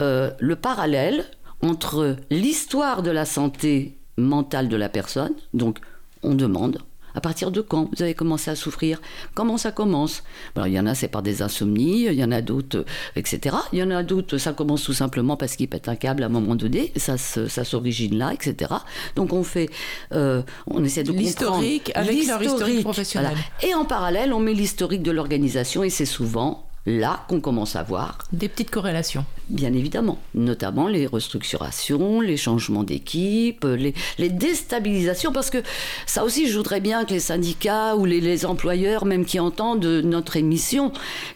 euh, 0.00 0.30
le 0.38 0.56
parallèle 0.56 1.26
entre 1.60 2.16
l'histoire 2.30 3.02
de 3.02 3.10
la 3.10 3.24
santé 3.24 3.98
mentale 4.16 4.68
de 4.68 4.76
la 4.76 4.88
personne, 4.88 5.34
donc 5.54 5.78
on 6.22 6.34
demande 6.34 6.78
À 7.14 7.20
partir 7.20 7.50
de 7.50 7.60
quand 7.60 7.88
vous 7.94 8.02
avez 8.02 8.14
commencé 8.14 8.50
à 8.50 8.56
souffrir? 8.56 9.00
Comment 9.34 9.56
ça 9.56 9.72
commence? 9.72 10.22
Il 10.56 10.72
y 10.72 10.78
en 10.78 10.86
a, 10.86 10.94
c'est 10.94 11.08
par 11.08 11.22
des 11.22 11.42
insomnies, 11.42 12.04
il 12.06 12.14
y 12.14 12.24
en 12.24 12.32
a 12.32 12.42
d'autres, 12.42 12.84
etc. 13.16 13.56
Il 13.72 13.78
y 13.78 13.82
en 13.82 13.90
a 13.90 14.02
d'autres, 14.02 14.38
ça 14.38 14.52
commence 14.52 14.84
tout 14.84 14.92
simplement 14.92 15.36
parce 15.36 15.56
qu'ils 15.56 15.68
pètent 15.68 15.88
un 15.88 15.96
câble 15.96 16.22
à 16.22 16.26
un 16.26 16.30
moment 16.30 16.54
donné, 16.54 16.92
ça, 16.96 17.16
ça 17.16 17.64
s'origine 17.64 18.18
là, 18.18 18.32
etc. 18.32 18.72
Donc 19.16 19.32
on 19.32 19.42
fait, 19.42 19.70
euh, 20.12 20.42
on 20.66 20.84
essaie 20.84 21.02
de 21.02 21.12
l'historique 21.12 21.92
avec 21.94 22.26
leur 22.26 22.42
historique 22.42 22.82
professionnel. 22.82 23.36
Et 23.62 23.74
en 23.74 23.84
parallèle, 23.84 24.32
on 24.32 24.40
met 24.40 24.54
l'historique 24.54 25.02
de 25.02 25.10
l'organisation 25.10 25.82
et 25.82 25.90
c'est 25.90 26.06
souvent 26.06 26.67
là 26.88 27.24
qu'on 27.28 27.40
commence 27.40 27.76
à 27.76 27.82
voir 27.82 28.18
des 28.32 28.48
petites 28.48 28.70
corrélations. 28.70 29.24
Bien 29.48 29.72
évidemment, 29.72 30.18
notamment 30.34 30.88
les 30.88 31.06
restructurations, 31.06 32.20
les 32.20 32.36
changements 32.36 32.82
d'équipe, 32.82 33.64
les, 33.64 33.94
déstabilisations, 34.28 35.32
parce 35.32 35.50
que 35.50 35.62
ça 36.06 36.24
aussi, 36.24 36.48
je 36.48 36.56
voudrais 36.56 36.80
bien 36.80 37.04
que 37.04 37.10
les 37.10 37.20
syndicats 37.20 37.96
ou 37.96 38.04
les, 38.04 38.20
les 38.20 38.46
employeurs, 38.46 39.04
même 39.04 39.24
qui 39.24 39.38
entendent 39.38 39.84
notre 39.84 40.36
émission, 40.36 40.92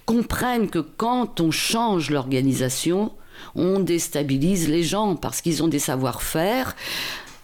comprennent 0.06 0.68
que 0.68 0.78
quand 0.78 1.40
on 1.40 1.50
change 1.50 2.10
l'organisation, 2.10 3.12
on 3.54 3.80
déstabilise 3.80 4.68
les 4.68 4.82
gens 4.82 5.16
parce 5.16 5.40
qu'ils 5.40 5.62
ont 5.62 5.68
des 5.68 5.78
savoir-faire 5.78 6.74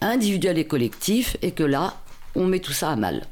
individuels 0.01 0.59
et 0.59 0.67
collectifs, 0.67 1.37
et 1.43 1.51
que 1.51 1.65
là, 1.65 1.95
on 2.35 2.47
met 2.47 2.61
tout 2.61 2.73
ça 2.73 2.91
à 2.91 2.97
mal. 2.97 3.27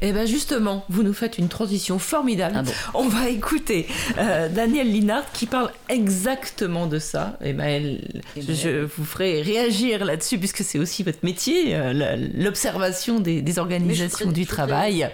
Eh 0.00 0.12
bien 0.12 0.26
justement, 0.26 0.84
vous 0.88 1.02
nous 1.02 1.12
faites 1.12 1.38
une 1.38 1.48
transition 1.48 1.98
formidable. 1.98 2.62
Ah 2.66 2.90
On 2.94 3.08
va 3.08 3.28
écouter 3.28 3.86
euh, 4.18 4.48
Daniel 4.48 4.90
Linard 4.90 5.30
qui 5.32 5.46
parle 5.46 5.70
exactement 5.88 6.86
de 6.86 6.98
ça. 6.98 7.38
Eh 7.44 7.52
ben, 7.52 7.98
eh 8.36 8.42
ben 8.42 8.56
je 8.56 8.84
vous 8.84 9.04
ferai 9.04 9.42
réagir 9.42 10.04
là-dessus 10.04 10.38
puisque 10.38 10.64
c'est 10.64 10.78
aussi 10.78 11.02
votre 11.02 11.20
métier, 11.22 11.74
euh, 11.74 12.16
l'observation 12.34 13.20
des, 13.20 13.58
organisations 13.58 14.32
du 14.32 14.46
travail. 14.46 15.10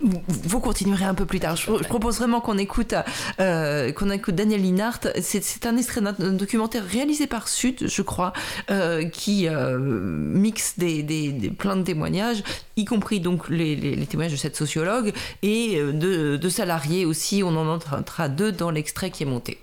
Vous 0.00 0.60
continuerez 0.60 1.04
un 1.04 1.14
peu 1.14 1.26
plus 1.26 1.40
tard. 1.40 1.56
Je, 1.56 1.70
propose 1.84 2.18
vraiment 2.18 2.40
qu'on 2.40 2.58
écoute, 2.58 2.94
euh, 3.40 3.92
qu'on 3.92 4.10
écoute 4.10 4.34
Daniel 4.34 4.62
Linhart. 4.62 5.00
C'est 5.20 5.66
un 5.66 5.76
extrait 5.76 6.00
d'un 6.00 6.32
documentaire 6.32 6.84
réalisé 6.84 7.26
par 7.26 7.48
Sud, 7.48 7.86
je 7.88 8.02
crois, 8.02 8.32
euh, 8.70 9.04
qui 9.04 9.48
euh, 9.48 9.78
mixe 9.78 10.74
des, 10.78 11.02
des, 11.02 11.50
plein 11.50 11.76
de 11.76 11.82
témoignages, 11.82 12.42
y 12.76 12.84
compris 12.84 13.20
donc 13.20 13.48
les, 13.48 13.76
les, 13.76 14.06
témoignages 14.06 14.32
de 14.32 14.36
cette 14.36 14.56
sociologue 14.56 15.12
et 15.42 15.78
de, 15.78 16.36
de 16.36 16.48
salariés 16.48 17.04
aussi. 17.04 17.42
On 17.44 17.56
en 17.56 17.68
entendra 17.68 18.28
deux 18.28 18.50
dans 18.50 18.70
l'extrait 18.70 19.10
qui 19.10 19.22
est 19.22 19.26
monté. 19.26 19.58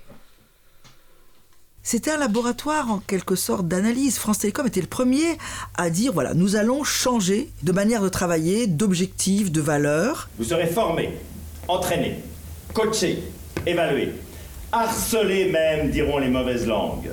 C'était 1.82 2.10
un 2.10 2.18
laboratoire 2.18 2.90
en 2.90 2.98
quelque 2.98 3.34
sorte 3.34 3.66
d'analyse. 3.66 4.18
France 4.18 4.38
Télécom 4.38 4.66
était 4.66 4.82
le 4.82 4.86
premier 4.86 5.38
à 5.76 5.88
dire 5.88 6.12
voilà, 6.12 6.34
nous 6.34 6.56
allons 6.56 6.84
changer 6.84 7.48
de 7.62 7.72
manière 7.72 8.02
de 8.02 8.08
travailler, 8.10 8.66
d'objectifs, 8.66 9.50
de 9.50 9.60
valeurs. 9.62 10.28
Vous 10.38 10.44
serez 10.44 10.66
formés, 10.66 11.18
entraînés, 11.68 12.18
coachés, 12.74 13.22
évalués, 13.66 14.12
harcelés 14.72 15.50
même, 15.50 15.90
diront 15.90 16.18
les 16.18 16.28
mauvaises 16.28 16.66
langues. 16.66 17.10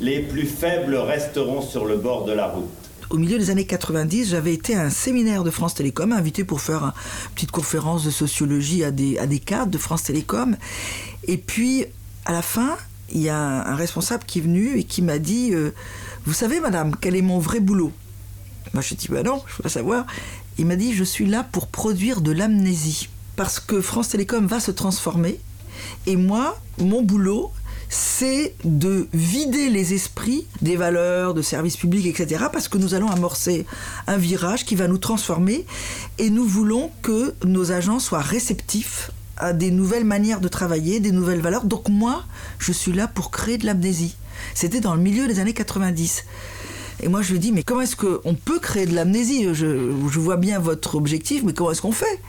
Les 0.00 0.20
plus 0.20 0.46
faibles 0.46 0.96
resteront 0.96 1.60
sur 1.60 1.84
le 1.84 1.96
bord 1.96 2.24
de 2.24 2.32
la 2.32 2.48
route. 2.48 2.70
Au 3.10 3.18
milieu 3.18 3.36
des 3.36 3.50
années 3.50 3.66
90, 3.66 4.30
j'avais 4.30 4.54
été 4.54 4.74
à 4.74 4.80
un 4.84 4.90
séminaire 4.90 5.44
de 5.44 5.50
France 5.50 5.74
Télécom, 5.74 6.12
invité 6.12 6.44
pour 6.44 6.62
faire 6.62 6.82
une 6.84 7.34
petite 7.34 7.50
conférence 7.50 8.06
de 8.06 8.10
sociologie 8.10 8.84
à 8.84 8.90
des, 8.90 9.18
à 9.18 9.26
des 9.26 9.38
cadres 9.38 9.70
de 9.70 9.76
France 9.76 10.04
Télécom. 10.04 10.56
Et 11.28 11.36
puis, 11.36 11.84
à 12.24 12.32
la 12.32 12.40
fin, 12.40 12.78
il 13.12 13.20
y 13.20 13.28
a 13.28 13.36
un, 13.36 13.74
responsable 13.74 14.24
qui 14.24 14.38
est 14.38 14.42
venu 14.42 14.78
et 14.78 14.84
qui 14.84 15.02
m'a 15.02 15.18
dit 15.18 15.50
euh, 15.52 15.72
Vous 16.24 16.32
savez, 16.32 16.60
madame, 16.60 16.94
quel 17.00 17.16
est 17.16 17.22
mon 17.22 17.38
vrai 17.38 17.60
boulot? 17.60 17.92
Moi, 18.74 18.82
je 18.82 18.94
dit 18.94 19.08
Bah 19.10 19.22
non, 19.22 19.42
je 19.46 19.56
veux 19.56 19.62
pas 19.62 19.68
savoir. 19.68 20.06
Il 20.58 20.66
m'a 20.66 20.76
dit 20.76 20.94
Je 20.94 21.04
suis 21.04 21.26
là 21.26 21.46
pour 21.50 21.66
produire 21.66 22.20
de 22.20 22.32
l'amnésie. 22.32 23.08
Parce 23.36 23.60
que 23.60 23.80
France 23.80 24.10
Télécom 24.10 24.46
va 24.46 24.60
se 24.60 24.70
transformer. 24.70 25.38
Et 26.06 26.16
moi, 26.16 26.58
mon 26.78 27.02
boulot, 27.02 27.50
c'est 27.88 28.54
de 28.64 29.08
vider 29.12 29.68
les 29.68 29.92
esprits 29.92 30.46
des 30.62 30.76
valeurs, 30.76 31.34
de 31.34 31.42
services 31.42 31.76
publics, 31.76 32.06
etc. 32.06 32.46
Parce 32.52 32.68
que 32.68 32.78
nous 32.78 32.94
allons 32.94 33.08
amorcer 33.08 33.66
un 34.06 34.16
virage 34.16 34.64
qui 34.64 34.74
va 34.74 34.88
nous 34.88 34.98
transformer 34.98 35.66
et 36.18 36.30
nous 36.30 36.44
voulons 36.44 36.90
que 37.02 37.34
nos 37.44 37.72
agents 37.72 37.98
soient 37.98 38.20
réceptifs 38.20 39.10
à 39.42 39.52
des 39.52 39.72
nouvelles 39.72 40.04
manières 40.04 40.40
de 40.40 40.46
travailler, 40.46 41.00
des 41.00 41.10
nouvelles 41.10 41.40
valeurs. 41.40 41.64
Donc 41.64 41.88
moi, 41.88 42.24
je 42.58 42.70
suis 42.70 42.92
là 42.92 43.08
pour 43.08 43.32
créer 43.32 43.58
de 43.58 43.66
l'amnésie. 43.66 44.14
C'était 44.54 44.80
dans 44.80 44.94
le 44.94 45.02
milieu 45.02 45.26
des 45.26 45.40
années 45.40 45.52
90. 45.52 46.24
Et 47.02 47.08
moi, 47.08 47.22
je 47.22 47.32
lui 47.32 47.40
dis, 47.40 47.50
mais 47.50 47.64
comment 47.64 47.80
est-ce 47.80 47.96
qu'on 47.96 48.34
peut 48.34 48.60
créer 48.60 48.86
de 48.86 48.94
l'amnésie? 48.94 49.48
Je, 49.52 49.90
je, 50.08 50.20
vois 50.20 50.36
bien 50.36 50.60
votre 50.60 50.94
objectif, 50.94 51.42
mais 51.44 51.52
comment 51.52 51.72
est-ce 51.72 51.82
qu'on 51.82 51.90
fait? 51.92 52.20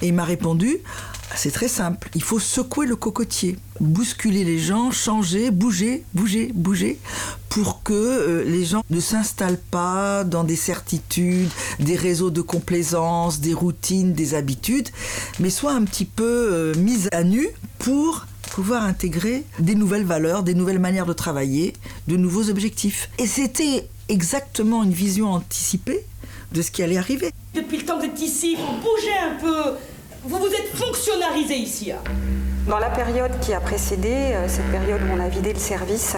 Et 0.00 0.08
il 0.08 0.14
m'a 0.14 0.24
répondu, 0.24 0.78
c'est 1.34 1.50
très 1.50 1.68
simple, 1.68 2.08
il 2.14 2.22
faut 2.22 2.38
secouer 2.38 2.86
le 2.86 2.96
cocotier, 2.96 3.56
bousculer 3.80 4.44
les 4.44 4.58
gens, 4.58 4.90
changer, 4.90 5.50
bouger, 5.50 6.04
bouger, 6.14 6.50
bouger, 6.54 6.98
pour 7.48 7.82
que 7.82 7.92
euh, 7.92 8.44
les 8.44 8.64
gens 8.64 8.82
ne 8.90 9.00
s'installent 9.00 9.60
pas 9.70 10.24
dans 10.24 10.44
des 10.44 10.56
certitudes, 10.56 11.50
des 11.80 11.96
réseaux 11.96 12.30
de 12.30 12.40
complaisance, 12.40 13.40
des 13.40 13.54
routines, 13.54 14.12
des 14.12 14.34
habitudes, 14.34 14.88
mais 15.40 15.50
soient 15.50 15.72
un 15.72 15.84
petit 15.84 16.04
peu 16.04 16.24
euh, 16.24 16.74
mis 16.76 17.08
à 17.12 17.24
nu 17.24 17.48
pour 17.78 18.26
pouvoir 18.52 18.84
intégrer 18.84 19.44
des 19.58 19.74
nouvelles 19.74 20.04
valeurs, 20.04 20.42
des 20.42 20.54
nouvelles 20.54 20.78
manières 20.78 21.06
de 21.06 21.12
travailler, 21.12 21.74
de 22.08 22.16
nouveaux 22.16 22.48
objectifs. 22.48 23.10
Et 23.18 23.26
c'était 23.26 23.88
exactement 24.08 24.84
une 24.84 24.92
vision 24.92 25.32
anticipée 25.32 26.04
de 26.52 26.62
ce 26.62 26.70
qui 26.70 26.82
allait 26.82 26.96
arriver. 26.96 27.32
Depuis 27.54 27.78
le 27.78 27.84
temps 27.84 27.98
que 27.98 28.06
vous 28.06 28.22
ici, 28.22 28.56
faut 28.56 28.96
un 29.20 29.40
peu 29.40 29.76
vous 30.28 30.38
vous 30.38 30.46
êtes 30.46 30.74
fonctionnalisé 30.74 31.54
ici. 31.54 31.92
Hein. 31.92 31.98
Dans 32.68 32.78
la 32.78 32.90
période 32.90 33.38
qui 33.40 33.54
a 33.54 33.60
précédé, 33.60 34.10
euh, 34.10 34.48
cette 34.48 34.68
période 34.72 35.00
où 35.02 35.16
on 35.16 35.20
a 35.20 35.28
vidé 35.28 35.52
le 35.52 35.58
service, 35.58 36.16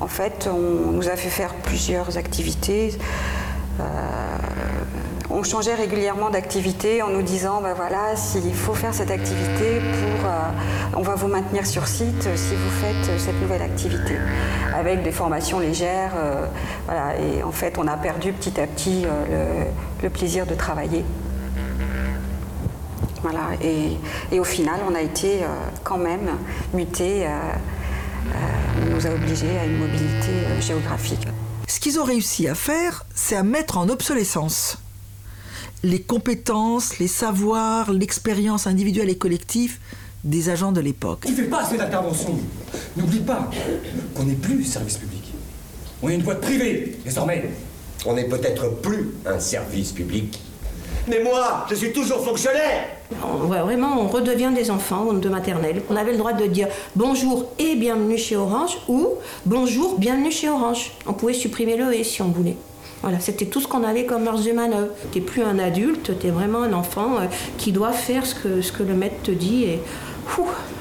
en 0.00 0.06
fait, 0.06 0.48
on 0.50 0.92
nous 0.92 1.08
a 1.08 1.16
fait 1.16 1.28
faire 1.28 1.54
plusieurs 1.54 2.16
activités. 2.16 2.96
Euh, 3.80 3.84
on 5.30 5.42
changeait 5.42 5.74
régulièrement 5.74 6.30
d'activité 6.30 7.02
en 7.02 7.10
nous 7.10 7.22
disant, 7.22 7.60
ben 7.60 7.74
voilà, 7.74 8.16
s'il 8.16 8.54
faut 8.54 8.72
faire 8.72 8.94
cette 8.94 9.10
activité, 9.10 9.80
pour, 9.80 10.30
euh, 10.30 10.96
on 10.96 11.02
va 11.02 11.14
vous 11.14 11.28
maintenir 11.28 11.66
sur 11.66 11.86
site 11.86 12.22
si 12.36 12.54
vous 12.54 12.70
faites 12.80 13.20
cette 13.20 13.40
nouvelle 13.42 13.62
activité, 13.62 14.16
avec 14.74 15.02
des 15.02 15.12
formations 15.12 15.58
légères. 15.58 16.12
voilà, 16.86 17.16
et 17.18 17.42
en 17.42 17.52
fait, 17.52 17.76
on 17.78 17.86
a 17.88 17.96
perdu 17.96 18.32
petit 18.32 18.60
à 18.60 18.66
petit 18.66 19.04
le 20.02 20.10
plaisir 20.10 20.46
de 20.46 20.54
travailler. 20.54 21.04
Voilà, 23.24 23.52
et, 23.62 24.38
au 24.38 24.44
final, 24.44 24.80
on 24.86 24.94
a 24.94 25.00
été 25.00 25.44
euh, 25.44 25.46
quand 25.82 25.96
même 25.96 26.28
muté. 26.74 27.24
Euh, 27.24 27.30
euh, 27.30 28.82
on 28.82 28.94
nous 28.94 29.06
a 29.06 29.10
obligés 29.14 29.58
à 29.58 29.64
une 29.64 29.78
mobilité 29.78 30.60
géographique. 30.60 31.26
Ce 31.66 31.80
qu'ils 31.80 31.98
ont 31.98 32.04
réussi 32.04 32.48
à 32.48 32.54
faire, 32.54 33.06
c'est 33.14 33.34
à 33.34 33.42
mettre 33.42 33.78
en 33.78 33.88
obsolescence 33.88 34.76
les 35.82 36.02
compétences, 36.02 36.98
les 36.98 37.08
savoirs, 37.08 37.92
l'expérience 37.92 38.66
individuelle 38.66 39.08
et 39.08 39.16
collective 39.16 39.78
des 40.22 40.50
agents 40.50 40.72
de 40.72 40.82
l'époque. 40.82 41.24
Ne 41.26 41.34
fait 41.34 41.44
pas 41.44 41.62
assez 41.62 41.78
d'intervention. 41.78 42.38
N'oublie 42.94 43.20
pas 43.20 43.48
qu'on 44.14 44.24
n'est 44.24 44.34
plus 44.34 44.64
service 44.64 44.98
public. 44.98 45.32
On 46.02 46.10
est 46.10 46.14
une 46.14 46.22
boîte 46.22 46.42
privée, 46.42 46.98
désormais. 47.02 47.50
On 48.04 48.12
n'est 48.12 48.28
peut-être 48.28 48.68
plus 48.82 49.14
un 49.24 49.40
service 49.40 49.92
public. 49.92 50.38
Mais 51.08 51.22
moi, 51.22 51.66
je 51.70 51.74
suis 51.74 51.92
toujours 51.92 52.22
fonctionnaire 52.22 52.84
vraiment, 53.10 54.00
on 54.00 54.08
redevient 54.08 54.50
des 54.54 54.70
enfants 54.70 55.12
de 55.12 55.28
maternelle. 55.28 55.82
On 55.90 55.96
avait 55.96 56.12
le 56.12 56.18
droit 56.18 56.32
de 56.32 56.46
dire 56.46 56.68
bonjour 56.96 57.46
et 57.58 57.74
bienvenue 57.76 58.18
chez 58.18 58.36
Orange 58.36 58.78
ou 58.88 59.08
bonjour, 59.44 59.98
bienvenue 59.98 60.30
chez 60.30 60.48
Orange. 60.48 60.92
On 61.06 61.12
pouvait 61.12 61.34
supprimer 61.34 61.76
le 61.76 61.94
et 61.94 62.04
si 62.04 62.22
on 62.22 62.28
voulait. 62.28 62.56
Voilà, 63.02 63.20
c'était 63.20 63.44
tout 63.44 63.60
ce 63.60 63.68
qu'on 63.68 63.84
avait 63.84 64.06
comme 64.06 64.24
marge 64.24 64.46
de 64.46 64.52
manœuvre. 64.52 64.88
T'es 65.12 65.20
plus 65.20 65.42
un 65.42 65.58
adulte, 65.58 66.18
t'es 66.18 66.30
vraiment 66.30 66.62
un 66.62 66.72
enfant 66.72 67.18
euh, 67.18 67.26
qui 67.58 67.70
doit 67.70 67.92
faire 67.92 68.24
ce 68.24 68.34
que, 68.34 68.62
ce 68.62 68.72
que 68.72 68.82
le 68.82 68.94
maître 68.94 69.16
te 69.24 69.30
dit. 69.30 69.64
Et 69.64 69.80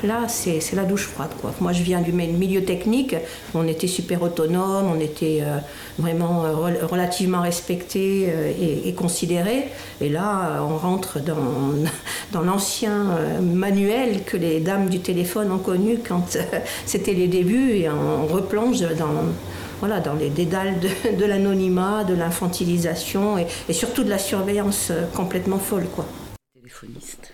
là, 0.03 0.27
c'est 0.27 0.73
la 0.73 0.83
douche 0.83 1.07
froide. 1.07 1.31
Quoi. 1.41 1.53
Moi, 1.59 1.71
je 1.71 1.83
viens 1.83 2.01
du 2.01 2.11
milieu 2.11 2.63
technique. 2.63 3.15
On 3.53 3.67
était 3.67 3.87
super 3.87 4.21
autonome, 4.21 4.91
on 4.95 4.99
était 4.99 5.39
euh, 5.41 5.57
vraiment 5.97 6.45
euh, 6.45 6.85
relativement 6.85 7.41
respecté 7.41 8.27
euh, 8.29 8.51
et, 8.85 8.93
considéré. 8.93 9.69
Et 10.01 10.09
là, 10.09 10.61
on 10.61 10.77
rentre 10.77 11.19
dans, 11.19 12.41
l'ancien 12.41 13.05
manuel 13.41 14.23
que 14.23 14.37
les 14.37 14.59
dames 14.59 14.89
du 14.89 14.99
téléphone 14.99 15.51
ont 15.51 15.59
connu 15.59 15.99
quand 16.05 16.37
c'était 16.85 17.13
les 17.13 17.27
débuts 17.27 17.71
et 17.71 17.89
on 17.89 18.27
replonge 18.27 18.81
dans, 18.81 20.15
les 20.19 20.29
dédales 20.29 20.79
de, 21.19 21.25
l'anonymat, 21.25 22.03
de 22.03 22.13
l'infantilisation 22.13 23.37
et, 23.37 23.47
et, 23.69 23.73
surtout 23.73 24.03
de 24.03 24.09
la 24.09 24.19
surveillance 24.19 24.91
complètement 25.13 25.59
folle. 25.59 25.87
Quoi. 25.93 26.05
Téléphoniste. 26.53 27.32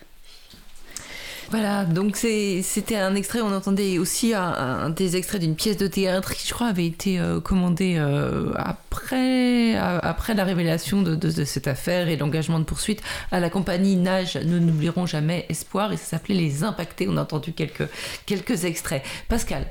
Voilà, 1.50 1.84
donc 1.84 2.16
c'était 2.16 2.96
un 2.96 3.16
extrait, 3.16 3.40
on 3.40 3.52
entendait 3.52 3.98
aussi 3.98 4.34
un, 4.34 4.88
des 4.90 5.16
extraits 5.16 5.40
d'une 5.40 5.56
pièce 5.56 5.76
de 5.76 5.88
théâtre 5.88 6.32
qui, 6.34 6.46
je 6.46 6.54
crois, 6.54 6.68
avait 6.68 6.86
été 6.86 7.18
euh, 7.18 7.40
commandée 7.40 7.96
euh, 7.98 8.52
à 8.54 8.74
après, 8.90 9.76
après 9.76 10.34
la 10.34 10.42
révélation 10.42 11.00
de, 11.00 11.14
de, 11.14 11.44
cette 11.44 11.68
affaire 11.68 12.08
et 12.08 12.16
l'engagement 12.16 12.58
de 12.58 12.64
poursuite 12.64 13.00
à 13.30 13.38
la 13.38 13.48
compagnie 13.48 13.94
Nage, 13.94 14.36
nous 14.44 14.58
n'oublierons 14.58 15.06
jamais 15.06 15.46
Espoir 15.48 15.92
et 15.92 15.96
ça 15.96 16.04
s'appelait 16.04 16.34
Les 16.34 16.64
Impactés. 16.64 17.06
On 17.08 17.16
a 17.16 17.22
entendu 17.22 17.52
quelques, 17.52 17.88
quelques 18.26 18.64
extraits. 18.64 19.04
Pascal. 19.28 19.66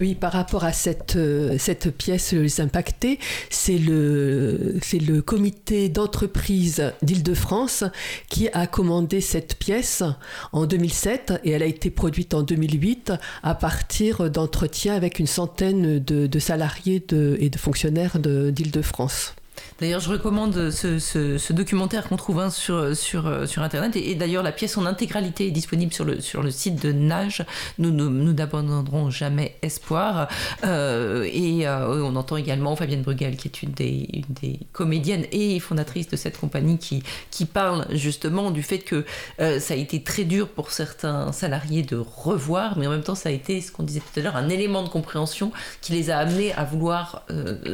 Oui, 0.00 0.14
par 0.14 0.32
rapport 0.32 0.62
à 0.62 0.72
cette, 0.72 1.16
euh, 1.16 1.56
cette 1.58 1.90
pièce 1.90 2.32
Les 2.32 2.60
Impactés, 2.60 3.18
c'est 3.50 3.76
le, 3.76 4.78
le 4.92 5.20
comité 5.20 5.88
d'entreprise 5.88 6.92
d'Île-de-France 7.02 7.82
qui 8.28 8.48
a 8.52 8.68
commandé 8.68 9.20
cette 9.20 9.56
pièce 9.56 10.04
en 10.52 10.66
2007 10.66 11.40
et 11.42 11.50
elle 11.50 11.64
a 11.64 11.66
été 11.66 11.90
produite 11.90 12.34
en 12.34 12.42
2008 12.42 13.14
à 13.42 13.56
partir 13.56 14.30
d'entretiens 14.30 14.94
avec 14.94 15.18
une 15.18 15.26
centaine 15.26 15.98
de, 15.98 16.28
de 16.28 16.38
salariés 16.38 17.04
de, 17.08 17.36
et 17.40 17.50
de 17.50 17.58
fonctionnaires 17.58 18.20
d'Île-de-France. 18.60 19.34
D'ailleurs, 19.80 20.00
je 20.00 20.10
recommande 20.10 20.70
ce, 20.70 21.52
documentaire 21.52 22.08
qu'on 22.08 22.16
trouve 22.16 22.40
hein, 22.40 22.50
sur, 22.50 22.94
sur, 22.96 23.26
Internet. 23.62 23.96
Et, 23.96 24.14
d'ailleurs, 24.14 24.42
la 24.42 24.52
pièce 24.52 24.76
en 24.76 24.84
intégralité 24.84 25.46
est 25.46 25.50
disponible 25.50 25.92
sur 25.92 26.04
le, 26.04 26.50
site 26.50 26.82
de 26.82 26.92
Nage. 26.92 27.44
Nous 27.78 27.90
n'abandonnerons 28.32 29.10
jamais 29.10 29.56
espoir. 29.62 30.28
Euh, 30.64 31.28
et 31.32 31.66
euh, 31.66 32.04
on 32.04 32.16
entend 32.16 32.36
également 32.36 32.76
Fabienne 32.76 33.02
Brugel, 33.02 33.36
qui 33.36 33.48
est 33.48 33.62
une 33.62 33.72
des, 33.72 34.60
comédiennes 34.72 35.24
et 35.32 35.58
fondatrice 35.60 36.08
de 36.08 36.16
cette 36.16 36.38
compagnie, 36.38 36.78
qui, 36.78 37.44
parle 37.46 37.86
justement 37.92 38.50
du 38.50 38.62
fait 38.62 38.78
que 38.78 39.04
euh, 39.40 39.58
ça 39.60 39.74
a 39.74 39.76
été 39.76 40.02
très 40.02 40.24
dur 40.24 40.48
pour 40.48 40.70
certains 40.70 41.32
salariés 41.32 41.82
de 41.82 41.96
revoir, 41.96 42.76
mais 42.76 42.86
en 42.86 42.90
même 42.90 43.02
temps, 43.02 43.14
ça 43.14 43.30
a 43.30 43.32
été, 43.32 43.62
ce 43.62 43.72
qu'on 43.72 43.82
disait 43.82 44.00
tout 44.00 44.20
à 44.20 44.22
l'heure, 44.22 44.36
un 44.36 44.50
élément 44.50 44.82
de 44.82 44.88
compréhension 44.88 45.52
qui 45.80 45.92
les 45.92 46.10
a 46.10 46.18
amenés 46.18 46.52
à 46.52 46.64
vouloir 46.64 47.24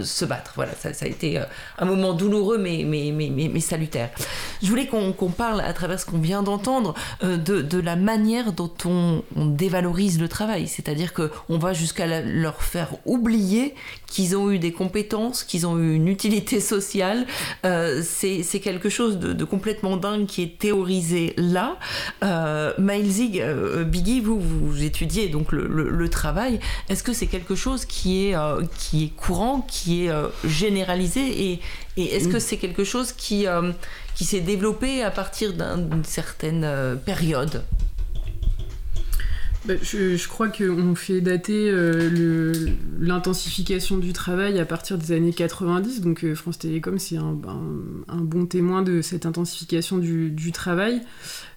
se 0.03 0.25
battre. 0.25 0.53
Voilà, 0.55 0.73
ça 0.75 0.91
a 1.01 1.07
été 1.07 1.41
un 1.79 1.85
moment 1.85 1.96
douloureux 2.15 2.59
mais, 2.59 2.85
mais, 2.87 3.13
mais, 3.13 3.31
mais, 3.31 3.61
salutaire. 3.61 4.11
Je 4.63 4.69
voulais 4.69 4.87
qu'on 4.87 5.13
parle, 5.31 5.61
à 5.61 5.73
travers 5.73 6.01
ce 6.01 6.07
qu'on 6.07 6.19
vient 6.19 6.43
d'entendre, 6.43 6.95
euh, 7.23 7.37
de, 7.37 7.63
de, 7.63 7.79
la 7.79 7.97
manière 7.97 8.53
dont 8.53 8.73
on, 8.85 9.23
dévalorise 9.37 10.21
le 10.21 10.29
travail. 10.29 10.69
C'est-à-dire 10.69 11.13
qu'on 11.15 11.59
va 11.59 11.73
jusqu'à 11.73 12.21
leur 12.23 12.63
faire 12.63 12.89
oublier 13.05 13.75
qu'ils 14.07 14.37
ont 14.37 14.51
eu 14.51 14.59
des 14.59 14.73
compétences, 14.73 15.45
qu'ils 15.45 15.67
ont 15.67 15.79
eu 15.79 15.95
une 15.95 16.09
utilité 16.09 16.61
sociale. 16.61 17.27
Euh, 17.65 18.03
c'est 18.03 18.61
quelque 18.61 18.89
chose 18.89 19.19
de, 19.19 19.45
complètement 19.45 19.97
dingue 19.97 20.27
qui 20.27 20.43
est 20.43 20.59
théorisé 20.59 21.35
là. 21.37 21.77
Euh, 22.25 22.73
Mailzig, 22.79 23.41
euh, 23.41 23.85
Biggie, 23.85 24.21
vous, 24.21 24.41
vous 24.41 24.83
étudiez 24.83 25.29
donc 25.29 25.53
le, 25.53 25.67
le, 25.67 26.09
travail. 26.09 26.61
Est-ce 26.89 27.03
que 27.03 27.13
c'est 27.13 27.27
quelque 27.27 27.55
chose 27.55 27.85
qui 27.85 28.29
est, 28.29 28.37
qui 28.79 29.05
est 29.05 29.09
courant, 29.09 29.67
qui 29.69 30.07
est 30.07 30.13
généralisé 30.45 31.51
et, 31.51 31.61
et 31.97 32.15
est-ce 32.15 32.29
que 32.29 32.39
c'est 32.39 32.59
quelque 32.59 32.85
chose 32.85 33.13
qui, 33.13 33.47
euh, 33.47 33.73
qui 34.15 34.25
s'est 34.25 34.41
développé 34.41 35.03
à 35.03 35.11
partir 35.11 35.53
d'une 35.55 36.05
certaine 36.05 36.63
euh, 36.65 36.95
période? 36.95 37.63
Bah, 39.65 39.75
je, 39.83 40.29
crois 40.29 40.49
qu'on 40.49 40.95
fait 40.95 41.21
dater 41.21 41.71
euh, 41.71 42.55
l'intensification 43.01 43.97
du 43.99 44.13
travail 44.13 44.61
à 44.61 44.65
partir 44.65 44.99
des 44.99 45.13
années 45.13 45.33
90. 45.33 46.03
Donc 46.03 46.25
France 46.35 46.59
Télécom, 46.59 46.99
c'est 46.99 47.17
un, 47.17 47.37
un, 48.09 48.21
bon 48.21 48.47
témoin 48.47 48.83
de 48.83 49.01
cette 49.01 49.27
intensification 49.27 49.99
du, 49.99 50.31
du 50.31 50.53
travail. 50.53 51.01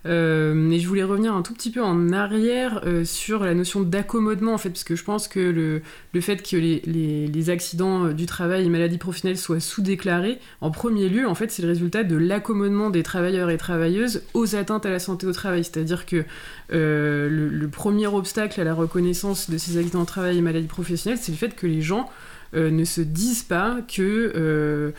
Euh, 0.06 0.54
mais 0.54 0.80
je 0.80 0.88
voulais 0.88 1.04
revenir 1.04 1.34
un 1.34 1.42
tout 1.42 1.54
petit 1.54 1.72
peu 1.72 1.84
en 1.84 2.14
arrière 2.14 2.82
euh, 2.86 3.04
sur 3.04 3.44
la 3.44 3.54
notion 3.54 3.82
d'accommodement, 3.82 4.54
en 4.54 4.58
fait, 4.58 4.70
parce 4.70 4.86
que 4.86 4.96
je 4.96 5.04
pense 5.04 5.28
que 5.28 5.40
le, 5.40 6.22
fait 6.22 6.38
que 6.42 6.56
les, 6.56 7.50
accidents 7.50 8.06
euh, 8.06 8.14
du 8.14 8.26
travail 8.26 8.66
et 8.66 8.70
maladies 8.70 8.98
professionnelles 8.98 9.38
soient 9.38 9.60
sous-déclarés, 9.60 10.40
en 10.62 10.72
premier 10.72 11.10
lieu, 11.10 11.28
en 11.28 11.36
fait, 11.36 11.52
c'est 11.52 11.62
le 11.62 11.68
résultat 11.68 12.04
de 12.04 12.16
l'accommodement 12.16 12.90
des 12.90 13.04
travailleurs 13.04 13.50
et 13.50 13.58
travailleuses 13.58 14.24
aux 14.34 14.56
atteintes 14.56 14.86
à 14.86 14.90
la 14.90 15.00
santé 15.00 15.28
au 15.28 15.34
travail. 15.34 15.64
C'est-à-dire 15.64 16.06
que 16.06 16.24
le, 16.70 17.50
le, 17.50 17.68
premier 17.68 18.08
obstacle 18.08 18.60
à 18.62 18.64
la 18.64 18.74
reconnaissance 18.74 19.50
de 19.50 19.58
ces 19.58 19.78
accidents 19.78 20.02
de 20.02 20.06
travail 20.06 20.38
et 20.38 20.42
maladies 20.42 20.68
professionnelles, 20.68 21.20
c'est 21.22 21.32
le 21.32 21.38
fait 21.38 21.56
que 21.56 21.68
les 21.68 21.82
gens 21.82 22.10
euh, 22.56 22.72
ne 22.72 22.84
se 22.84 23.02
disent 23.02 23.44
pas 23.44 23.80
que 23.88 24.02
euh, 24.36 24.92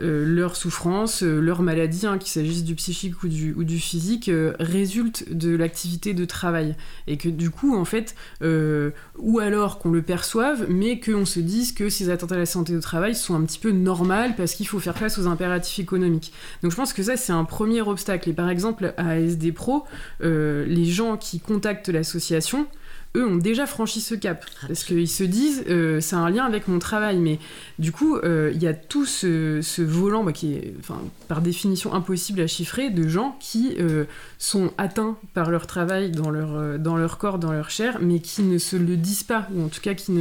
euh, 0.00 0.24
leur 0.26 0.56
souffrance, 0.56 1.22
leur 1.22 1.62
maladie, 1.62 2.06
hein, 2.06 2.18
qu'il 2.18 2.30
s'agisse 2.30 2.64
du 2.64 2.74
psychique 2.74 3.22
ou 3.22 3.28
du, 3.28 3.52
ou 3.54 3.64
du 3.64 3.78
physique, 3.78 4.30
résulte 4.58 5.32
de 5.32 5.54
l'activité 5.54 6.14
de 6.14 6.24
travail. 6.24 6.76
Et 7.06 7.16
que 7.16 7.28
du 7.28 7.50
coup, 7.50 7.76
en 7.76 7.84
fait, 7.84 8.14
ou 8.42 9.38
alors 9.38 9.78
qu'on 9.78 9.90
le 9.90 10.02
perçoive, 10.02 10.66
mais 10.68 11.00
qu'on 11.00 11.24
se 11.24 11.40
dise 11.40 11.72
que 11.72 11.88
ces 11.88 12.10
atteintes 12.10 12.32
à 12.32 12.38
la 12.38 12.46
santé 12.46 12.76
au 12.76 12.80
travail 12.80 13.14
sont 13.14 13.34
un 13.34 13.42
petit 13.42 13.58
peu 13.58 13.70
normales 13.70 14.34
parce 14.36 14.54
qu'il 14.54 14.66
faut 14.66 14.80
faire 14.80 14.96
face 14.96 15.18
aux 15.18 15.26
impératifs 15.26 15.78
économiques. 15.78 16.32
Donc 16.62 16.70
je 16.70 16.76
pense 16.76 16.92
que 16.92 17.02
ça, 17.02 17.16
c'est 17.16 17.32
un 17.32 17.44
premier 17.44 17.82
obstacle. 17.82 18.30
Et 18.30 18.32
par 18.32 18.48
exemple, 18.48 18.94
à 18.96 19.18
SD 19.18 19.52
Pro, 19.52 19.84
les 20.20 20.84
gens 20.84 21.16
qui 21.16 21.40
contactent 21.40 21.88
l'association, 21.88 22.66
eux 23.16 23.26
ont 23.26 23.36
déjà 23.36 23.66
franchi 23.66 24.00
ce 24.00 24.14
cap. 24.14 24.44
Parce 24.66 24.84
qu'ils 24.84 25.08
se 25.08 25.24
disent, 25.24 25.64
euh, 25.68 26.00
c'est 26.00 26.16
un 26.16 26.28
lien 26.30 26.44
avec 26.44 26.66
mon 26.68 26.78
travail. 26.78 27.18
Mais 27.18 27.38
du 27.78 27.92
coup, 27.92 28.16
euh, 28.16 28.50
il 28.54 28.62
y 28.62 28.66
a 28.66 28.74
tout 28.74 29.06
ce, 29.06 29.82
volant 29.82 30.24
bah, 30.24 30.32
qui 30.32 30.54
est 30.54 30.74
par 31.28 31.40
définition 31.40 31.94
impossible 31.94 32.40
à 32.40 32.46
chiffrer 32.46 32.90
de 32.90 33.06
gens 33.06 33.36
qui 33.40 33.76
euh, 33.78 34.04
sont 34.38 34.72
atteints 34.78 35.16
par 35.32 35.50
leur 35.50 35.66
travail 35.66 36.10
dans 36.10 36.30
leur, 36.30 36.78
dans 36.78 36.96
leur 36.96 37.18
corps, 37.18 37.38
dans 37.38 37.52
leur 37.52 37.70
chair, 37.70 37.98
mais 38.00 38.18
qui 38.18 38.42
ne 38.42 38.58
se 38.58 38.76
le 38.76 38.96
disent 38.96 39.22
pas, 39.24 39.48
ou 39.54 39.64
en 39.64 39.68
tout 39.68 39.80
cas 39.80 39.94
qui 39.94 40.12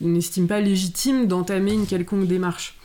n'estiment 0.00 0.48
pas 0.48 0.60
légitime 0.60 1.26
d'entamer 1.26 1.72
une 1.72 1.86
quelconque 1.86 2.26
démarche. 2.26 2.76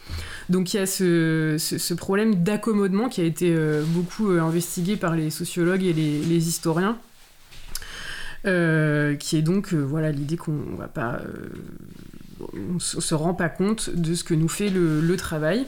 Donc 0.50 0.74
il 0.74 0.78
y 0.78 0.80
a 0.80 0.86
ce, 0.86 1.94
problème 1.96 2.44
d'accommodement 2.44 3.10
qui 3.10 3.22
a 3.22 3.24
été 3.24 3.58
beaucoup 3.88 4.30
investigué 4.30 4.96
par 4.96 5.16
les 5.16 5.32
sociologues 5.32 5.84
et 5.84 5.94
les 5.94 6.48
historiens 6.48 6.98
euh, 8.48 9.16
qui 9.16 9.38
est 9.38 9.42
donc 9.42 9.74
euh, 9.74 9.82
voilà 9.82 10.12
l'idée 10.12 10.38
qu'on 10.38 10.76
va 10.78 10.88
pas 10.88 11.20
euh, 11.22 12.80
se 12.80 13.16
rend 13.16 13.34
pas 13.34 13.50
compte 13.50 13.90
de 13.90 14.14
ce 14.14 14.24
que 14.24 14.34
nous 14.34 14.50
fait 14.50 14.70
le 14.70 15.16
travail 15.16 15.66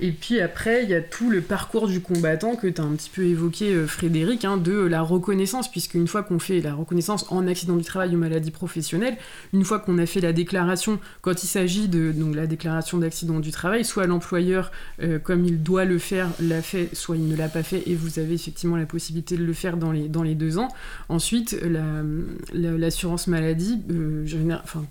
et 0.00 0.12
puis 0.12 0.40
après, 0.40 0.84
il 0.84 0.90
y 0.90 0.94
a 0.94 1.00
tout 1.00 1.30
le 1.30 1.40
parcours 1.40 1.86
du 1.86 2.00
combattant 2.00 2.56
que 2.56 2.66
tu 2.66 2.80
as 2.80 2.84
un 2.84 2.92
petit 2.92 3.10
peu 3.10 3.24
évoqué, 3.24 3.72
euh, 3.72 3.86
Frédéric, 3.86 4.44
hein, 4.44 4.56
de 4.56 4.72
la 4.72 5.02
reconnaissance, 5.02 5.70
puisque 5.70 5.94
une 5.94 6.08
fois 6.08 6.22
qu'on 6.22 6.38
fait 6.38 6.60
la 6.60 6.74
reconnaissance 6.74 7.26
en 7.30 7.46
accident 7.46 7.76
du 7.76 7.84
travail 7.84 8.14
ou 8.14 8.18
maladie 8.18 8.50
professionnelle, 8.50 9.16
une 9.52 9.64
fois 9.64 9.78
qu'on 9.78 9.98
a 9.98 10.06
fait 10.06 10.20
la 10.20 10.32
déclaration, 10.32 10.98
quand 11.20 11.42
il 11.42 11.46
s'agit 11.46 11.88
de 11.88 12.12
donc, 12.12 12.34
la 12.34 12.46
déclaration 12.46 12.98
d'accident 12.98 13.40
du 13.40 13.50
travail, 13.50 13.84
soit 13.84 14.06
l'employeur, 14.06 14.72
euh, 15.02 15.18
comme 15.18 15.44
il 15.44 15.62
doit 15.62 15.84
le 15.84 15.98
faire, 15.98 16.28
l'a 16.40 16.62
fait, 16.62 16.94
soit 16.94 17.16
il 17.16 17.28
ne 17.28 17.36
l'a 17.36 17.48
pas 17.48 17.62
fait, 17.62 17.82
et 17.86 17.94
vous 17.94 18.18
avez 18.18 18.34
effectivement 18.34 18.76
la 18.76 18.86
possibilité 18.86 19.36
de 19.36 19.44
le 19.44 19.52
faire 19.52 19.76
dans 19.76 19.92
les, 19.92 20.08
dans 20.08 20.22
les 20.22 20.34
deux 20.34 20.58
ans. 20.58 20.68
Ensuite, 21.08 21.56
l'assurance 22.52 23.26
maladie, 23.26 23.80
euh, 23.90 24.24
enfin, 24.62 24.84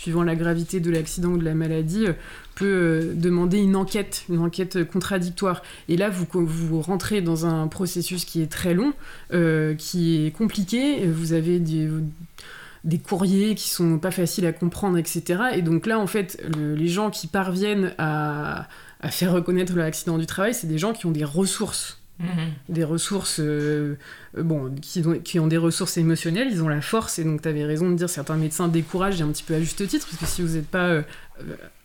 suivant 0.00 0.22
la 0.22 0.34
gravité 0.34 0.80
de 0.80 0.90
l'accident 0.90 1.30
ou 1.30 1.38
de 1.38 1.44
la 1.44 1.54
maladie, 1.54 2.06
peut 2.54 2.64
euh, 2.64 3.12
demander 3.14 3.58
une 3.58 3.76
enquête, 3.76 4.24
une 4.30 4.38
enquête 4.38 4.84
contradictoire. 4.84 5.62
Et 5.88 5.98
là, 5.98 6.08
vous, 6.08 6.26
vous 6.32 6.80
rentrez 6.80 7.20
dans 7.20 7.44
un 7.44 7.68
processus 7.68 8.24
qui 8.24 8.40
est 8.40 8.50
très 8.50 8.72
long, 8.72 8.94
euh, 9.34 9.74
qui 9.74 10.26
est 10.26 10.30
compliqué. 10.30 11.06
Vous 11.06 11.34
avez 11.34 11.58
des, 11.58 11.90
des 12.84 12.98
courriers 12.98 13.54
qui 13.54 13.68
sont 13.68 13.98
pas 13.98 14.10
faciles 14.10 14.46
à 14.46 14.52
comprendre, 14.52 14.96
etc. 14.96 15.42
Et 15.54 15.60
donc 15.60 15.86
là, 15.86 15.98
en 15.98 16.06
fait, 16.06 16.42
les 16.56 16.88
gens 16.88 17.10
qui 17.10 17.26
parviennent 17.26 17.92
à, 17.98 18.68
à 19.02 19.10
faire 19.10 19.32
reconnaître 19.32 19.74
l'accident 19.76 20.16
du 20.16 20.24
travail, 20.24 20.54
c'est 20.54 20.66
des 20.66 20.78
gens 20.78 20.94
qui 20.94 21.04
ont 21.04 21.10
des 21.10 21.24
ressources. 21.24 21.99
Mmh. 22.20 22.26
Des 22.68 22.84
ressources, 22.84 23.40
euh, 23.40 23.96
bon, 24.36 24.70
qui 24.82 25.02
ont, 25.06 25.18
qui 25.18 25.38
ont, 25.38 25.46
des 25.46 25.56
ressources 25.56 25.96
émotionnelles, 25.96 26.48
ils 26.50 26.62
ont 26.62 26.68
la 26.68 26.82
force, 26.82 27.18
et 27.18 27.24
donc 27.24 27.40
tu 27.40 27.48
avais 27.48 27.64
raison 27.64 27.88
de 27.88 27.94
dire 27.94 28.10
certains 28.10 28.36
médecins 28.36 28.68
découragent, 28.68 29.20
et 29.20 29.24
un 29.24 29.28
petit 29.28 29.42
peu 29.42 29.54
à 29.54 29.60
juste 29.60 29.88
titre, 29.88 30.06
parce 30.06 30.20
que 30.20 30.26
si 30.26 30.42
vous 30.42 30.56
n'êtes 30.56 30.68
pas 30.68 31.02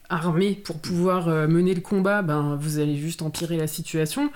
armé 0.10 0.54
pour 0.64 0.80
pouvoir 0.80 1.28
euh, 1.28 1.48
mener 1.48 1.74
le 1.74 1.82
combat, 1.82 2.22
ben, 2.22 2.58
vous 2.60 2.80
allez 2.80 2.96
juste 2.96 3.22
empirer 3.22 3.58
la 3.58 3.68
situation. 3.68 4.32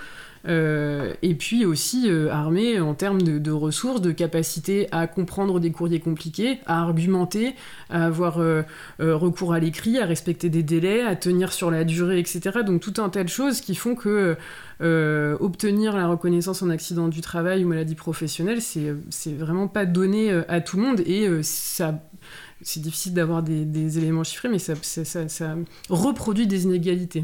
Euh, 0.48 1.14
et 1.22 1.36
puis 1.36 1.66
aussi 1.66 2.10
euh, 2.10 2.32
armé 2.32 2.80
en 2.80 2.94
termes 2.94 3.22
de, 3.22 3.52
ressources, 3.52 4.00
de 4.00 4.12
capacité 4.12 4.88
à 4.94 5.06
comprendre 5.06 5.60
des 5.60 5.72
courriers 5.72 6.00
compliqués, 6.00 6.60
à 6.66 6.82
argumenter, 6.82 7.56
à 7.90 8.06
avoir 8.06 8.40
recours 9.00 9.54
à 9.54 9.60
l'écrit, 9.60 10.00
à 10.00 10.06
respecter 10.06 10.50
des 10.50 10.64
délais, 10.64 11.02
à 11.02 11.16
tenir 11.18 11.52
sur 11.52 11.72
la 11.72 11.84
durée, 11.84 12.20
etc. 12.20 12.60
Donc 12.66 12.82
tout 12.82 13.02
un 13.02 13.10
tas 13.10 13.26
de 13.26 13.30
choses 13.30 13.60
qui 13.60 13.76
font 13.76 13.96
que 13.96 14.38
obtenir 14.80 15.96
la 15.96 16.08
reconnaissance 16.08 16.62
en 16.62 16.70
accident 16.70 17.08
du 17.08 17.22
travail 17.22 17.66
ou 17.66 17.68
maladie 17.68 17.96
professionnelle, 17.96 18.62
c'est 18.62 19.34
vraiment 19.34 19.68
pas 19.68 19.86
donné 19.86 20.32
à 20.48 20.62
tout 20.62 20.78
le 20.78 20.84
monde 20.84 21.00
et 21.02 21.44
ça 21.44 22.00
c'est 22.62 22.82
difficile 22.82 23.14
d'avoir 23.14 23.44
des, 23.44 23.98
éléments 23.98 24.24
chiffrés, 24.24 24.50
mais 24.50 24.60
ça, 24.60 24.76
reproduit 25.90 26.48
des 26.48 26.64
inégalités. 26.64 27.24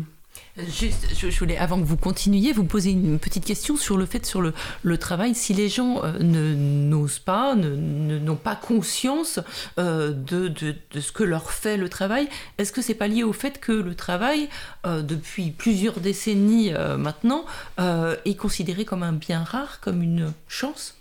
Juste, 0.57 1.07
je, 1.13 1.37
voulais, 1.39 1.57
avant 1.57 1.77
que 1.77 1.83
vous 1.83 1.97
continuiez, 1.97 2.53
vous 2.53 2.63
poser 2.63 2.91
une 2.91 3.19
petite 3.19 3.43
question 3.43 3.75
sur 3.75 3.97
le 3.97 4.05
fait, 4.05 4.25
sur 4.25 4.41
le, 4.41 4.53
travail. 4.97 5.35
Si 5.35 5.53
les 5.53 5.67
gens 5.67 6.01
euh, 6.03 6.17
ne 6.19 6.55
n'osent 6.55 7.19
pas, 7.19 7.55
n'ont 7.55 8.37
pas 8.37 8.55
conscience 8.55 9.41
euh, 9.77 10.13
de, 10.13 10.53
ce 10.97 11.11
que 11.11 11.23
leur 11.23 11.51
fait 11.51 11.75
le 11.75 11.89
travail, 11.89 12.29
est-ce 12.57 12.71
que 12.71 12.81
c'est 12.81 12.93
pas 12.93 13.07
lié 13.09 13.23
au 13.23 13.33
fait 13.33 13.59
que 13.59 13.73
le 13.73 13.95
travail, 13.95 14.47
euh, 14.85 15.01
depuis 15.01 15.51
plusieurs 15.51 15.99
décennies 15.99 16.71
maintenant, 16.97 17.45
est 17.77 18.37
considéré 18.37 18.85
comme 18.85 19.03
un 19.03 19.13
bien 19.13 19.43
rare, 19.43 19.79
comme 19.81 20.01
une 20.01 20.31
chance? 20.47 20.95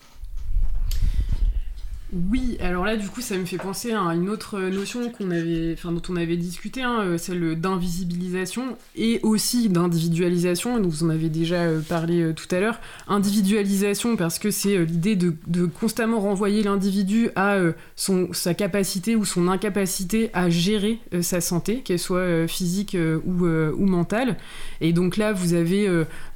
Oui, 2.31 2.57
alors 2.61 2.85
là, 2.85 2.97
du 2.97 3.09
coup, 3.09 3.21
ça 3.21 3.37
me 3.37 3.45
fait 3.45 3.57
penser 3.57 3.93
à 3.93 4.01
une 4.15 4.29
autre 4.29 4.61
notion 4.61 5.11
avait, 5.31 5.77
dont 5.85 6.03
on 6.09 6.17
avait 6.17 6.37
discuté, 6.37 6.83
hein, 6.83 7.01
euh, 7.03 7.19
celle 7.19 7.61
d'invisibilisation 7.61 8.77
et 8.95 9.19
aussi 9.25 9.69
d'individualisation. 9.69 10.81
Vous 10.81 11.03
en 11.03 11.11
avez 11.11 11.29
déjà 11.29 11.63
euh, 11.63 11.81
parlé 11.81 12.23
euh, 12.23 12.33
tout 12.33 12.53
à 12.55 12.61
l'heure. 12.61 12.79
Individualisation, 13.09 14.17
parce 14.17 14.39
que 14.39 14.53
c'est 14.53 14.85
l'idée 14.85 15.17
de, 15.17 15.35
constamment 15.67 16.21
renvoyer 16.21 16.63
l'individu 16.63 17.31
à 17.35 17.59
son, 17.97 18.29
sa 18.33 18.55
capacité 18.55 19.17
ou 19.17 19.25
son 19.25 19.49
incapacité 19.49 20.31
à 20.35 20.51
gérer 20.51 21.01
sa 21.23 21.41
santé, 21.41 21.81
qu'elle 21.81 21.99
soit 21.99 22.47
physique 22.47 22.97
ou, 23.25 23.47
ou, 23.47 23.87
mentale. 23.87 24.37
Et 24.81 24.93
donc 24.93 25.17
là, 25.17 25.33
vous 25.33 25.55
avez, 25.55 25.89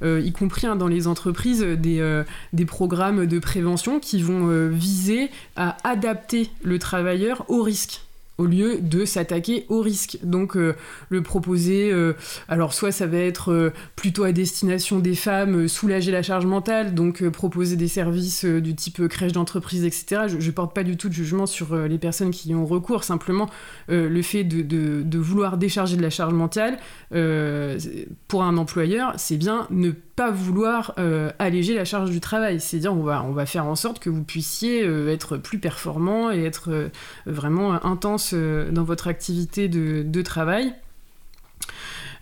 y 0.03 0.31
compris 0.31 0.67
hein, 0.67 0.75
dans 0.75 0.87
les 0.87 1.07
entreprises, 1.07 1.61
des, 1.61 2.23
des 2.53 2.65
programmes 2.65 3.25
de 3.25 3.39
prévention 3.39 3.99
qui 3.99 4.21
vont 4.21 4.69
viser 4.69 5.29
à 5.55 5.68
adapter 5.83 6.49
le 6.63 6.79
travailleur 6.79 7.45
au 7.49 7.63
risque 7.63 8.01
au 8.39 8.45
lieu 8.45 8.79
de 8.81 9.05
s'attaquer 9.05 9.65
au 9.69 9.81
risque. 9.81 10.17
Donc 10.23 10.55
euh, 10.55 10.75
le 11.09 11.21
proposer, 11.21 11.91
euh, 11.91 12.13
alors 12.47 12.73
soit 12.73 12.91
ça 12.91 13.05
va 13.05 13.17
être 13.17 13.51
euh, 13.51 13.73
plutôt 13.95 14.23
à 14.23 14.31
destination 14.31 14.99
des 14.99 15.13
femmes, 15.13 15.67
soulager 15.67 16.11
la 16.11 16.23
charge 16.23 16.45
mentale, 16.45 16.95
donc 16.95 17.27
proposer 17.29 17.75
des 17.75 17.89
services 17.89 18.45
du 18.45 18.73
type 18.75 19.07
crèche 19.09 19.33
d'entreprise, 19.33 19.83
etc. 19.83 20.23
Je 20.27 20.37
ne 20.37 20.51
porte 20.51 20.73
pas 20.73 20.83
du 20.83 20.95
tout 20.95 21.09
de 21.09 21.13
jugement 21.13 21.45
sur 21.45 21.75
les 21.75 21.97
personnes 21.97 22.31
qui 22.31 22.49
y 22.49 22.55
ont 22.55 22.65
recours, 22.65 23.03
simplement 23.03 23.49
le 23.89 24.21
fait 24.21 24.45
de, 24.45 24.61
de, 24.61 25.19
vouloir 25.19 25.57
décharger 25.57 25.97
de 25.97 26.01
la 26.01 26.09
charge 26.09 26.33
mentale, 26.33 26.77
pour 27.09 28.43
un 28.43 28.57
employeur, 28.57 29.13
c'est 29.17 29.37
bien 29.37 29.67
ne 29.69 29.91
pas 29.91 30.08
vouloir 30.29 30.93
alléger 31.39 31.73
la 31.73 31.85
charge 31.85 32.11
du 32.11 32.19
travail. 32.19 32.59
C'est-à-dire 32.59 32.93
on 32.93 33.03
va, 33.03 33.23
on 33.23 33.31
va 33.31 33.45
faire 33.45 33.65
en 33.65 33.75
sorte 33.75 33.99
que 33.99 34.09
vous 34.09 34.23
puissiez 34.23 34.83
être 35.09 35.37
plus 35.37 35.59
performant 35.59 36.31
et 36.31 36.43
être 36.43 36.89
vraiment 37.25 37.83
intense 37.85 38.33
euh, 38.33 38.71
dans 38.71 38.83
votre 38.83 39.07
activité 39.07 39.67
de, 39.67 40.21
travail. 40.21 40.73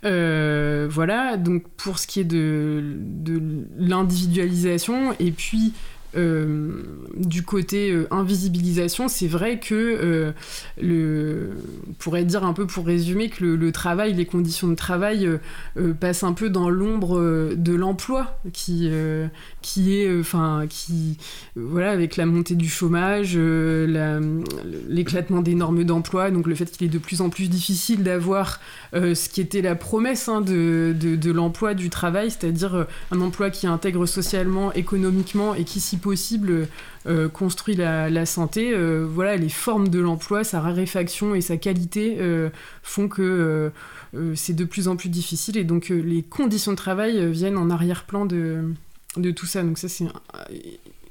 Euh, 0.05 0.87
voilà, 0.89 1.37
donc 1.37 1.67
pour 1.75 1.97
ce 1.97 2.05
qui 2.05 2.19
est 2.19 2.25
de, 2.25 2.83
de 2.95 3.41
l'individualisation, 3.77 5.15
et 5.19 5.31
puis 5.31 5.73
euh, 6.17 6.83
du 7.15 7.43
côté 7.43 7.91
euh, 7.91 8.07
invisibilisation, 8.11 9.07
c'est 9.07 9.27
vrai 9.27 9.59
que 9.59 9.75
euh, 9.75 10.31
le, 10.81 11.51
on 11.87 11.93
pourrait 11.93 12.23
dire 12.23 12.43
un 12.43 12.53
peu 12.53 12.65
pour 12.65 12.85
résumer 12.85 13.29
que 13.29 13.43
le, 13.43 13.71
travail, 13.71 14.13
les 14.13 14.25
conditions 14.25 14.67
de 14.67 14.75
travail 14.75 15.29
passent 15.99 16.23
un 16.23 16.33
peu 16.33 16.49
dans 16.49 16.69
l'ombre 16.69 17.53
de 17.55 17.73
l'emploi, 17.73 18.39
qui, 18.53 18.89
qui 19.61 19.95
est, 19.95 20.19
enfin, 20.19 20.65
qui, 20.69 21.17
voilà, 21.55 21.91
avec 21.91 22.17
la 22.17 22.25
montée 22.25 22.55
du 22.55 22.69
chômage, 22.69 23.37
l'éclatement 24.87 25.41
des 25.41 25.55
normes 25.55 25.83
d'emploi, 25.83 26.31
donc 26.31 26.47
le 26.47 26.55
fait 26.55 26.65
qu'il 26.65 26.87
est 26.87 26.93
de 26.93 26.97
plus 26.97 27.21
en 27.21 27.29
plus 27.29 27.49
difficile 27.49 28.03
d'avoir 28.03 28.59
ce 28.93 29.29
qui 29.29 29.41
était 29.41 29.61
la 29.61 29.75
promesse 29.75 30.29
hein, 30.29 30.41
de, 30.41 30.95
de, 30.99 31.15
de 31.15 31.31
l'emploi, 31.31 31.73
du 31.73 31.89
travail, 31.89 32.31
c'est-à-dire 32.31 32.87
un 33.11 33.21
emploi 33.21 33.49
qui 33.49 33.67
intègre 33.67 34.05
socialement, 34.05 34.71
économiquement 34.73 35.53
et 35.55 35.63
qui 35.63 35.79
s'y 35.79 35.97
possible 36.07 36.69
euh, 37.05 37.27
construit 37.27 37.75
la, 37.75 38.25
santé. 38.25 38.71
Euh, 38.73 39.05
voilà, 39.05 39.35
les 39.35 39.49
formes 39.49 39.89
de 39.89 39.99
l'emploi, 39.99 40.45
sa 40.45 40.61
raréfaction 40.61 41.35
et 41.35 41.41
sa 41.41 41.57
qualité 41.57 42.15
euh, 42.19 42.49
font 42.81 43.09
que 43.09 43.71
c'est 44.35 44.53
de 44.53 44.63
plus 44.63 44.87
en 44.87 44.95
plus 44.95 45.09
difficile 45.09 45.57
et 45.57 45.65
donc 45.65 45.89
les 45.89 46.23
conditions 46.23 46.71
de 46.71 46.77
travail 46.77 47.29
viennent 47.29 47.57
en 47.57 47.69
arrière-plan 47.69 48.25
de, 48.25 48.73
de 49.17 49.31
tout 49.31 49.45
ça. 49.45 49.63
Donc 49.63 49.77
ça, 49.77 49.89
c'est 49.89 50.05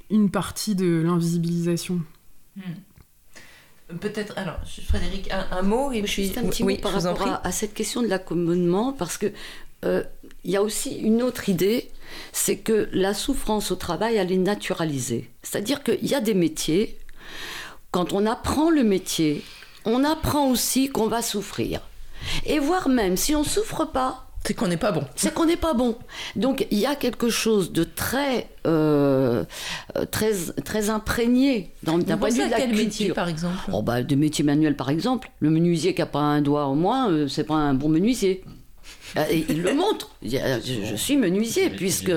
une 0.09 0.31
partie 0.31 0.73
de 0.73 1.03
l'invisibilisation. 1.05 2.01
Hmm. 2.55 3.97
Peut-être, 4.01 4.33
alors, 4.35 4.59
Frédéric, 4.87 5.29
un, 5.31 5.61
mot 5.61 5.91
et 5.91 6.01
puis... 6.01 6.23
Juste 6.23 6.39
un 6.39 6.47
petit 6.47 6.63
mot 6.63 6.75
par 6.81 6.93
rapport 6.93 7.27
à, 7.27 7.47
à, 7.47 7.51
cette 7.51 7.75
question 7.75 8.01
de 8.01 8.07
l'accommodement, 8.07 8.93
parce 8.93 9.17
que 9.17 9.31
il 9.83 10.51
y 10.51 10.55
a 10.55 10.63
aussi 10.63 10.97
une 10.97 11.21
autre 11.21 11.49
idée, 11.49 11.91
c'est 12.31 12.57
que 12.57 12.89
la 12.93 13.13
souffrance 13.13 13.71
au 13.71 13.75
travail, 13.75 14.15
elle 14.15 14.31
est 14.31 14.37
naturalisée. 14.37 15.29
C'est-à-dire 15.41 15.83
qu'il 15.83 16.05
y 16.05 16.15
a 16.15 16.21
des 16.21 16.33
métiers, 16.33 16.97
quand 17.91 18.13
on 18.13 18.25
apprend 18.25 18.69
le 18.69 18.83
métier, 18.83 19.43
on 19.85 20.03
apprend 20.03 20.49
aussi 20.49 20.89
qu'on 20.89 21.07
va 21.07 21.21
souffrir. 21.21 21.81
Et 22.45 22.59
voire 22.59 22.89
même, 22.89 23.17
si 23.17 23.35
on 23.35 23.39
ne 23.39 23.45
souffre 23.45 23.85
pas, 23.85 24.27
c'est 24.47 24.53
qu'on 24.53 24.67
n'est 24.67 24.77
pas 24.77 24.93
bon. 24.93 25.03
C'est 25.15 25.33
qu'on 25.33 25.45
n'est 25.45 25.57
pas 25.57 25.73
bon. 25.73 25.97
Donc 26.37 26.67
il 26.71 26.79
y 26.79 26.85
a 26.85 26.95
quelque 26.95 27.29
chose 27.29 27.73
de 27.73 27.83
très, 27.83 28.47
euh, 28.65 29.43
très, 30.09 30.31
très 30.63 30.89
imprégné 30.89 31.73
dans 31.83 31.97
d'un 31.97 32.15
point 32.17 32.29
de 32.29 32.33
vue 32.35 32.45
de 32.45 32.51
la 32.51 32.57
quel 32.57 32.73
métier, 32.73 33.11
par 33.11 33.27
exemple? 33.27 33.57
Oh, 33.73 33.81
bah, 33.81 34.03
De 34.03 34.15
métiers 34.15 34.45
manuels, 34.45 34.77
par 34.77 34.89
exemple. 34.89 35.29
Le 35.41 35.49
menuisier 35.49 35.93
qui 35.93 35.99
n'a 35.99 36.05
pas 36.05 36.19
un 36.19 36.41
doigt 36.41 36.67
au 36.67 36.75
moins, 36.75 37.11
euh, 37.11 37.27
c'est 37.27 37.43
pas 37.43 37.55
un 37.55 37.73
bon 37.73 37.89
menuisier. 37.89 38.45
Euh, 39.15 39.25
il 39.31 39.61
le 39.61 39.73
montre. 39.73 40.11
Je, 40.21 40.95
suis 40.95 41.17
menuisier, 41.17 41.69
puisque. 41.69 42.11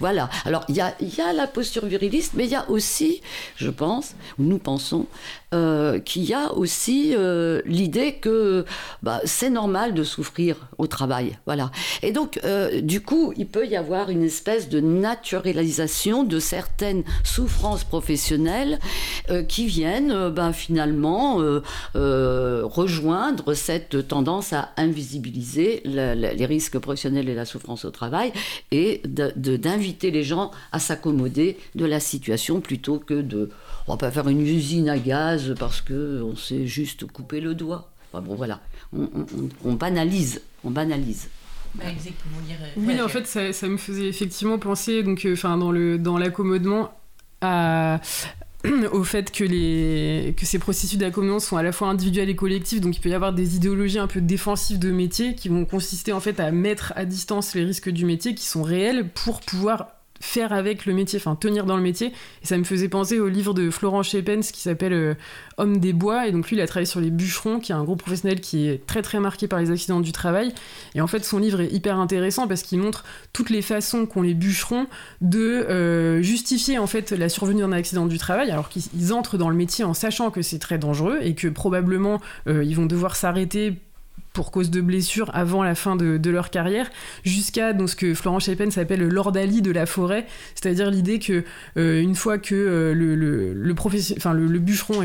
Voilà. 0.00 0.30
Alors, 0.44 0.64
il 0.68 0.76
y 0.76 0.80
a, 0.80 0.94
y 1.00 1.20
a, 1.20 1.32
la 1.32 1.46
posture 1.46 1.86
viriliste, 1.86 2.32
mais 2.34 2.44
il 2.44 2.50
y 2.50 2.56
a 2.56 2.68
aussi, 2.70 3.20
je 3.56 3.70
pense, 3.70 4.14
ou 4.38 4.44
nous 4.44 4.58
pensons, 4.58 5.06
euh, 5.54 6.00
qu'il 6.00 6.24
y 6.24 6.34
a 6.34 6.52
aussi 6.52 7.14
euh, 7.16 7.62
l'idée 7.64 8.14
que 8.14 8.64
bah, 9.04 9.20
c'est 9.24 9.50
normal 9.50 9.94
de 9.94 10.02
souffrir 10.02 10.56
au 10.78 10.88
travail. 10.88 11.38
Voilà. 11.46 11.70
Et 12.02 12.10
donc, 12.10 12.40
euh, 12.42 12.80
du 12.80 13.00
coup, 13.02 13.32
il 13.36 13.46
peut 13.46 13.64
y 13.64 13.76
avoir 13.76 14.10
une 14.10 14.24
espèce 14.24 14.68
de 14.68 14.80
naturalisation 14.80 16.24
de 16.24 16.40
certaines 16.40 17.04
souffrances 17.22 17.84
professionnelles 17.84 18.80
qui 19.48 19.66
viennent 19.66 20.30
ben, 20.30 20.52
finalement 20.52 21.40
rejoindre 21.94 23.54
cette 23.54 24.08
tendance 24.08 24.52
à 24.52 24.70
invisibiliser 24.76 25.82
les 25.84 26.46
risques 26.46 26.78
professionnels 26.78 27.28
et 27.28 27.34
la 27.34 27.44
souffrance 27.44 27.84
au 27.84 27.90
travail 27.90 28.32
et 28.70 29.02
d'inviter 29.04 30.10
les 30.10 30.24
gens 30.24 30.50
à 30.72 30.78
s'accommoder 30.78 31.58
de 31.74 31.84
la 31.84 32.00
situation 32.00 32.60
plutôt 32.60 32.98
que 32.98 33.14
de 33.14 33.50
on 33.86 33.92
va 33.92 33.98
pas 33.98 34.10
faire 34.10 34.28
une 34.28 34.40
usine 34.40 34.88
à 34.88 34.98
gaz 34.98 35.54
parce 35.58 35.80
que 35.80 36.22
on 36.22 36.36
sait 36.36 36.66
juste 36.66 37.06
couper 37.06 37.40
le 37.40 37.54
doigt. 37.54 37.90
bon, 38.12 38.34
voilà, 38.34 38.60
on, 38.92 39.74
banalise, 39.74 40.40
on 40.64 40.70
banalise. 40.70 41.28
Bah, 41.74 41.84
oui, 42.76 43.00
en 43.00 43.08
fait, 43.08 43.26
ça, 43.26 43.68
me 43.68 43.76
faisait 43.76 44.06
effectivement 44.06 44.58
penser, 44.58 45.02
donc, 45.02 45.26
euh, 45.26 45.32
enfin, 45.32 45.58
dans 45.58 45.72
le 45.72 45.98
dans 45.98 46.18
l'accommodement, 46.18 46.92
au 48.92 49.04
fait 49.04 49.30
que, 49.30 49.44
les, 49.44 50.34
que 50.36 50.46
ces 50.46 50.58
processus 50.58 50.98
d'accommodement 50.98 51.40
sont 51.40 51.56
à 51.56 51.62
la 51.62 51.72
fois 51.72 51.88
individuels 51.88 52.30
et 52.30 52.36
collectifs, 52.36 52.80
donc 52.80 52.96
il 52.96 53.00
peut 53.00 53.10
y 53.10 53.14
avoir 53.14 53.32
des 53.32 53.56
idéologies 53.56 53.98
un 53.98 54.06
peu 54.06 54.20
défensives 54.20 54.78
de 54.78 54.90
métier 54.90 55.34
qui 55.34 55.48
vont 55.48 55.64
consister 55.64 56.12
en 56.12 56.20
fait 56.20 56.40
à 56.40 56.50
mettre 56.50 56.92
à 56.96 57.04
distance 57.04 57.54
les 57.54 57.64
risques 57.64 57.90
du 57.90 58.06
métier 58.06 58.34
qui 58.34 58.46
sont 58.46 58.62
réels 58.62 59.10
pour 59.10 59.40
pouvoir 59.40 59.88
faire 60.24 60.52
avec 60.52 60.86
le 60.86 60.94
métier, 60.94 61.18
enfin 61.18 61.36
tenir 61.36 61.66
dans 61.66 61.76
le 61.76 61.82
métier. 61.82 62.12
Et 62.42 62.46
ça 62.46 62.56
me 62.56 62.64
faisait 62.64 62.88
penser 62.88 63.20
au 63.20 63.28
livre 63.28 63.54
de 63.54 63.70
Florent 63.70 64.02
Schepens 64.02 64.40
qui 64.52 64.60
s'appelle 64.60 64.92
euh, 64.92 65.14
Homme 65.58 65.78
des 65.78 65.92
bois. 65.92 66.26
Et 66.26 66.32
donc 66.32 66.48
lui, 66.48 66.56
il 66.56 66.60
a 66.60 66.66
travaillé 66.66 66.86
sur 66.86 67.00
les 67.00 67.10
bûcherons, 67.10 67.60
qui 67.60 67.72
est 67.72 67.74
un 67.74 67.84
groupe 67.84 68.00
professionnel 68.00 68.40
qui 68.40 68.68
est 68.68 68.86
très 68.86 69.02
très 69.02 69.20
marqué 69.20 69.46
par 69.46 69.60
les 69.60 69.70
accidents 69.70 70.00
du 70.00 70.12
travail. 70.12 70.52
Et 70.94 71.00
en 71.00 71.06
fait, 71.06 71.24
son 71.24 71.38
livre 71.38 71.60
est 71.60 71.72
hyper 71.72 71.98
intéressant 71.98 72.48
parce 72.48 72.62
qu'il 72.62 72.78
montre 72.78 73.04
toutes 73.32 73.50
les 73.50 73.62
façons 73.62 74.06
qu'ont 74.06 74.22
les 74.22 74.34
bûcherons 74.34 74.86
de 75.20 75.38
euh, 75.40 76.22
justifier 76.22 76.78
en 76.78 76.86
fait 76.86 77.12
la 77.12 77.28
survenue 77.28 77.60
d'un 77.60 77.72
accident 77.72 78.06
du 78.06 78.18
travail, 78.18 78.50
alors 78.50 78.68
qu'ils 78.70 79.12
entrent 79.12 79.36
dans 79.36 79.50
le 79.50 79.56
métier 79.56 79.84
en 79.84 79.94
sachant 79.94 80.30
que 80.30 80.42
c'est 80.42 80.58
très 80.58 80.78
dangereux 80.78 81.18
et 81.20 81.34
que 81.34 81.48
probablement 81.48 82.20
euh, 82.48 82.64
ils 82.64 82.74
vont 82.74 82.86
devoir 82.86 83.16
s'arrêter 83.16 83.74
pour 84.34 84.50
cause 84.50 84.68
de 84.68 84.80
blessures 84.80 85.30
avant 85.32 85.62
la 85.62 85.74
fin 85.74 85.96
de, 85.96 86.30
leur 86.30 86.50
carrière, 86.50 86.90
jusqu'à 87.24 87.72
ce 87.86 87.94
que 87.94 88.14
Florent 88.14 88.40
Chapin 88.40 88.68
s'appelle 88.70 88.98
le 88.98 89.08
Lord 89.08 89.36
Ali 89.36 89.62
de 89.62 89.70
la 89.70 89.86
forêt, 89.86 90.26
c'est-à-dire 90.56 90.90
l'idée 90.90 91.20
que 91.20 91.44
euh, 91.76 92.00
une 92.00 92.16
fois 92.16 92.38
que 92.38 92.54
euh, 92.54 92.94
le, 92.94 93.14
le, 93.14 93.54
le, 93.54 93.74
enfin, 94.16 94.34
le, 94.34 94.58
bûcheron 94.58 95.04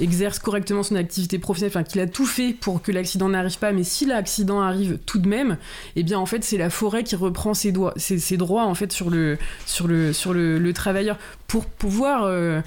exerce 0.00 0.38
correctement 0.38 0.84
son 0.84 0.94
activité 0.94 1.40
professionnelle, 1.40 1.72
enfin 1.74 1.82
qu'il 1.82 2.00
a 2.00 2.06
tout 2.06 2.24
fait 2.24 2.52
pour 2.52 2.80
que 2.80 2.92
l'accident 2.92 3.28
n'arrive 3.28 3.58
pas, 3.58 3.72
mais 3.72 3.82
si 3.82 4.06
l'accident 4.06 4.60
arrive 4.60 4.98
tout 5.06 5.18
de 5.18 5.28
même, 5.28 5.58
eh 5.96 6.04
bien 6.04 6.18
en 6.18 6.26
fait 6.26 6.44
c'est 6.44 6.58
la 6.58 6.70
forêt 6.70 7.02
qui 7.02 7.16
reprend 7.16 7.54
ses, 7.54 7.72
droits, 7.72 7.94
ses, 7.96 8.36
droits 8.36 8.64
en 8.64 8.74
fait 8.74 8.92
sur 8.92 9.10
le, 9.10 9.38
sur 9.66 9.88
le, 9.88 10.12
sur 10.12 10.32
le, 10.32 10.72
travailleur 10.72 11.18
pour 11.48 11.64
pouvoir 11.64 12.24
euh, 12.24 12.60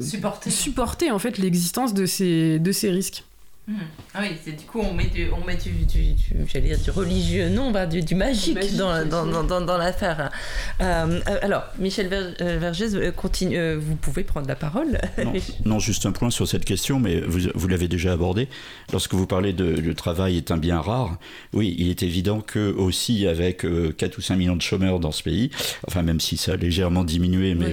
supporter. 0.00 0.48
supporter 0.48 1.10
en 1.10 1.18
fait 1.18 1.36
l'existence 1.36 1.92
de 1.92 2.06
ces, 2.06 2.58
de 2.58 2.72
ces 2.72 2.90
risques. 2.90 3.24
Ah 4.12 4.20
oui, 4.20 4.36
c'est 4.44 4.52
du 4.52 4.64
coup 4.66 4.80
on 4.80 4.92
met 4.92 5.06
du, 5.06 5.28
on 5.30 5.42
met 5.44 5.56
du, 5.56 5.72
j'allais 6.46 6.68
dire 6.68 6.78
du 6.78 6.90
religieux, 6.90 7.48
non, 7.48 7.70
bah, 7.70 7.86
du, 7.86 8.02
du 8.02 8.14
magique, 8.14 8.58
dans, 8.76 9.06
dans, 9.06 9.42
dans, 9.42 9.60
dans 9.62 9.78
l'affaire. 9.78 10.30
Euh, 10.82 11.20
euh, 11.28 11.38
alors, 11.40 11.64
Michel 11.78 12.08
euh, 12.12 12.58
Vergès, 12.58 12.94
continue, 13.16 13.74
vous 13.76 13.96
pouvez 13.96 14.22
prendre 14.22 14.48
la 14.48 14.56
parole. 14.56 15.00
Non, 15.64 15.78
juste 15.78 16.04
un 16.04 16.12
point 16.12 16.30
sur 16.30 16.46
cette 16.46 16.64
question, 16.64 17.00
mais 17.00 17.20
vous, 17.20 17.48
vous 17.54 17.68
l'avez 17.68 17.88
déjà 17.88 18.12
abordé. 18.12 18.48
Lorsque 18.92 19.14
vous 19.14 19.26
parlez 19.26 19.52
de 19.52 19.64
le 19.64 19.94
travail 19.94 20.36
est 20.36 20.50
un 20.50 20.58
bien 20.58 20.80
rare, 20.80 21.18
oui, 21.52 21.74
il 21.78 21.88
est 21.88 22.02
évident 22.02 22.40
que 22.40 22.72
aussi 22.72 23.26
avec 23.26 23.64
4 23.96 24.18
ou 24.18 24.20
5 24.20 24.36
millions 24.36 24.56
de 24.56 24.62
chômeurs 24.62 25.00
dans 25.00 25.12
ce 25.12 25.22
pays, 25.22 25.50
enfin 25.88 26.02
même 26.02 26.20
si 26.20 26.36
ça 26.36 26.52
a 26.52 26.56
légèrement 26.56 27.04
diminué, 27.04 27.54
mais 27.54 27.72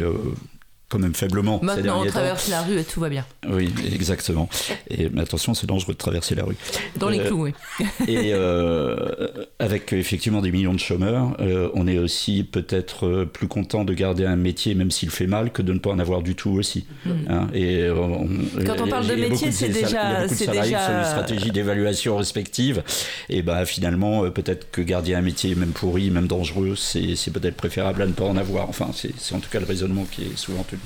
quand 0.92 1.00
même 1.00 1.16
faiblement. 1.16 1.60
Maintenant, 1.64 2.04
on 2.04 2.06
traverse 2.06 2.50
la 2.50 2.62
rue 2.64 2.78
et 2.78 2.84
tout 2.84 3.00
va 3.00 3.10
bien. 3.10 3.26
Oui, 3.50 3.74
exactement. 3.94 4.50
Et 4.90 5.10
mais 5.10 5.22
attention, 5.22 5.54
c'est 5.54 5.66
dangereux 5.66 5.94
de 5.94 5.98
traverser 5.98 6.36
la 6.36 6.44
rue. 6.44 6.58
Dans 6.98 7.10
les 7.10 7.20
euh, 7.20 7.28
clous, 7.28 7.44
oui. 7.44 7.54
et 8.08 8.34
euh, 8.34 9.28
avec 9.60 9.94
effectivement 9.94 10.42
des 10.42 10.52
millions 10.52 10.74
de 10.74 10.80
chômeurs, 10.80 11.38
euh, 11.40 11.70
on 11.74 11.88
est 11.88 11.98
aussi 11.98 12.44
peut-être 12.44 13.24
plus 13.24 13.48
content 13.48 13.86
de 13.86 13.94
garder 13.94 14.26
un 14.26 14.36
métier, 14.36 14.76
même 14.76 14.92
s'il 14.92 15.10
fait 15.10 15.28
mal, 15.28 15.52
que 15.52 15.62
de 15.62 15.72
ne 15.72 15.80
pas 15.80 15.92
en 15.92 16.00
avoir 16.00 16.22
du 16.22 16.36
tout 16.36 16.52
aussi. 16.52 16.86
Mm. 17.06 17.10
Hein. 17.30 17.48
et 17.54 17.88
Quand 18.66 18.82
on 18.82 18.88
parle 18.88 19.08
de 19.08 19.16
métier, 19.16 19.52
c'est 19.52 19.70
déjà, 19.70 20.28
c'est 20.28 20.52
déjà 20.52 21.00
une 21.00 21.06
stratégie 21.06 21.52
d'évaluation 21.52 22.18
respective. 22.18 22.84
Et 23.30 23.44
ben 23.44 23.64
finalement, 23.64 24.30
peut-être 24.30 24.70
que 24.72 24.82
garder 24.82 25.16
un 25.16 25.22
métier, 25.22 25.56
même 25.56 25.72
pourri, 25.72 26.12
même 26.12 26.28
dangereux, 26.28 26.76
c'est 26.76 27.32
peut-être 27.32 27.56
préférable 27.56 28.02
à 28.02 28.08
ne 28.08 28.14
pas 28.14 28.26
en 28.26 28.36
avoir. 28.36 28.68
Enfin, 28.68 28.92
c'est 28.94 29.36
en 29.36 29.40
tout 29.40 29.50
cas 29.50 29.60
le 29.60 29.66
raisonnement 29.66 30.06
qui 30.12 30.24
est 30.24 30.38
souvent 30.38 30.64
tenu. 30.64 30.81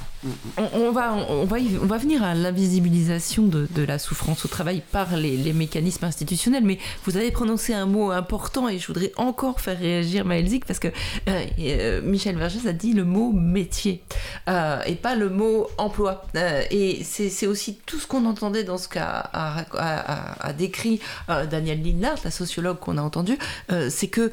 On, 0.58 0.92
va, 0.92 1.14
on, 1.14 1.46
va, 1.46 1.58
on 1.82 1.86
va 1.86 1.98
venir 1.98 2.24
à 2.24 2.34
l'invisibilisation 2.34 3.44
de, 3.44 3.68
la 3.86 4.00
souffrance 4.00 4.46
au 4.46 4.48
travail 4.48 4.82
par 4.92 5.16
les, 5.18 5.54
mécanismes 5.54 6.06
institutionnels, 6.06 6.64
mais 6.64 6.80
vous 7.06 7.18
avez 7.18 7.32
prononcé 7.32 7.74
un 7.74 7.86
mot 7.86 8.12
important 8.12 8.68
et 8.68 8.80
je 8.80 8.88
voudrais 8.88 9.12
encore 9.18 9.62
faire 9.62 9.78
réagir 9.78 10.26
Maëlzik 10.26 10.66
parce 10.66 10.80
que 10.80 10.88
euh, 11.30 11.46
euh, 11.60 12.02
Michel 12.02 12.38
Vergès 12.38 12.66
a 12.68 12.74
dit 12.74 12.94
le 12.94 13.04
mot 13.04 13.32
métier 13.32 14.02
euh, 14.50 14.82
et 14.86 14.96
pas 14.96 15.16
le 15.16 15.30
mot 15.30 15.68
emploi. 15.78 16.24
et 16.72 17.04
c'est 17.04 17.48
aussi 17.48 17.78
tout 17.86 18.00
ce 18.00 18.08
qu'on 18.08 18.26
entendait 18.26 18.64
dans 18.64 18.78
ce 18.78 18.88
qu'a 18.88 19.30
a, 19.34 20.54
décrit 20.54 21.00
Daniel 21.28 21.84
Lindart, 21.84 22.18
la 22.24 22.32
sociologue 22.32 22.80
qu'on 22.80 22.98
a 22.98 23.02
entendue, 23.02 23.38
c'est 23.90 24.08
que 24.08 24.32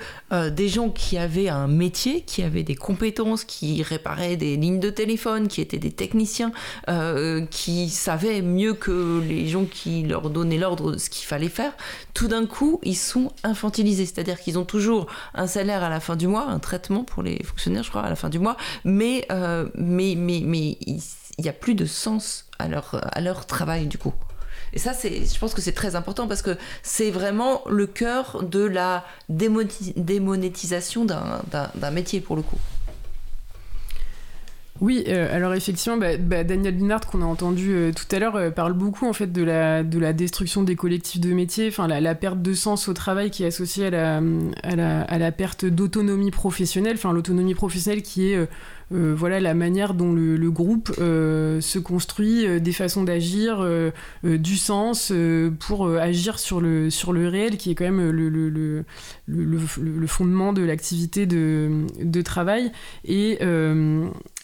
des 0.48 0.68
gens 0.68 0.88
qui 0.88 1.18
avaient 1.18 1.48
un 1.48 1.66
métier, 1.66 2.22
qui 2.22 2.42
avaient 2.42 2.62
des 2.62 2.76
compétences, 2.76 3.44
qui 3.44 3.82
réparaient 3.82 4.36
des 4.36 4.56
lignes 4.56 4.80
de 4.80 4.90
téléphone, 4.90 5.48
qui 5.52 5.60
étaient 5.60 5.78
des 5.78 5.92
techniciens, 5.92 6.50
euh, 6.88 7.44
qui 7.46 7.90
savaient 7.90 8.42
mieux 8.42 8.74
que 8.74 9.20
les 9.20 9.46
gens 9.46 9.66
qui 9.66 10.02
leur 10.02 10.30
donnaient 10.30 10.58
l'ordre 10.58 10.92
de 10.92 10.98
ce 10.98 11.10
qu'il 11.10 11.26
fallait 11.26 11.48
faire, 11.48 11.72
tout 12.14 12.26
d'un 12.26 12.46
coup, 12.46 12.80
ils 12.82 12.96
sont 12.96 13.30
infantilisés. 13.44 14.06
C'est-à-dire 14.06 14.40
qu'ils 14.40 14.58
ont 14.58 14.64
toujours 14.64 15.06
un 15.34 15.46
salaire 15.46 15.82
à 15.82 15.90
la 15.90 16.00
fin 16.00 16.16
du 16.16 16.26
mois, 16.26 16.46
un 16.48 16.58
traitement 16.58 17.04
pour 17.04 17.22
les 17.22 17.42
fonctionnaires, 17.44 17.82
je 17.82 17.90
crois, 17.90 18.02
à 18.02 18.08
la 18.08 18.16
fin 18.16 18.30
du 18.30 18.38
mois, 18.38 18.56
mais, 18.84 19.26
euh, 19.30 19.68
mais, 19.74 20.14
mais, 20.16 20.40
mais 20.42 20.78
il 20.86 21.00
n'y 21.38 21.48
a 21.48 21.52
plus 21.52 21.74
de 21.74 21.84
sens 21.84 22.46
à 22.58 22.68
leur, 22.68 23.00
à 23.12 23.20
leur 23.20 23.46
travail, 23.46 23.86
du 23.86 23.98
coup. 23.98 24.14
Et 24.74 24.78
ça, 24.78 24.94
c'est, 24.94 25.26
je 25.26 25.38
pense 25.38 25.52
que 25.52 25.60
c'est 25.60 25.72
très 25.72 25.96
important 25.96 26.26
parce 26.26 26.40
que 26.40 26.56
c'est 26.82 27.10
vraiment 27.10 27.62
le 27.68 27.86
cœur 27.86 28.42
de 28.42 28.64
la 28.64 29.04
démonétisation 29.28 31.04
d'un 31.04 31.90
métier 31.90 32.20
pour 32.20 32.36
le 32.36 32.42
coup. 32.42 32.58
Oui, 34.80 35.04
euh, 35.06 35.34
alors 35.34 35.54
effectivement, 35.54 35.98
bah, 35.98 36.16
bah, 36.16 36.44
Daniel 36.44 36.78
Linhart 36.78 37.06
qu'on 37.06 37.20
a 37.22 37.26
entendu 37.26 37.72
euh, 37.72 37.92
tout 37.92 38.06
à 38.14 38.18
l'heure 38.18 38.36
euh, 38.36 38.50
parle 38.50 38.72
beaucoup 38.72 39.06
en 39.06 39.12
fait 39.12 39.30
de 39.30 39.42
la, 39.42 39.84
de 39.84 39.98
la 39.98 40.12
destruction 40.12 40.62
des 40.62 40.76
collectifs 40.76 41.20
de 41.20 41.32
métiers, 41.32 41.68
enfin 41.68 41.86
la, 41.86 42.14
perte 42.14 42.40
de 42.40 42.54
sens 42.54 42.88
au 42.88 42.94
travail 42.94 43.30
qui 43.30 43.44
est 43.44 43.46
associée 43.46 43.86
à 43.86 44.20
la, 44.72 45.32
perte 45.32 45.66
d'autonomie 45.66 46.30
professionnelle, 46.30 46.94
enfin 46.94 47.12
l'autonomie 47.12 47.54
professionnelle 47.54 48.02
qui 48.02 48.32
est 48.32 48.48
voilà 48.90 49.40
la 49.40 49.54
manière 49.54 49.94
dont 49.94 50.12
le, 50.12 50.50
groupe 50.50 50.92
se 50.98 51.78
construit, 51.78 52.60
des 52.60 52.72
façons 52.72 53.04
d'agir, 53.04 53.66
du 54.22 54.56
sens 54.56 55.12
pour 55.60 55.88
agir 55.88 56.38
sur 56.38 56.60
le, 56.60 56.90
sur 56.90 57.12
le 57.12 57.28
réel, 57.28 57.56
qui 57.56 57.70
est 57.70 57.74
quand 57.74 57.90
même 57.90 58.10
le 58.10 58.84
fondement 60.06 60.52
de 60.52 60.62
l'activité 60.62 61.24
de, 61.24 61.86
de, 62.02 62.22
travail. 62.22 62.70
Et 63.04 63.38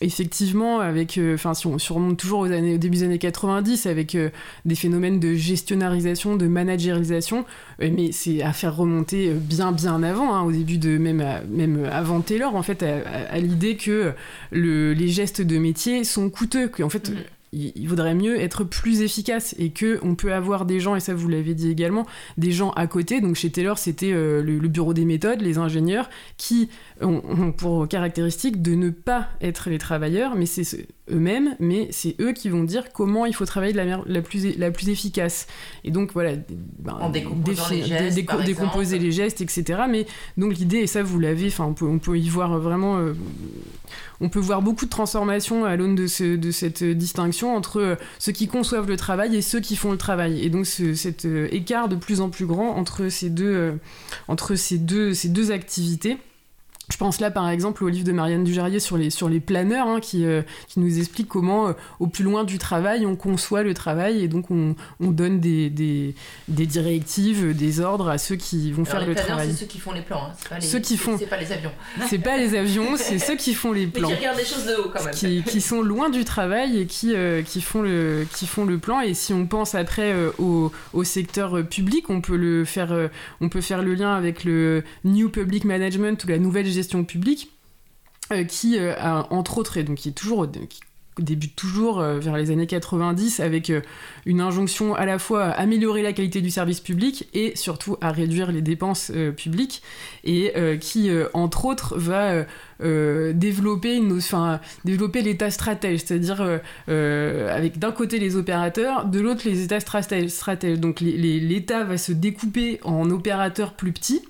effectivement, 0.00 0.80
avec, 0.80 1.18
enfin, 1.34 1.54
si, 1.54 1.66
on, 1.66 1.76
remonte 1.94 2.18
toujours 2.18 2.40
aux 2.40 2.52
années, 2.52 2.74
au 2.74 2.78
début 2.78 2.98
des 2.98 3.02
années 3.04 3.18
90, 3.18 3.86
avec 3.86 4.16
des 4.64 4.74
phénomènes 4.74 5.20
de 5.20 5.34
gestionnarisation, 5.34 6.36
de 6.36 6.46
managérisation, 6.46 7.44
mais 7.80 8.12
c'est 8.12 8.42
à 8.42 8.52
faire 8.52 8.76
remonter 8.76 9.30
bien, 9.32 9.72
bien 9.72 10.02
avant, 10.02 10.34
hein, 10.34 10.42
au 10.42 10.52
début 10.52 10.78
de 10.78 10.98
même, 10.98 11.24
même 11.50 11.84
avant 11.90 12.20
Taylor, 12.20 12.54
en 12.54 12.62
fait, 12.62 12.82
à 12.82 13.38
l'idée 13.38 13.76
que 13.76 14.12
les 14.52 15.08
gestes 15.08 15.42
de 15.42 15.58
métier 15.58 16.04
sont 16.04 16.30
coûteux, 16.30 16.68
qu'en 16.68 16.88
fait, 16.88 17.10
mm 17.10 17.14
il, 17.52 17.88
vaudrait 17.88 18.14
mieux 18.14 18.40
être 18.40 18.64
plus 18.64 19.00
efficace 19.00 19.54
et 19.58 19.70
que 19.70 19.98
on 20.02 20.14
peut 20.14 20.32
avoir 20.32 20.66
des 20.66 20.80
gens 20.80 20.96
et 20.96 21.00
ça 21.00 21.14
vous 21.14 21.28
l'avez 21.28 21.54
dit 21.54 21.70
également 21.70 22.06
des 22.36 22.52
gens 22.52 22.70
à 22.70 22.86
côté. 22.86 23.20
Donc 23.20 23.36
chez 23.36 23.50
Taylor 23.50 23.78
c'était 23.78 24.12
euh, 24.12 24.42
le, 24.42 24.68
bureau 24.68 24.92
des 24.92 25.04
méthodes 25.04 25.40
les 25.40 25.58
ingénieurs 25.58 26.10
qui 26.36 26.68
ont, 27.00 27.52
pour 27.52 27.88
caractéristique 27.88 28.60
de 28.60 28.74
ne 28.74 28.90
pas 28.90 29.28
être 29.40 29.70
les 29.70 29.78
travailleurs 29.78 30.34
mais 30.36 30.46
c'est 30.46 30.86
eux-mêmes 31.10 31.56
mais 31.58 31.88
c'est 31.90 32.16
eux 32.20 32.32
qui 32.32 32.48
vont 32.48 32.64
dire 32.64 32.92
comment 32.92 33.24
il 33.24 33.34
faut 33.34 33.46
travailler 33.46 33.72
de 33.72 33.78
la, 33.78 34.02
la 34.04 34.22
plus 34.22 34.56
la 34.58 34.70
plus 34.70 34.90
efficace. 34.90 35.46
Et 35.84 35.90
donc 35.90 36.12
voilà 36.12 36.32
ben, 36.78 36.98
en 37.00 37.10
décomposant 37.10 37.68
les 37.70 37.84
gestes, 37.84 38.18
décomposer 38.44 38.98
les 38.98 39.12
gestes 39.12 39.40
etc 39.40 39.82
mais 39.88 40.06
donc 40.36 40.56
l'idée 40.56 40.78
et 40.78 40.86
ça 40.86 41.02
vous 41.02 41.18
l'avez 41.18 41.46
enfin 41.46 41.64
on 41.64 41.74
peut 41.74 41.86
on 41.86 41.98
peut 41.98 42.18
y 42.18 42.28
voir 42.28 42.58
vraiment 42.58 42.98
euh, 42.98 43.14
on 44.20 44.28
peut 44.28 44.40
voir 44.40 44.62
beaucoup 44.62 44.84
de 44.84 44.90
transformations 44.90 45.64
à 45.64 45.76
l'aune 45.76 45.94
de, 45.94 46.06
cette 46.06 46.82
distinction 46.82 47.54
entre 47.54 47.80
euh, 47.80 47.94
ceux 48.18 48.32
qui 48.32 48.48
conçoivent 48.48 48.88
le 48.88 48.96
travail 48.96 49.36
et 49.36 49.42
ceux 49.42 49.60
qui 49.60 49.76
font 49.76 49.92
le 49.92 49.98
travail. 49.98 50.44
Et 50.44 50.50
donc 50.50 50.66
cet 50.66 51.24
euh, 51.24 51.48
écart 51.52 51.88
de 51.88 51.96
plus 51.96 52.20
en 52.20 52.28
plus 52.28 52.46
grand 52.46 52.76
entre 52.76 53.08
ces 53.08 53.30
deux, 53.30 53.78
euh, 54.28 55.50
activités. 55.50 56.18
Je 56.90 56.96
pense 56.96 57.20
là 57.20 57.30
par 57.30 57.50
exemple 57.50 57.84
au 57.84 57.88
livre 57.88 58.06
de 58.06 58.12
Marianne 58.12 58.44
Dujarrier 58.44 58.80
sur 58.80 58.96
les, 58.96 59.10
sur 59.10 59.28
les 59.28 59.40
planeurs 59.40 59.86
hein, 59.86 60.00
qui, 60.00 60.24
euh, 60.24 60.40
qui 60.68 60.80
nous 60.80 60.98
explique 60.98 61.28
comment 61.28 61.68
euh, 61.68 61.72
au 62.00 62.06
plus 62.06 62.24
loin 62.24 62.44
du 62.44 62.56
travail 62.56 63.04
on 63.04 63.14
conçoit 63.14 63.62
le 63.62 63.74
travail 63.74 64.22
et 64.24 64.28
donc 64.28 64.50
on, 64.50 64.74
on 64.98 65.10
donne 65.10 65.38
des, 65.38 65.68
des, 65.68 66.14
des, 66.48 66.66
directives, 66.66 67.54
des 67.54 67.80
ordres 67.80 68.08
à 68.08 68.16
ceux 68.16 68.36
qui 68.36 68.72
vont 68.72 68.86
faire 68.86 69.06
le 69.06 69.14
travail. 69.14 69.48
C'est 69.50 69.60
ceux 69.60 69.66
qui 69.66 69.78
font 69.78 69.92
les 69.92 70.00
plans, 70.00 70.22
hein. 70.24 70.32
c'est 70.38 70.48
pas 70.48 70.58
les, 70.58 70.66
ceux 70.66 70.78
qui 70.78 70.96
font... 70.96 71.18
pas 71.18 71.36
les 71.36 71.52
avions. 71.52 71.72
C'est 72.08 72.18
pas 72.18 72.36
les 72.38 72.56
avions, 72.56 72.96
c'est 72.96 73.18
ceux 73.18 73.36
qui 73.36 73.52
font 73.52 73.72
les 73.72 73.86
plans. 73.86 74.08
Mais 74.08 74.14
qui 74.14 74.20
regardent 74.20 74.38
les 74.38 74.44
choses 74.44 74.64
de 74.64 74.74
haut 74.74 74.90
quand 74.90 75.04
même. 75.04 75.14
Qui, 75.14 75.42
qui 75.42 75.60
sont 75.60 75.82
loin 75.82 76.08
du 76.08 76.24
travail 76.24 76.80
et 76.80 76.86
qui, 76.86 77.14
euh, 77.14 77.42
qui, 77.42 77.60
font 77.60 77.82
le, 77.82 78.26
qui 78.34 78.46
font 78.46 78.64
le 78.64 78.78
plan 78.78 79.00
et 79.00 79.12
si 79.12 79.34
on 79.34 79.46
pense 79.46 79.74
après 79.74 80.14
au, 80.38 80.72
au, 80.94 81.04
secteur 81.04 81.66
public, 81.66 82.08
on 82.08 82.20
peut, 82.20 82.36
le 82.36 82.64
faire, 82.64 82.94
on 83.40 83.48
peut 83.48 83.60
faire 83.60 83.82
le 83.82 83.94
lien 83.94 84.14
avec 84.14 84.44
le 84.44 84.84
New 85.04 85.28
Public 85.28 85.64
Management 85.64 86.24
ou 86.24 86.28
la 86.28 86.38
nouvelle 86.38 86.66
gestion 86.66 86.77
publique, 87.04 87.50
euh, 88.30 88.44
qui, 88.44 88.78
euh, 88.78 88.94
entre 89.30 89.56
autres, 89.56 89.78
et 89.78 89.84
donc 89.84 89.96
qui 89.96 90.10
est 90.10 90.12
toujours 90.12 90.46
qui 90.50 90.80
débute 91.18 91.56
toujours 91.56 91.98
euh, 91.98 92.18
vers 92.18 92.36
les 92.36 92.50
années 92.50 92.66
90 92.66 93.40
avec 93.40 93.72
une 94.26 94.40
injonction 94.42 94.94
à 94.94 95.06
la 95.06 95.18
fois 95.18 95.46
à 95.46 95.50
améliorer 95.52 96.02
la 96.02 96.12
qualité 96.12 96.42
du 96.42 96.50
service 96.50 96.80
public 96.80 97.26
et 97.32 97.56
surtout 97.56 97.96
à 98.02 98.12
réduire 98.12 98.52
les 98.52 98.60
dépenses 98.60 99.10
publiques 99.36 99.82
et 100.24 100.52
qui 100.80 101.10
entre 101.32 101.64
autres 101.64 101.98
va 101.98 102.44
développer 102.80 103.96
une 103.96 104.20
développer 104.84 105.22
l'état 105.22 105.50
stratège 105.50 106.04
c'est-à-dire 106.04 106.60
avec 106.86 107.80
d'un 107.80 107.90
côté 107.90 108.20
les 108.20 108.36
opérateurs 108.36 109.06
de 109.06 109.18
l'autre 109.18 109.42
les 109.44 109.64
états 109.64 109.80
stratèges 109.80 110.30
donc 110.78 111.00
l'état 111.00 111.82
va 111.82 111.98
se 111.98 112.12
découper 112.12 112.78
en 112.84 113.10
opérateurs 113.10 113.72
plus 113.72 113.90
petits 113.90 114.22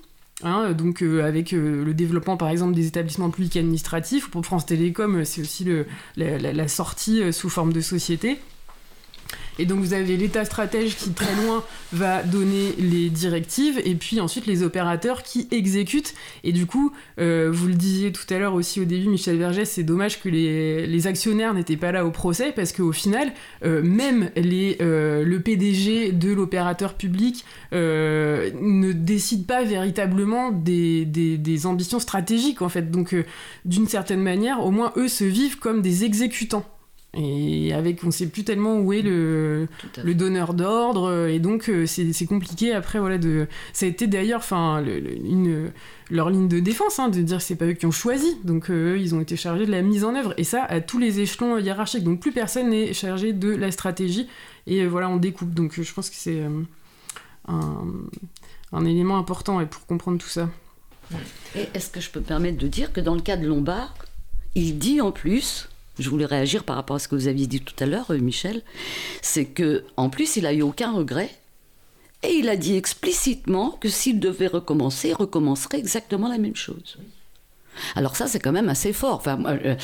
Hein, 0.45 0.71
donc 0.73 1.03
euh, 1.03 1.25
avec 1.25 1.53
euh, 1.53 1.85
le 1.85 1.95
développement 1.95 2.37
par 2.37 2.49
exemple 2.49 2.73
des 2.73 2.87
établissements 2.87 3.29
publics 3.29 3.57
administratifs, 3.57 4.31
pour 4.31 4.45
France 4.45 4.67
Télécom 4.67 5.25
c'est 5.25 5.41
aussi 5.41 5.65
le, 5.65 5.87
la, 6.17 6.69
sortie 6.69 7.23
euh, 7.23 7.33
sous 7.33 7.49
forme 7.49 7.73
de 7.73 7.81
société. 7.81 8.39
Et 9.59 9.67
donc 9.67 9.81
vous 9.81 9.93
avez 9.93 10.17
l'État 10.17 10.45
stratège 10.45 10.97
qui 10.97 11.11
très 11.11 11.35
loin 11.45 11.65
va 11.93 12.23
donner 12.23 12.75
les 12.79 13.11
directives 13.11 13.81
et 13.85 13.95
puis 13.95 14.21
ensuite 14.21 14.47
les 14.47 14.63
opérateurs 14.63 15.23
qui 15.23 15.49
exécutent. 15.51 16.15
Et 16.45 16.53
du 16.53 16.67
coup, 16.67 16.93
euh, 17.19 17.51
vous 17.53 17.67
le 17.67 17.75
disiez 17.75 18.13
tout 18.13 18.27
à 18.31 18.39
l'heure 18.39 18.55
aussi 18.55 18.81
au 18.81 18.85
début, 18.85 19.09
Michel 19.09 19.37
Vergès, 19.37 19.69
c'est 19.69 19.83
dommage 19.83 20.21
que 20.21 20.29
les, 20.29 21.07
actionnaires 21.07 21.55
n'étaient 21.55 21.77
pas 21.77 21.93
là 21.93 22.05
au 22.05 22.11
procès 22.11 22.53
parce 22.53 22.73
qu'au 22.73 22.93
final, 22.93 23.33
euh, 23.65 23.83
même 23.83 24.31
euh, 24.37 25.25
le 25.25 25.41
PDG 25.41 26.13
de 26.13 26.33
l'opérateur 26.33 26.95
public 26.95 27.45
ne 27.73 28.93
décide 28.93 29.47
pas 29.47 29.63
véritablement 29.65 30.51
des, 30.51 31.67
ambitions 31.67 31.99
stratégiques 31.99 32.63
en 32.63 32.69
fait. 32.69 32.91
Donc 32.91 33.15
d'une 33.65 33.89
certaine 33.89 34.23
manière, 34.23 34.65
au 34.65 34.71
moins 34.71 34.93
eux 34.97 35.09
se 35.09 35.25
vivent 35.25 35.59
comme 35.59 35.83
des 35.83 36.05
exécutants 36.05 36.65
Et 37.15 37.73
avec, 37.73 38.05
on 38.05 38.11
sait 38.11 38.27
plus 38.27 38.45
tellement 38.45 38.79
où 38.79 38.93
est 38.93 39.01
le, 39.01 39.67
le 40.05 40.15
donneur 40.15 40.53
d'ordre, 40.53 41.27
et 41.27 41.39
donc 41.39 41.71
c'est 41.87 42.27
compliqué 42.27 42.73
après, 42.75 42.99
voilà, 42.99 43.17
de... 43.17 43.47
Ça 43.73 43.87
a 43.87 43.89
été 43.89 44.07
d'ailleurs, 44.07 44.41
enfin, 44.41 44.85
une 44.85 45.73
leur 46.11 46.31
ligne 46.31 46.49
de 46.49 46.61
défense, 46.61 46.99
hein, 46.99 47.09
de 47.09 47.21
dire 47.23 47.39
que 47.39 47.43
c'est 47.43 47.57
pas 47.57 47.67
eux 47.67 47.73
qui 47.73 47.87
ont 47.87 47.91
choisi, 47.91 48.37
donc 48.45 48.71
eux, 48.71 48.99
ils 48.99 49.15
ont 49.15 49.21
été 49.21 49.37
chargés 49.37 49.67
de 49.67 49.71
la 49.71 49.83
mise 49.83 50.05
en 50.05 50.15
œuvre, 50.15 50.35
et 50.37 50.45
ça 50.45 50.65
à 50.65 50.81
tous 50.81 50.99
les 50.99 51.21
échelons 51.21 51.59
hiérarchiques, 51.59 52.05
donc 52.05 52.21
plus 52.21 52.33
personne 52.33 52.71
n'est 52.71 52.93
chargé 52.93 53.33
de 53.33 53.49
la 53.49 53.71
stratégie, 53.71 54.29
et 54.67 54.87
voilà, 54.87 55.09
on 55.09 55.17
découpe, 55.17 55.55
donc 55.55 55.81
je 55.81 55.93
pense 55.93 56.11
que 56.11 56.17
c'est 56.17 56.43
un, 56.43 56.65
un, 58.73 58.85
élément 58.85 59.17
important 59.17 59.65
pour 59.67 59.87
comprendre 59.87 60.19
tout 60.19 60.29
ça. 60.29 60.51
Est-ce 61.75 61.91
que 61.91 62.01
je 62.01 62.11
peux 62.11 62.21
me 62.21 62.25
permettre 62.25 62.59
de 62.59 62.69
dire 62.69 62.93
que 62.93 63.01
dans 63.01 63.15
le 63.15 63.23
cas 63.23 63.37
de 63.37 63.47
Lombard, 63.47 63.95
il 64.55 64.79
dit 64.79 65.01
en 65.01 65.11
plus, 65.11 65.69
je 65.99 66.09
voulais 66.11 66.27
réagir 66.27 66.65
par 66.65 66.77
rapport 66.77 66.97
à 66.97 66.99
ce 66.99 67.09
que 67.09 67.15
vous 67.15 67.29
aviez 67.29 67.47
dit 67.47 67.61
tout 67.61 67.75
à 67.83 67.87
l'heure, 67.87 68.11
euh, 68.11 68.19
Michel, 68.19 68.63
c'est 69.23 69.47
que 69.47 69.85
en 69.97 70.11
plus 70.11 70.37
il 70.37 70.47
a 70.47 70.53
eu 70.53 70.63
aucun 70.63 70.93
regret. 70.93 71.31
Et 72.25 72.33
il 72.33 72.49
a 72.49 72.57
dit 72.57 72.77
explicitement 72.77 73.79
que 73.81 73.89
s'il 73.89 74.19
devait 74.19 74.49
recommencer, 74.49 75.11
il 75.11 75.15
recommencerait 75.15 75.79
exactement 75.79 76.29
la 76.29 76.39
même 76.39 76.57
chose. 76.57 76.99
Alors 77.97 78.17
ça, 78.17 78.27
c'est 78.27 78.39
quand 78.39 78.53
même 78.53 78.69
assez 78.69 78.93
fort. 78.93 79.17
Enfin, 79.17 79.39
euh, 79.47 79.75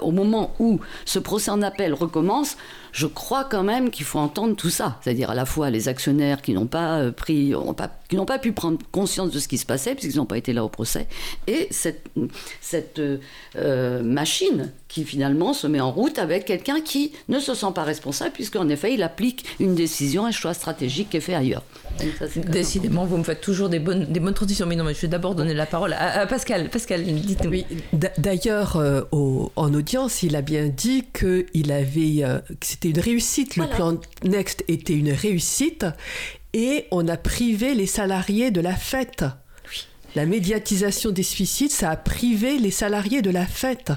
au 0.00 0.10
moment 0.10 0.54
où 0.58 0.80
ce 1.04 1.18
procès 1.18 1.50
en 1.50 1.62
appel 1.62 1.94
recommence, 1.94 2.56
je 2.92 3.06
crois 3.06 3.44
quand 3.44 3.62
même 3.62 3.90
qu'il 3.90 4.04
faut 4.04 4.18
entendre 4.18 4.56
tout 4.56 4.70
ça. 4.70 4.98
C'est-à-dire 5.02 5.30
à 5.30 5.34
la 5.34 5.46
fois 5.46 5.70
les 5.70 5.88
actionnaires 5.88 6.42
qui 6.42 6.52
n'ont 6.52 6.66
pas 6.66 6.98
euh, 6.98 7.12
pris, 7.12 7.52
qui 8.08 8.16
n'ont 8.16 8.26
pas 8.26 8.38
pu 8.38 8.52
prendre 8.52 8.78
conscience 8.90 9.30
de 9.30 9.38
ce 9.38 9.48
qui 9.48 9.58
se 9.58 9.66
passait 9.66 9.94
puisqu'ils 9.94 10.18
n'ont 10.18 10.26
pas 10.26 10.38
été 10.38 10.52
là 10.52 10.64
au 10.64 10.68
procès, 10.68 11.06
et 11.46 11.68
cette, 11.70 13.00
euh, 13.56 14.02
machine 14.02 14.72
qui 14.88 15.04
finalement 15.04 15.52
se 15.52 15.66
met 15.66 15.80
en 15.80 15.90
route 15.90 16.18
avec 16.18 16.44
quelqu'un 16.44 16.80
qui 16.80 17.12
ne 17.28 17.38
se 17.38 17.54
sent 17.54 17.72
pas 17.74 17.84
responsable 17.84 18.32
puisqu'en 18.32 18.68
effet 18.68 18.94
il 18.94 19.02
applique 19.02 19.44
une 19.60 19.74
décision, 19.74 20.26
un 20.26 20.30
choix 20.30 20.54
stratégique 20.54 21.10
qui 21.10 21.18
est 21.18 21.20
fait 21.20 21.34
ailleurs. 21.34 21.62
Décidément, 22.46 23.04
vous 23.04 23.18
me 23.18 23.24
faites 23.24 23.40
toujours 23.40 23.68
des 23.68 23.78
bonnes, 23.78 24.06
des 24.06 24.20
bonnes 24.20 24.34
transitions. 24.34 24.66
Mais 24.66 24.76
non, 24.76 24.84
mais 24.84 24.94
je 24.94 25.00
vais 25.00 25.08
d'abord 25.08 25.34
donner 25.34 25.54
la 25.54 25.66
parole 25.66 25.92
à, 25.92 26.26
Pascal. 26.26 26.68
Pascal, 26.68 27.04
dites-nous. 27.04 27.50
Oui, 27.50 27.66
D'ailleurs, 28.18 28.76
euh, 28.76 29.02
en 29.12 29.74
audience, 29.74 30.22
il 30.22 30.36
a 30.36 30.42
bien 30.42 30.68
dit 30.68 31.04
que 31.12 31.46
il 31.54 31.72
avait, 31.72 32.24
c'était 32.62 32.90
une 32.90 33.00
réussite. 33.00 33.56
Le 33.56 33.66
plan 33.66 33.98
Next 34.24 34.64
était 34.68 34.94
une 34.94 35.12
réussite 35.12 35.86
et 36.52 36.86
on 36.90 37.06
a 37.08 37.16
privé 37.16 37.74
les 37.74 37.86
salariés 37.86 38.50
de 38.50 38.60
la 38.60 38.74
fête. 38.74 39.24
La 40.16 40.26
médiatisation 40.26 41.10
des 41.10 41.22
suicides, 41.22 41.70
ça 41.70 41.90
a 41.90 41.96
privé 41.96 42.58
les 42.58 42.70
salariés 42.70 43.22
de 43.22 43.30
la 43.30 43.46
fête. 43.46 43.92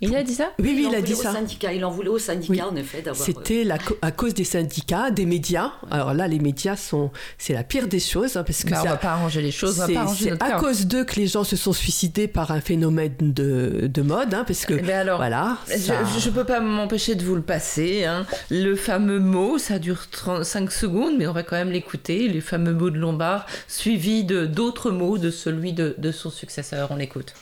Il 0.00 0.14
a 0.16 0.22
dit 0.22 0.34
ça? 0.34 0.52
Oui, 0.58 0.72
oui, 0.74 0.86
il, 0.88 0.94
a 0.94 1.02
dit 1.02 1.14
ça. 1.14 1.34
il 1.72 1.84
en 1.84 1.90
voulait 1.90 2.08
au 2.08 2.18
syndicat, 2.18 2.68
en 2.68 2.76
effet, 2.76 3.02
d'avoir. 3.02 3.24
C'était 3.24 3.66
à 4.02 4.10
cause 4.10 4.34
des 4.34 4.44
syndicats, 4.44 5.10
des 5.10 5.26
médias. 5.26 5.72
Alors 5.90 6.14
là, 6.14 6.28
les 6.28 6.38
médias 6.38 6.76
sont, 6.76 7.10
c'est 7.36 7.52
la 7.52 7.64
pire 7.64 7.88
des 7.88 8.00
choses, 8.00 8.36
hein, 8.36 8.44
parce 8.44 8.64
que 8.64 8.70
bah, 8.70 8.76
ça, 8.76 8.82
on 8.82 8.88
va 8.88 8.96
pas 8.96 9.10
arranger 9.10 9.42
les 9.42 9.50
choses. 9.50 9.82
C'est 10.16 10.42
à 10.42 10.52
cause 10.52 10.86
d'eux 10.86 11.04
que 11.04 11.16
les 11.16 11.26
gens 11.26 11.44
se 11.44 11.56
sont 11.56 11.72
suicidés 11.72 12.28
par 12.28 12.50
un 12.50 12.60
phénomène 12.60 13.14
de, 13.20 13.88
de 13.92 14.02
mode, 14.02 14.32
hein, 14.34 14.44
parce 14.46 14.64
que 14.64 14.74
Mais 14.74 14.92
alors, 14.92 15.18
voilà. 15.18 15.58
Je, 15.68 16.28
ne 16.28 16.34
peux 16.34 16.44
pas 16.44 16.60
m'empêcher 16.60 17.14
de 17.14 17.24
vous 17.24 17.34
le 17.34 17.42
passer. 17.42 18.04
Hein. 18.04 18.26
Le 18.50 18.76
fameux 18.76 19.20
mot, 19.20 19.58
ça 19.58 19.78
dure 19.78 20.08
35 20.10 20.70
secondes, 20.72 21.14
mais 21.18 21.26
on 21.26 21.32
va 21.32 21.42
quand 21.42 21.56
même 21.56 21.70
l'écouter. 21.70 22.28
Les 22.28 22.40
fameux 22.40 22.72
mots 22.72 22.90
de 22.90 22.98
Lombard, 22.98 23.46
suivis 23.68 24.24
de 24.24 24.46
d'autres 24.46 24.90
mots, 24.90 25.18
de 25.18 25.30
celui 25.40 25.72
de, 25.72 25.94
de 25.98 26.12
son 26.12 26.30
successeur. 26.30 26.90
On 26.90 26.96
l'écoute. 26.96 27.34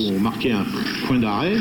On 0.00 0.20
marquait 0.20 0.52
un 0.52 0.64
point 1.06 1.18
d'arrêt 1.18 1.56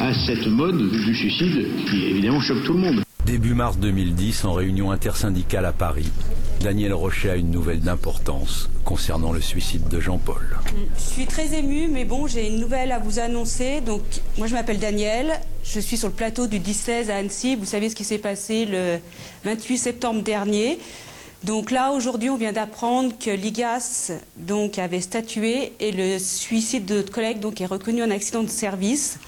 à 0.00 0.14
cette 0.14 0.46
mode 0.46 0.90
du 0.90 1.14
suicide 1.14 1.68
qui 1.88 2.04
évidemment 2.06 2.40
choque 2.40 2.64
tout 2.64 2.72
le 2.72 2.80
monde. 2.80 3.02
Début 3.26 3.54
mars 3.54 3.78
2010, 3.78 4.44
en 4.46 4.52
réunion 4.52 4.90
intersyndicale 4.90 5.64
à 5.64 5.72
Paris, 5.72 6.10
Daniel 6.60 6.92
Rochet 6.92 7.30
a 7.30 7.36
une 7.36 7.50
nouvelle 7.50 7.80
d'importance 7.80 8.68
concernant 8.84 9.32
le 9.32 9.40
suicide 9.40 9.88
de 9.88 10.00
Jean-Paul. 10.00 10.58
Je 10.96 11.02
suis 11.02 11.26
très 11.26 11.54
émue, 11.54 11.88
mais 11.88 12.04
bon, 12.04 12.26
j'ai 12.26 12.48
une 12.48 12.58
nouvelle 12.58 12.92
à 12.92 12.98
vous 12.98 13.18
annoncer. 13.18 13.80
Donc, 13.80 14.02
moi, 14.38 14.46
je 14.48 14.54
m'appelle 14.54 14.78
Daniel. 14.78 15.32
Je 15.64 15.80
suis 15.80 15.96
sur 15.96 16.08
le 16.08 16.14
plateau 16.14 16.46
du 16.46 16.58
10-16 16.58 17.10
à 17.10 17.16
Annecy. 17.16 17.56
Vous 17.56 17.64
savez 17.64 17.90
ce 17.90 17.94
qui 17.94 18.04
s'est 18.04 18.18
passé 18.18 18.66
le 18.66 18.98
28 19.44 19.78
septembre 19.78 20.22
dernier. 20.22 20.78
Donc 21.44 21.72
là, 21.72 21.90
aujourd'hui, 21.90 22.30
on 22.30 22.36
vient 22.36 22.52
d'apprendre 22.52 23.12
que 23.18 23.30
l'IGAS 23.30 24.12
donc, 24.36 24.78
avait 24.78 25.00
statué 25.00 25.72
et 25.80 25.90
le 25.90 26.20
suicide 26.20 26.84
de 26.84 26.96
notre 26.96 27.12
collègue 27.12 27.40
donc, 27.40 27.60
est 27.60 27.66
reconnu 27.66 28.02
en 28.02 28.10
accident 28.12 28.44
de 28.44 28.48
service. 28.48 29.18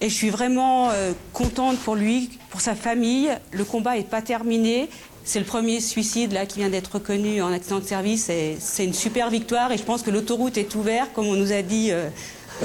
Et 0.00 0.08
je 0.08 0.14
suis 0.14 0.30
vraiment 0.30 0.88
euh, 0.90 1.12
contente 1.34 1.76
pour 1.78 1.94
lui, 1.94 2.30
pour 2.48 2.62
sa 2.62 2.74
famille. 2.74 3.30
Le 3.52 3.64
combat 3.64 3.96
n'est 3.96 4.02
pas 4.02 4.22
terminé. 4.22 4.88
C'est 5.22 5.40
le 5.40 5.44
premier 5.44 5.80
suicide 5.80 6.32
là, 6.32 6.46
qui 6.46 6.60
vient 6.60 6.70
d'être 6.70 6.94
reconnu 6.94 7.42
en 7.42 7.52
accident 7.52 7.80
de 7.80 7.84
service. 7.84 8.30
Et 8.30 8.56
c'est 8.58 8.86
une 8.86 8.94
super 8.94 9.28
victoire. 9.28 9.72
Et 9.72 9.76
je 9.76 9.82
pense 9.82 10.00
que 10.00 10.10
l'autoroute 10.10 10.56
est 10.56 10.74
ouverte, 10.74 11.10
comme 11.12 11.26
on 11.26 11.36
nous 11.36 11.52
a 11.52 11.60
dit 11.60 11.88
euh, 11.90 12.08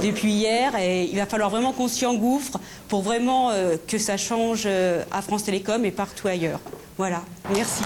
depuis 0.02 0.32
hier. 0.32 0.78
Et 0.80 1.10
il 1.12 1.18
va 1.18 1.26
falloir 1.26 1.50
vraiment 1.50 1.74
qu'on 1.74 1.90
s'y 1.90 2.06
engouffre 2.06 2.58
pour 2.88 3.02
vraiment 3.02 3.50
euh, 3.50 3.76
que 3.86 3.98
ça 3.98 4.16
change 4.16 4.66
à 4.66 5.22
France 5.22 5.44
Télécom 5.44 5.84
et 5.84 5.92
partout 5.92 6.30
ailleurs. 6.30 6.62
Voilà. 6.98 7.22
Merci. 7.54 7.84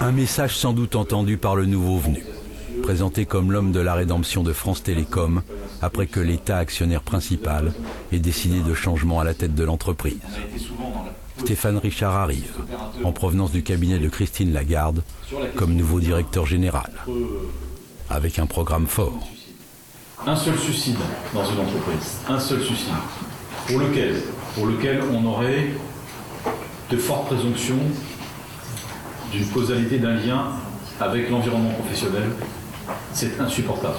Un 0.00 0.12
message 0.12 0.56
sans 0.56 0.72
doute 0.72 0.94
entendu 0.94 1.36
par 1.38 1.56
le 1.56 1.66
nouveau 1.66 1.98
venu, 1.98 2.24
présenté 2.82 3.26
comme 3.26 3.50
l'homme 3.50 3.72
de 3.72 3.80
la 3.80 3.94
rédemption 3.94 4.44
de 4.44 4.52
France 4.52 4.82
Télécom, 4.82 5.42
après 5.82 6.06
que 6.06 6.20
l'État 6.20 6.58
actionnaire 6.58 7.02
principal 7.02 7.72
ait 8.12 8.20
décidé 8.20 8.60
de 8.60 8.74
changement 8.74 9.18
à 9.18 9.24
la 9.24 9.34
tête 9.34 9.56
de 9.56 9.64
l'entreprise. 9.64 10.18
Stéphane 11.38 11.78
Richard 11.78 12.14
arrive, 12.14 12.54
en 13.02 13.10
provenance 13.10 13.50
du 13.50 13.64
cabinet 13.64 13.98
de 13.98 14.08
Christine 14.08 14.52
Lagarde, 14.52 15.02
comme 15.56 15.74
nouveau 15.74 15.98
directeur 15.98 16.46
général, 16.46 16.92
avec 18.08 18.38
un 18.38 18.46
programme 18.46 18.86
fort. 18.86 19.28
Un 20.26 20.36
seul 20.36 20.58
suicide 20.58 20.98
dans 21.34 21.44
une 21.44 21.60
entreprise, 21.60 22.18
un 22.28 22.38
seul 22.38 22.62
suicide, 22.62 22.94
pour 23.66 23.80
lequel, 23.80 24.22
pour 24.54 24.66
lequel 24.66 25.00
on 25.12 25.26
aurait 25.26 25.70
de 26.90 26.96
fortes 26.96 27.26
présomptions 27.26 27.80
d'une 29.32 29.46
causalité 29.46 29.98
d'un 29.98 30.14
lien 30.14 30.46
avec 31.00 31.30
l'environnement 31.30 31.70
professionnel, 31.70 32.30
c'est 33.12 33.40
insupportable. 33.40 33.98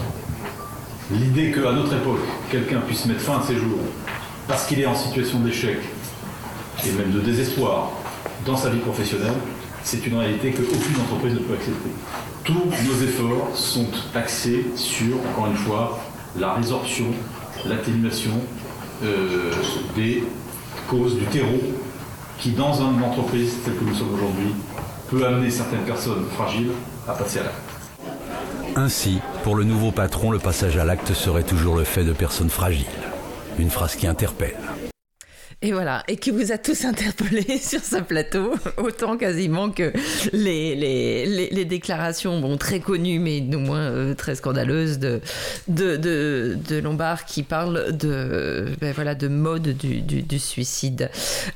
L'idée 1.12 1.52
qu'à 1.52 1.72
notre 1.72 1.94
époque, 1.94 2.22
quelqu'un 2.52 2.80
puisse 2.82 3.06
mettre 3.06 3.22
fin 3.22 3.40
à 3.40 3.42
ses 3.42 3.56
jours 3.56 3.80
parce 4.48 4.66
qu'il 4.66 4.80
est 4.80 4.86
en 4.86 4.96
situation 4.96 5.40
d'échec 5.40 5.78
et 6.86 6.92
même 6.92 7.12
de 7.12 7.20
désespoir 7.20 7.92
dans 8.46 8.58
sa 8.58 8.70
vie 8.70 8.80
professionnelle, 8.80 9.34
c'est 9.84 10.06
une 10.06 10.18
réalité 10.18 10.52
qu'aucune 10.52 11.02
entreprise 11.02 11.34
ne 11.34 11.40
peut 11.40 11.54
accepter. 11.54 11.90
Tous 12.44 12.54
nos 12.54 13.04
efforts 13.04 13.50
sont 13.56 13.88
axés 14.16 14.66
sur, 14.76 15.18
encore 15.32 15.48
une 15.48 15.58
fois, 15.58 16.00
la 16.38 16.54
résorption, 16.54 17.06
l'atténuation 17.66 18.32
euh, 19.04 19.52
des 19.96 20.24
causes 20.88 21.18
du 21.18 21.26
terreau 21.26 21.60
qui, 22.38 22.52
dans 22.52 22.74
une 22.74 23.04
entreprise 23.04 23.56
telle 23.66 23.76
que 23.76 23.84
nous 23.84 23.96
sommes 23.96 24.14
aujourd'hui, 24.14 24.54
peut 25.10 25.26
amener 25.26 25.50
certaines 25.50 25.84
personnes 25.86 26.26
fragiles 26.36 26.72
à 27.08 27.14
passer 27.14 27.40
à 27.40 27.44
l'acte. 27.44 28.76
Ainsi, 28.76 29.20
pour 29.44 29.56
le 29.56 29.64
nouveau 29.64 29.92
patron, 29.92 30.32
le 30.32 30.40
passage 30.40 30.78
à 30.78 30.86
l'acte 30.86 31.14
serait 31.14 31.44
toujours 31.44 31.76
le 31.76 31.84
fait 31.84 32.04
de 32.04 32.14
personnes 32.14 32.50
fragiles. 32.50 32.86
Une 33.58 33.70
phrase 33.70 33.96
qui 33.96 34.08
interpelle. 34.08 34.58
Et 35.62 35.74
voilà, 35.74 36.04
et 36.08 36.16
qui 36.16 36.32
vous 36.32 36.54
a 36.54 36.58
tous 36.58 36.86
interpellé 36.86 37.58
sur 37.62 37.84
ce 37.84 37.98
plateau, 37.98 38.54
autant 38.78 39.18
quasiment 39.18 39.72
que 39.72 39.92
les, 40.32 40.74
les, 40.74 41.50
les, 41.50 41.66
déclarations 41.66 42.40
bon, 42.40 42.56
très 42.56 42.80
connues, 42.80 43.20
mais 43.20 43.42
non 43.42 43.60
moins 43.60 43.82
euh, 43.82 44.16
très 44.16 44.36
scandaleuses 44.36 45.00
de, 45.00 45.20
de, 45.68 45.98
de, 45.98 46.80
Lombard 46.80 47.26
qui 47.26 47.44
parle 47.44 47.92
de, 47.92 48.68
ben 48.80 48.94
voilà, 48.94 49.16
de 49.16 49.28
mode 49.28 49.76
du, 49.76 50.00
du, 50.00 50.40
suicide. 50.40 51.12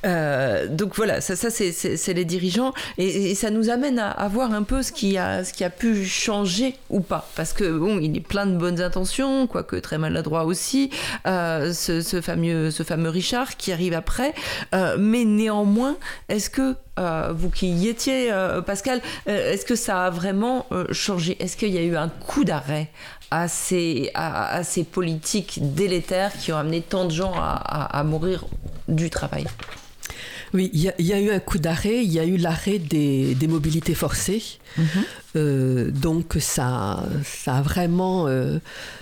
Euh, 0.06 0.68
donc 0.68 0.98
voilà, 0.98 1.22
ça, 1.22 1.38
ça 1.38 1.50
c'est 1.50 2.14
les 2.14 2.26
dirigeants, 2.26 2.74
et, 2.98 3.36
ça 3.36 3.52
nous 3.52 3.70
amène 3.70 4.00
à, 4.00 4.12
à, 4.12 4.28
voir 4.28 4.52
un 4.52 4.64
peu 4.64 4.84
ce 4.84 4.92
qui, 4.92 5.18
a, 5.18 5.46
ce 5.46 5.54
qui 5.54 5.64
a 5.64 5.70
pu 5.70 6.06
changer 6.06 6.76
ou 6.90 7.00
pas, 7.00 7.30
parce 7.38 7.54
que 7.54 7.72
bon, 7.72 8.00
il 8.00 8.18
est 8.18 8.20
plein 8.20 8.48
de 8.48 8.58
bonnes 8.58 8.82
intentions, 8.82 9.48
quoique 9.48 9.78
très 9.78 9.98
maladroit 9.98 10.44
aussi, 10.44 10.90
euh, 11.26 11.72
ce, 11.72 12.20
fameux, 12.20 12.70
ce 12.70 12.84
fameux 12.84 13.10
Richard 13.10 13.56
qui 13.56 13.72
arrive 13.72 13.93
après. 13.94 14.34
Euh, 14.74 14.96
mais 15.00 15.26
néanmoins, 15.26 15.96
est-ce 16.30 16.50
que 16.50 16.76
euh, 17.00 17.34
vous 17.36 17.50
qui 17.50 17.68
y 17.70 17.88
étiez, 17.88 18.32
euh, 18.32 18.62
Pascal, 18.62 19.02
est-ce 19.26 19.66
que 19.66 19.76
ça 19.76 20.06
a 20.06 20.10
vraiment 20.10 20.66
changé? 20.92 21.38
Est-ce 21.42 21.58
qu'il 21.58 21.70
y 21.70 21.78
a 21.78 21.84
eu 21.84 21.96
un 21.96 22.10
coup 22.10 22.44
d'arrêt 22.44 22.90
à 23.32 23.48
ces, 23.48 24.12
politiques 24.92 25.60
délétères 25.74 26.34
qui 26.34 26.54
ont 26.54 26.58
amené 26.58 26.82
tant 26.82 27.06
de 27.06 27.12
gens 27.12 27.34
à 27.36 28.04
mourir 28.04 28.46
du 28.88 29.10
travail? 29.10 29.46
Oui, 30.54 30.70
il 30.74 30.82
y, 30.82 31.14
a 31.14 31.20
eu 31.20 31.32
un 31.32 31.40
coup 31.40 31.58
d'arrêt, 31.58 32.04
il 32.04 32.12
y 32.12 32.20
a 32.20 32.26
eu 32.26 32.38
l'arrêt 32.38 32.78
des, 32.78 33.36
mobilités 33.48 33.96
forcées. 33.96 34.44
Mhm. 34.78 34.86
Euh, 35.36 35.92
donc 35.92 36.36
ça, 36.40 37.04
ça 37.24 37.56
a 37.56 37.62
vraiment 37.64 38.28
euh, 38.28 38.60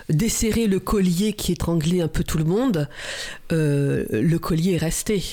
desserré 0.10 0.68
le 0.68 0.80
collier 0.80 1.34
qui 1.34 1.52
étranglait 1.52 2.02
un 2.02 2.08
peu 2.08 2.24
tout 2.24 2.38
le 2.38 2.46
monde. 2.46 2.88
Euh, 3.52 4.06
le 4.12 4.40
collier 4.40 4.76
est 4.76 4.78
resté. 4.78 5.24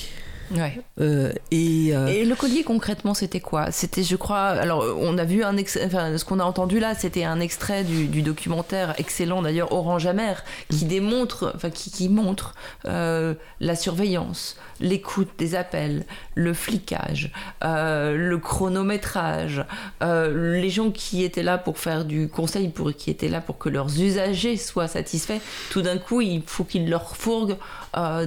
Ouais. 0.51 0.81
Euh, 0.99 1.31
et, 1.51 1.89
euh, 1.95 2.07
et, 2.07 2.25
le 2.25 2.35
collier 2.35 2.63
concrètement 2.63 3.13
c'était 3.13 3.39
quoi? 3.39 3.71
C'était 3.71 4.03
je 4.03 4.15
crois 4.15 4.47
alors 4.47 4.83
on 4.97 5.17
a 5.17 5.23
vu 5.23 5.43
un 5.43 5.55
enfin, 5.85 6.17
ce 6.17 6.25
qu'on 6.25 6.39
a 6.39 6.43
entendu 6.43 6.79
là 6.79 6.95
c'était 6.95 7.23
un 7.23 7.39
extrait 7.39 7.83
du, 7.83 8.07
du 8.07 8.23
documentaire 8.23 8.95
excellent 8.97 9.43
d'ailleurs 9.43 9.71
Orange 9.71 10.07
Amer 10.07 10.43
qui 10.69 10.85
démontre 10.85 11.51
enfin 11.55 11.69
qui, 11.69 11.91
qui 11.91 12.09
montre 12.09 12.55
euh, 12.85 13.35
la 13.59 13.75
surveillance, 13.75 14.57
l'écoute 14.79 15.29
des 15.37 15.55
appels, 15.55 16.05
le 16.35 16.53
flicage, 16.53 17.31
le 17.61 18.35
chronométrage, 18.37 19.65
les 20.01 20.69
gens 20.69 20.91
qui 20.91 21.23
étaient 21.23 21.43
là 21.43 21.57
pour 21.57 21.77
faire 21.77 22.05
du 22.05 22.27
conseil 22.27 22.69
pour 22.69 22.93
qui 22.93 23.09
étaient 23.09 23.29
là 23.29 23.41
pour 23.41 23.57
que 23.57 23.69
leurs 23.69 23.99
usagers 23.99 24.57
soient 24.57 24.87
satisfaits. 24.87 25.39
Tout 25.69 25.81
d'un 25.81 25.97
coup 25.97 26.21
il 26.21 26.41
faut 26.45 26.63
qu'ils 26.63 26.89
leur 26.89 27.15
fourguent 27.15 27.57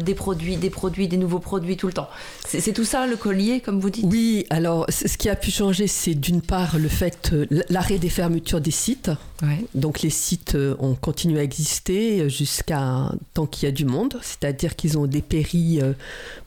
des 0.00 0.14
produits, 0.14 0.56
des 0.56 0.70
produits, 0.70 1.08
des 1.08 1.16
nouveaux 1.16 1.38
produits 1.38 1.76
tout 1.76 1.86
le 1.86 1.92
temps. 1.92 2.08
C'est 2.46 2.72
tout 2.72 2.84
ça 2.84 3.06
le 3.06 3.16
collier, 3.16 3.60
comme 3.60 3.80
vous 3.80 3.90
dites? 3.90 4.04
Oui, 4.08 4.46
alors 4.50 4.86
ce 4.88 5.16
qui 5.16 5.28
a 5.28 5.36
pu 5.36 5.50
changer, 5.50 5.86
c'est 5.86 6.14
d'une 6.14 6.42
part 6.42 6.78
le 6.78 6.88
fait, 6.88 7.30
euh, 7.32 7.46
l'arrêt 7.68 7.98
des 7.98 8.08
fermetures 8.08 8.60
des 8.60 8.70
sites. 8.70 9.10
Donc 9.74 10.02
les 10.02 10.10
sites 10.10 10.54
euh, 10.54 10.76
ont 10.78 10.94
continué 10.94 11.40
à 11.40 11.42
exister 11.42 12.30
jusqu'à 12.30 13.10
tant 13.34 13.46
qu'il 13.46 13.66
y 13.66 13.68
a 13.68 13.72
du 13.72 13.84
monde, 13.84 14.18
c'est-à-dire 14.22 14.76
qu'ils 14.76 14.98
ont 14.98 15.06
dépéri 15.06 15.80
euh, 15.80 15.94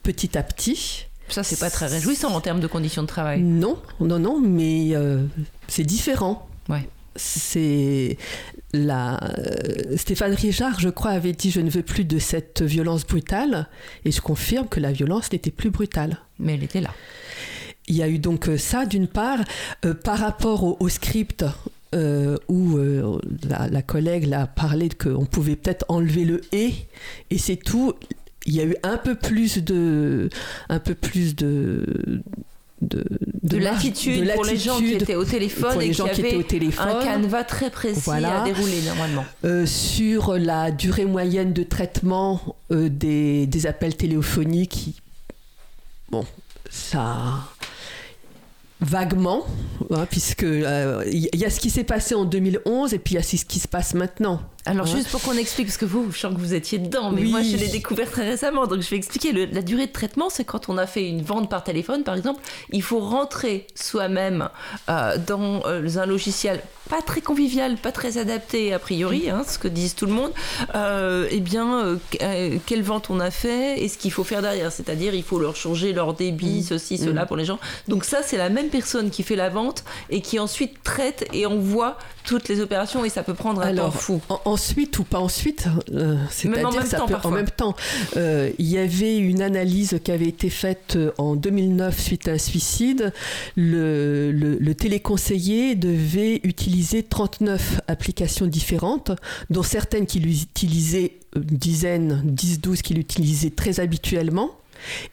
petit 0.02 0.38
à 0.38 0.42
petit. 0.42 1.06
Ça, 1.28 1.42
c'est 1.42 1.58
pas 1.58 1.70
très 1.70 1.86
réjouissant 1.86 2.32
en 2.32 2.40
termes 2.40 2.60
de 2.60 2.66
conditions 2.66 3.02
de 3.02 3.08
travail. 3.08 3.42
Non, 3.42 3.78
non, 4.00 4.18
non, 4.18 4.40
mais 4.40 4.94
c'est 5.68 5.82
différent. 5.84 6.48
Ouais 6.68 6.88
c'est 7.16 8.16
la 8.72 9.18
euh, 9.24 9.96
Stéphane 9.96 10.34
Richard, 10.34 10.80
je 10.80 10.88
crois, 10.88 11.12
avait 11.12 11.32
dit 11.32 11.50
je 11.50 11.60
ne 11.60 11.70
veux 11.70 11.82
plus 11.82 12.04
de 12.04 12.18
cette 12.18 12.62
violence 12.62 13.06
brutale, 13.06 13.68
et 14.04 14.12
je 14.12 14.20
confirme 14.20 14.68
que 14.68 14.80
la 14.80 14.92
violence 14.92 15.32
n'était 15.32 15.50
plus 15.50 15.70
brutale. 15.70 16.18
Mais 16.38 16.54
elle 16.54 16.64
était 16.64 16.80
là. 16.80 16.90
Il 17.88 17.96
y 17.96 18.02
a 18.02 18.08
eu 18.08 18.18
donc 18.18 18.48
euh, 18.48 18.58
ça 18.58 18.84
d'une 18.84 19.06
part, 19.06 19.38
euh, 19.84 19.94
par 19.94 20.18
rapport 20.18 20.80
au, 20.80 20.88
script. 20.88 21.44
Où 21.92 22.78
la, 23.48 23.82
collègue 23.82 24.32
a 24.32 24.46
parlé 24.46 24.88
qu'on 24.88 25.24
pouvait 25.24 25.56
peut-être 25.56 25.84
enlever 25.88 26.24
le 26.24 26.40
et 26.52 26.74
et 27.30 27.38
c'est 27.38 27.56
tout. 27.56 27.94
Il 28.48 28.54
y 28.54 28.60
a 28.60 28.64
eu 28.64 28.76
un 28.84 28.96
peu 28.96 29.16
plus 29.16 29.58
de 29.58 30.28
un 30.68 30.78
peu 30.78 30.94
plus 30.94 31.34
de 31.34 32.22
de, 32.82 33.04
de, 33.42 33.56
latitude, 33.56 34.30
pour 34.34 34.44
les 34.44 34.56
gens 34.58 34.78
qui 34.78 34.92
étaient 34.92 35.14
au 35.14 35.24
téléphone 35.24 35.80
et 35.80 35.90
qui 35.90 36.02
avaient 36.02 36.44
un 36.78 37.02
canevas 37.02 37.44
très 37.44 37.70
précis 37.70 38.10
à 38.10 38.44
dérouler 38.44 38.82
normalement. 38.82 39.24
Euh, 39.44 39.64
sur 39.64 40.36
la 40.36 40.70
durée 40.70 41.06
moyenne 41.06 41.52
de 41.52 41.62
traitement 41.62 42.56
euh, 42.70 42.88
des, 42.90 43.46
des, 43.46 43.66
appels 43.66 43.96
téléphoniques, 43.96 45.00
bon, 46.10 46.26
ça 46.70 47.48
vaguement, 48.80 49.46
hein, 49.90 50.06
puisque 50.10 50.44
euh, 50.44 51.02
il 51.06 51.28
y 51.34 51.44
a 51.44 51.50
ce 51.50 51.60
qui 51.60 51.70
s'est 51.70 51.84
passé 51.84 52.14
en 52.14 52.24
2011 52.24 52.94
et 52.94 52.98
puis 52.98 53.14
il 53.14 53.16
y 53.16 53.20
a 53.20 53.22
ce 53.22 53.44
qui 53.44 53.58
se 53.58 53.68
passe 53.68 53.94
maintenant. 53.94 54.40
Alors 54.66 54.86
juste 54.86 55.08
pour 55.10 55.22
qu'on 55.22 55.36
explique, 55.36 55.68
parce 55.68 55.76
que 55.76 55.84
vous, 55.84 56.10
je 56.10 56.18
sens 56.18 56.34
que 56.34 56.40
vous 56.40 56.54
étiez 56.54 56.78
dedans, 56.78 57.10
mais 57.12 57.22
moi 57.22 57.42
je 57.42 57.56
l'ai 57.56 57.68
découvert 57.68 58.10
très 58.10 58.28
récemment, 58.28 58.66
donc 58.66 58.82
je 58.82 58.90
vais 58.90 58.96
expliquer. 58.96 59.32
la 59.32 59.62
durée 59.62 59.86
de 59.86 59.92
traitement, 59.92 60.28
c'est 60.28 60.44
quand 60.44 60.68
on 60.68 60.76
a 60.76 60.86
fait 60.86 61.08
une 61.08 61.22
vente 61.22 61.48
par 61.48 61.62
téléphone, 61.62 62.02
par 62.02 62.16
exemple, 62.16 62.40
il 62.70 62.82
faut 62.82 62.98
rentrer 62.98 63.66
soi-même 63.74 64.48
euh, 64.88 65.16
dans 65.24 65.62
euh, 65.66 65.98
un 65.98 66.06
logiciel 66.06 66.60
pas 66.88 67.02
très 67.02 67.20
convivial, 67.20 67.76
pas 67.76 67.90
très 67.90 68.16
adapté 68.16 68.72
a 68.72 68.78
priori, 68.78 69.28
hein, 69.28 69.42
ce 69.46 69.58
que 69.58 69.66
disent 69.66 69.96
tout 69.96 70.06
le 70.06 70.12
monde. 70.12 70.30
Euh, 70.76 71.26
eh 71.32 71.40
bien, 71.40 71.98
quelle 72.64 72.82
vente 72.82 73.10
on 73.10 73.18
a 73.18 73.32
fait 73.32 73.82
et 73.82 73.88
ce 73.88 73.98
qu'il 73.98 74.12
faut 74.12 74.22
faire 74.22 74.40
derrière, 74.40 74.70
c'est-à-dire 74.70 75.12
il 75.12 75.24
faut 75.24 75.40
leur 75.40 75.56
changer 75.56 75.92
leur 75.92 76.14
débit, 76.14 76.60
mmh. 76.60 76.62
ceci, 76.62 76.98
cela 76.98 77.24
mmh. 77.24 77.26
pour 77.26 77.36
les 77.36 77.44
gens. 77.44 77.58
Donc 77.88 78.04
ça, 78.04 78.22
c'est 78.22 78.36
la 78.36 78.50
même 78.50 78.68
personne 78.68 79.10
qui 79.10 79.24
fait 79.24 79.34
la 79.34 79.48
vente 79.48 79.84
et 80.10 80.20
qui 80.20 80.38
ensuite 80.38 80.82
traite 80.84 81.26
et 81.32 81.46
envoie 81.46 81.98
toutes 82.26 82.48
les 82.48 82.60
opérations 82.60 83.04
et 83.04 83.08
ça 83.08 83.22
peut 83.22 83.34
prendre 83.34 83.62
un 83.62 83.74
temps 83.74 83.90
fou. 83.90 84.20
ensuite 84.44 84.98
ou 84.98 85.04
pas 85.04 85.20
ensuite, 85.20 85.68
euh, 85.92 86.16
c'est-à-dire 86.30 86.84
ça 86.84 87.00
peut 87.06 87.14
en 87.22 87.30
même 87.30 87.48
temps. 87.48 87.74
Euh, 88.16 88.50
il 88.58 88.66
y 88.66 88.78
avait 88.78 89.16
une 89.16 89.40
analyse 89.40 89.98
qui 90.02 90.10
avait 90.10 90.26
été 90.26 90.50
faite 90.50 90.94
euh, 90.96 91.12
en 91.18 91.36
2009 91.36 91.98
suite 91.98 92.28
à 92.28 92.32
un 92.32 92.38
suicide. 92.38 93.12
Le, 93.56 94.32
le, 94.32 94.74
téléconseiller 94.74 95.74
devait 95.74 96.40
utiliser 96.42 97.02
39 97.02 97.80
applications 97.88 98.46
différentes, 98.46 99.12
dont 99.48 99.62
certaines 99.62 100.06
qu'il 100.06 100.28
utilisait 100.28 101.12
une 101.36 101.56
dizaine, 101.56 102.22
10, 102.24 102.60
12 102.60 102.82
qu'il 102.82 102.98
utilisait 102.98 103.50
très 103.50 103.80
habituellement 103.80 104.50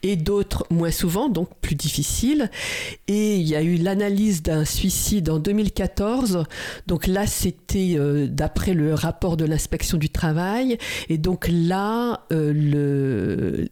et 0.01 0.15
d'autres 0.15 0.65
moins 0.69 0.91
souvent, 0.91 1.29
donc 1.29 1.49
plus 1.61 1.75
difficiles. 1.75 2.49
Et 3.07 3.35
il 3.35 3.47
y 3.47 3.55
a 3.55 3.61
eu 3.61 3.75
l'analyse 3.75 4.43
d'un 4.43 4.65
suicide 4.65 5.29
en 5.29 5.39
2014. 5.39 6.43
Donc 6.87 7.07
là, 7.07 7.27
c'était 7.27 7.95
euh, 7.97 8.27
d'après 8.27 8.73
le 8.73 8.93
rapport 8.93 9.37
de 9.37 9.45
l'inspection 9.45 9.97
du 9.97 10.09
travail. 10.09 10.77
Et 11.09 11.17
donc 11.17 11.47
là, 11.49 12.25
euh, 12.31 12.53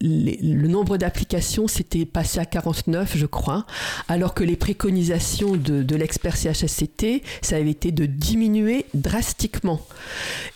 le, 0.00 0.68
nombre 0.68 0.96
d'applications 0.96 1.68
s'était 1.68 2.06
passé 2.06 2.38
à 2.38 2.46
49, 2.46 3.16
je 3.16 3.26
crois, 3.26 3.66
alors 4.08 4.32
que 4.32 4.42
les 4.42 4.56
préconisations 4.56 5.56
de, 5.56 5.96
l'expert 5.96 6.36
CHSCT, 6.36 7.22
ça 7.42 7.56
avait 7.56 7.70
été 7.70 7.92
de 7.92 8.06
diminuer 8.06 8.86
drastiquement. 8.94 9.80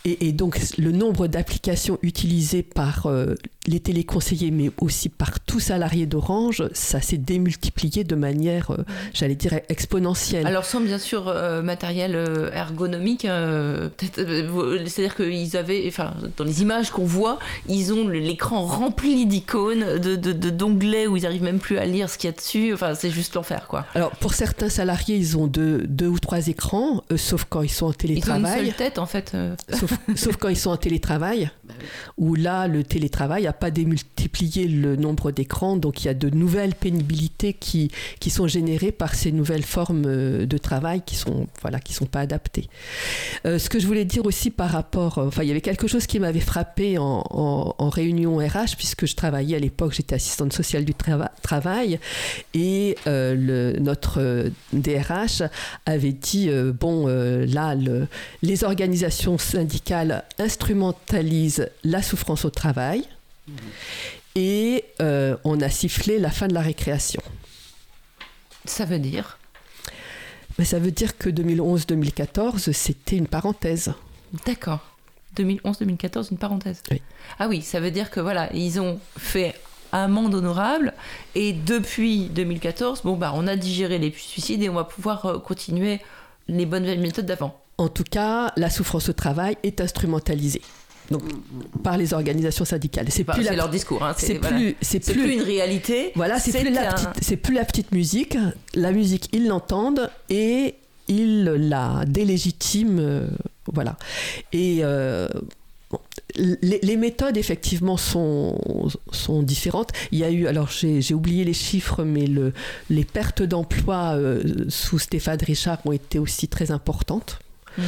Et, 0.05 0.27
et 0.27 0.31
donc 0.31 0.59
le 0.77 0.91
nombre 0.91 1.27
d'applications 1.27 1.99
utilisées 2.01 2.63
par 2.63 3.05
euh, 3.05 3.35
les 3.67 3.79
téléconseillers, 3.79 4.51
mais 4.51 4.71
aussi 4.79 5.09
par 5.09 5.26
tout 5.45 5.59
salarié 5.59 6.05
d'Orange, 6.05 6.63
ça 6.73 7.01
s'est 7.01 7.17
démultiplié 7.17 8.03
de 8.03 8.15
manière, 8.15 8.71
euh, 8.71 8.85
j'allais 9.13 9.35
dire, 9.35 9.53
exponentielle. 9.69 10.47
Alors 10.47 10.65
sans 10.65 10.81
bien 10.81 10.97
sûr 10.97 11.27
euh, 11.27 11.61
matériel 11.61 12.15
euh, 12.15 12.51
ergonomique, 12.51 13.27
c'est-à-dire 14.15 15.15
qu'ils 15.15 15.57
avaient, 15.57 15.83
enfin, 15.87 16.13
dans 16.37 16.43
les 16.43 16.61
images 16.61 16.91
qu'on 16.91 17.05
voit, 17.05 17.39
ils 17.67 17.93
ont 17.93 18.07
l'écran 18.07 18.65
rempli 18.65 19.25
d'icônes, 19.25 19.99
de, 19.99 20.15
d'onglets 20.31 21.07
où 21.07 21.17
ils 21.17 21.23
n'arrivent 21.23 21.43
même 21.43 21.59
plus 21.59 21.77
à 21.77 21.85
lire 21.85 22.09
ce 22.09 22.17
qu'il 22.17 22.29
y 22.29 22.33
a 22.33 22.35
dessus. 22.35 22.73
Enfin, 22.73 22.95
c'est 22.95 23.09
juste 23.09 23.35
l'enfer, 23.35 23.67
quoi. 23.67 23.85
Alors 23.95 24.11
pour 24.11 24.33
certains 24.33 24.69
salariés, 24.69 25.15
ils 25.15 25.37
ont 25.37 25.47
deux, 25.47 25.85
deux 25.87 26.07
ou 26.07 26.19
trois 26.19 26.47
écrans, 26.47 27.03
sauf 27.15 27.45
quand 27.49 27.61
ils 27.61 27.69
sont 27.69 27.87
en 27.87 27.93
télétravail. 27.93 28.41
Ils 28.41 28.45
ont 28.45 28.59
une 28.59 28.65
seule 28.65 28.75
tête, 28.75 28.99
en 28.99 29.05
fait. 29.05 29.35
Sauf, 29.71 29.93
sauf, 30.15 30.37
quand 30.37 30.49
ils 30.49 30.57
sont 30.57 30.71
en 30.71 30.77
télétravail, 30.77 31.49
où 32.17 32.35
là, 32.35 32.67
le 32.67 32.83
télétravail 32.83 33.47
a 33.47 33.53
pas 33.53 33.71
démultiplié 33.71 34.67
le 34.67 34.95
nombre 34.95 35.31
d'écrans, 35.31 35.77
donc 35.77 36.03
il 36.03 36.07
y 36.07 36.09
a 36.09 36.13
de 36.13 36.29
nouvelles 36.29 36.75
pénibilités 36.75 37.53
qui, 37.53 37.91
qui 38.19 38.29
sont 38.29 38.47
générées 38.47 38.91
par 38.91 39.15
ces 39.15 39.31
nouvelles 39.31 39.63
formes 39.63 40.03
euh, 40.05 40.45
de 40.45 40.57
travail 40.57 41.01
qui 41.05 41.15
sont 41.15 41.47
voilà 41.61 41.79
sont 41.89 42.05
pas 42.05 42.19
adaptées. 42.19 42.67
Euh, 43.45 43.57
ce 43.57 43.69
que 43.69 43.79
je 43.79 43.87
voulais 43.87 44.05
dire 44.05 44.25
aussi 44.25 44.51
par 44.51 44.69
rapport, 44.69 45.17
euh, 45.17 45.27
enfin 45.27 45.43
il 45.43 45.47
y 45.47 45.51
avait 45.51 45.61
quelque 45.61 45.87
chose 45.87 46.05
qui 46.05 46.19
m'avait 46.19 46.39
frappé 46.39 46.97
en, 46.97 47.23
en, 47.29 47.89
réunion 47.89 48.37
RH 48.37 48.75
puisque 48.77 49.07
je 49.07 49.15
travaillais 49.15 49.55
à 49.55 49.59
l'époque, 49.59 49.93
j'étais 49.93 50.15
assistante 50.15 50.53
sociale 50.53 50.85
du 50.85 50.93
travail 51.41 51.99
et 52.53 52.95
notre 53.05 54.51
DRH 54.73 55.43
avait 55.85 56.11
dit 56.11 56.49
bon 56.79 57.07
là 57.07 57.73
le, 57.73 58.07
les 58.41 58.63
organisations 58.63 59.37
syndicales 59.37 60.23
instrumentalisent 60.37 61.66
la 61.83 62.01
souffrance 62.01 62.45
au 62.45 62.49
travail 62.49 63.03
et 64.35 64.85
euh, 65.01 65.35
on 65.43 65.61
a 65.61 65.69
sifflé 65.69 66.19
la 66.19 66.29
fin 66.29 66.47
de 66.47 66.53
la 66.53 66.61
récréation. 66.61 67.21
Ça 68.65 68.85
veut 68.85 68.99
dire 68.99 69.39
Mais 70.59 70.65
Ça 70.65 70.79
veut 70.79 70.91
dire 70.91 71.17
que 71.17 71.29
2011-2014, 71.29 72.71
c'était 72.71 73.17
une 73.17 73.27
parenthèse. 73.27 73.93
D'accord. 74.45 74.81
2011-2014, 75.35 76.31
une 76.31 76.37
parenthèse. 76.37 76.83
Oui. 76.91 77.01
Ah 77.39 77.47
oui, 77.47 77.61
ça 77.61 77.79
veut 77.79 77.91
dire 77.91 78.11
que 78.11 78.19
voilà, 78.19 78.53
ils 78.53 78.79
ont 78.79 78.99
fait 79.17 79.55
un 79.91 80.07
monde 80.07 80.35
honorable 80.35 80.93
et 81.33 81.53
depuis 81.53 82.27
2014, 82.27 83.03
bon 83.03 83.15
bah 83.15 83.31
on 83.33 83.47
a 83.47 83.55
digéré 83.55 83.97
les 83.99 84.11
suicides 84.11 84.61
et 84.61 84.69
on 84.69 84.73
va 84.73 84.83
pouvoir 84.83 85.25
euh, 85.25 85.39
continuer 85.39 86.01
les 86.47 86.65
bonnes 86.65 86.83
méthodes 86.99 87.25
d'avant. 87.25 87.59
En 87.77 87.87
tout 87.87 88.03
cas, 88.03 88.51
la 88.57 88.69
souffrance 88.69 89.07
au 89.09 89.13
travail 89.13 89.57
est 89.63 89.79
instrumentalisée 89.79 90.61
donc 91.11 91.23
par 91.83 91.97
les 91.97 92.13
organisations 92.13 92.65
syndicales. 92.65 93.07
C'est 93.09 93.23
plus 93.23 93.49
leur 93.55 93.69
discours. 93.69 94.03
Hein, 94.03 94.13
c'est 94.17 94.39
plus, 94.39 94.75
c'est 94.81 94.99
plus, 94.99 95.33
une 95.33 95.41
réalité. 95.41 96.11
Voilà, 96.15 96.39
c'est 96.39 96.51
plus 96.51 96.71
la 96.71 96.93
petite, 96.93 97.41
plus 97.41 97.53
la 97.53 97.65
petite 97.65 97.91
musique. 97.91 98.37
La 98.75 98.91
musique, 98.91 99.29
ils 99.33 99.47
l'entendent 99.47 100.09
et 100.29 100.75
ils 101.07 101.43
la 101.43 102.03
délégitiment. 102.05 103.01
Euh, 103.01 103.27
voilà. 103.73 103.97
Et 104.53 104.79
euh, 104.81 105.27
les, 106.35 106.97
méthodes, 106.97 107.37
effectivement, 107.37 107.97
sont, 107.97 108.59
sont 109.11 109.41
différentes. 109.43 109.91
Il 110.11 110.19
y 110.19 110.23
a 110.23 110.31
eu, 110.31 110.47
alors 110.47 110.69
j'ai 110.69 111.13
oublié 111.13 111.43
les 111.45 111.53
chiffres, 111.53 112.03
mais 112.03 112.27
le, 112.27 112.53
les 112.89 113.05
pertes 113.05 113.43
d'emploi 113.43 114.15
euh, 114.15 114.65
sous 114.69 114.99
Stéphane 114.99 115.39
Richard 115.41 115.79
ont 115.85 115.91
été 115.91 116.19
aussi 116.19 116.47
très 116.47 116.71
importantes. 116.71 117.39
Mhm. 117.77 117.83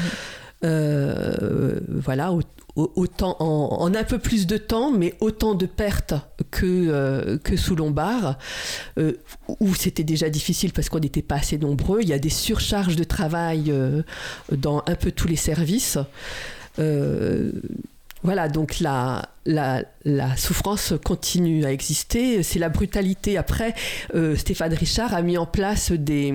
Euh, 0.65 1.79
voilà, 1.89 2.33
autant 2.95 3.35
en, 3.39 3.93
un 3.93 4.03
peu 4.03 4.19
plus 4.19 4.47
de 4.47 4.57
temps, 4.57 4.91
mais 4.91 5.15
autant 5.19 5.55
de 5.55 5.65
pertes 5.65 6.13
que, 6.51 6.65
euh, 6.65 7.37
que 7.37 7.57
sous 7.57 7.75
Lombard, 7.75 8.37
où 9.59 9.73
c'était 9.75 10.03
déjà 10.03 10.29
difficile 10.29 10.73
parce 10.73 10.89
qu'on 10.89 10.99
n'était 10.99 11.21
pas 11.21 11.35
assez 11.35 11.57
nombreux. 11.57 12.01
Il 12.01 12.09
y 12.09 12.13
a 12.13 12.19
des 12.19 12.29
surcharges 12.29 12.95
de 12.95 13.03
travail 13.03 13.73
dans 14.51 14.83
un 14.87 14.95
peu 14.95 15.11
tous 15.11 15.27
les 15.27 15.35
services. 15.35 15.97
Voilà, 18.21 18.49
donc 18.49 18.79
la, 18.81 19.29
la, 19.45 19.85
souffrance 20.35 20.93
continue 21.03 21.63
à 21.63 21.71
exister. 21.71 22.43
C'est 22.43 22.59
la 22.59 22.69
brutalité. 22.69 23.37
Après, 23.37 23.73
euh, 24.13 24.35
Stéphane 24.35 24.73
Richard 24.73 25.13
a 25.13 25.21
mis 25.21 25.37
en 25.37 25.45
place 25.45 25.91
des, 25.91 26.33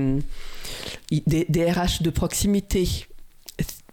des, 1.10 1.70
RH 1.70 2.02
de 2.02 2.10
proximité. 2.10 3.06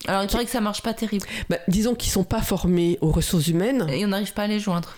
Alors, 0.07 0.23
il 0.23 0.29
paraît 0.29 0.45
que 0.45 0.51
ça 0.51 0.61
marche 0.61 0.81
pas 0.81 0.93
terrible. 0.93 1.25
Bah, 1.49 1.57
disons 1.67 1.95
qu'ils 1.95 2.11
sont 2.11 2.23
pas 2.23 2.41
formés 2.41 2.97
aux 3.01 3.11
ressources 3.11 3.47
humaines. 3.47 3.87
Et 3.91 4.03
on 4.05 4.09
n'arrive 4.09 4.33
pas 4.33 4.43
à 4.43 4.47
les 4.47 4.59
joindre. 4.59 4.95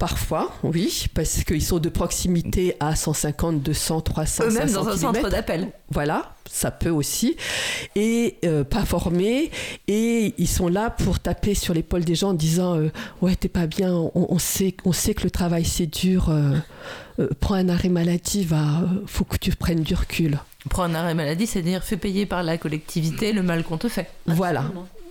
Parfois, 0.00 0.50
oui, 0.62 1.08
parce 1.12 1.44
qu'ils 1.44 1.62
sont 1.62 1.78
de 1.78 1.90
proximité 1.90 2.74
à 2.80 2.96
150, 2.96 3.62
200, 3.62 4.00
300, 4.00 4.44
Eux-mêmes 4.44 4.72
dans 4.72 4.88
un 4.88 4.96
centre 4.96 5.28
d'appel. 5.28 5.68
Voilà, 5.90 6.32
ça 6.50 6.70
peut 6.70 6.88
aussi. 6.88 7.36
Et 7.96 8.38
euh, 8.46 8.64
pas 8.64 8.86
formés. 8.86 9.50
Et 9.88 10.32
ils 10.38 10.48
sont 10.48 10.68
là 10.68 10.88
pour 10.88 11.20
taper 11.20 11.54
sur 11.54 11.74
l'épaule 11.74 12.02
des 12.02 12.14
gens 12.14 12.30
en 12.30 12.34
disant 12.34 12.78
euh, 12.78 12.90
Ouais, 13.20 13.36
t'es 13.36 13.50
pas 13.50 13.66
bien, 13.66 13.92
on, 13.92 14.38
sait, 14.38 14.74
on 14.86 14.92
sait 14.94 15.12
que 15.12 15.24
le 15.24 15.30
travail 15.30 15.66
c'est 15.66 15.86
dur. 15.86 16.30
Euh, 16.30 17.28
prends 17.38 17.56
un 17.56 17.68
arrêt 17.68 17.90
maladie, 17.90 18.42
va, 18.42 18.80
faut 19.04 19.24
que 19.24 19.36
tu 19.36 19.54
prennes 19.54 19.82
du 19.82 19.94
recul. 19.94 20.38
Prends 20.68 20.82
un 20.84 20.94
arrêt 20.94 21.14
maladie, 21.14 21.46
c'est-à-dire 21.46 21.82
fais 21.82 21.96
payer 21.96 22.26
par 22.26 22.42
la 22.42 22.58
collectivité 22.58 23.32
le 23.32 23.42
mal 23.42 23.64
qu'on 23.64 23.78
te 23.78 23.88
fait. 23.88 24.10
Voilà. 24.26 24.64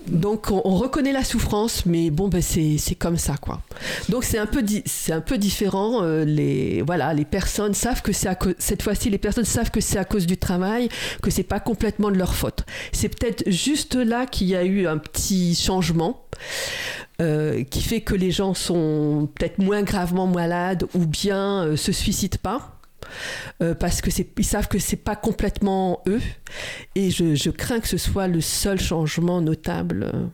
Donc 0.08 0.50
on, 0.52 0.76
reconnaît 0.76 1.12
la 1.12 1.24
souffrance, 1.24 1.86
mais 1.86 2.10
bon, 2.10 2.30
ben 2.30 2.42
c'est 2.42 2.96
comme 2.96 3.18
ça, 3.18 3.36
quoi. 3.38 3.62
Donc 4.08 4.24
c'est 4.24 4.38
un 4.38 4.46
peu 4.46 4.64
c'est 4.86 5.12
un 5.12 5.22
peu 5.22 5.38
différent. 5.38 6.04
Euh, 6.04 6.24
les 6.24 6.82
voilà, 6.82 7.14
les 7.14 7.26
personnes 7.26 7.74
savent 7.74 8.02
que 8.02 8.12
c'est 8.14 8.30
cette 8.58 8.82
fois-ci, 8.82 9.10
les 9.10 9.18
personnes 9.18 9.46
savent 9.46 9.72
que 9.72 9.82
c'est 9.82 9.98
à 9.98 10.06
cause 10.06 10.26
du 10.26 10.38
travail, 10.38 10.90
que 11.22 11.30
c'est 11.30 11.44
pas 11.44 11.60
complètement 11.60 12.12
de 12.12 12.18
leur 12.18 12.34
faute. 12.34 12.66
C'est 12.92 13.10
peut-être 13.10 13.50
juste 13.50 13.96
là 13.96 14.26
qu'il 14.26 14.48
y 14.48 14.56
a 14.56 14.64
eu 14.64 14.88
un 14.88 14.98
petit 14.98 15.56
changement. 15.56 16.26
Euh, 17.22 17.66
qui 17.66 17.82
fait 17.82 18.00
que 18.00 18.16
les 18.16 18.32
gens 18.32 18.54
sont 18.54 19.28
peut-être 19.36 19.58
moins 19.58 19.82
gravement 19.82 20.26
malades 20.26 20.86
ou 20.94 21.06
bien 21.06 21.66
euh, 21.66 21.76
se 21.76 21.92
suicident 21.92 22.38
pas. 22.42 22.79
Euh, 23.62 23.74
parce 23.76 24.02
que 24.02 24.10
ils 24.38 24.46
savent 24.46 24.68
que 24.68 24.80
c'est 24.80 25.04
pas 25.04 25.16
complètement 25.16 26.02
eux. 26.08 26.22
Et 26.96 27.12
je, 27.12 27.50
crains 27.50 27.80
que 27.80 27.88
ce 27.88 27.98
soit 27.98 28.28
le 28.28 28.42
seul 28.42 28.80
changement 28.80 29.42
notable 29.42 30.12
euh, 30.14 30.26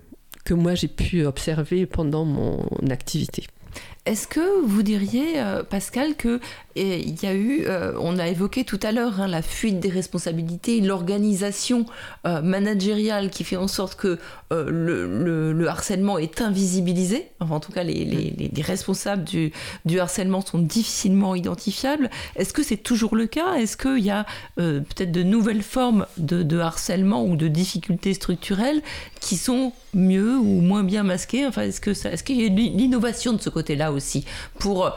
que 0.43 0.53
moi 0.53 0.75
j'ai 0.75 0.87
pu 0.87 1.25
observer 1.25 1.85
pendant 1.85 2.25
mon 2.25 2.67
activité. 2.89 3.47
Est-ce 4.05 4.27
que 4.27 4.63
vous 4.65 4.83
diriez, 4.83 5.39
euh, 5.39 5.63
Pascal, 5.63 6.15
que 6.15 6.39
il 6.75 7.23
y 7.23 7.25
a 7.25 7.33
eu, 7.33 7.65
euh, 7.67 7.93
on 7.99 8.19
a 8.19 8.27
évoqué 8.27 8.65
tout 8.65 8.79
à 8.83 8.91
l'heure 8.91 9.21
hein, 9.21 9.27
la 9.27 9.41
fuite 9.41 9.79
des 9.79 9.89
responsabilités, 9.89 10.81
l'organisation 10.81 11.85
euh, 12.27 12.41
managériale 12.41 13.29
qui 13.29 13.45
fait 13.45 13.55
en 13.55 13.67
sorte 13.67 13.95
que 13.95 14.19
le, 14.51 15.65
harcèlement 15.67 16.17
est 16.17 16.41
invisibilisé. 16.41 17.29
Enfin, 17.39 17.55
en 17.55 17.59
tout 17.59 17.71
cas, 17.71 17.83
les, 17.83 18.51
responsables 18.61 19.23
du, 19.23 19.99
harcèlement 19.99 20.41
sont 20.41 20.59
difficilement 20.59 21.35
identifiables. 21.35 22.09
Est-ce 22.35 22.53
que 22.53 22.63
c'est 22.63 22.77
toujours 22.77 23.15
le 23.15 23.25
cas? 23.25 23.55
Est-ce 23.55 23.77
qu'il 23.77 24.03
y 24.03 24.11
a 24.11 24.25
peut-être 24.55 25.11
de 25.11 25.23
nouvelles 25.23 25.63
formes 25.63 26.05
de, 26.17 26.59
harcèlement 26.59 27.25
ou 27.25 27.35
de 27.35 27.47
difficultés 27.47 28.13
structurelles 28.13 28.81
qui 29.19 29.37
sont 29.37 29.73
mieux 29.93 30.37
ou 30.37 30.61
moins 30.61 30.83
bien 30.83 31.03
masquées? 31.03 31.45
Enfin, 31.47 31.63
est-ce 31.63 32.23
qu'il 32.23 32.41
y 32.41 32.45
a 32.45 32.49
l'innovation 32.49 33.33
de 33.33 33.41
ce 33.41 33.49
côté-là 33.49 33.91
aussi 33.91 34.25
pour 34.59 34.91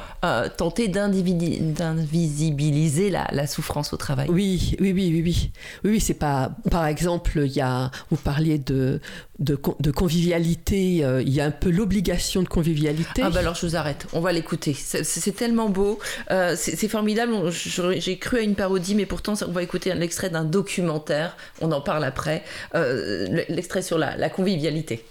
tenter 0.57 0.89
d'individualiser 0.89 1.68
d'invisibiliser 1.73 3.11
la, 3.11 3.29
la, 3.33 3.47
souffrance 3.47 3.93
au 3.93 3.97
travail. 3.97 4.29
Oui, 4.31 4.77
oui, 4.81 4.93
oui, 4.93 5.11
oui, 5.13 5.23
oui. 5.23 5.51
Oui, 5.85 6.01
c'est 6.01 6.15
pas. 6.15 6.51
Par 6.71 6.87
exemple, 6.87 7.43
il 7.45 7.53
y 7.53 7.61
a. 7.61 7.91
Vous 8.11 8.17
parliez 8.17 8.59
de 8.59 9.01
de, 9.39 9.59
de 9.81 9.91
convivialité. 9.91 11.05
Euh, 11.05 11.23
il 11.23 11.31
y 11.33 11.41
a 11.41 11.45
un 11.45 11.51
peu 11.51 11.71
l'obligation 11.71 12.43
de 12.43 12.49
convivialité. 12.49 13.23
Ah 13.23 13.31
bah 13.31 13.41
alors 13.41 13.55
je 13.55 13.67
vous 13.67 13.77
arrête. 13.77 14.07
On 14.13 14.21
va 14.21 14.33
l'écouter. 14.33 14.75
C'est 14.75 15.37
tellement 15.37 15.69
beau. 15.69 15.99
Euh, 16.31 16.55
c'est 16.57 16.89
formidable. 16.89 17.51
J'ai 17.51 18.19
cru 18.19 18.39
à 18.39 18.43
une 18.43 18.55
parodie, 18.55 18.95
mais 18.95 19.07
pourtant 19.07 19.35
on 19.47 19.53
va 19.53 19.63
écouter 19.63 19.93
un 19.93 20.01
extrait 20.01 20.31
d'un 20.31 20.45
documentaire. 20.45 21.37
On 21.61 21.73
en 21.73 21.81
parle 21.81 22.05
après. 22.05 22.43
Euh, 22.75 23.45
l'extrait 23.49 23.83
sur 23.83 23.99
la, 23.99 24.17
la 24.17 24.31
convivialité 24.31 25.05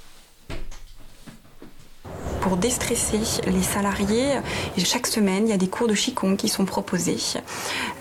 pour 2.42 2.58
déstresser 2.58 3.20
les 3.46 3.64
salariés. 3.64 4.36
chaque 4.78 5.08
semaine, 5.08 5.48
il 5.48 5.50
y 5.50 5.54
a 5.54 5.58
des 5.58 5.68
cours 5.68 5.88
de 5.88 5.94
Qigong 5.94 6.36
qui 6.38 6.48
sont 6.48 6.66
proposés 6.66 7.18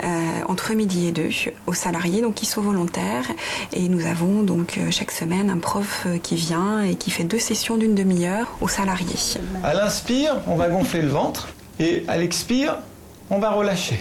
euh, 0.05 0.07
entre 0.49 0.73
midi 0.75 1.09
et 1.09 1.13
deux 1.13 1.31
aux 1.67 1.75
salariés, 1.75 2.23
donc 2.23 2.35
qui 2.35 2.47
sont 2.47 2.61
volontaires. 2.61 3.25
Et 3.73 3.89
nous 3.89 4.07
avons 4.07 4.43
donc 4.43 4.79
euh, 4.79 4.91
chaque 4.91 5.11
semaine 5.11 5.51
un 5.51 5.59
prof 5.59 6.05
euh, 6.07 6.19
qui 6.19 6.37
vient 6.37 6.83
et 6.83 6.95
qui 6.95 7.11
fait 7.11 7.25
deux 7.25 7.39
sessions 7.39 7.77
d'une 7.77 7.95
demi-heure 7.95 8.57
aux 8.61 8.69
salariés. 8.69 9.41
À 9.65 9.75
l'inspire, 9.75 10.37
on 10.47 10.57
va 10.57 10.69
gonfler 10.69 11.03
le 11.03 11.09
ventre 11.09 11.49
et 11.81 12.05
à 12.09 12.17
l'expire, 12.17 12.79
on 13.31 13.39
va 13.39 13.51
relâcher. 13.51 13.99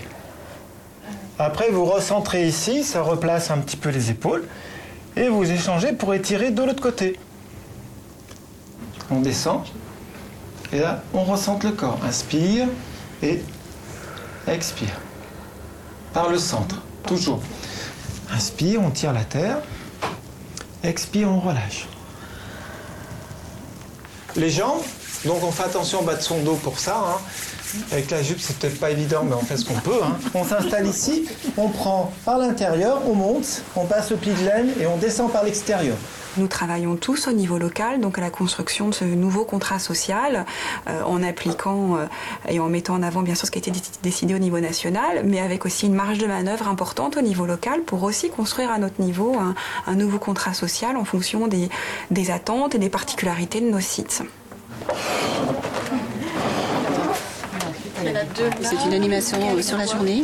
Après, 1.39 1.69
vous 1.69 1.85
recentrez 1.85 2.47
ici, 2.47 2.83
ça 2.83 3.01
replace 3.01 3.51
un 3.51 3.57
petit 3.57 3.77
peu 3.77 3.89
les 3.89 4.11
épaules 4.11 4.47
et 5.15 5.27
vous 5.27 5.49
échangez 5.49 5.91
pour 5.91 6.13
étirer 6.13 6.51
de 6.51 6.63
l'autre 6.63 6.81
côté. 6.81 7.19
On 9.11 9.21
descend. 9.21 9.63
Et 10.71 10.79
là, 10.79 11.01
on 11.13 11.23
ressente 11.23 11.63
le 11.63 11.71
corps. 11.71 11.99
Inspire 12.03 12.67
et 13.21 13.41
expire. 14.47 14.99
Par 16.13 16.29
le 16.29 16.37
centre, 16.37 16.81
toujours. 17.05 17.41
Inspire, 18.31 18.81
on 18.81 18.89
tire 18.89 19.13
la 19.13 19.23
terre. 19.23 19.57
Expire, 20.83 21.29
on 21.29 21.39
relâche. 21.39 21.87
Les 24.35 24.49
jambes, 24.49 24.81
donc 25.25 25.43
on 25.43 25.51
fait 25.51 25.63
attention 25.63 26.01
au 26.01 26.03
bas 26.03 26.15
de 26.15 26.21
son 26.21 26.41
dos 26.43 26.55
pour 26.55 26.79
ça. 26.79 26.97
Hein. 26.97 27.19
Avec 27.91 28.11
la 28.11 28.21
jupe, 28.23 28.39
c'est 28.39 28.57
peut-être 28.57 28.79
pas 28.79 28.91
évident, 28.91 29.23
mais 29.23 29.35
on 29.35 29.45
fait 29.45 29.57
ce 29.57 29.65
qu'on 29.65 29.79
peut. 29.79 29.99
Hein. 30.03 30.17
On 30.33 30.43
s'installe 30.43 30.87
ici, 30.87 31.27
on 31.57 31.69
prend 31.69 32.11
par 32.25 32.37
l'intérieur, 32.37 33.01
on 33.07 33.13
monte, 33.13 33.63
on 33.75 33.85
passe 33.85 34.11
le 34.11 34.17
pied 34.17 34.33
de 34.33 34.45
laine 34.45 34.69
et 34.79 34.87
on 34.87 34.97
descend 34.97 35.31
par 35.31 35.43
l'extérieur. 35.43 35.95
Nous 36.37 36.47
travaillons 36.47 36.97
tous 36.97 37.29
au 37.29 37.31
niveau 37.31 37.57
local, 37.57 38.01
donc 38.01 38.17
à 38.17 38.21
la 38.21 38.29
construction 38.29 38.89
de 38.89 38.93
ce 38.93 39.05
nouveau 39.05 39.45
contrat 39.45 39.79
social, 39.79 40.45
euh, 40.87 41.01
en 41.03 41.23
appliquant 41.23 41.95
euh, 41.95 42.05
et 42.49 42.59
en 42.59 42.67
mettant 42.67 42.95
en 42.95 43.03
avant 43.03 43.21
bien 43.21 43.35
sûr 43.35 43.47
ce 43.47 43.51
qui 43.51 43.57
a 43.59 43.61
été 43.61 43.71
décidé 44.03 44.35
au 44.35 44.37
niveau 44.37 44.59
national, 44.59 45.21
mais 45.23 45.39
avec 45.39 45.65
aussi 45.65 45.85
une 45.85 45.93
marge 45.93 46.17
de 46.17 46.27
manœuvre 46.27 46.67
importante 46.67 47.15
au 47.15 47.21
niveau 47.21 47.45
local 47.45 47.81
pour 47.83 48.03
aussi 48.03 48.29
construire 48.29 48.69
à 48.69 48.79
notre 48.79 49.01
niveau 49.01 49.37
un, 49.87 49.95
nouveau 49.95 50.19
contrat 50.19 50.53
social 50.53 50.97
en 50.97 51.05
fonction 51.05 51.47
des, 51.47 51.69
des 52.11 52.31
attentes 52.31 52.75
et 52.75 52.79
des 52.79 52.89
particularités 52.89 53.61
de 53.61 53.69
nos 53.69 53.79
sites. 53.79 54.21
C'est 58.61 58.85
une 58.85 58.93
animation 58.93 59.37
euh, 59.55 59.61
sur 59.61 59.77
la 59.77 59.85
journée 59.85 60.23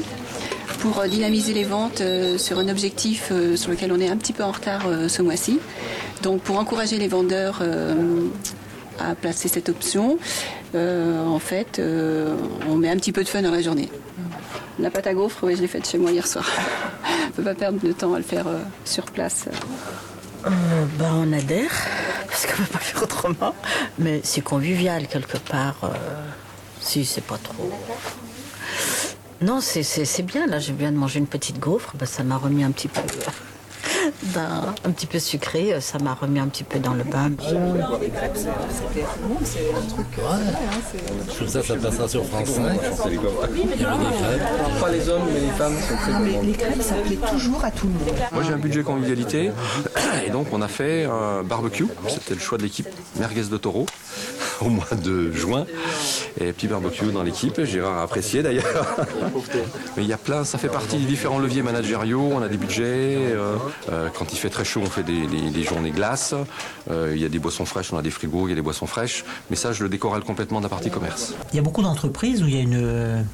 pour 0.80 1.04
dynamiser 1.04 1.54
les 1.54 1.64
ventes 1.64 2.02
sur 2.38 2.58
un 2.58 2.68
objectif 2.68 3.32
sur 3.56 3.70
lequel 3.70 3.92
on 3.92 4.00
est 4.00 4.10
un 4.10 4.18
petit 4.18 4.34
peu 4.34 4.44
en 4.44 4.52
retard 4.52 4.82
ce 5.08 5.22
mois-ci. 5.22 5.60
Donc 6.22 6.42
pour 6.42 6.60
encourager 6.60 6.98
les 6.98 7.08
vendeurs 7.08 7.60
euh, 7.62 8.28
à 9.00 9.16
placer 9.16 9.48
cette 9.48 9.70
option, 9.70 10.20
euh, 10.76 11.26
en 11.26 11.40
fait, 11.40 11.80
euh, 11.80 12.36
on 12.70 12.76
met 12.76 12.90
un 12.90 12.98
petit 12.98 13.12
peu 13.12 13.24
de 13.24 13.30
fun 13.30 13.42
dans 13.42 13.52
la 13.52 13.62
journée. 13.62 13.90
La 14.80 14.92
pâte 14.92 15.08
à 15.08 15.14
gaufres, 15.14 15.44
oui, 15.44 15.56
je 15.56 15.62
l'ai 15.62 15.68
faite 15.68 15.88
chez 15.88 15.98
moi 15.98 16.12
hier 16.12 16.28
soir. 16.28 16.46
on 17.06 17.28
ne 17.28 17.32
peut 17.32 17.44
pas 17.44 17.56
perdre 17.56 17.80
de 17.80 17.92
temps 17.92 18.14
à 18.14 18.18
le 18.18 18.24
faire 18.24 18.46
sur 18.86 19.06
place. 19.06 19.46
ben, 20.44 21.12
on 21.16 21.34
adhère, 21.34 21.72
parce 22.28 22.46
qu'on 22.46 22.62
ne 22.62 22.68
peut 22.68 22.74
pas 22.74 22.80
faire 22.80 23.04
autrement. 23.04 23.56
Mais 23.98 24.22
c'est 24.24 24.42
convivial 24.42 25.08
quelque 25.08 25.38
part. 25.38 25.92
Si, 26.82 27.06
c'est 27.06 27.24
pas 27.24 27.38
trop. 27.38 27.72
Non, 29.42 29.62
c'est 29.62 30.24
bien. 30.24 30.48
Là, 30.48 30.60
je 30.60 30.74
viens 30.74 30.92
de 30.92 30.98
manger 30.98 31.20
une 31.20 31.28
petite 31.28 31.60
gaufre. 31.60 31.94
Ben, 31.96 32.06
ça 32.06 32.24
m'a 32.24 32.38
remis 32.38 32.64
un 32.64 32.72
petit 32.72 32.88
peu 32.88 33.02
un 34.86 34.92
petit 34.92 35.06
peu 35.06 35.20
sucré, 35.20 35.76
ça 35.80 36.00
m'a 36.00 36.14
remis 36.14 36.40
un 36.40 36.48
petit 36.48 36.64
peu 36.64 36.80
dans 36.80 36.94
le 36.94 37.04
bain. 37.04 37.32
Je 41.30 41.36
trouve 41.36 41.48
ça, 41.48 41.64
ça 41.64 41.76
passera 41.76 42.08
sur 42.08 42.26
France 42.26 42.50
5. 42.50 42.80
Pas 44.80 44.92
les 44.92 45.10
hommes, 45.10 45.24
mais 45.34 45.40
les 45.40 45.52
femmes 45.52 45.76
sont 45.88 45.96
très 45.96 46.20
mais 46.20 46.42
Les 46.44 46.54
crêpes, 46.54 46.82
ça 46.82 46.96
plaît 46.96 47.18
toujours 47.30 47.64
à 47.64 47.72
tout 47.72 47.88
le 47.88 47.94
monde. 47.94 48.16
Moi, 48.32 48.44
j'ai 48.44 48.54
un 48.54 48.58
budget 48.58 48.84
convivialité. 48.84 49.52
Et 50.26 50.30
donc, 50.30 50.48
on 50.52 50.62
a 50.62 50.68
fait 50.68 51.06
un 51.06 51.44
barbecue. 51.44 51.88
C'était 52.08 52.36
le 52.36 52.40
choix 52.40 52.58
de 52.58 52.64
l'équipe 52.64 52.88
merguez 53.20 53.44
de 53.44 53.58
taureau 53.58 53.86
au 54.62 54.70
mois 54.70 54.88
de 54.92 55.32
juin. 55.32 55.66
Et 56.40 56.54
petit 56.54 56.68
barbecue 56.68 57.12
dans 57.12 57.24
l'équipe, 57.24 57.64
Gérard 57.64 57.98
a 57.98 58.04
apprécié 58.04 58.42
d'ailleurs. 58.42 58.98
Mais 59.98 60.04
il 60.04 60.08
y 60.08 60.14
a 60.14 60.18
plein, 60.18 60.44
ça 60.44 60.58
fait 60.58 60.70
partie 60.70 60.98
des 60.98 61.06
différents 61.06 61.40
leviers 61.40 61.62
managériaux, 61.62 62.30
on 62.34 62.42
a 62.42 62.48
des 62.48 62.58
budgets, 62.58 63.36
quand 64.18 64.32
il 64.32 64.38
fait 64.38 64.50
très 64.50 64.64
chaud 64.64 64.82
on 64.84 64.90
fait 64.90 65.04
des, 65.04 65.64
journées 65.64 65.92
glaces, 65.92 66.34
il 66.90 67.18
y 67.18 67.26
a 67.26 67.30
des 67.30 67.40
boissons 67.40 67.66
fraîches, 67.66 67.92
on 67.92 67.98
a 67.98 68.02
des 68.02 68.12
frigos, 68.12 68.48
il 68.48 68.52
y 68.52 68.54
a 68.54 68.56
des 68.56 68.62
boissons 68.62 68.88
fraîches, 68.88 69.26
mais 69.50 69.56
ça 69.56 69.74
je 69.74 69.84
le 69.84 69.90
décorale 69.90 70.24
complètement 70.24 70.60
de 70.60 70.64
la 70.64 70.70
partie 70.70 70.90
commerce. 70.90 71.34
Il 71.52 71.58
y 71.58 71.60
a 71.60 71.62
beaucoup 71.62 71.82
d'entreprises 71.82 72.42
où 72.42 72.48
il 72.48 72.56
y 72.56 72.58
a 72.58 72.62
une, 72.62 73.26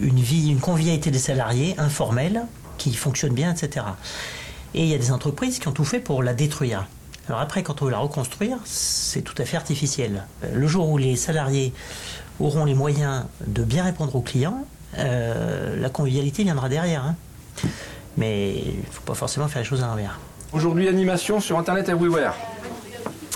une 0.00 0.20
vie, 0.20 0.50
une 0.50 0.60
convivialité 0.60 1.10
des 1.10 1.18
salariés 1.18 1.74
informelle 1.78 2.42
qui 2.78 2.94
fonctionne 2.94 3.32
bien, 3.32 3.52
etc. 3.52 3.86
Et 4.74 4.82
il 4.82 4.88
y 4.88 4.94
a 4.94 4.98
des 4.98 5.10
entreprises 5.10 5.58
qui 5.58 5.68
ont 5.68 5.72
tout 5.72 5.84
fait 5.84 6.00
pour 6.00 6.22
la 6.22 6.34
détruire. 6.34 6.86
Alors 7.28 7.40
après, 7.40 7.62
quand 7.62 7.82
on 7.82 7.86
veut 7.86 7.90
la 7.90 7.98
reconstruire, 7.98 8.58
c'est 8.64 9.22
tout 9.22 9.34
à 9.38 9.44
fait 9.44 9.56
artificiel. 9.56 10.24
Le 10.52 10.66
jour 10.66 10.88
où 10.88 10.98
les 10.98 11.16
salariés 11.16 11.72
auront 12.40 12.64
les 12.64 12.74
moyens 12.74 13.24
de 13.46 13.62
bien 13.62 13.84
répondre 13.84 14.14
aux 14.14 14.20
clients, 14.20 14.64
euh, 14.98 15.76
la 15.80 15.90
convivialité 15.90 16.44
viendra 16.44 16.68
derrière. 16.68 17.04
Hein. 17.04 17.16
Mais 18.16 18.54
il 18.54 18.78
ne 18.78 18.90
faut 18.90 19.02
pas 19.02 19.14
forcément 19.14 19.48
faire 19.48 19.62
les 19.62 19.68
choses 19.68 19.82
à 19.82 19.86
l'envers. 19.86 20.18
Aujourd'hui, 20.52 20.88
animation 20.88 21.40
sur 21.40 21.58
Internet 21.58 21.88
Everywhere. 21.88 22.34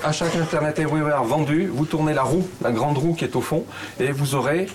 À 0.03 0.13
chaque 0.13 0.35
Internet 0.37 0.79
Everywhere 0.79 1.25
vendu, 1.25 1.67
vous 1.67 1.85
tournez 1.85 2.15
la 2.15 2.23
roue, 2.23 2.49
la 2.63 2.73
grande 2.73 2.97
roue 2.97 3.15
qui 3.15 3.25
est 3.25 3.37
au 3.37 3.43
fond, 3.43 3.65
et 3.99 4.13
vous 4.13 4.35
aurez 4.35 4.67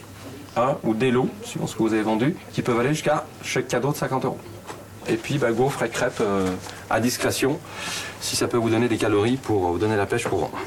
un 0.56 0.78
ou 0.84 0.94
des 0.94 1.12
lots, 1.12 1.30
suivant 1.44 1.66
ce 1.66 1.76
que 1.76 1.82
vous 1.82 1.94
avez 1.94 2.04
vendu, 2.04 2.36
qui 2.54 2.62
peuvent 2.62 2.80
aller 2.80 2.90
jusqu'à 2.90 3.26
chaque 3.44 3.68
cadeau 3.68 3.92
de 3.92 3.98
50 3.98 4.26
euros. 4.26 4.38
Et 5.08 5.16
puis 5.16 5.38
bah, 5.38 5.52
gaufres 5.52 5.84
et 5.84 5.90
crêpes 5.90 6.22
euh, 6.22 6.50
à 6.90 7.00
discrétion, 7.00 7.60
si 8.22 8.36
ça 8.36 8.48
peut 8.48 8.58
vous 8.58 8.70
donner 8.70 8.88
des 8.88 8.98
calories 8.98 9.38
pour 9.38 9.72
vous 9.72 9.80
donner 9.80 9.96
la 9.96 10.06
pêche 10.06 10.28
pour 10.28 10.40
vendre. 10.40 10.58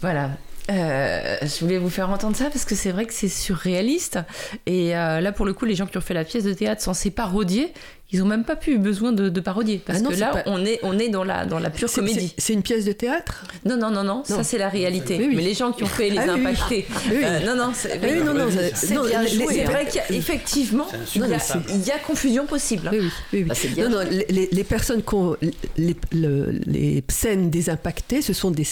Voilà, 0.00 0.30
euh, 0.70 1.36
je 1.42 1.60
voulais 1.60 1.78
vous 1.78 1.90
faire 1.90 2.08
entendre 2.10 2.36
ça 2.36 2.46
parce 2.46 2.64
que 2.64 2.74
c'est 2.74 2.90
vrai 2.90 3.04
que 3.04 3.12
c'est 3.12 3.28
surréaliste. 3.28 4.18
Et 4.66 4.96
euh, 4.96 5.20
là, 5.20 5.32
pour 5.32 5.46
le 5.46 5.52
coup, 5.52 5.64
les 5.64 5.74
gens 5.74 5.86
qui 5.86 5.98
ont 5.98 6.02
fait 6.02 6.14
la 6.14 6.24
pièce 6.24 6.44
de 6.44 6.52
théâtre 6.52 6.80
censée 6.80 7.10
parodier, 7.10 7.72
ils 8.14 8.20
n'ont 8.20 8.26
même 8.26 8.44
pas 8.44 8.54
pu 8.54 8.78
besoin 8.78 9.10
de, 9.10 9.40
parodier. 9.40 9.82
Parce 9.84 9.98
ah 10.04 10.08
que 10.08 10.14
là, 10.14 10.44
on, 10.46 10.64
est, 10.64 10.78
on 10.84 11.00
est 11.00 11.08
dans 11.08 11.24
la, 11.24 11.46
dans 11.46 11.58
la 11.58 11.68
pure 11.68 11.90
comédie. 11.90 12.32
C'est 12.38 12.52
une 12.52 12.62
pièce 12.62 12.84
de 12.84 12.92
théâtre? 12.92 13.44
Non, 13.64 13.76
non, 13.76 13.90
non, 13.90 14.04
non, 14.04 14.22
ça 14.24 14.44
c'est 14.44 14.56
la 14.56 14.68
réalité. 14.68 15.18
Mais 15.18 15.42
les 15.42 15.54
gens 15.54 15.72
qui 15.72 15.82
ont 15.82 15.88
fait 15.88 16.10
les 16.10 16.18
ah, 16.18 16.34
impactés. 16.34 16.86
Euh, 17.10 17.40
non, 17.40 17.56
non, 17.56 17.72
c'est 17.74 17.98
non, 18.24 18.32
non. 18.32 18.46
C'est 18.74 18.94
vrai 19.64 19.86
hein. 19.86 20.02
qu'effectivement, 20.08 20.86
il 21.16 21.26
y, 21.84 21.90
a 21.90 21.98
confusion 21.98 22.46
possible. 22.46 22.88
Oui, 22.92 23.10
oui, 23.32 23.42
bah, 23.42 23.54
non, 23.78 23.90
non, 23.90 24.08
les, 24.08 24.48
les, 24.50 24.64
personnes 24.64 25.02
qui 25.02 25.14
ont 25.14 25.36
les, 25.76 25.96
les, 26.12 27.04
scènes 27.08 27.50
désimpactées, 27.50 28.22
ce 28.22 28.32
sont 28.32 28.52
des, 28.52 28.66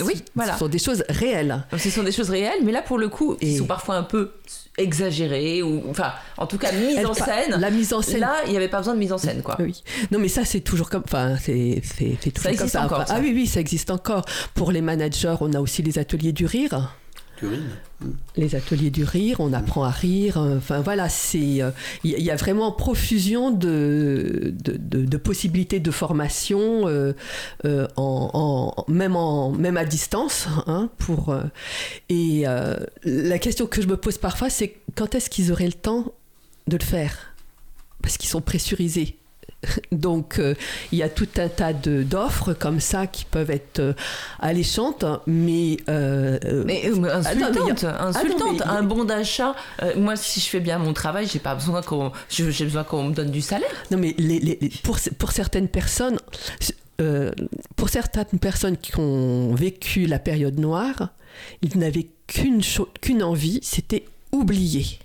oui, 0.00 0.24
voilà. 0.34 0.54
ce 0.54 0.58
sont 0.58 0.68
des 0.68 0.78
choses 0.78 1.04
réelles. 1.08 1.64
ce 1.76 1.90
sont 1.90 2.02
des 2.02 2.12
choses 2.12 2.30
réelles, 2.30 2.64
mais 2.64 2.72
là, 2.72 2.82
pour 2.82 2.98
le 2.98 3.08
coup, 3.08 3.36
ils 3.40 3.58
sont 3.58 3.66
parfois 3.66 3.94
un 3.94 4.02
peu 4.02 4.32
exagéré 4.78 5.62
ou 5.62 5.82
enfin 5.90 6.12
en 6.36 6.46
tout 6.46 6.58
cas 6.58 6.72
mise 6.72 7.04
en 7.04 7.14
scène 7.14 7.56
la 7.58 7.70
mise 7.70 7.92
en 7.92 8.00
scène. 8.00 8.20
là 8.20 8.36
il 8.46 8.50
n'y 8.50 8.56
avait 8.56 8.68
pas 8.68 8.78
besoin 8.78 8.94
de 8.94 8.98
mise 8.98 9.12
en 9.12 9.18
scène 9.18 9.42
quoi. 9.42 9.56
Oui. 9.58 9.82
Non 10.10 10.18
mais 10.18 10.28
ça 10.28 10.44
c'est 10.44 10.60
toujours 10.60 10.88
comme 10.88 11.02
enfin 11.04 11.36
c'est 11.40 11.82
c'est 11.82 12.30
toujours 12.30 12.56
comme 12.56 12.68
ça, 12.68 12.84
encore, 12.84 13.04
ah 13.08 13.18
oui 13.20 13.32
oui 13.34 13.46
ça 13.46 13.60
existe 13.60 13.90
encore. 13.90 14.24
Pour 14.54 14.72
les 14.72 14.80
managers 14.80 15.36
on 15.40 15.52
a 15.52 15.60
aussi 15.60 15.82
les 15.82 15.98
ateliers 15.98 16.32
du 16.32 16.46
rire 16.46 16.94
les 18.36 18.54
ateliers 18.54 18.90
du 18.90 19.04
rire, 19.04 19.40
on 19.40 19.52
apprend 19.52 19.84
à 19.84 19.90
rire. 19.90 20.36
Enfin 20.36 20.80
voilà, 20.80 21.08
c'est 21.08 21.38
il 21.38 21.64
y, 22.04 22.30
a 22.30 22.36
vraiment 22.36 22.72
profusion 22.72 23.50
de, 23.50 24.54
de, 24.54 25.16
possibilités 25.16 25.80
de 25.80 25.90
formation, 25.90 26.88
euh, 26.88 27.12
euh, 27.64 27.86
en, 27.96 28.84
même 28.88 29.16
en 29.16 29.50
même 29.50 29.76
à 29.76 29.84
distance. 29.84 30.48
Hein, 30.66 30.90
pour 30.98 31.30
euh, 31.30 31.42
et 32.08 32.44
la 33.04 33.38
question 33.38 33.66
que 33.66 33.82
je 33.82 33.88
me 33.88 33.96
pose 33.96 34.18
parfois, 34.18 34.50
c'est 34.50 34.76
quand 34.94 35.14
est-ce 35.14 35.30
qu'ils 35.30 35.52
auraient 35.52 35.66
le 35.66 35.72
temps 35.72 36.12
de 36.66 36.76
le 36.76 36.84
faire? 36.84 37.34
Parce 38.02 38.16
qu'ils 38.16 38.30
sont 38.30 38.40
pressurisés. 38.40 39.17
Donc 39.92 40.38
euh, 40.38 40.54
il 40.92 40.98
y 40.98 41.02
a 41.02 41.08
tout 41.08 41.28
un 41.36 41.48
tas 41.48 41.72
d'offres 41.72 42.52
comme 42.52 42.80
ça 42.80 43.06
qui 43.06 43.24
peuvent 43.24 43.50
être 43.50 43.80
euh, 43.80 43.92
alléchantes, 44.38 45.04
mais, 45.26 45.78
euh, 45.88 46.38
mais 46.64 46.86
insultantes, 46.86 48.62
un 48.64 48.82
bon 48.82 49.04
d'achat. 49.04 49.54
moi, 49.96 50.16
si 50.16 50.40
je 50.40 50.46
fais 50.46 50.60
bien 50.60 50.78
mon 50.78 50.92
travail, 50.92 51.26
j'ai 51.26 51.38
pas 51.38 51.54
besoin 51.54 51.82
qu'on 51.82 52.12
j'ai 52.28 52.44
besoin 52.44 52.84
qu'on 52.84 53.04
me 53.04 53.14
donne 53.14 53.30
du 53.30 53.40
salaire. 53.40 53.70
Non, 53.90 53.98
mais 53.98 54.14
les, 54.18 54.70
pour, 54.82 54.98
pour 55.18 55.32
certaines 55.32 55.68
personnes, 55.68 56.18
pour 57.76 57.88
certaines 57.88 58.38
personnes 58.38 58.76
qui 58.76 58.98
ont 58.98 59.54
vécu 59.54 60.06
la 60.06 60.18
période 60.18 60.58
noire, 60.58 61.10
ils 61.62 61.78
n'avaient 61.78 62.08
qu'une 62.26 62.62
qu'une 63.00 63.22
envie, 63.22 63.60
c'était 63.62 64.04
oublier. 64.32 64.98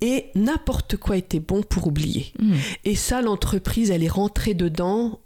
Et 0.00 0.26
n'importe 0.34 0.96
quoi 0.96 1.16
était 1.16 1.40
bon 1.40 1.62
pour 1.62 1.86
oublier. 1.86 2.32
Hmm. 2.38 2.54
Et 2.84 2.94
ça, 2.94 3.22
l'entreprise, 3.22 3.90
elle 3.90 4.04
est 4.04 4.08
rentrée 4.08 4.54
dedans 4.54 5.20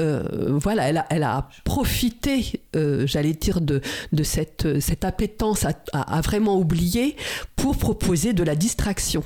euh, 0.00 0.22
voilà, 0.50 0.88
elle 0.88 0.98
a, 0.98 1.06
elle 1.10 1.22
a 1.22 1.48
profité, 1.64 2.62
euh, 2.76 3.06
j'allais 3.06 3.32
dire, 3.32 3.60
de, 3.60 3.80
de 4.12 4.22
cette, 4.22 4.80
cette 4.80 5.04
appétence 5.04 5.66
à, 5.92 6.20
vraiment 6.20 6.56
oublier 6.58 7.16
pour 7.56 7.76
proposer 7.76 8.32
de 8.32 8.42
la 8.42 8.54
distraction. 8.54 9.22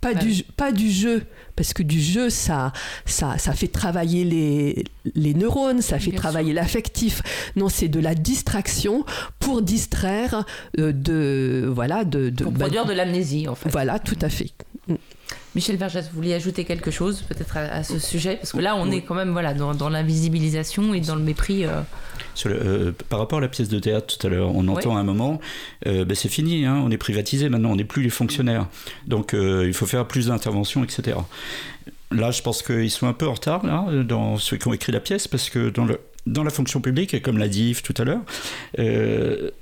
Pas, 0.00 0.14
du, 0.14 0.42
pas 0.56 0.72
du 0.72 0.90
jeu, 0.90 1.24
parce 1.56 1.72
que 1.72 1.82
du 1.82 2.00
jeu, 2.00 2.30
ça, 2.30 2.72
ça, 3.04 3.38
ça 3.38 3.52
fait 3.52 3.68
travailler 3.68 4.24
les, 4.24 4.84
les 5.14 5.34
neurones, 5.34 5.82
ça 5.82 5.98
fait 5.98 6.12
travailler 6.12 6.52
l'affectif. 6.52 7.22
Non, 7.56 7.68
c'est 7.68 7.88
de 7.88 8.00
la 8.00 8.14
distraction 8.14 9.04
pour 9.38 9.62
distraire 9.62 10.44
euh, 10.78 10.92
de. 10.92 11.70
Voilà, 11.72 12.04
de, 12.04 12.30
de 12.30 12.44
pour 12.44 12.52
produire 12.52 12.86
de 12.86 12.92
l'amnésie, 12.92 13.48
en 13.48 13.54
fait. 13.54 13.68
Voilà, 13.68 13.98
tout 13.98 14.18
à 14.22 14.28
fait. 14.28 14.52
Michel 15.58 15.76
Vergès, 15.76 16.02
vous 16.02 16.14
vouliez 16.14 16.34
ajouter 16.34 16.64
quelque 16.64 16.92
chose 16.92 17.22
peut-être 17.22 17.56
à, 17.56 17.82
ce 17.82 17.98
sujet? 17.98 18.36
Parce 18.36 18.52
que 18.52 18.60
là, 18.60 18.76
on 18.76 18.92
est 18.92 19.00
quand 19.00 19.16
même 19.16 19.32
voilà, 19.32 19.54
dans, 19.54 19.88
l'invisibilisation 19.88 20.94
et 20.94 21.00
dans 21.00 21.16
le 21.16 21.22
mépris. 21.22 21.64
Euh. 21.64 21.80
Euh, 22.46 22.92
par 23.08 23.18
rapport 23.18 23.38
à 23.38 23.40
la 23.40 23.48
pièce 23.48 23.68
de 23.68 23.80
théâtre 23.80 24.16
tout 24.16 24.24
à 24.24 24.30
l'heure, 24.30 24.54
on 24.54 24.68
entend 24.68 24.96
un 24.96 25.02
moment, 25.02 25.40
euh, 25.88 26.04
ben 26.04 26.14
c'est 26.14 26.28
fini, 26.28 26.64
hein, 26.64 26.80
on 26.84 26.92
est 26.92 26.96
privatisé 26.96 27.48
maintenant, 27.48 27.72
on 27.72 27.74
n'est 27.74 27.82
plus 27.82 28.04
les 28.04 28.10
fonctionnaires. 28.10 28.68
Donc 29.08 29.32
il 29.32 29.74
faut 29.74 29.86
faire 29.86 30.06
plus 30.06 30.28
d'interventions, 30.28 30.84
etc. 30.84 31.16
Là, 32.12 32.30
je 32.30 32.40
pense 32.40 32.62
qu'ils 32.62 32.92
sont 32.92 33.08
un 33.08 33.12
peu 33.12 33.26
en 33.26 33.34
retard, 33.34 33.66
là, 33.66 33.84
dans 34.04 34.36
ceux 34.36 34.58
qui 34.58 34.68
ont 34.68 34.72
écrit 34.72 34.92
la 34.92 35.00
pièce, 35.00 35.26
parce 35.26 35.50
que 35.50 35.70
dans 35.70 35.86
le, 35.86 35.98
dans 36.28 36.44
la 36.44 36.50
fonction 36.50 36.80
publique, 36.80 37.14
et 37.14 37.20
comme 37.20 37.36
l'a 37.36 37.48
dit 37.48 37.70
Yves 37.70 37.82
tout 37.82 37.94
à 37.98 38.04
l'heure, 38.04 38.22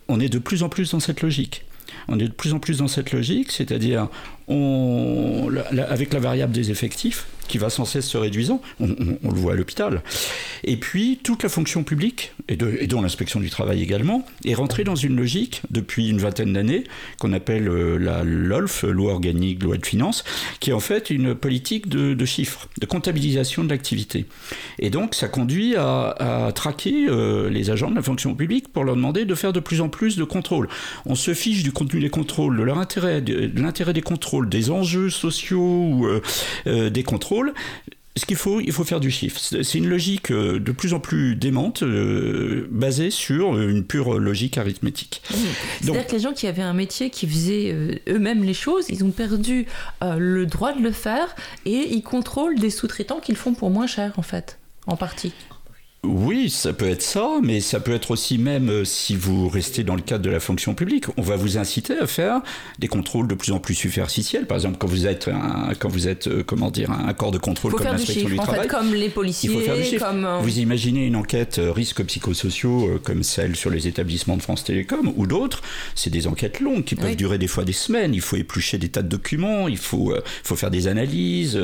on 0.09 0.21
est 0.21 0.29
de 0.29 0.39
plus 0.39 0.63
en 0.63 0.69
plus 0.69 0.91
dans 0.91 1.01
cette 1.01 1.23
logique. 1.23 1.65
On 2.09 2.19
est 2.19 2.29
de 2.29 2.33
plus 2.33 2.53
en 2.53 2.59
plus 2.59 2.79
dans 2.79 2.89
cette 2.89 3.13
logique, 3.13 3.53
c'est-à-dire 3.53 4.09
avec 4.49 6.13
la 6.13 6.21
variable 6.21 6.53
des 6.53 6.71
effectifs, 6.71 7.27
qui 7.47 7.59
va 7.59 7.71
sans 7.71 7.85
cesse 7.85 8.07
se 8.07 8.19
réduisant, 8.19 8.61
on, 8.81 8.89
le 8.89 9.37
voit 9.37 9.53
à 9.53 9.57
l'hôpital. 9.57 10.03
Et 10.65 10.77
puis, 10.77 11.19
toute 11.23 11.43
la 11.43 11.49
fonction 11.49 11.85
publique, 11.85 12.33
et, 12.49 12.57
dont 12.57 13.03
l'inspection 13.03 13.41
du 13.41 13.51
travail 13.51 13.83
également, 13.83 14.27
est 14.45 14.55
rentrée 14.55 14.85
dans 14.85 14.95
une 14.95 15.17
logique, 15.17 15.63
depuis 15.71 16.09
une 16.09 16.19
vingtaine 16.19 16.53
d'années, 16.53 16.85
qu'on 17.19 17.33
appelle 17.33 17.69
euh, 17.69 17.97
la 17.99 18.23
LOLF, 18.25 18.83
loi 18.85 19.13
organique, 19.13 19.63
loi 19.63 19.77
de 19.77 19.87
finances, 19.87 20.25
qui 20.61 20.71
est 20.71 20.75
en 20.75 20.81
fait 20.81 21.11
une 21.11 21.35
politique 21.35 21.89
de, 21.89 22.25
chiffres, 22.25 22.69
de 22.81 22.87
comptabilisation 22.87 23.65
de 23.65 23.71
l'activité. 23.71 24.27
Et 24.79 24.91
donc, 24.91 25.15
ça 25.15 25.29
conduit 25.29 25.77
à, 25.77 26.53
traquer 26.55 27.07
euh, 27.09 27.51
les 27.51 27.71
agents 27.71 27.91
de 27.91 27.97
la 27.97 28.03
fonction 28.03 28.35
publique 28.35 28.69
pour 28.69 28.85
leur 28.85 28.97
demander 28.97 29.25
de 29.25 29.35
faire 29.35 29.53
de 29.53 29.61
plus 29.61 29.81
en 29.81 29.89
plus 29.89 30.17
de 30.17 30.25
contrôles. 30.25 30.69
On 31.05 31.15
se 31.15 31.35
fiche 31.35 31.63
du 31.63 31.73
contenu 31.73 32.01
des 32.01 32.11
contrôles, 32.11 32.57
de 32.57 32.63
leur 32.63 32.79
intérêt, 32.79 33.21
de 33.21 33.51
l'intérêt 33.61 33.93
des 33.93 34.03
contrôles, 34.03 34.49
des 34.49 34.71
enjeux 34.71 35.11
sociaux 35.11 35.61
ou 35.61 36.07
euh, 36.67 36.91
des 36.91 37.03
contrôles, 37.03 37.36
ce 38.17 38.25
qu'il 38.25 38.37
faut, 38.37 38.61
il 38.61 38.73
faut 38.73 38.85
faire 38.85 39.01
du 39.01 39.11
chiffre. 39.11 39.39
C'est 39.39 39.77
une 39.77 39.89
logique 39.89 40.31
euh, 40.31 40.59
de 40.59 40.73
plus 40.73 40.95
en 40.95 41.01
plus 41.01 41.37
démente, 41.37 41.85
basée 42.71 43.11
sur 43.11 43.59
une 43.61 43.85
pure 43.85 44.19
logique 44.19 44.57
arithmétique. 44.57 45.23
C'est-à-dire 45.83 46.07
que 46.07 46.13
les 46.13 46.21
gens 46.21 46.33
qui 46.33 46.47
avaient 46.47 46.63
un 46.63 46.73
métier, 46.73 47.11
qui 47.11 47.27
faisaient 47.29 48.01
eux-mêmes 48.09 48.43
les 48.43 48.55
choses, 48.55 48.87
ils 48.89 49.05
ont 49.05 49.11
perdu 49.11 49.67
le 50.03 50.47
droit 50.47 50.73
de 50.73 50.83
le 50.83 50.93
faire 50.93 51.35
et 51.67 51.89
ils 51.95 52.03
contrôlent 52.03 52.59
des 52.59 52.71
sous-traitants 52.71 53.21
qu'ils 53.21 53.37
font 53.37 53.53
pour 53.53 53.71
moins 53.71 53.87
cher, 53.87 54.13
en 54.17 54.23
fait, 54.23 54.59
en 54.87 54.97
partie. 54.97 55.33
Oui, 56.07 56.51
ça 56.51 56.73
peut 56.73 56.89
être 56.89 57.03
ça, 57.03 57.29
mais 57.43 57.61
ça 57.61 57.81
peut 57.81 57.93
être 57.93 58.13
aussi 58.13 58.39
même 58.39 58.71
euh, 58.71 58.85
si 58.85 59.17
vous 59.17 59.49
restez 59.49 59.83
dans 59.83 59.97
le 59.97 60.03
cadre 60.03 60.25
de 60.25 60.31
la 60.31 60.41
fonction 60.41 60.75
publique, 60.75 61.07
on 61.17 61.23
va 61.23 61.37
vous 61.37 61.59
inciter 61.59 61.99
à 61.99 62.07
faire 62.07 62.41
des 62.79 62.89
contrôles 62.89 63.27
de 63.27 63.35
plus 63.35 63.53
en 63.53 63.59
plus 63.59 63.75
superficiels. 63.75 64.47
Par 64.47 64.57
exemple, 64.57 64.77
quand 64.79 64.87
vous 64.87 65.07
êtes 65.07 65.29
un, 65.29 65.73
quand 65.79 65.89
vous 65.89 66.09
êtes 66.09 66.29
euh, 66.29 66.43
comment 66.45 66.71
dire 66.71 66.91
un 66.91 67.13
corps 67.13 67.33
de 67.33 67.39
contrôle 67.39 67.73
comme 67.73 67.87
l'inspection 67.87 68.29
du, 68.29 68.37
travail, 68.37 68.69
comme 68.69 68.95
les 68.95 69.09
policiers, 69.09 69.51
il 69.51 69.57
faut 69.57 69.61
faire 69.61 69.77
du 69.77 69.99
comme 69.99 70.25
euh, 70.25 70.39
vous 70.41 70.59
imaginez 70.59 71.07
une 71.07 71.17
enquête 71.17 71.61
risques 71.61 72.05
psychosociaux 72.05 73.01
comme 73.03 73.23
celle 73.23 73.57
sur 73.57 73.71
les 73.71 73.89
établissements 73.89 74.37
de 74.37 74.43
France 74.43 74.65
Télécom 74.65 75.13
ou 75.17 75.27
d'autres, 75.27 75.63
c'est 75.95 76.11
des 76.11 76.27
enquêtes 76.27 76.61
longues 76.61 76.85
qui 76.85 76.95
peuvent 76.95 77.17
durer 77.17 77.39
des 77.39 77.49
fois 77.49 77.65
des 77.65 77.73
semaines. 77.73 78.15
Il 78.15 78.21
faut 78.21 78.37
éplucher 78.37 78.79
des 78.79 78.89
tas 78.89 79.03
de 79.03 79.09
documents, 79.09 79.69
il 79.69 79.79
faut 79.79 80.15
faut 80.45 80.57
faire 80.57 80.71
des 80.71 80.89
analyses, 80.89 81.59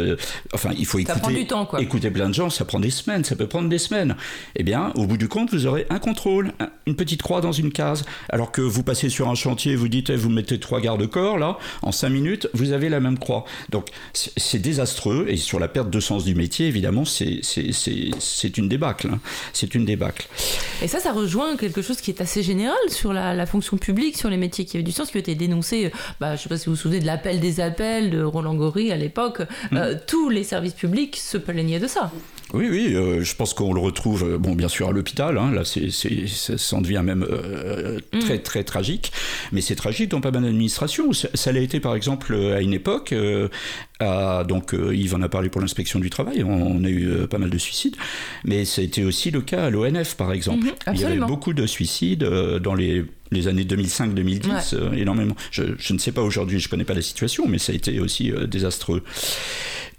enfin 0.53 0.71
il 0.77 0.87
faut 0.87 0.99
écouter, 0.99 1.47
écouter 1.79 2.11
plein 2.11 2.29
de 2.29 2.35
gens, 2.35 2.51
ça 2.51 2.65
prend 2.65 2.81
des 2.81 2.91
semaines, 2.91 3.25
ça 3.25 3.37
peut 3.37 3.47
prendre 3.47 3.69
des 3.69 3.79
semaines. 3.79 4.17
Eh 4.57 4.63
bien, 4.63 4.93
au 4.97 5.07
bout 5.07 5.17
du 5.17 5.29
compte, 5.29 5.53
vous 5.53 5.67
aurez 5.67 5.87
un 5.91 5.99
contrôle, 5.99 6.53
une 6.87 6.97
petite 6.97 7.23
croix 7.23 7.41
dans 7.41 7.53
une 7.53 7.73
case. 7.73 8.05
Alors 8.29 8.53
que 8.53 8.61
vous 8.61 8.83
passez 8.83 9.09
sur 9.09 9.29
un 9.29 9.35
chantier, 9.35 9.77
vous 9.77 9.89
dites, 9.89 10.11
eh, 10.11 10.17
vous 10.17 10.31
mettez 10.31 10.59
trois 10.61 10.81
garde-corps, 10.81 11.39
là, 11.39 11.59
en 11.83 11.93
cinq 11.93 12.11
minutes, 12.11 12.49
vous 12.55 12.73
avez 12.73 12.89
la 12.89 13.01
même 13.01 13.19
croix. 13.19 13.45
Donc, 13.71 13.89
c'est 14.13 14.61
désastreux, 14.61 15.27
et 15.29 15.37
sur 15.37 15.59
la 15.59 15.69
perte 15.69 15.91
de 15.91 16.01
sens 16.01 16.25
du 16.25 16.35
métier, 16.35 16.67
évidemment, 16.67 17.05
c'est 17.05 18.59
une 18.59 18.69
débâcle. 18.69 19.09
Hein. 19.13 19.21
C'est 19.53 19.75
une 19.75 19.85
débâcle. 19.85 20.29
Et 20.83 20.89
ça, 20.89 21.01
ça 21.01 21.13
rejoint 21.13 21.57
quelque 21.57 21.83
chose 21.83 22.01
qui 22.01 22.11
est 22.11 22.21
assez 22.21 22.43
général 22.43 22.77
sur 22.89 23.13
la, 23.13 23.47
fonction 23.47 23.77
publique, 23.77 24.17
sur 24.17 24.31
les 24.31 24.37
métiers 24.37 24.65
qui 24.65 24.77
avaient 24.77 24.85
du 24.85 24.93
sens, 24.93 25.11
qui 25.11 25.17
ont 25.17 25.21
été 25.21 25.35
dénoncés. 25.35 25.93
Bah, 26.21 26.29
je 26.29 26.33
ne 26.33 26.37
sais 26.39 26.49
pas 26.49 26.59
si 26.59 26.67
vous 26.67 26.73
vous 26.73 26.81
souvenez 26.81 27.01
de 27.01 27.07
l'appel 27.07 27.41
des 27.41 27.61
appels 27.61 28.11
de 28.11 28.23
Roland 28.23 28.55
Gori 28.55 28.93
à 28.93 28.97
l'époque. 28.97 29.41
Mm. 29.71 29.77
Euh, 29.77 29.95
tous 30.07 30.29
les 30.29 30.45
services 30.45 30.75
publics 30.75 31.17
se 31.17 31.39
plaignaient 31.39 31.81
de 31.81 31.87
ça. 31.87 32.11
Oui, 32.53 32.69
oui, 32.71 32.95
euh, 32.95 33.23
je 33.23 33.35
pense 33.35 33.55
qu'on 33.55 33.73
le 33.73 33.81
retrouve, 33.81 34.25
euh, 34.25 34.39
bon, 34.39 34.55
bien 34.55 34.69
sûr, 34.69 34.89
à 34.89 34.93
l'hôpital. 34.93 35.39
Hein, 35.39 35.53
là, 35.53 35.65
c'est, 35.65 35.91
ça 35.91 36.77
en 36.77 36.81
devient 36.81 37.03
même 37.03 37.27
mm. 38.13 38.19
très, 38.19 38.39
très 38.39 38.65
tragique. 38.65 39.13
Mais 39.53 39.61
c'est 39.61 39.75
tragique 39.75 40.11
dans 40.11 40.21
pas 40.21 40.31
mal 40.31 40.43
d'administrations. 40.43 41.13
Ça, 41.13 41.29
ça 41.35 41.53
l'a 41.53 41.61
été, 41.61 41.81
par 41.81 41.95
exemple, 41.95 42.35
à 42.35 42.61
une 42.61 42.75
époque. 42.75 43.15
Donc, 44.45 44.75
Yves 44.75 45.15
en 45.15 45.23
a 45.23 45.29
parlé 45.29 45.49
pour 45.49 45.61
l'inspection 45.61 45.99
du 45.99 46.11
travail. 46.11 46.43
On, 46.45 46.83
a 46.85 46.89
eu 46.89 47.27
pas 47.29 47.39
mal 47.39 47.51
de 47.51 47.59
suicides. 47.59 47.97
Mais 48.45 48.65
ça 48.65 48.81
a 48.81 48.85
été 48.85 49.05
aussi 49.05 49.31
le 49.31 49.41
cas 49.41 49.67
à 49.67 49.71
l'ONF, 49.71 50.17
par 50.17 50.33
exemple. 50.33 50.67
Mm-hmm, 50.67 50.95
Il 50.95 51.01
y 51.01 51.05
avait 51.05 51.17
beaucoup 51.19 51.53
de 51.53 51.67
suicides 51.67 52.25
dans 52.25 52.75
les 52.75 53.05
les 53.31 53.49
années 53.49 53.65
2005-2010, 53.65 54.95
énormément. 54.95 55.35
Je, 55.51 55.63
je, 55.79 55.95
ne 55.95 55.99
sais 55.99 56.13
pas 56.13 56.21
aujourd'hui, 56.21 56.61
je 56.61 56.67
ne 56.67 56.71
connais 56.71 56.85
pas 56.85 56.93
la 56.93 57.01
situation, 57.01 57.49
mais 57.49 57.57
ça 57.57 57.73
a 57.73 57.75
été 57.75 57.99
aussi 57.99 58.31
désastreux. 58.47 59.03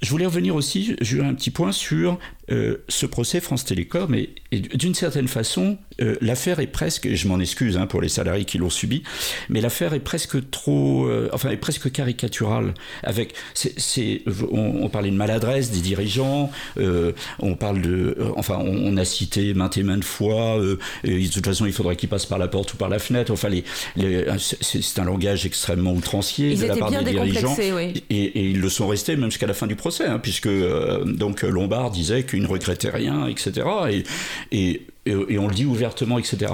Je 0.03 0.09
voulais 0.09 0.25
revenir 0.25 0.53
aussi, 0.55 0.97
j'ai 0.99 1.21
un 1.21 1.33
petit 1.33 1.49
point 1.49 1.71
sur 1.71 2.19
euh, 2.51 2.83
ce 2.89 3.05
procès 3.05 3.39
France 3.39 3.63
Télécom 3.63 4.13
et, 4.13 4.29
d'une 4.51 4.93
certaine 4.93 5.29
façon, 5.29 5.77
euh, 6.01 6.15
l'affaire 6.21 6.59
est 6.59 6.67
presque, 6.67 7.05
et 7.05 7.15
je 7.15 7.27
m'en 7.27 7.39
excuse 7.39 7.77
hein, 7.77 7.87
pour 7.87 8.01
les 8.01 8.09
salariés 8.09 8.45
qui 8.45 8.57
l'ont 8.57 8.69
subi, 8.69 9.03
mais 9.49 9.61
l'affaire 9.61 9.93
est 9.93 9.99
presque 9.99 10.49
trop, 10.49 11.05
euh, 11.05 11.29
enfin 11.33 11.49
est 11.49 11.57
presque 11.57 11.91
caricaturale. 11.91 12.73
Avec, 13.03 13.33
c'est, 13.53 14.21
on, 14.51 14.89
parlait 14.89 15.11
de 15.11 15.15
maladresse 15.15 15.71
des 15.71 15.79
dirigeants, 15.79 16.51
on 17.39 17.55
parle 17.55 17.81
de, 17.81 18.17
enfin 18.35 18.59
on, 18.59 18.97
a 18.97 19.05
cité 19.05 19.53
maintes 19.53 19.77
et 19.77 19.83
maintes 19.83 20.03
fois, 20.03 20.59
de 21.03 21.33
toute 21.33 21.45
façon 21.45 21.65
il 21.65 21.73
faudrait 21.73 21.95
qu'ils 21.95 22.09
passent 22.09 22.25
par 22.25 22.37
la 22.37 22.47
porte 22.47 22.73
ou 22.73 22.77
par 22.77 22.89
la 22.89 22.99
fenêtre. 22.99 23.31
Enfin 23.31 23.49
les, 23.49 23.63
c'est, 24.61 24.99
un 24.99 25.05
langage 25.05 25.45
extrêmement 25.45 25.93
outrancier 25.93 26.55
de 26.55 26.65
la 26.65 26.75
part 26.75 26.91
des 26.91 27.11
dirigeants, 27.11 27.55
et, 27.59 27.93
et, 28.09 28.49
ils 28.49 28.61
le 28.61 28.69
sont 28.69 28.87
restés 28.87 29.15
même 29.15 29.31
jusqu'à 29.31 29.47
la 29.47 29.53
fin 29.53 29.67
du 29.67 29.75
procès, 29.75 30.05
hein, 30.05 30.19
puisque 30.19 30.49
donc 31.05 31.41
Lombard 31.41 31.91
disait 31.91 32.23
qu'il 32.23 32.41
ne 32.41 32.47
regrettait 32.47 32.89
rien, 32.89 33.27
etc. 33.27 33.67
Et, 33.89 34.03
et, 34.51 34.81
et, 35.05 35.37
on 35.37 35.47
le 35.47 35.53
dit 35.53 35.65
ouvertement, 35.65 36.17
etc. 36.17 36.53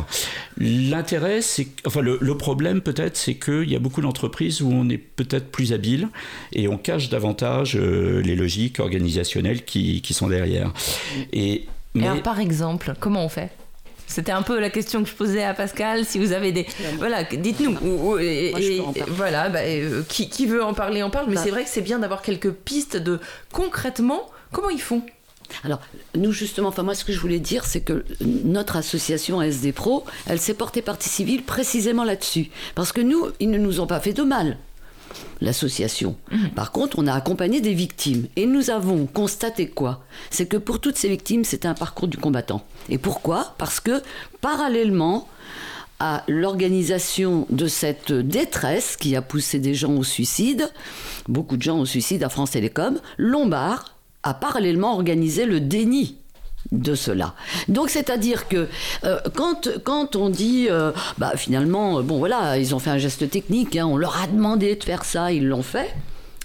L'intérêt, 0.58 1.42
c'est, 1.42 1.68
enfin, 1.86 2.02
le, 2.02 2.38
problème 2.38 2.82
peut-être, 2.82 3.16
c'est 3.16 3.36
qu'il 3.36 3.70
y 3.70 3.76
a 3.76 3.80
beaucoup 3.80 4.02
d'entreprises 4.02 4.62
où 4.62 4.72
on 4.72 4.90
est 4.90 4.98
peut-être 4.98 5.52
plus 5.52 5.74
habile 5.74 6.10
et 6.54 6.68
on 6.68 6.78
cache 6.78 7.10
davantage 7.10 7.76
euh, 7.76 8.22
les 8.22 8.36
logiques 8.36 8.80
organisationnelles 8.80 9.66
qui, 9.66 10.02
qui 10.02 10.14
sont 10.14 10.28
derrière. 10.28 10.74
Et, 11.32 11.68
mais... 11.94 12.08
alors, 12.08 12.24
par 12.24 12.40
exemple, 12.40 12.94
comment 13.00 13.24
on 13.24 13.30
fait? 13.30 13.52
C'était 14.08 14.32
un 14.32 14.42
peu 14.42 14.60
la 14.60 14.72
question 14.72 15.04
que 15.04 15.10
je 15.10 15.14
posais 15.14 15.44
à 15.44 15.54
Pascal. 15.54 16.04
Si 16.04 16.18
vous 16.18 16.32
avez 16.32 16.52
des. 16.52 16.66
Voilà, 16.98 17.24
dites-nous. 17.24 17.78
voilà, 19.10 19.50
bah, 19.50 19.60
euh, 19.60 20.02
qui, 20.10 20.30
qui, 20.30 20.48
veut 20.48 20.64
en 20.64 20.74
parler, 20.74 21.04
en 21.04 21.12
parle. 21.12 21.28
Mais 21.30 21.36
bah. 21.36 21.42
c'est 21.44 21.52
vrai 21.52 21.64
que 21.64 21.70
c'est 21.70 21.82
bien 21.82 22.00
d'avoir 22.00 22.24
quelques 22.24 22.52
pistes 22.52 22.98
de 22.98 23.20
concrètement 23.52 24.28
comment 24.52 24.70
ils 24.70 24.82
font? 24.82 25.04
Alors, 25.64 25.80
nous, 26.16 26.32
justement, 26.32 26.70
enfin, 26.70 26.84
moi, 26.84 26.96
ce 26.96 27.04
que 27.04 27.14
je 27.14 27.20
voulais 27.20 27.40
dire, 27.40 27.66
c'est 27.66 27.82
que 27.82 28.06
notre 28.22 28.76
association 28.76 29.42
SD 29.42 29.72
Pro, 29.72 30.06
elle 30.28 30.40
s'est 30.40 30.54
portée 30.54 30.82
partie 30.82 31.10
civile 31.10 31.44
précisément 31.44 32.04
là-dessus. 32.04 32.50
Parce 32.76 32.92
que 32.92 33.02
nous, 33.02 33.28
ils 33.40 33.50
ne 33.50 33.58
nous 33.58 33.80
ont 33.80 33.88
pas 33.88 34.00
fait 34.00 34.14
de 34.14 34.24
mal, 34.24 34.58
l'association. 35.42 36.16
Mhm. 36.32 36.50
Par 36.52 36.72
contre, 36.72 37.00
on 37.00 37.08
a 37.08 37.14
accompagné 37.14 37.62
des 37.62 37.74
victimes. 37.74 38.28
Et 38.36 38.46
nous 38.46 38.70
avons 38.70 39.06
constaté 39.06 39.68
quoi? 39.68 40.04
C'est 40.30 40.46
que 40.46 40.58
pour 40.58 40.80
toutes 40.80 40.98
ces 40.98 41.10
victimes, 41.10 41.44
c'était 41.44 41.68
un 41.68 41.74
parcours 41.74 42.08
du 42.08 42.18
combattant. 42.18 42.64
Et 42.90 42.98
pourquoi? 42.98 43.56
Parce 43.58 43.80
que, 43.80 44.02
parallèlement, 44.42 45.28
à 46.00 46.24
l'organisation 46.28 47.46
de 47.50 47.68
cette 47.68 48.14
détresse 48.14 48.96
qui 48.96 49.16
a 49.16 49.22
poussé 49.22 49.60
des 49.60 49.74
gens 49.74 49.94
au 49.96 50.04
suicide, 50.04 50.70
beaucoup 51.28 51.58
de 51.58 51.62
gens 51.62 51.80
au 51.80 51.86
suicide 51.86 52.24
à 52.24 52.30
France 52.30 52.52
Télécom, 52.52 53.00
Lombard 53.18 53.99
a 54.24 54.34
parallèlement 54.34 54.94
organisé 54.94 55.46
le 55.46 55.60
déni 55.60 56.18
de 56.72 56.94
cela. 56.94 57.36
Donc 57.68 57.90
c'est-à-dire 57.90 58.48
que 58.48 58.68
euh, 59.04 59.20
quand, 59.36 59.70
quand 59.84 60.16
on 60.16 60.30
dit 60.30 60.68
euh, 60.70 60.92
bah 61.18 61.32
finalement 61.36 62.04
bon 62.04 62.18
voilà 62.18 62.58
ils 62.58 62.76
ont 62.76 62.80
fait 62.80 62.90
un 62.90 62.98
geste 62.98 63.30
technique 63.30 63.76
hein, 63.76 63.86
on 63.86 63.98
leur 63.98 64.22
a 64.22 64.28
demandé 64.28 64.76
de 64.76 64.84
faire 64.84 65.06
ça 65.06 65.32
ils 65.32 65.48
l'ont 65.48 65.64
fait 65.64 65.96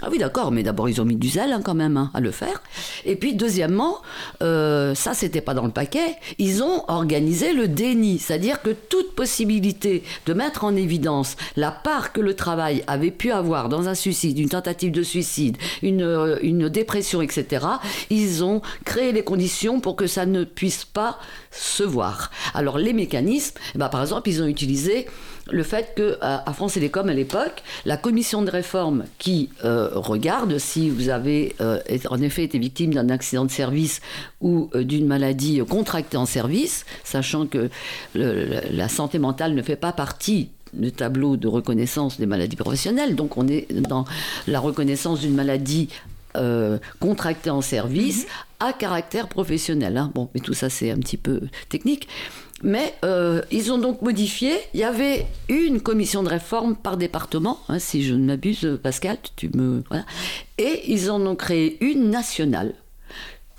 ah 0.04 0.08
oui, 0.10 0.18
d'accord, 0.18 0.52
mais 0.52 0.62
d'abord 0.62 0.88
ils 0.90 1.00
ont 1.00 1.06
mis 1.06 1.16
du 1.16 1.30
zèle 1.30 1.50
hein, 1.52 1.62
quand 1.64 1.74
même 1.74 1.96
hein, 1.96 2.10
à 2.12 2.20
le 2.20 2.30
faire. 2.30 2.62
Et 3.06 3.16
puis 3.16 3.34
deuxièmement, 3.34 4.02
euh, 4.42 4.94
ça 4.94 5.14
c'était 5.14 5.40
pas 5.40 5.54
dans 5.54 5.64
le 5.64 5.70
paquet, 5.70 6.16
ils 6.38 6.62
ont 6.62 6.84
organisé 6.88 7.54
le 7.54 7.68
déni, 7.68 8.18
c'est-à-dire 8.18 8.60
que 8.60 8.68
toute 8.68 9.14
possibilité 9.14 10.02
de 10.26 10.34
mettre 10.34 10.64
en 10.64 10.76
évidence 10.76 11.36
la 11.56 11.70
part 11.70 12.12
que 12.12 12.20
le 12.20 12.34
travail 12.34 12.84
avait 12.86 13.10
pu 13.10 13.32
avoir 13.32 13.70
dans 13.70 13.88
un 13.88 13.94
suicide, 13.94 14.38
une 14.38 14.50
tentative 14.50 14.92
de 14.92 15.02
suicide, 15.02 15.56
une, 15.82 16.02
euh, 16.02 16.36
une 16.42 16.68
dépression, 16.68 17.22
etc., 17.22 17.64
ils 18.10 18.44
ont 18.44 18.60
créé 18.84 19.12
les 19.12 19.24
conditions 19.24 19.80
pour 19.80 19.96
que 19.96 20.06
ça 20.06 20.26
ne 20.26 20.44
puisse 20.44 20.84
pas 20.84 21.18
se 21.50 21.82
voir. 21.82 22.30
Alors 22.52 22.76
les 22.76 22.92
mécanismes, 22.92 23.56
eh 23.74 23.78
ben, 23.78 23.88
par 23.88 24.02
exemple, 24.02 24.28
ils 24.28 24.42
ont 24.42 24.46
utilisé 24.46 25.06
le 25.50 25.62
fait 25.62 25.94
que 25.94 26.16
à 26.20 26.52
France 26.52 26.74
Télécom 26.74 27.08
à 27.08 27.14
l'époque, 27.14 27.62
la 27.84 27.96
commission 27.96 28.42
de 28.42 28.50
réforme 28.50 29.04
qui 29.18 29.50
euh, 29.64 29.90
regarde 29.94 30.58
si 30.58 30.88
vous 30.88 31.08
avez 31.08 31.54
euh, 31.60 31.80
en 32.08 32.20
effet 32.20 32.44
été 32.44 32.58
victime 32.58 32.94
d'un 32.94 33.10
accident 33.10 33.44
de 33.44 33.50
service 33.50 34.00
ou 34.40 34.70
euh, 34.74 34.84
d'une 34.84 35.06
maladie 35.06 35.60
contractée 35.68 36.16
en 36.16 36.26
service, 36.26 36.86
sachant 37.02 37.46
que 37.46 37.68
la 38.14 38.88
santé 38.88 39.18
mentale 39.18 39.54
ne 39.54 39.62
fait 39.62 39.76
pas 39.76 39.92
partie 39.92 40.50
du 40.72 40.92
tableau 40.92 41.36
de 41.36 41.46
reconnaissance 41.46 42.18
des 42.18 42.26
maladies 42.26 42.56
professionnelles, 42.56 43.14
donc 43.14 43.36
on 43.36 43.46
est 43.46 43.72
dans 43.72 44.04
la 44.48 44.60
reconnaissance 44.60 45.20
d'une 45.20 45.34
maladie 45.34 45.88
contractée 46.98 47.50
en 47.50 47.60
service 47.60 48.24
mhm. 48.24 48.68
à 48.68 48.72
caractère 48.72 49.28
professionnel. 49.28 49.96
Hein. 49.96 50.10
Bon, 50.14 50.28
mais 50.34 50.40
tout 50.40 50.54
ça 50.54 50.68
c'est 50.68 50.90
un 50.90 50.98
petit 50.98 51.16
peu 51.16 51.42
technique. 51.68 52.08
Mais 52.62 52.94
euh, 53.04 53.42
ils 53.50 53.72
ont 53.72 53.78
donc 53.78 54.02
modifié. 54.02 54.56
Il 54.74 54.80
y 54.80 54.84
avait 54.84 55.26
une 55.48 55.80
commission 55.80 56.22
de 56.22 56.28
réforme 56.28 56.76
par 56.76 56.96
département, 56.96 57.58
hein, 57.68 57.78
si 57.78 58.04
je 58.04 58.14
ne 58.14 58.24
m'abuse, 58.24 58.78
Pascal, 58.82 59.18
tu 59.36 59.50
me. 59.54 59.82
Et 60.58 60.82
ils 60.86 61.10
en 61.10 61.24
ont 61.26 61.36
créé 61.36 61.76
une 61.84 62.10
nationale. 62.10 62.74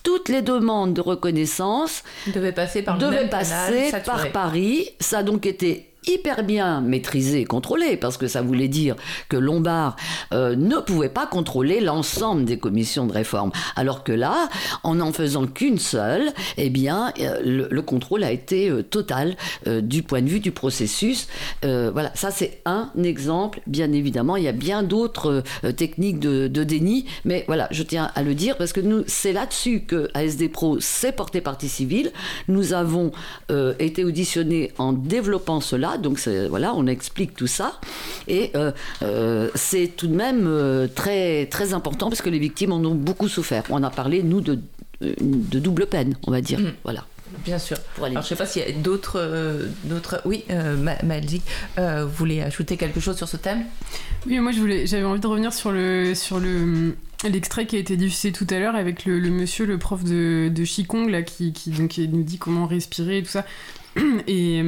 Toutes 0.03 0.29
les 0.29 0.41
demandes 0.43 0.93
de 0.93 1.01
reconnaissance 1.01 2.03
devaient 2.27 2.51
passer 2.51 2.83
par, 2.83 2.97
devaient 2.97 3.27
passer 3.27 3.91
par 4.05 4.31
Paris. 4.31 4.89
Ça 4.99 5.19
a 5.19 5.23
donc 5.23 5.45
été 5.47 5.94
hyper 6.07 6.43
bien 6.43 6.81
maîtrisé 6.81 7.41
et 7.41 7.45
contrôlé, 7.45 7.97
parce 7.97 8.17
que 8.17 8.27
ça 8.27 8.41
voulait 8.41 8.67
dire 8.67 8.95
que 9.29 9.37
Lombard 9.37 9.95
euh, 10.33 10.55
ne 10.55 10.77
pouvait 10.77 11.09
pas 11.09 11.27
contrôler 11.27 11.81
l'ensemble 11.81 12.45
des 12.45 12.57
commissions 12.57 13.05
de 13.05 13.13
réforme. 13.13 13.51
Alors 13.75 14.03
que 14.03 14.11
là, 14.11 14.49
en 14.83 14.95
n'en 14.95 15.11
faisant 15.11 15.47
qu'une 15.47 15.79
seule, 15.79 16.31
eh 16.57 16.69
bien, 16.69 17.13
euh, 17.19 17.67
le, 17.69 17.81
contrôle 17.81 18.23
a 18.23 18.31
été 18.31 18.69
euh, 18.69 18.81
total 18.81 19.35
du 19.65 20.01
point 20.01 20.21
de 20.21 20.27
vue 20.27 20.39
du 20.39 20.51
processus. 20.51 21.27
voilà, 21.61 22.11
ça 22.15 22.31
c'est 22.31 22.61
un 22.65 22.89
exemple, 23.03 23.61
bien 23.67 23.91
évidemment. 23.91 24.37
Il 24.37 24.43
y 24.43 24.47
a 24.47 24.51
bien 24.51 24.83
d'autres 24.83 25.43
techniques 25.75 26.19
de, 26.19 26.47
de, 26.47 26.63
déni, 26.63 27.05
mais 27.25 27.43
voilà, 27.47 27.67
je 27.71 27.83
tiens 27.83 28.11
à 28.15 28.23
le 28.23 28.33
dire 28.33 28.57
parce 28.57 28.73
que 28.73 28.79
nous, 28.79 29.03
c'est 29.07 29.33
là-dessus 29.33 29.81
que 29.81 30.09
ASD 30.13 30.51
Pro 30.51 30.79
s'est 30.79 31.11
porté 31.11 31.41
partie 31.41 31.69
civile. 31.69 32.11
Nous 32.47 32.73
avons 32.73 33.11
été 33.79 34.03
auditionnés 34.03 34.71
en 34.77 34.93
développant 34.93 35.61
cela 35.61 35.94
donc 35.97 36.19
voilà, 36.49 36.73
on 36.73 36.87
explique 36.87 37.35
tout 37.35 37.47
ça. 37.47 37.79
Et 38.27 38.51
euh, 38.55 38.71
euh, 39.01 39.49
c'est 39.55 39.91
tout 39.95 40.07
de 40.07 40.15
même 40.15 40.45
euh, 40.47 40.87
très, 40.87 41.45
très 41.47 41.73
important 41.73 42.09
parce 42.09 42.21
que 42.21 42.29
les 42.29 42.39
victimes 42.39 42.71
en 42.71 42.83
ont 42.83 42.95
beaucoup 42.95 43.27
souffert. 43.27 43.63
On 43.69 43.83
a 43.83 43.89
parlé, 43.89 44.23
nous, 44.23 44.41
de, 44.41 44.59
de 45.01 45.59
double 45.59 45.87
peine, 45.87 46.15
on 46.27 46.31
va 46.31 46.41
dire. 46.41 46.59
Mm. 46.59 46.73
Voilà. 46.83 47.05
Bien 47.43 47.59
sûr. 47.59 47.77
Alors, 47.97 48.09
je 48.11 48.17
ne 48.17 48.21
sais 48.23 48.35
pas 48.35 48.45
s'il 48.45 48.61
y 48.61 48.65
a 48.65 48.71
d'autres. 48.71 49.67
d'autres... 49.83 50.21
Oui, 50.25 50.45
euh, 50.49 52.05
vous 52.05 52.13
voulez 52.15 52.41
ajouter 52.41 52.77
quelque 52.77 52.99
chose 52.99 53.17
sur 53.17 53.27
ce 53.27 53.37
thème? 53.37 53.63
Oui, 54.25 54.39
moi 54.39 54.51
j'avais 54.85 55.03
envie 55.03 55.19
de 55.19 55.27
revenir 55.27 55.53
sur 55.53 55.71
le 55.71 56.15
sur 56.15 56.39
le 56.39 56.95
l'extrait 57.29 57.65
qui 57.65 57.75
a 57.75 57.79
été 57.79 57.97
diffusé 57.97 58.31
tout 58.31 58.47
à 58.49 58.59
l'heure 58.59 58.75
avec 58.75 59.05
le, 59.05 59.19
monsieur, 59.29 59.65
le 59.65 59.77
prof 59.77 60.03
de, 60.03 60.49
de 60.53 60.63
Qigong, 60.63 61.09
là, 61.09 61.23
qui, 61.23 61.53
qui, 61.53 61.71
donc, 61.71 61.97
nous 61.97 62.23
dit 62.23 62.37
comment 62.37 62.67
respirer 62.67 63.17
et 63.17 63.23
tout 63.23 63.31
ça. 63.31 63.45
Et. 64.27 64.63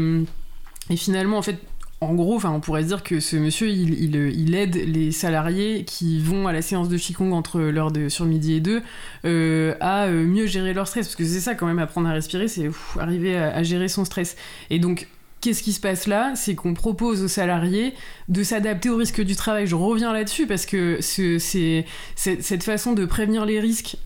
Et 0.90 0.98
finalement, 0.98 1.38
en 1.38 1.42
fait, 1.42 1.58
en 2.00 2.14
gros, 2.14 2.40
on 2.46 2.60
pourrait 2.60 2.84
se 2.84 2.88
dire 2.88 3.02
que 3.02 3.20
ce 3.20 3.36
monsieur, 3.38 3.70
il, 3.70 4.54
aide 4.56 4.76
les 4.76 5.12
salariés 5.12 5.84
qui 5.84 6.20
vont 6.20 6.48
à 6.48 6.54
la 6.54 6.62
séance 6.62 6.90
de 6.90 6.98
Qigong 6.98 7.32
entre 7.34 7.60
l'heure 7.60 7.92
de 7.92 8.08
sur 8.08 8.26
midi 8.26 8.54
et 8.54 8.60
deux 8.60 8.84
euh, 9.26 9.74
à 9.80 10.06
euh, 10.06 10.24
mieux 10.26 10.46
gérer 10.46 10.74
leur 10.74 10.88
stress, 10.88 11.08
parce 11.08 11.16
que 11.16 11.26
c'est 11.26 11.40
ça 11.40 11.56
quand 11.56 11.66
même, 11.66 11.80
apprendre 11.80 12.08
à 12.08 12.12
respirer, 12.14 12.48
c'est 12.48 12.70
arriver 13.00 13.36
à, 13.36 13.64
gérer 13.64 13.88
son 13.88 14.06
stress. 14.06 14.36
Et 14.70 14.80
donc, 14.80 15.08
Qu'est-ce 15.40 15.62
qui 15.62 15.72
se 15.72 15.80
passe 15.80 16.08
là? 16.08 16.34
C'est 16.36 16.56
qu'on 16.56 16.74
propose 16.74 17.22
aux 17.22 17.28
salariés 17.28 17.94
de 18.28 18.42
s'adapter 18.42 18.90
au 18.90 18.96
risque 18.98 19.22
du 19.22 19.36
travail. 19.36 19.68
Je 19.68 19.76
reviens 19.76 20.12
là-dessus 20.12 20.48
parce 20.48 20.66
que 20.66 20.98
ce- 21.00 21.38
c'est 21.38 21.86
c'est- 22.16 22.42
cette 22.42 22.64
façon 22.64 22.94
de 22.94 23.06
prévenir 23.06 23.46
les 23.46 23.60
risques 23.60 23.98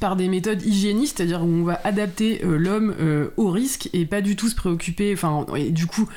par 0.00 0.16
des 0.16 0.28
méthodes 0.28 0.62
hygiénistes, 0.64 1.18
c'est-à-dire 1.18 1.42
où 1.42 1.48
on 1.48 1.64
va 1.64 1.80
adapter 1.84 2.44
euh, 2.44 2.56
l'homme 2.56 2.94
euh, 3.00 3.28
au 3.36 3.50
risque 3.50 3.88
et 3.92 4.04
pas 4.06 4.20
du 4.20 4.36
tout 4.36 4.48
se 4.48 4.54
préoccuper, 4.54 5.12
enfin, 5.12 5.46
et 5.56 5.70
du 5.70 5.86
coup, 5.86 6.08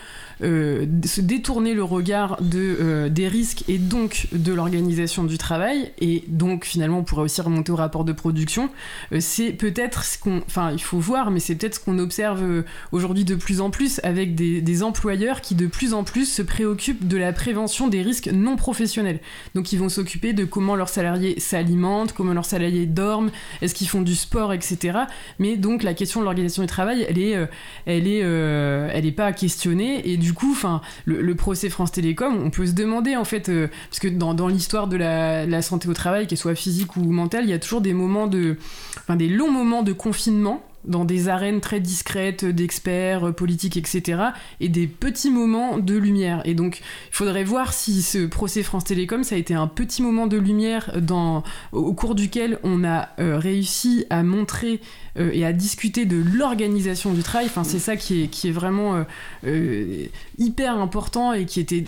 euh, 0.41 0.85
se 1.05 1.19
détourner 1.19 1.73
le 1.73 1.83
regard 1.83 2.39
euh, 2.55 3.09
des 3.09 3.27
risques 3.27 3.65
et 3.67 3.77
donc 3.77 4.27
de 4.31 4.53
l'organisation 4.53 5.25
du 5.25 5.37
travail, 5.37 5.91
et 5.99 6.23
donc 6.27 6.63
finalement 6.63 6.99
on 6.99 7.03
pourrait 7.03 7.23
aussi 7.23 7.41
remonter 7.41 7.73
au 7.73 7.75
rapport 7.75 8.05
de 8.05 8.13
production, 8.13 8.69
euh, 9.11 9.17
c'est 9.19 9.51
peut-être 9.51 10.05
ce 10.05 10.17
qu'on, 10.17 10.37
enfin 10.45 10.71
il 10.71 10.81
faut 10.81 10.99
voir, 10.99 11.29
mais 11.31 11.41
c'est 11.41 11.55
peut-être 11.55 11.75
ce 11.75 11.79
qu'on 11.81 11.99
observe 11.99 12.63
aujourd'hui 12.93 13.25
de 13.25 13.35
plus 13.35 13.59
en 13.59 13.69
plus 13.69 13.99
avec 14.03 14.35
des, 14.35 14.79
employeurs 14.79 15.41
qui 15.41 15.55
de 15.55 15.67
plus 15.67 15.93
en 15.93 16.05
plus 16.05 16.25
se 16.25 16.41
préoccupent 16.41 17.05
de 17.05 17.17
la 17.17 17.33
prévention 17.33 17.89
des 17.89 18.01
risques 18.01 18.29
non 18.31 18.55
professionnels. 18.55 19.19
Donc 19.55 19.73
ils 19.73 19.79
vont 19.79 19.89
s'occuper 19.89 20.31
de 20.31 20.45
comment 20.45 20.77
leurs 20.77 20.87
salariés 20.87 21.37
s'alimentent, 21.37 22.13
comment 22.13 22.33
leurs 22.33 22.45
salariés 22.45 22.85
dorment, 22.85 23.29
est-ce 23.61 23.75
qu'ils 23.75 23.89
font 23.89 24.01
du 24.01 24.15
sport, 24.15 24.53
etc. 24.53 24.99
Mais 25.37 25.57
donc 25.57 25.83
la 25.83 25.93
question 25.93 26.21
de 26.21 26.25
l'organisation 26.25 26.63
du 26.63 26.67
travail, 26.67 27.05
elle 27.09 27.19
est, 27.19 27.35
elle 27.85 28.07
est, 28.07 28.19
elle 28.19 29.05
est 29.05 29.11
pas 29.11 29.33
questionnée 29.33 30.09
et 30.09 30.15
du 30.15 30.28
coup, 30.33 30.51
enfin, 30.51 30.81
le, 31.05 31.35
procès 31.35 31.69
France 31.69 31.91
Télécom, 31.91 32.41
on 32.43 32.49
peut 32.49 32.65
se 32.65 32.73
demander 32.73 33.15
en 33.15 33.23
fait, 33.23 33.49
euh, 33.49 33.67
parce 33.89 33.99
que 33.99 34.07
dans, 34.07 34.47
l'histoire 34.47 34.87
de 34.87 34.97
la, 34.97 35.61
santé 35.61 35.87
au 35.87 35.93
travail, 35.93 36.27
qu'elle 36.27 36.37
soit 36.37 36.55
physique 36.55 36.95
ou 36.95 37.03
mentale, 37.11 37.43
il 37.43 37.49
y 37.49 37.53
a 37.53 37.59
toujours 37.59 37.81
des 37.81 37.93
moments 37.93 38.27
de, 38.27 38.57
des 39.15 39.29
longs 39.29 39.51
moments 39.51 39.83
de 39.83 39.93
confinement 39.93 40.63
dans 40.85 41.05
des 41.05 41.27
arènes 41.27 41.61
très 41.61 41.79
discrètes 41.79 42.45
d'experts 42.45 43.27
euh, 43.27 43.31
politiques, 43.31 43.77
etc., 43.77 44.21
et 44.59 44.69
des 44.69 44.87
petits 44.87 45.31
moments 45.31 45.77
de 45.77 45.95
lumière. 45.95 46.41
Et 46.45 46.53
donc, 46.53 46.79
il 46.79 47.15
faudrait 47.15 47.43
voir 47.43 47.73
si 47.73 48.01
ce 48.01 48.25
procès 48.25 48.63
France 48.63 48.85
Télécom, 48.85 49.23
ça 49.23 49.35
a 49.35 49.37
été 49.37 49.53
un 49.53 49.67
petit 49.67 50.01
moment 50.01 50.27
de 50.27 50.37
lumière 50.37 50.91
dans, 51.01 51.43
au 51.71 51.93
cours 51.93 52.15
duquel 52.15 52.59
on 52.63 52.83
a 52.83 53.09
euh, 53.19 53.37
réussi 53.37 54.05
à 54.09 54.23
montrer 54.23 54.81
euh, 55.17 55.31
et 55.33 55.45
à 55.45 55.53
discuter 55.53 56.05
de 56.05 56.17
l'organisation 56.17 57.13
du 57.13 57.23
travail. 57.23 57.47
Enfin, 57.47 57.63
c'est 57.63 57.79
ça 57.79 57.95
qui 57.95 58.23
est, 58.23 58.51
vraiment 58.51 59.05
hyper 60.37 60.79
important 60.79 61.33
et 61.33 61.45
qui 61.45 61.59
était, 61.59 61.85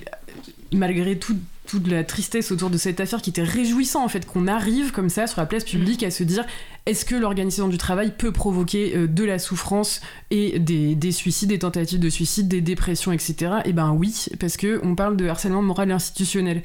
malgré 0.71 1.17
tout, 1.17 1.35
toute 1.71 1.87
la 1.87 2.03
tristesse 2.03 2.51
autour 2.51 2.69
de 2.69 2.77
cette 2.77 2.99
affaire, 2.99 3.21
qui 3.21 3.29
était 3.29 3.43
réjouissant 3.43 4.03
en 4.03 4.09
fait 4.09 4.25
qu'on 4.25 4.45
arrive 4.45 4.91
comme 4.91 5.07
ça 5.07 5.25
sur 5.25 5.39
la 5.39 5.47
place 5.47 5.63
publique 5.63 6.03
à 6.03 6.11
se 6.11 6.23
dire 6.23 6.43
est-ce 6.85 7.05
que 7.05 7.15
l'organisation 7.15 7.69
du 7.69 7.77
travail 7.77 8.11
peut 8.17 8.33
provoquer 8.33 8.93
euh, 8.93 9.07
de 9.07 9.23
la 9.23 9.39
souffrance 9.39 10.01
et 10.31 10.59
des, 10.59 10.95
des 10.95 11.13
suicides, 11.13 11.47
des 11.47 11.59
tentatives 11.59 11.99
de 11.99 12.09
suicide, 12.09 12.49
des 12.49 12.59
dépressions, 12.59 13.13
etc. 13.13 13.53
Et 13.63 13.71
ben 13.71 13.91
oui, 13.91 14.25
parce 14.37 14.57
que 14.57 14.81
on 14.83 14.95
parle 14.95 15.15
de 15.15 15.29
harcèlement 15.29 15.61
moral 15.61 15.93
institutionnel. 15.93 16.61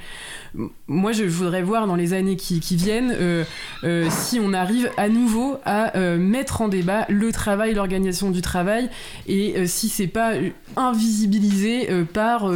Moi, 0.89 1.13
je 1.13 1.23
voudrais 1.23 1.63
voir 1.63 1.87
dans 1.87 1.95
les 1.95 2.13
années 2.13 2.35
qui, 2.35 2.61
viennent 2.75 3.15
euh, 3.17 3.45
euh, 3.85 4.09
si 4.11 4.41
on 4.41 4.53
arrive 4.53 4.91
à 4.97 5.09
nouveau 5.09 5.59
à 5.65 5.97
mettre 6.17 6.63
en 6.63 6.69
débat 6.69 7.07
le 7.09 7.31
travail, 7.31 7.75
l'organisation 7.75 8.33
du 8.33 8.43
travail, 8.43 8.91
et 9.29 9.69
si 9.69 9.89
c'est 9.89 10.09
pas 10.09 10.33
invisibilisé 10.77 11.89
par 12.13 12.51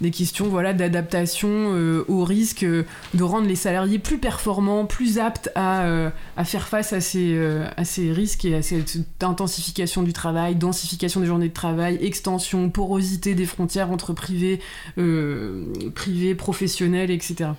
des 0.00 0.10
questions 0.10 0.48
voilà 0.48 0.72
d'adaptation 0.72 1.48
euh, 1.50 2.04
au 2.08 2.24
risque 2.24 2.62
euh, 2.62 2.84
de 3.14 3.22
rendre 3.22 3.46
les 3.46 3.56
salariés 3.56 3.98
plus 3.98 4.18
performants, 4.18 4.86
plus 4.86 5.18
aptes 5.18 5.50
à, 5.54 5.84
euh, 5.86 6.10
faire 6.44 6.68
face 6.68 6.92
à 6.92 7.00
ces, 7.00 8.12
risques 8.12 8.44
et 8.44 8.54
à 8.54 8.62
cette 8.62 8.98
intensification 9.20 10.02
du 10.02 10.12
travail, 10.12 10.54
densification 10.54 11.20
des 11.20 11.26
journées 11.26 11.48
de 11.48 11.54
travail, 11.54 11.98
extension, 12.00 12.70
porosité 12.70 13.34
des 13.34 13.46
frontières 13.46 13.90
entre 13.90 14.12
privés, 14.12 14.60
euh, 14.98 15.64
privés, 15.94 16.34
professionnels, 16.34 17.10
etc. 17.10 17.50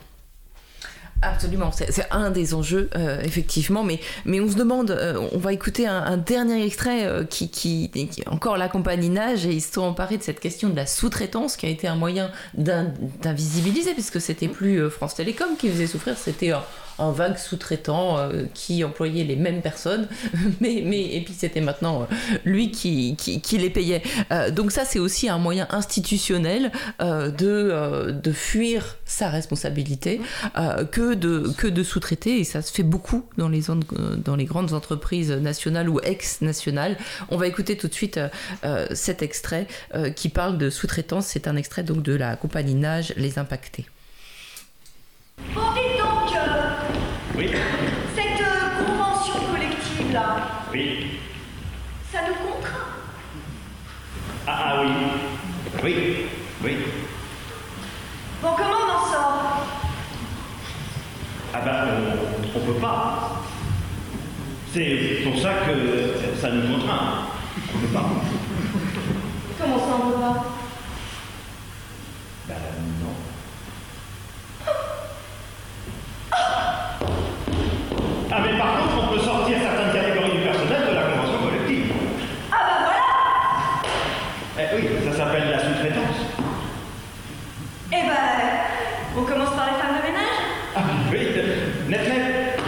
Absolument, 1.22 1.70
c'est 1.72 2.08
un 2.12 2.32
des 2.32 2.54
enjeux, 2.54 2.90
euh, 2.96 3.22
effectivement, 3.22 3.84
mais, 3.84 4.00
mais 4.24 4.40
on 4.40 4.50
se 4.50 4.56
demande, 4.56 4.92
euh, 4.92 5.20
on 5.34 5.38
va 5.38 5.52
écouter 5.52 5.86
un, 5.86 6.16
dernier 6.16 6.66
extrait 6.66 7.06
euh, 7.06 7.26
qui, 7.26 7.50
qui, 7.50 7.92
encore 8.26 8.56
la 8.58 8.70
compagnie 8.70 9.10
Nage 9.10 9.46
et 9.46 9.52
ils 9.52 9.62
se 9.62 9.74
sont 9.74 9.82
emparés 9.82 10.18
de 10.18 10.24
cette 10.24 10.40
question 10.40 10.70
de 10.70 10.78
la 10.78 10.86
sous-traitance 10.86 11.58
qui 11.58 11.66
a 11.66 11.70
été 11.70 11.90
un 11.90 11.96
moyen 11.96 12.32
d'in- 12.54 12.94
d'invisibiliser, 13.22 13.94
puisque 13.94 14.22
c'était 14.22 14.48
plus 14.48 14.90
France 14.90 15.16
Télécom 15.16 15.58
qui 15.58 15.70
faisait 15.70 15.88
souffrir, 15.88 16.18
c'était 16.18 16.54
un, 17.00 17.10
un 17.10 17.12
vague 17.12 17.38
sous-traitant 17.38 18.18
euh, 18.18 18.44
qui 18.54 18.84
employait 18.84 19.24
les 19.24 19.36
mêmes 19.36 19.62
personnes, 19.62 20.08
mais, 20.62 20.84
mais 20.86 21.16
et 21.16 21.22
puis 21.22 21.34
c'était 21.34 21.62
maintenant 21.62 22.04
euh, 22.04 22.06
lui 22.46 22.72
qui, 22.72 23.16
qui, 23.16 23.42
qui 23.42 23.58
les 23.58 23.70
payait. 23.70 24.02
Euh, 24.32 24.52
donc 24.52 24.72
ça, 24.72 24.86
c'est 24.86 25.00
aussi 25.00 25.30
un 25.30 25.38
moyen 25.38 25.68
institutionnel 25.72 26.72
de, 27.00 28.12
de 28.12 28.32
fuir 28.32 28.98
sa 29.06 29.30
responsabilité 29.30 30.22
que 30.92 31.14
de, 31.14 31.52
que 31.58 31.68
de 31.68 31.84
sous-traiter, 31.84 32.40
et 32.40 32.44
ça 32.44 32.62
se 32.62 32.72
fait 32.72 32.84
beaucoup 32.84 33.26
dans 33.38 33.50
les, 33.50 33.64
dans 34.24 34.36
les 34.36 34.46
grandes 34.46 34.74
entreprises 34.74 35.32
nationales 35.32 35.90
ou 35.90 36.00
ex-nationales. 36.02 36.98
On 37.30 37.38
va 37.38 37.48
écouter 37.48 37.78
tout 37.78 37.88
de 37.88 37.94
suite 37.94 38.20
cet 38.94 39.22
extrait 39.22 39.68
qui 40.16 40.30
parle 40.30 40.58
de 40.58 40.70
sous-traitance. 40.70 41.28
C'est 41.28 41.48
un 41.48 41.56
extrait 41.56 41.84
donc 41.84 42.04
de 42.04 42.14
la 42.14 42.36
compagnie 42.36 42.76
Nage, 42.76 43.14
Les 43.18 43.40
Impactés. 43.40 43.86
Bon, 45.54 45.62
dites 45.74 45.98
donc, 46.00 46.36
euh, 46.36 46.72
Oui, 47.36 47.50
cette 48.16 48.42
euh, 48.42 48.86
convention 48.86 49.34
collective 49.52 50.14
là, 50.14 50.38
oui. 50.72 51.20
ça 52.12 52.20
nous 52.28 52.36
contraint. 52.36 52.78
Ah, 54.48 54.64
ah 54.66 54.82
oui. 54.82 54.90
Oui, 55.84 56.16
oui. 56.64 56.78
Bon, 58.42 58.50
comment 58.56 58.70
on 58.70 58.92
en 58.92 59.12
sort? 59.12 59.66
Ah 61.54 61.62
ben, 61.62 61.88
on, 62.56 62.60
on 62.60 62.66
peut 62.66 62.80
pas. 62.80 63.42
C'est 64.72 65.22
pour 65.24 65.40
ça 65.42 65.50
que 65.66 66.38
ça 66.40 66.52
nous 66.52 66.72
contraint. 66.72 67.26
On 67.76 67.80
peut 67.80 67.88
pas. 67.88 68.06
Comment 69.60 69.80
ça 69.80 69.96
on 69.96 70.10
peut 70.12 70.20
pas? 70.20 70.46
Ben 72.48 72.56
non. 73.02 73.16
Ah 78.32 78.38
mais 78.44 78.58
par 78.58 78.80
contre, 78.80 79.04
on 79.04 79.14
peut 79.14 79.20
sortir 79.20 79.58
certaines 79.62 79.94
catégories 79.94 80.38
du 80.38 80.44
personnel 80.44 80.82
de 80.90 80.96
la 80.96 81.02
convention 81.04 81.40
collective. 81.44 81.92
Ah 82.52 82.56
bah 82.68 82.78
voilà 84.56 84.70
Eh 84.72 84.76
oui, 84.76 84.88
ça 85.10 85.18
s'appelle 85.18 85.50
la 85.52 85.60
sous-traitance. 85.60 86.20
Eh 87.92 87.96
ben, 87.96 88.26
on 89.18 89.24
commence 89.24 89.50
par 89.56 89.66
les 89.66 89.78
femmes 89.82 89.98
de 89.98 90.04
ménage 90.08 90.40
Ah 90.76 90.82
oui, 91.12 91.28
net 91.90 92.08
net. 92.08 92.60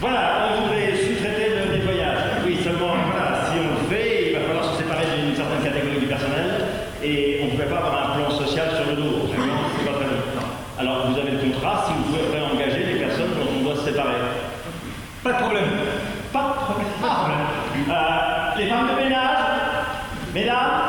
Voilà, 0.00 0.48
on 0.50 0.62
voudrait 0.62 0.96
sous-traiter 0.96 1.50
le 1.54 1.76
nettoyage. 1.78 2.18
Oui, 2.44 2.58
seulement, 2.64 2.94
voilà, 3.06 3.46
si 3.46 3.58
on 3.60 3.70
le 3.80 3.88
fait, 3.94 4.30
il 4.30 4.34
va 4.36 4.40
falloir 4.48 4.64
se 4.72 4.78
séparer 4.82 5.06
d'une 5.16 5.36
certaine 5.36 5.62
catégorie 5.62 6.00
du 6.00 6.06
personnel 6.06 6.66
et 7.04 7.38
on 7.42 7.46
ne 7.46 7.50
pouvait 7.52 7.66
pas 7.66 7.76
avoir 7.78 8.10
un 8.10 8.14
plan 8.16 8.30
social 8.36 8.68
sur 8.74 8.90
le 8.90 8.96
dos. 9.00 9.26
Vraiment, 9.28 9.62
c'est 9.78 9.84
pas 9.86 9.92
très 9.98 10.06
bien. 10.06 10.18
Non. 10.34 10.48
Alors, 10.80 11.06
vous 11.06 11.18
avez 11.20 11.30
le 11.30 11.38
contrat 11.38 11.84
si 11.86 11.92
vous 11.94 12.02
pouvez 12.10 12.36
réengager 12.36 12.82
les 12.84 12.98
personnes 12.98 13.30
dont 13.38 13.46
on 13.56 13.62
doit 13.62 13.76
se 13.76 13.84
séparer. 13.84 14.16
Pas 15.22 15.32
de 15.34 15.38
problème. 15.38 15.64
Pas 16.32 16.42
de 16.42 16.64
problème. 16.64 16.88
Pas 17.00 17.08
de 17.08 17.14
problème. 17.14 17.38
Euh, 17.88 18.58
les 18.58 18.66
femmes 18.66 18.88
de 18.88 18.94
ménage, 19.04 19.38
mesdames, 20.34 20.80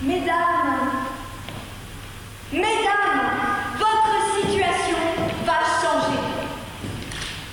Mesdames, 0.00 0.90
mesdames, 2.52 3.20
votre 3.78 4.36
situation 4.40 4.96
va 5.44 5.58
changer. 5.82 6.18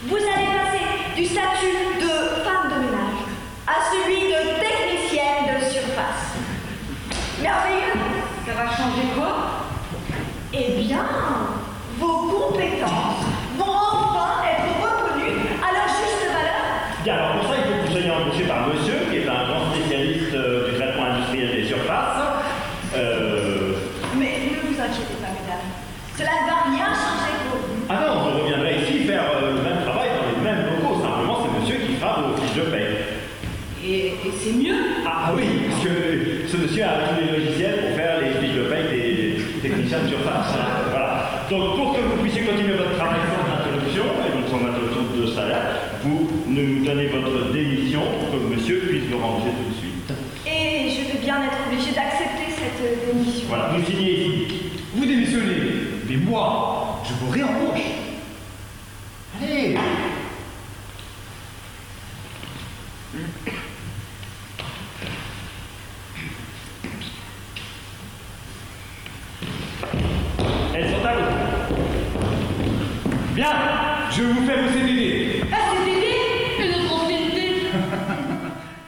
Vous 0.08 0.16
allez 0.18 0.46
passer 0.46 0.86
du 1.16 1.26
statut 1.26 2.00
de 2.00 2.44
femme 2.44 2.70
de 2.70 2.86
ménage 2.86 3.26
à 3.66 3.74
celui 3.92 4.22
de 4.28 4.60
technicienne 4.62 5.56
de 5.60 5.66
surface. 5.66 6.38
Merveilleux 7.42 8.00
Ça 8.46 8.54
va 8.54 8.68
changer 8.70 9.08
quoi 9.16 9.66
Eh 10.54 10.84
bien, 10.96 11.06
vos 12.00 12.28
compétences 12.28 13.26
vont 13.58 13.66
enfin 13.66 14.44
être 14.48 14.72
reconnues 14.82 15.36
à 15.62 15.74
leur 15.74 15.88
juste 15.88 16.28
valeur. 16.32 16.64
Bien, 17.04 17.14
alors 17.16 17.40
pour 17.40 17.50
ça, 17.50 17.56
il 17.58 17.64
faut 17.64 17.82
que 17.82 17.88
vous 17.88 17.92
soyez 17.92 18.12
embauché 18.12 18.44
par 18.44 18.68
monsieur, 18.68 19.00
qui 19.12 19.18
est 19.18 19.28
un 19.28 19.44
grand 19.48 19.74
spécialiste 19.74 20.34
euh, 20.34 20.70
du 20.70 20.76
traitement 20.78 21.06
industriel 21.06 21.52
des 21.52 21.66
surfaces. 21.66 22.22
Euh, 22.96 23.74
Mais 24.18 24.52
ne 24.52 24.68
vous 24.68 24.80
inquiétez 24.80 25.20
pas, 25.20 25.34
mesdames. 25.36 25.68
Cela 26.18 26.32
ne 26.32 26.48
va 26.48 26.58
rien 26.72 26.94
changer 26.96 27.36
pour 27.50 27.60
vous. 27.60 27.86
Ah 27.90 28.00
non, 28.08 28.32
vous 28.32 28.40
reviendrez 28.44 28.76
ici 28.84 29.04
faire 29.04 29.24
euh, 29.36 29.56
le 29.56 29.62
même 29.62 29.84
travail 29.84 30.10
dans 30.16 30.32
les 30.32 30.40
mêmes 30.44 30.66
locaux. 30.66 31.02
Simplement, 31.02 31.40
c'est 31.44 31.60
monsieur 31.60 31.86
qui 31.86 31.96
fera 31.96 32.22
vos 32.22 32.36
c'est 34.46 34.54
mieux. 34.54 34.76
Ah, 35.06 35.26
ah 35.28 35.34
oui, 35.36 35.44
parce 35.70 35.84
que 35.84 36.48
ce 36.48 36.58
monsieur 36.58 36.84
a 36.84 37.10
tous 37.10 37.22
les 37.22 37.40
logiciels 37.40 37.80
pour 37.82 37.96
faire 37.98 38.22
les 38.22 38.32
fiches 38.40 38.56
de 38.56 38.64
paye 38.64 38.84
des 39.66 39.72
techniciens 39.74 40.04
de 40.04 40.08
surface. 40.10 40.54
hein. 40.54 40.90
Voilà. 40.92 41.46
Donc 41.50 41.76
pour 41.78 41.94
que 41.96 42.02
vous 42.02 42.22
puissiez 42.22 42.44
continuer 42.44 42.74
votre 42.74 42.96
travail 42.96 43.20
sans 43.34 43.54
interruption, 43.54 44.04
et 44.26 44.32
donc 44.38 44.48
sans 44.50 44.66
interruption 44.68 45.04
de 45.16 45.28
salaire, 45.28 45.66
vous 46.04 46.30
nous 46.48 46.86
donnez 46.86 47.08
votre 47.08 47.52
démission 47.52 48.02
pour 48.20 48.32
que 48.40 48.56
monsieur 48.56 48.80
puisse 48.80 49.10
le 49.10 49.16
ranger 49.18 49.50
tout 49.50 49.70
de 49.70 49.78
suite. 49.78 50.12
Et 50.46 50.90
je 50.90 51.12
vais 51.14 51.20
bien 51.24 51.38
être 51.44 51.58
obligée 51.68 51.92
d'accepter 51.92 52.50
cette 52.50 52.82
euh, 52.86 53.14
démission. 53.14 53.46
Voilà, 53.50 53.70
vous 53.76 53.84
signez 53.86 54.12
ici. 54.12 54.48
Vous 54.96 55.06
démissionnez, 55.06 55.58
mais 56.08 56.18
moi, 56.18 57.02
je 57.08 57.14
vous 57.26 57.32
réembauche. 57.32 57.80
Allez 59.42 59.76
Elles 70.74 70.90
sont 70.90 71.06
à 71.06 71.14
vous. 71.16 71.76
Bien, 73.34 73.46
je 74.12 74.24
vous 74.24 74.46
fais 74.46 74.62
vos 74.62 74.70
CDD. 74.72 75.42
Ah, 75.52 75.56
CDD 75.86 76.06
Et 76.60 76.68
notre 76.82 76.94
ancienneté 77.04 77.62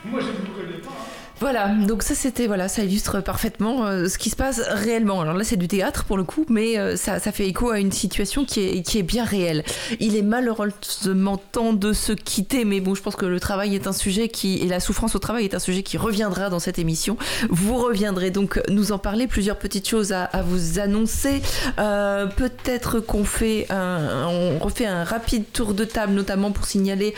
Moi, 0.06 0.20
je 0.22 0.28
ne 0.28 0.32
vous 0.32 0.54
connais 0.54 0.78
pas. 0.80 0.92
Voilà, 1.40 1.68
donc 1.98 2.04
ça 2.04 2.14
c'était 2.14 2.46
voilà, 2.46 2.68
ça 2.68 2.84
illustre 2.84 3.22
parfaitement 3.22 3.88
euh, 3.88 4.08
ce 4.08 4.20
qui 4.20 4.30
se 4.30 4.36
passe 4.36 4.62
réellement. 4.70 5.22
Alors 5.22 5.34
là 5.34 5.44
c'est 5.44 5.56
du 5.56 5.68
théâtre 5.68 6.06
pour 6.06 6.16
le 6.16 6.24
coup, 6.24 6.46
mais 6.48 6.78
euh, 6.78 6.96
ça, 6.96 7.20
fait 7.20 7.48
écho 7.48 7.72
à 7.72 7.80
une 7.80 7.92
situation 7.92 8.46
qui 8.46 8.60
est, 8.60 8.84
qui 8.84 9.00
est 9.00 9.04
bien 9.04 9.26
réelle. 9.26 9.64
Il 10.00 10.16
est 10.16 10.22
malheureusement 10.22 11.38
temps 11.38 11.74
de 11.74 11.94
se 11.94 12.14
quitter, 12.14 12.66
mais 12.66 12.82
bon, 12.82 12.94
je 12.94 13.02
pense 13.02 13.16
que 13.16 13.26
le 13.26 13.40
travail 13.40 13.74
est 13.74 13.88
un 13.88 13.94
sujet 13.94 14.30
qui 14.30 14.60
et 14.60 14.68
la 14.68 14.80
souffrance 14.80 15.16
au 15.16 15.18
travail 15.18 15.46
est 15.46 15.56
un 15.56 15.60
sujet 15.60 15.82
qui 15.82 15.98
reviendra 15.98 16.52
dans 16.52 16.60
cette 16.60 16.78
émission. 16.78 17.18
Vous 17.50 17.78
reviendrez 17.78 18.30
donc 18.30 18.62
nous 18.70 18.92
en 18.92 19.00
parler. 19.00 19.26
Plusieurs 19.26 19.58
petites 19.58 19.90
choses 19.90 20.12
à, 20.12 20.30
vous 20.46 20.78
annoncer. 20.78 21.42
Euh, 21.80 22.28
Peut-être 22.28 23.00
qu'on 23.00 23.24
fait 23.24 23.66
un, 23.72 24.28
on 24.28 24.60
refait 24.60 24.86
un 24.86 25.04
rapide 25.04 25.46
tour 25.52 25.74
de 25.74 25.84
table, 25.84 26.14
notamment 26.14 26.52
pour 26.52 26.66
signaler 26.66 27.16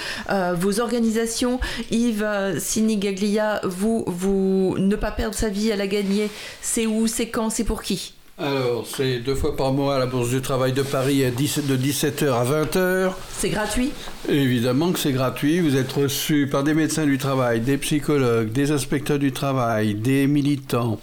vos 0.56 0.80
organisations. 0.80 1.60
Yves 1.91 2.26
Sinigaglia, 2.60 3.60
vous 3.65 4.06
vous 4.07 4.69
ne 4.78 4.96
pas 4.96 5.12
perdre 5.12 5.36
sa 5.36 5.50
vie 5.50 5.72
à 5.72 5.76
la 5.76 5.88
gagner, 5.88 6.30
c'est 6.62 6.86
où, 6.86 7.08
c'est 7.08 7.30
quand, 7.30 7.50
c'est 7.50 7.64
pour 7.64 7.82
qui 7.82 8.14
Alors, 8.38 8.86
c'est 8.88 9.20
deux 9.20 9.36
fois 9.36 9.56
par 9.56 9.74
mois 9.74 9.96
à 9.96 10.00
la 10.00 10.06
Bourse 10.06 10.30
du 10.30 10.41
Travail 10.41 10.74
de 10.74 10.82
Paris 10.82 11.24
à 11.26 11.32
17 11.32 11.68
de 11.68 11.78
17h 11.78 12.32
à 12.32 12.46
20h. 12.46 13.12
C'est 13.38 13.50
gratuit 13.50 13.91
Évidemment 14.28 14.91
que 14.91 15.00
c'est 15.00 15.12
gratuit. 15.12 15.60
Vous 15.60 15.76
êtes 15.76 15.91
reçu 15.91 16.48
par 16.50 16.64
des 16.64 16.74
médecins 16.74 17.06
du 17.06 17.18
travail, 17.18 17.62
des 17.62 17.78
psychologues, 17.78 18.52
des 18.52 18.72
inspecteurs 18.72 19.20
du 19.20 19.32
travail, 19.32 19.96
des 19.96 20.28
militants, 20.28 21.00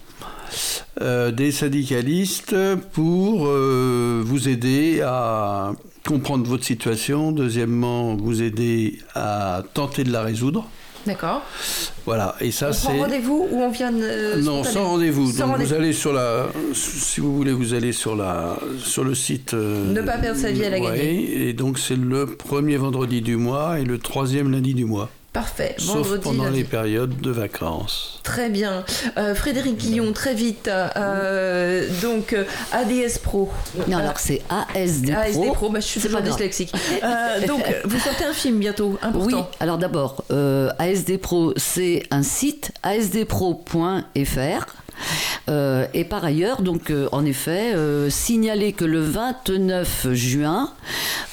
euh, 1.01 1.31
des 1.31 1.53
syndicalistes 1.53 2.57
pour 2.93 3.47
euh, 3.47 4.23
vous 4.25 4.49
aider 4.49 5.03
à 5.05 5.73
comprendre 6.07 6.47
votre 6.49 6.65
situation. 6.65 7.33
Deuxièmement, 7.33 8.17
vous 8.17 8.43
aider 8.43 8.99
à 9.15 9.63
tenter 9.75 10.05
de 10.05 10.13
la 10.13 10.23
résoudre. 10.23 10.67
D'accord. 11.07 11.43
Voilà, 12.05 12.35
et 12.41 12.51
ça 12.51 12.73
c'est... 12.73 12.89
prend 12.89 12.99
rendez-vous 12.99 13.49
ou 13.51 13.61
on 13.63 13.71
vient 13.71 13.93
euh, 13.95 14.37
Non, 14.43 14.63
spontané 14.65 14.75
sans 14.75 14.85
rendez-vous. 14.91 15.33
Sans 15.33 15.47
Donc 15.49 15.59
vous 15.59 15.73
allez 15.73 15.93
sur 15.93 16.13
la, 16.13 16.47
si 16.73 17.21
vous 17.21 17.35
voulez, 17.37 17.53
vous 17.53 17.75
allez 17.75 17.93
sur 17.93 18.17
la, 18.17 18.59
sur 18.79 19.05
le 19.05 19.15
site. 19.15 19.55
euh, 19.55 19.93
Ne 19.93 20.03
pas 20.03 20.19
perdre 20.19 20.39
sa 20.39 20.51
vie 20.51 20.65
à 20.65 20.71
la 20.71 20.79
ouais, 20.79 20.99
gagner. 20.99 21.49
Et 21.49 21.53
donc 21.53 21.79
c'est 21.79 21.97
le 21.97 22.27
premier 22.27 22.77
vendredi 22.77 23.23
du 23.23 23.37
mois 23.37 23.79
et 23.79 23.85
le 23.85 23.99
troisième 23.99 24.51
lundi 24.51 24.75
du 24.75 24.85
mois. 24.85 25.11
Parfait. 25.37 25.75
Sauf 25.77 25.97
Vendredi, 25.97 26.23
pendant 26.23 26.45
lundi. 26.45 26.57
les 26.61 26.65
périodes 26.65 27.21
de 27.21 27.31
vacances. 27.31 28.21
Très 28.23 28.49
bien. 28.49 28.85
Euh, 29.19 29.35
Frédéric 29.35 29.77
Guillon, 29.77 30.15
très 30.15 30.33
vite. 30.33 30.67
Euh, 30.69 31.87
donc, 32.01 32.33
euh, 32.33 32.45
ADS 32.73 33.19
Pro. 33.23 33.51
Non, 33.87 33.99
alors 33.99 34.19
c'est 34.19 34.41
ASD 34.49 35.13
Pro. 35.13 35.21
ASD 35.21 35.53
Pro, 35.53 35.69
bah, 35.69 35.81
je 35.81 35.87
suis 35.87 36.01
toujours 36.01 36.23
dyslexique. 36.23 36.73
Euh, 37.03 37.47
donc, 37.47 37.63
vous 37.85 37.99
sortez 37.99 38.25
un 38.25 38.33
film 38.33 38.59
bientôt, 38.59 38.99
important. 39.03 39.37
Oui, 39.51 39.57
alors 39.61 39.77
d'abord, 39.77 40.25
euh, 40.31 40.71
ASD 40.79 41.19
Pro, 41.19 41.53
c'est 41.57 42.05
un 42.11 42.23
site 42.23 42.73
asdpro.fr. 42.83 44.67
Euh, 45.49 45.87
et 45.95 46.05
par 46.05 46.25
ailleurs, 46.25 46.63
donc 46.63 46.91
euh, 46.91 47.09
en 47.13 47.25
effet, 47.25 47.75
euh, 47.75 48.11
signaler 48.11 48.73
que 48.73 48.85
le 48.85 49.01
29 49.01 50.09
juin, 50.13 50.71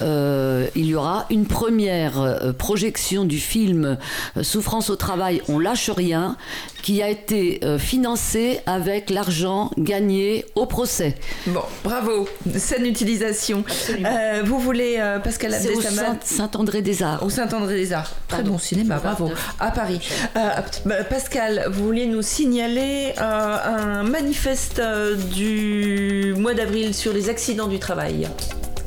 il 0.02 0.86
y 0.86 0.96
aura 0.96 1.26
une 1.30 1.46
première 1.46 2.54
projection 2.58 3.24
du 3.24 3.40
film 3.40 3.98
Souffrance 4.42 4.90
au 4.90 4.96
travail, 4.96 5.42
on 5.48 5.60
lâche 5.60 5.90
rien, 5.90 6.36
qui 6.84 7.02
a 7.02 7.10
été 7.10 7.60
euh, 7.64 7.80
financé 7.80 8.60
avec 8.68 9.10
l'argent 9.10 9.72
gagné 9.78 10.46
au 10.54 10.66
procès. 10.68 11.16
Bon, 11.48 11.62
bravo, 11.84 12.28
saine 12.58 12.86
utilisation. 12.86 13.64
Euh, 13.90 14.44
vous 14.46 14.60
voulez, 14.60 14.98
euh, 15.00 15.18
Pascal 15.20 15.54
Saint- 15.54 16.20
Saint-André-des-Arts. 16.24 17.24
Au 17.24 17.30
Saint-André-des-Arts. 17.30 18.12
Très 18.28 18.44
bon 18.44 18.58
cinéma, 18.58 18.98
bravo. 19.00 19.32
À 19.60 19.72
Paris. 19.72 20.00
Euh, 20.36 20.40
bah, 20.86 21.04
Pascal, 21.06 21.68
vous 21.72 21.86
voulez 21.86 22.06
nous 22.06 22.22
signaler 22.22 23.14
euh, 23.20 23.58
un 23.66 24.04
manifeste 24.04 24.80
euh, 24.80 25.16
du 25.16 26.36
mois 26.38 26.54
d'avril 26.54 26.94
sur 26.94 27.14
les 27.14 27.30
accidents 27.30 27.68
du 27.68 27.80
travail? 27.80 28.28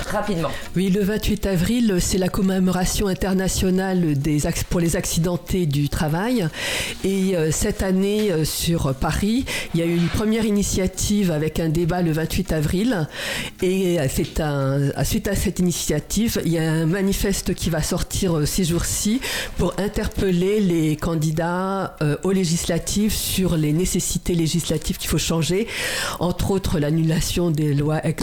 Rapidement. 0.04 0.50
Oui, 0.76 0.90
le 0.90 1.02
28 1.02 1.46
avril, 1.46 1.96
c'est 2.00 2.18
la 2.18 2.28
commémoration 2.28 3.06
internationale 3.08 4.16
des, 4.18 4.38
pour 4.70 4.80
les 4.80 4.96
accidentés 4.96 5.66
du 5.66 5.88
travail. 5.88 6.46
Et 7.04 7.36
euh, 7.36 7.50
cette 7.50 7.82
année, 7.82 8.30
euh, 8.30 8.44
sur 8.44 8.94
Paris, 8.94 9.44
il 9.74 9.80
y 9.80 9.82
a 9.82 9.86
eu 9.86 9.96
une 9.96 10.08
première 10.08 10.44
initiative 10.44 11.30
avec 11.30 11.58
un 11.60 11.68
débat 11.68 12.02
le 12.02 12.12
28 12.12 12.52
avril. 12.52 13.08
Et 13.62 13.98
euh, 13.98 14.06
c'est 14.14 14.40
un, 14.40 14.90
à- 14.94 15.04
suite 15.04 15.28
à 15.28 15.34
cette 15.34 15.58
initiative, 15.58 16.40
il 16.44 16.52
y 16.52 16.58
a 16.58 16.70
un 16.70 16.86
manifeste 16.86 17.54
qui 17.54 17.70
va 17.70 17.82
sortir 17.82 18.36
euh, 18.38 18.46
ces 18.46 18.64
jours-ci 18.64 19.20
pour 19.58 19.74
interpeller 19.78 20.60
les 20.60 20.96
candidats 20.96 21.96
aux 22.22 22.32
législatives 22.32 23.12
sur 23.12 23.56
les 23.56 23.72
nécessités 23.72 24.34
législatives 24.34 24.96
qu'il 24.98 25.08
faut 25.08 25.18
changer, 25.18 25.66
entre 26.20 26.50
autres 26.50 26.78
l'annulation 26.78 27.50
des 27.50 27.74
lois 27.74 28.00
El, 28.04 28.14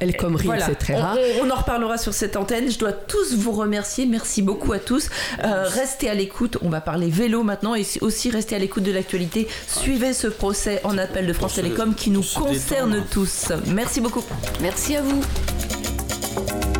El 0.00 0.16
Khomri, 0.16 0.46
Voilà. 0.46 0.70
etc. 0.70 0.98
On, 1.02 1.16
on- 1.40 1.46
on 1.46 1.50
en 1.50 1.54
reparlera 1.56 1.98
sur 1.98 2.14
cette 2.14 2.36
antenne. 2.36 2.70
Je 2.70 2.78
dois 2.78 2.92
tous 2.92 3.34
vous 3.34 3.52
remercier. 3.52 4.06
Merci 4.06 4.42
beaucoup 4.42 4.72
à 4.72 4.78
tous. 4.78 5.08
Euh, 5.44 5.64
restez 5.68 6.08
à 6.08 6.14
l'écoute. 6.14 6.58
On 6.62 6.68
va 6.68 6.80
parler 6.80 7.08
vélo 7.10 7.42
maintenant 7.42 7.74
et 7.74 7.86
aussi 8.00 8.30
restez 8.30 8.56
à 8.56 8.58
l'écoute 8.58 8.82
de 8.82 8.92
l'actualité. 8.92 9.48
Suivez 9.66 10.12
ce 10.12 10.26
procès 10.26 10.80
en 10.84 10.98
appel 10.98 11.26
de 11.26 11.32
France 11.32 11.54
Télécom 11.54 11.94
qui 11.94 12.10
nous 12.10 12.22
concerne 12.34 13.04
tous. 13.10 13.52
Merci 13.66 14.00
beaucoup. 14.00 14.24
Merci 14.60 14.96
à 14.96 15.02
vous. 15.02 16.79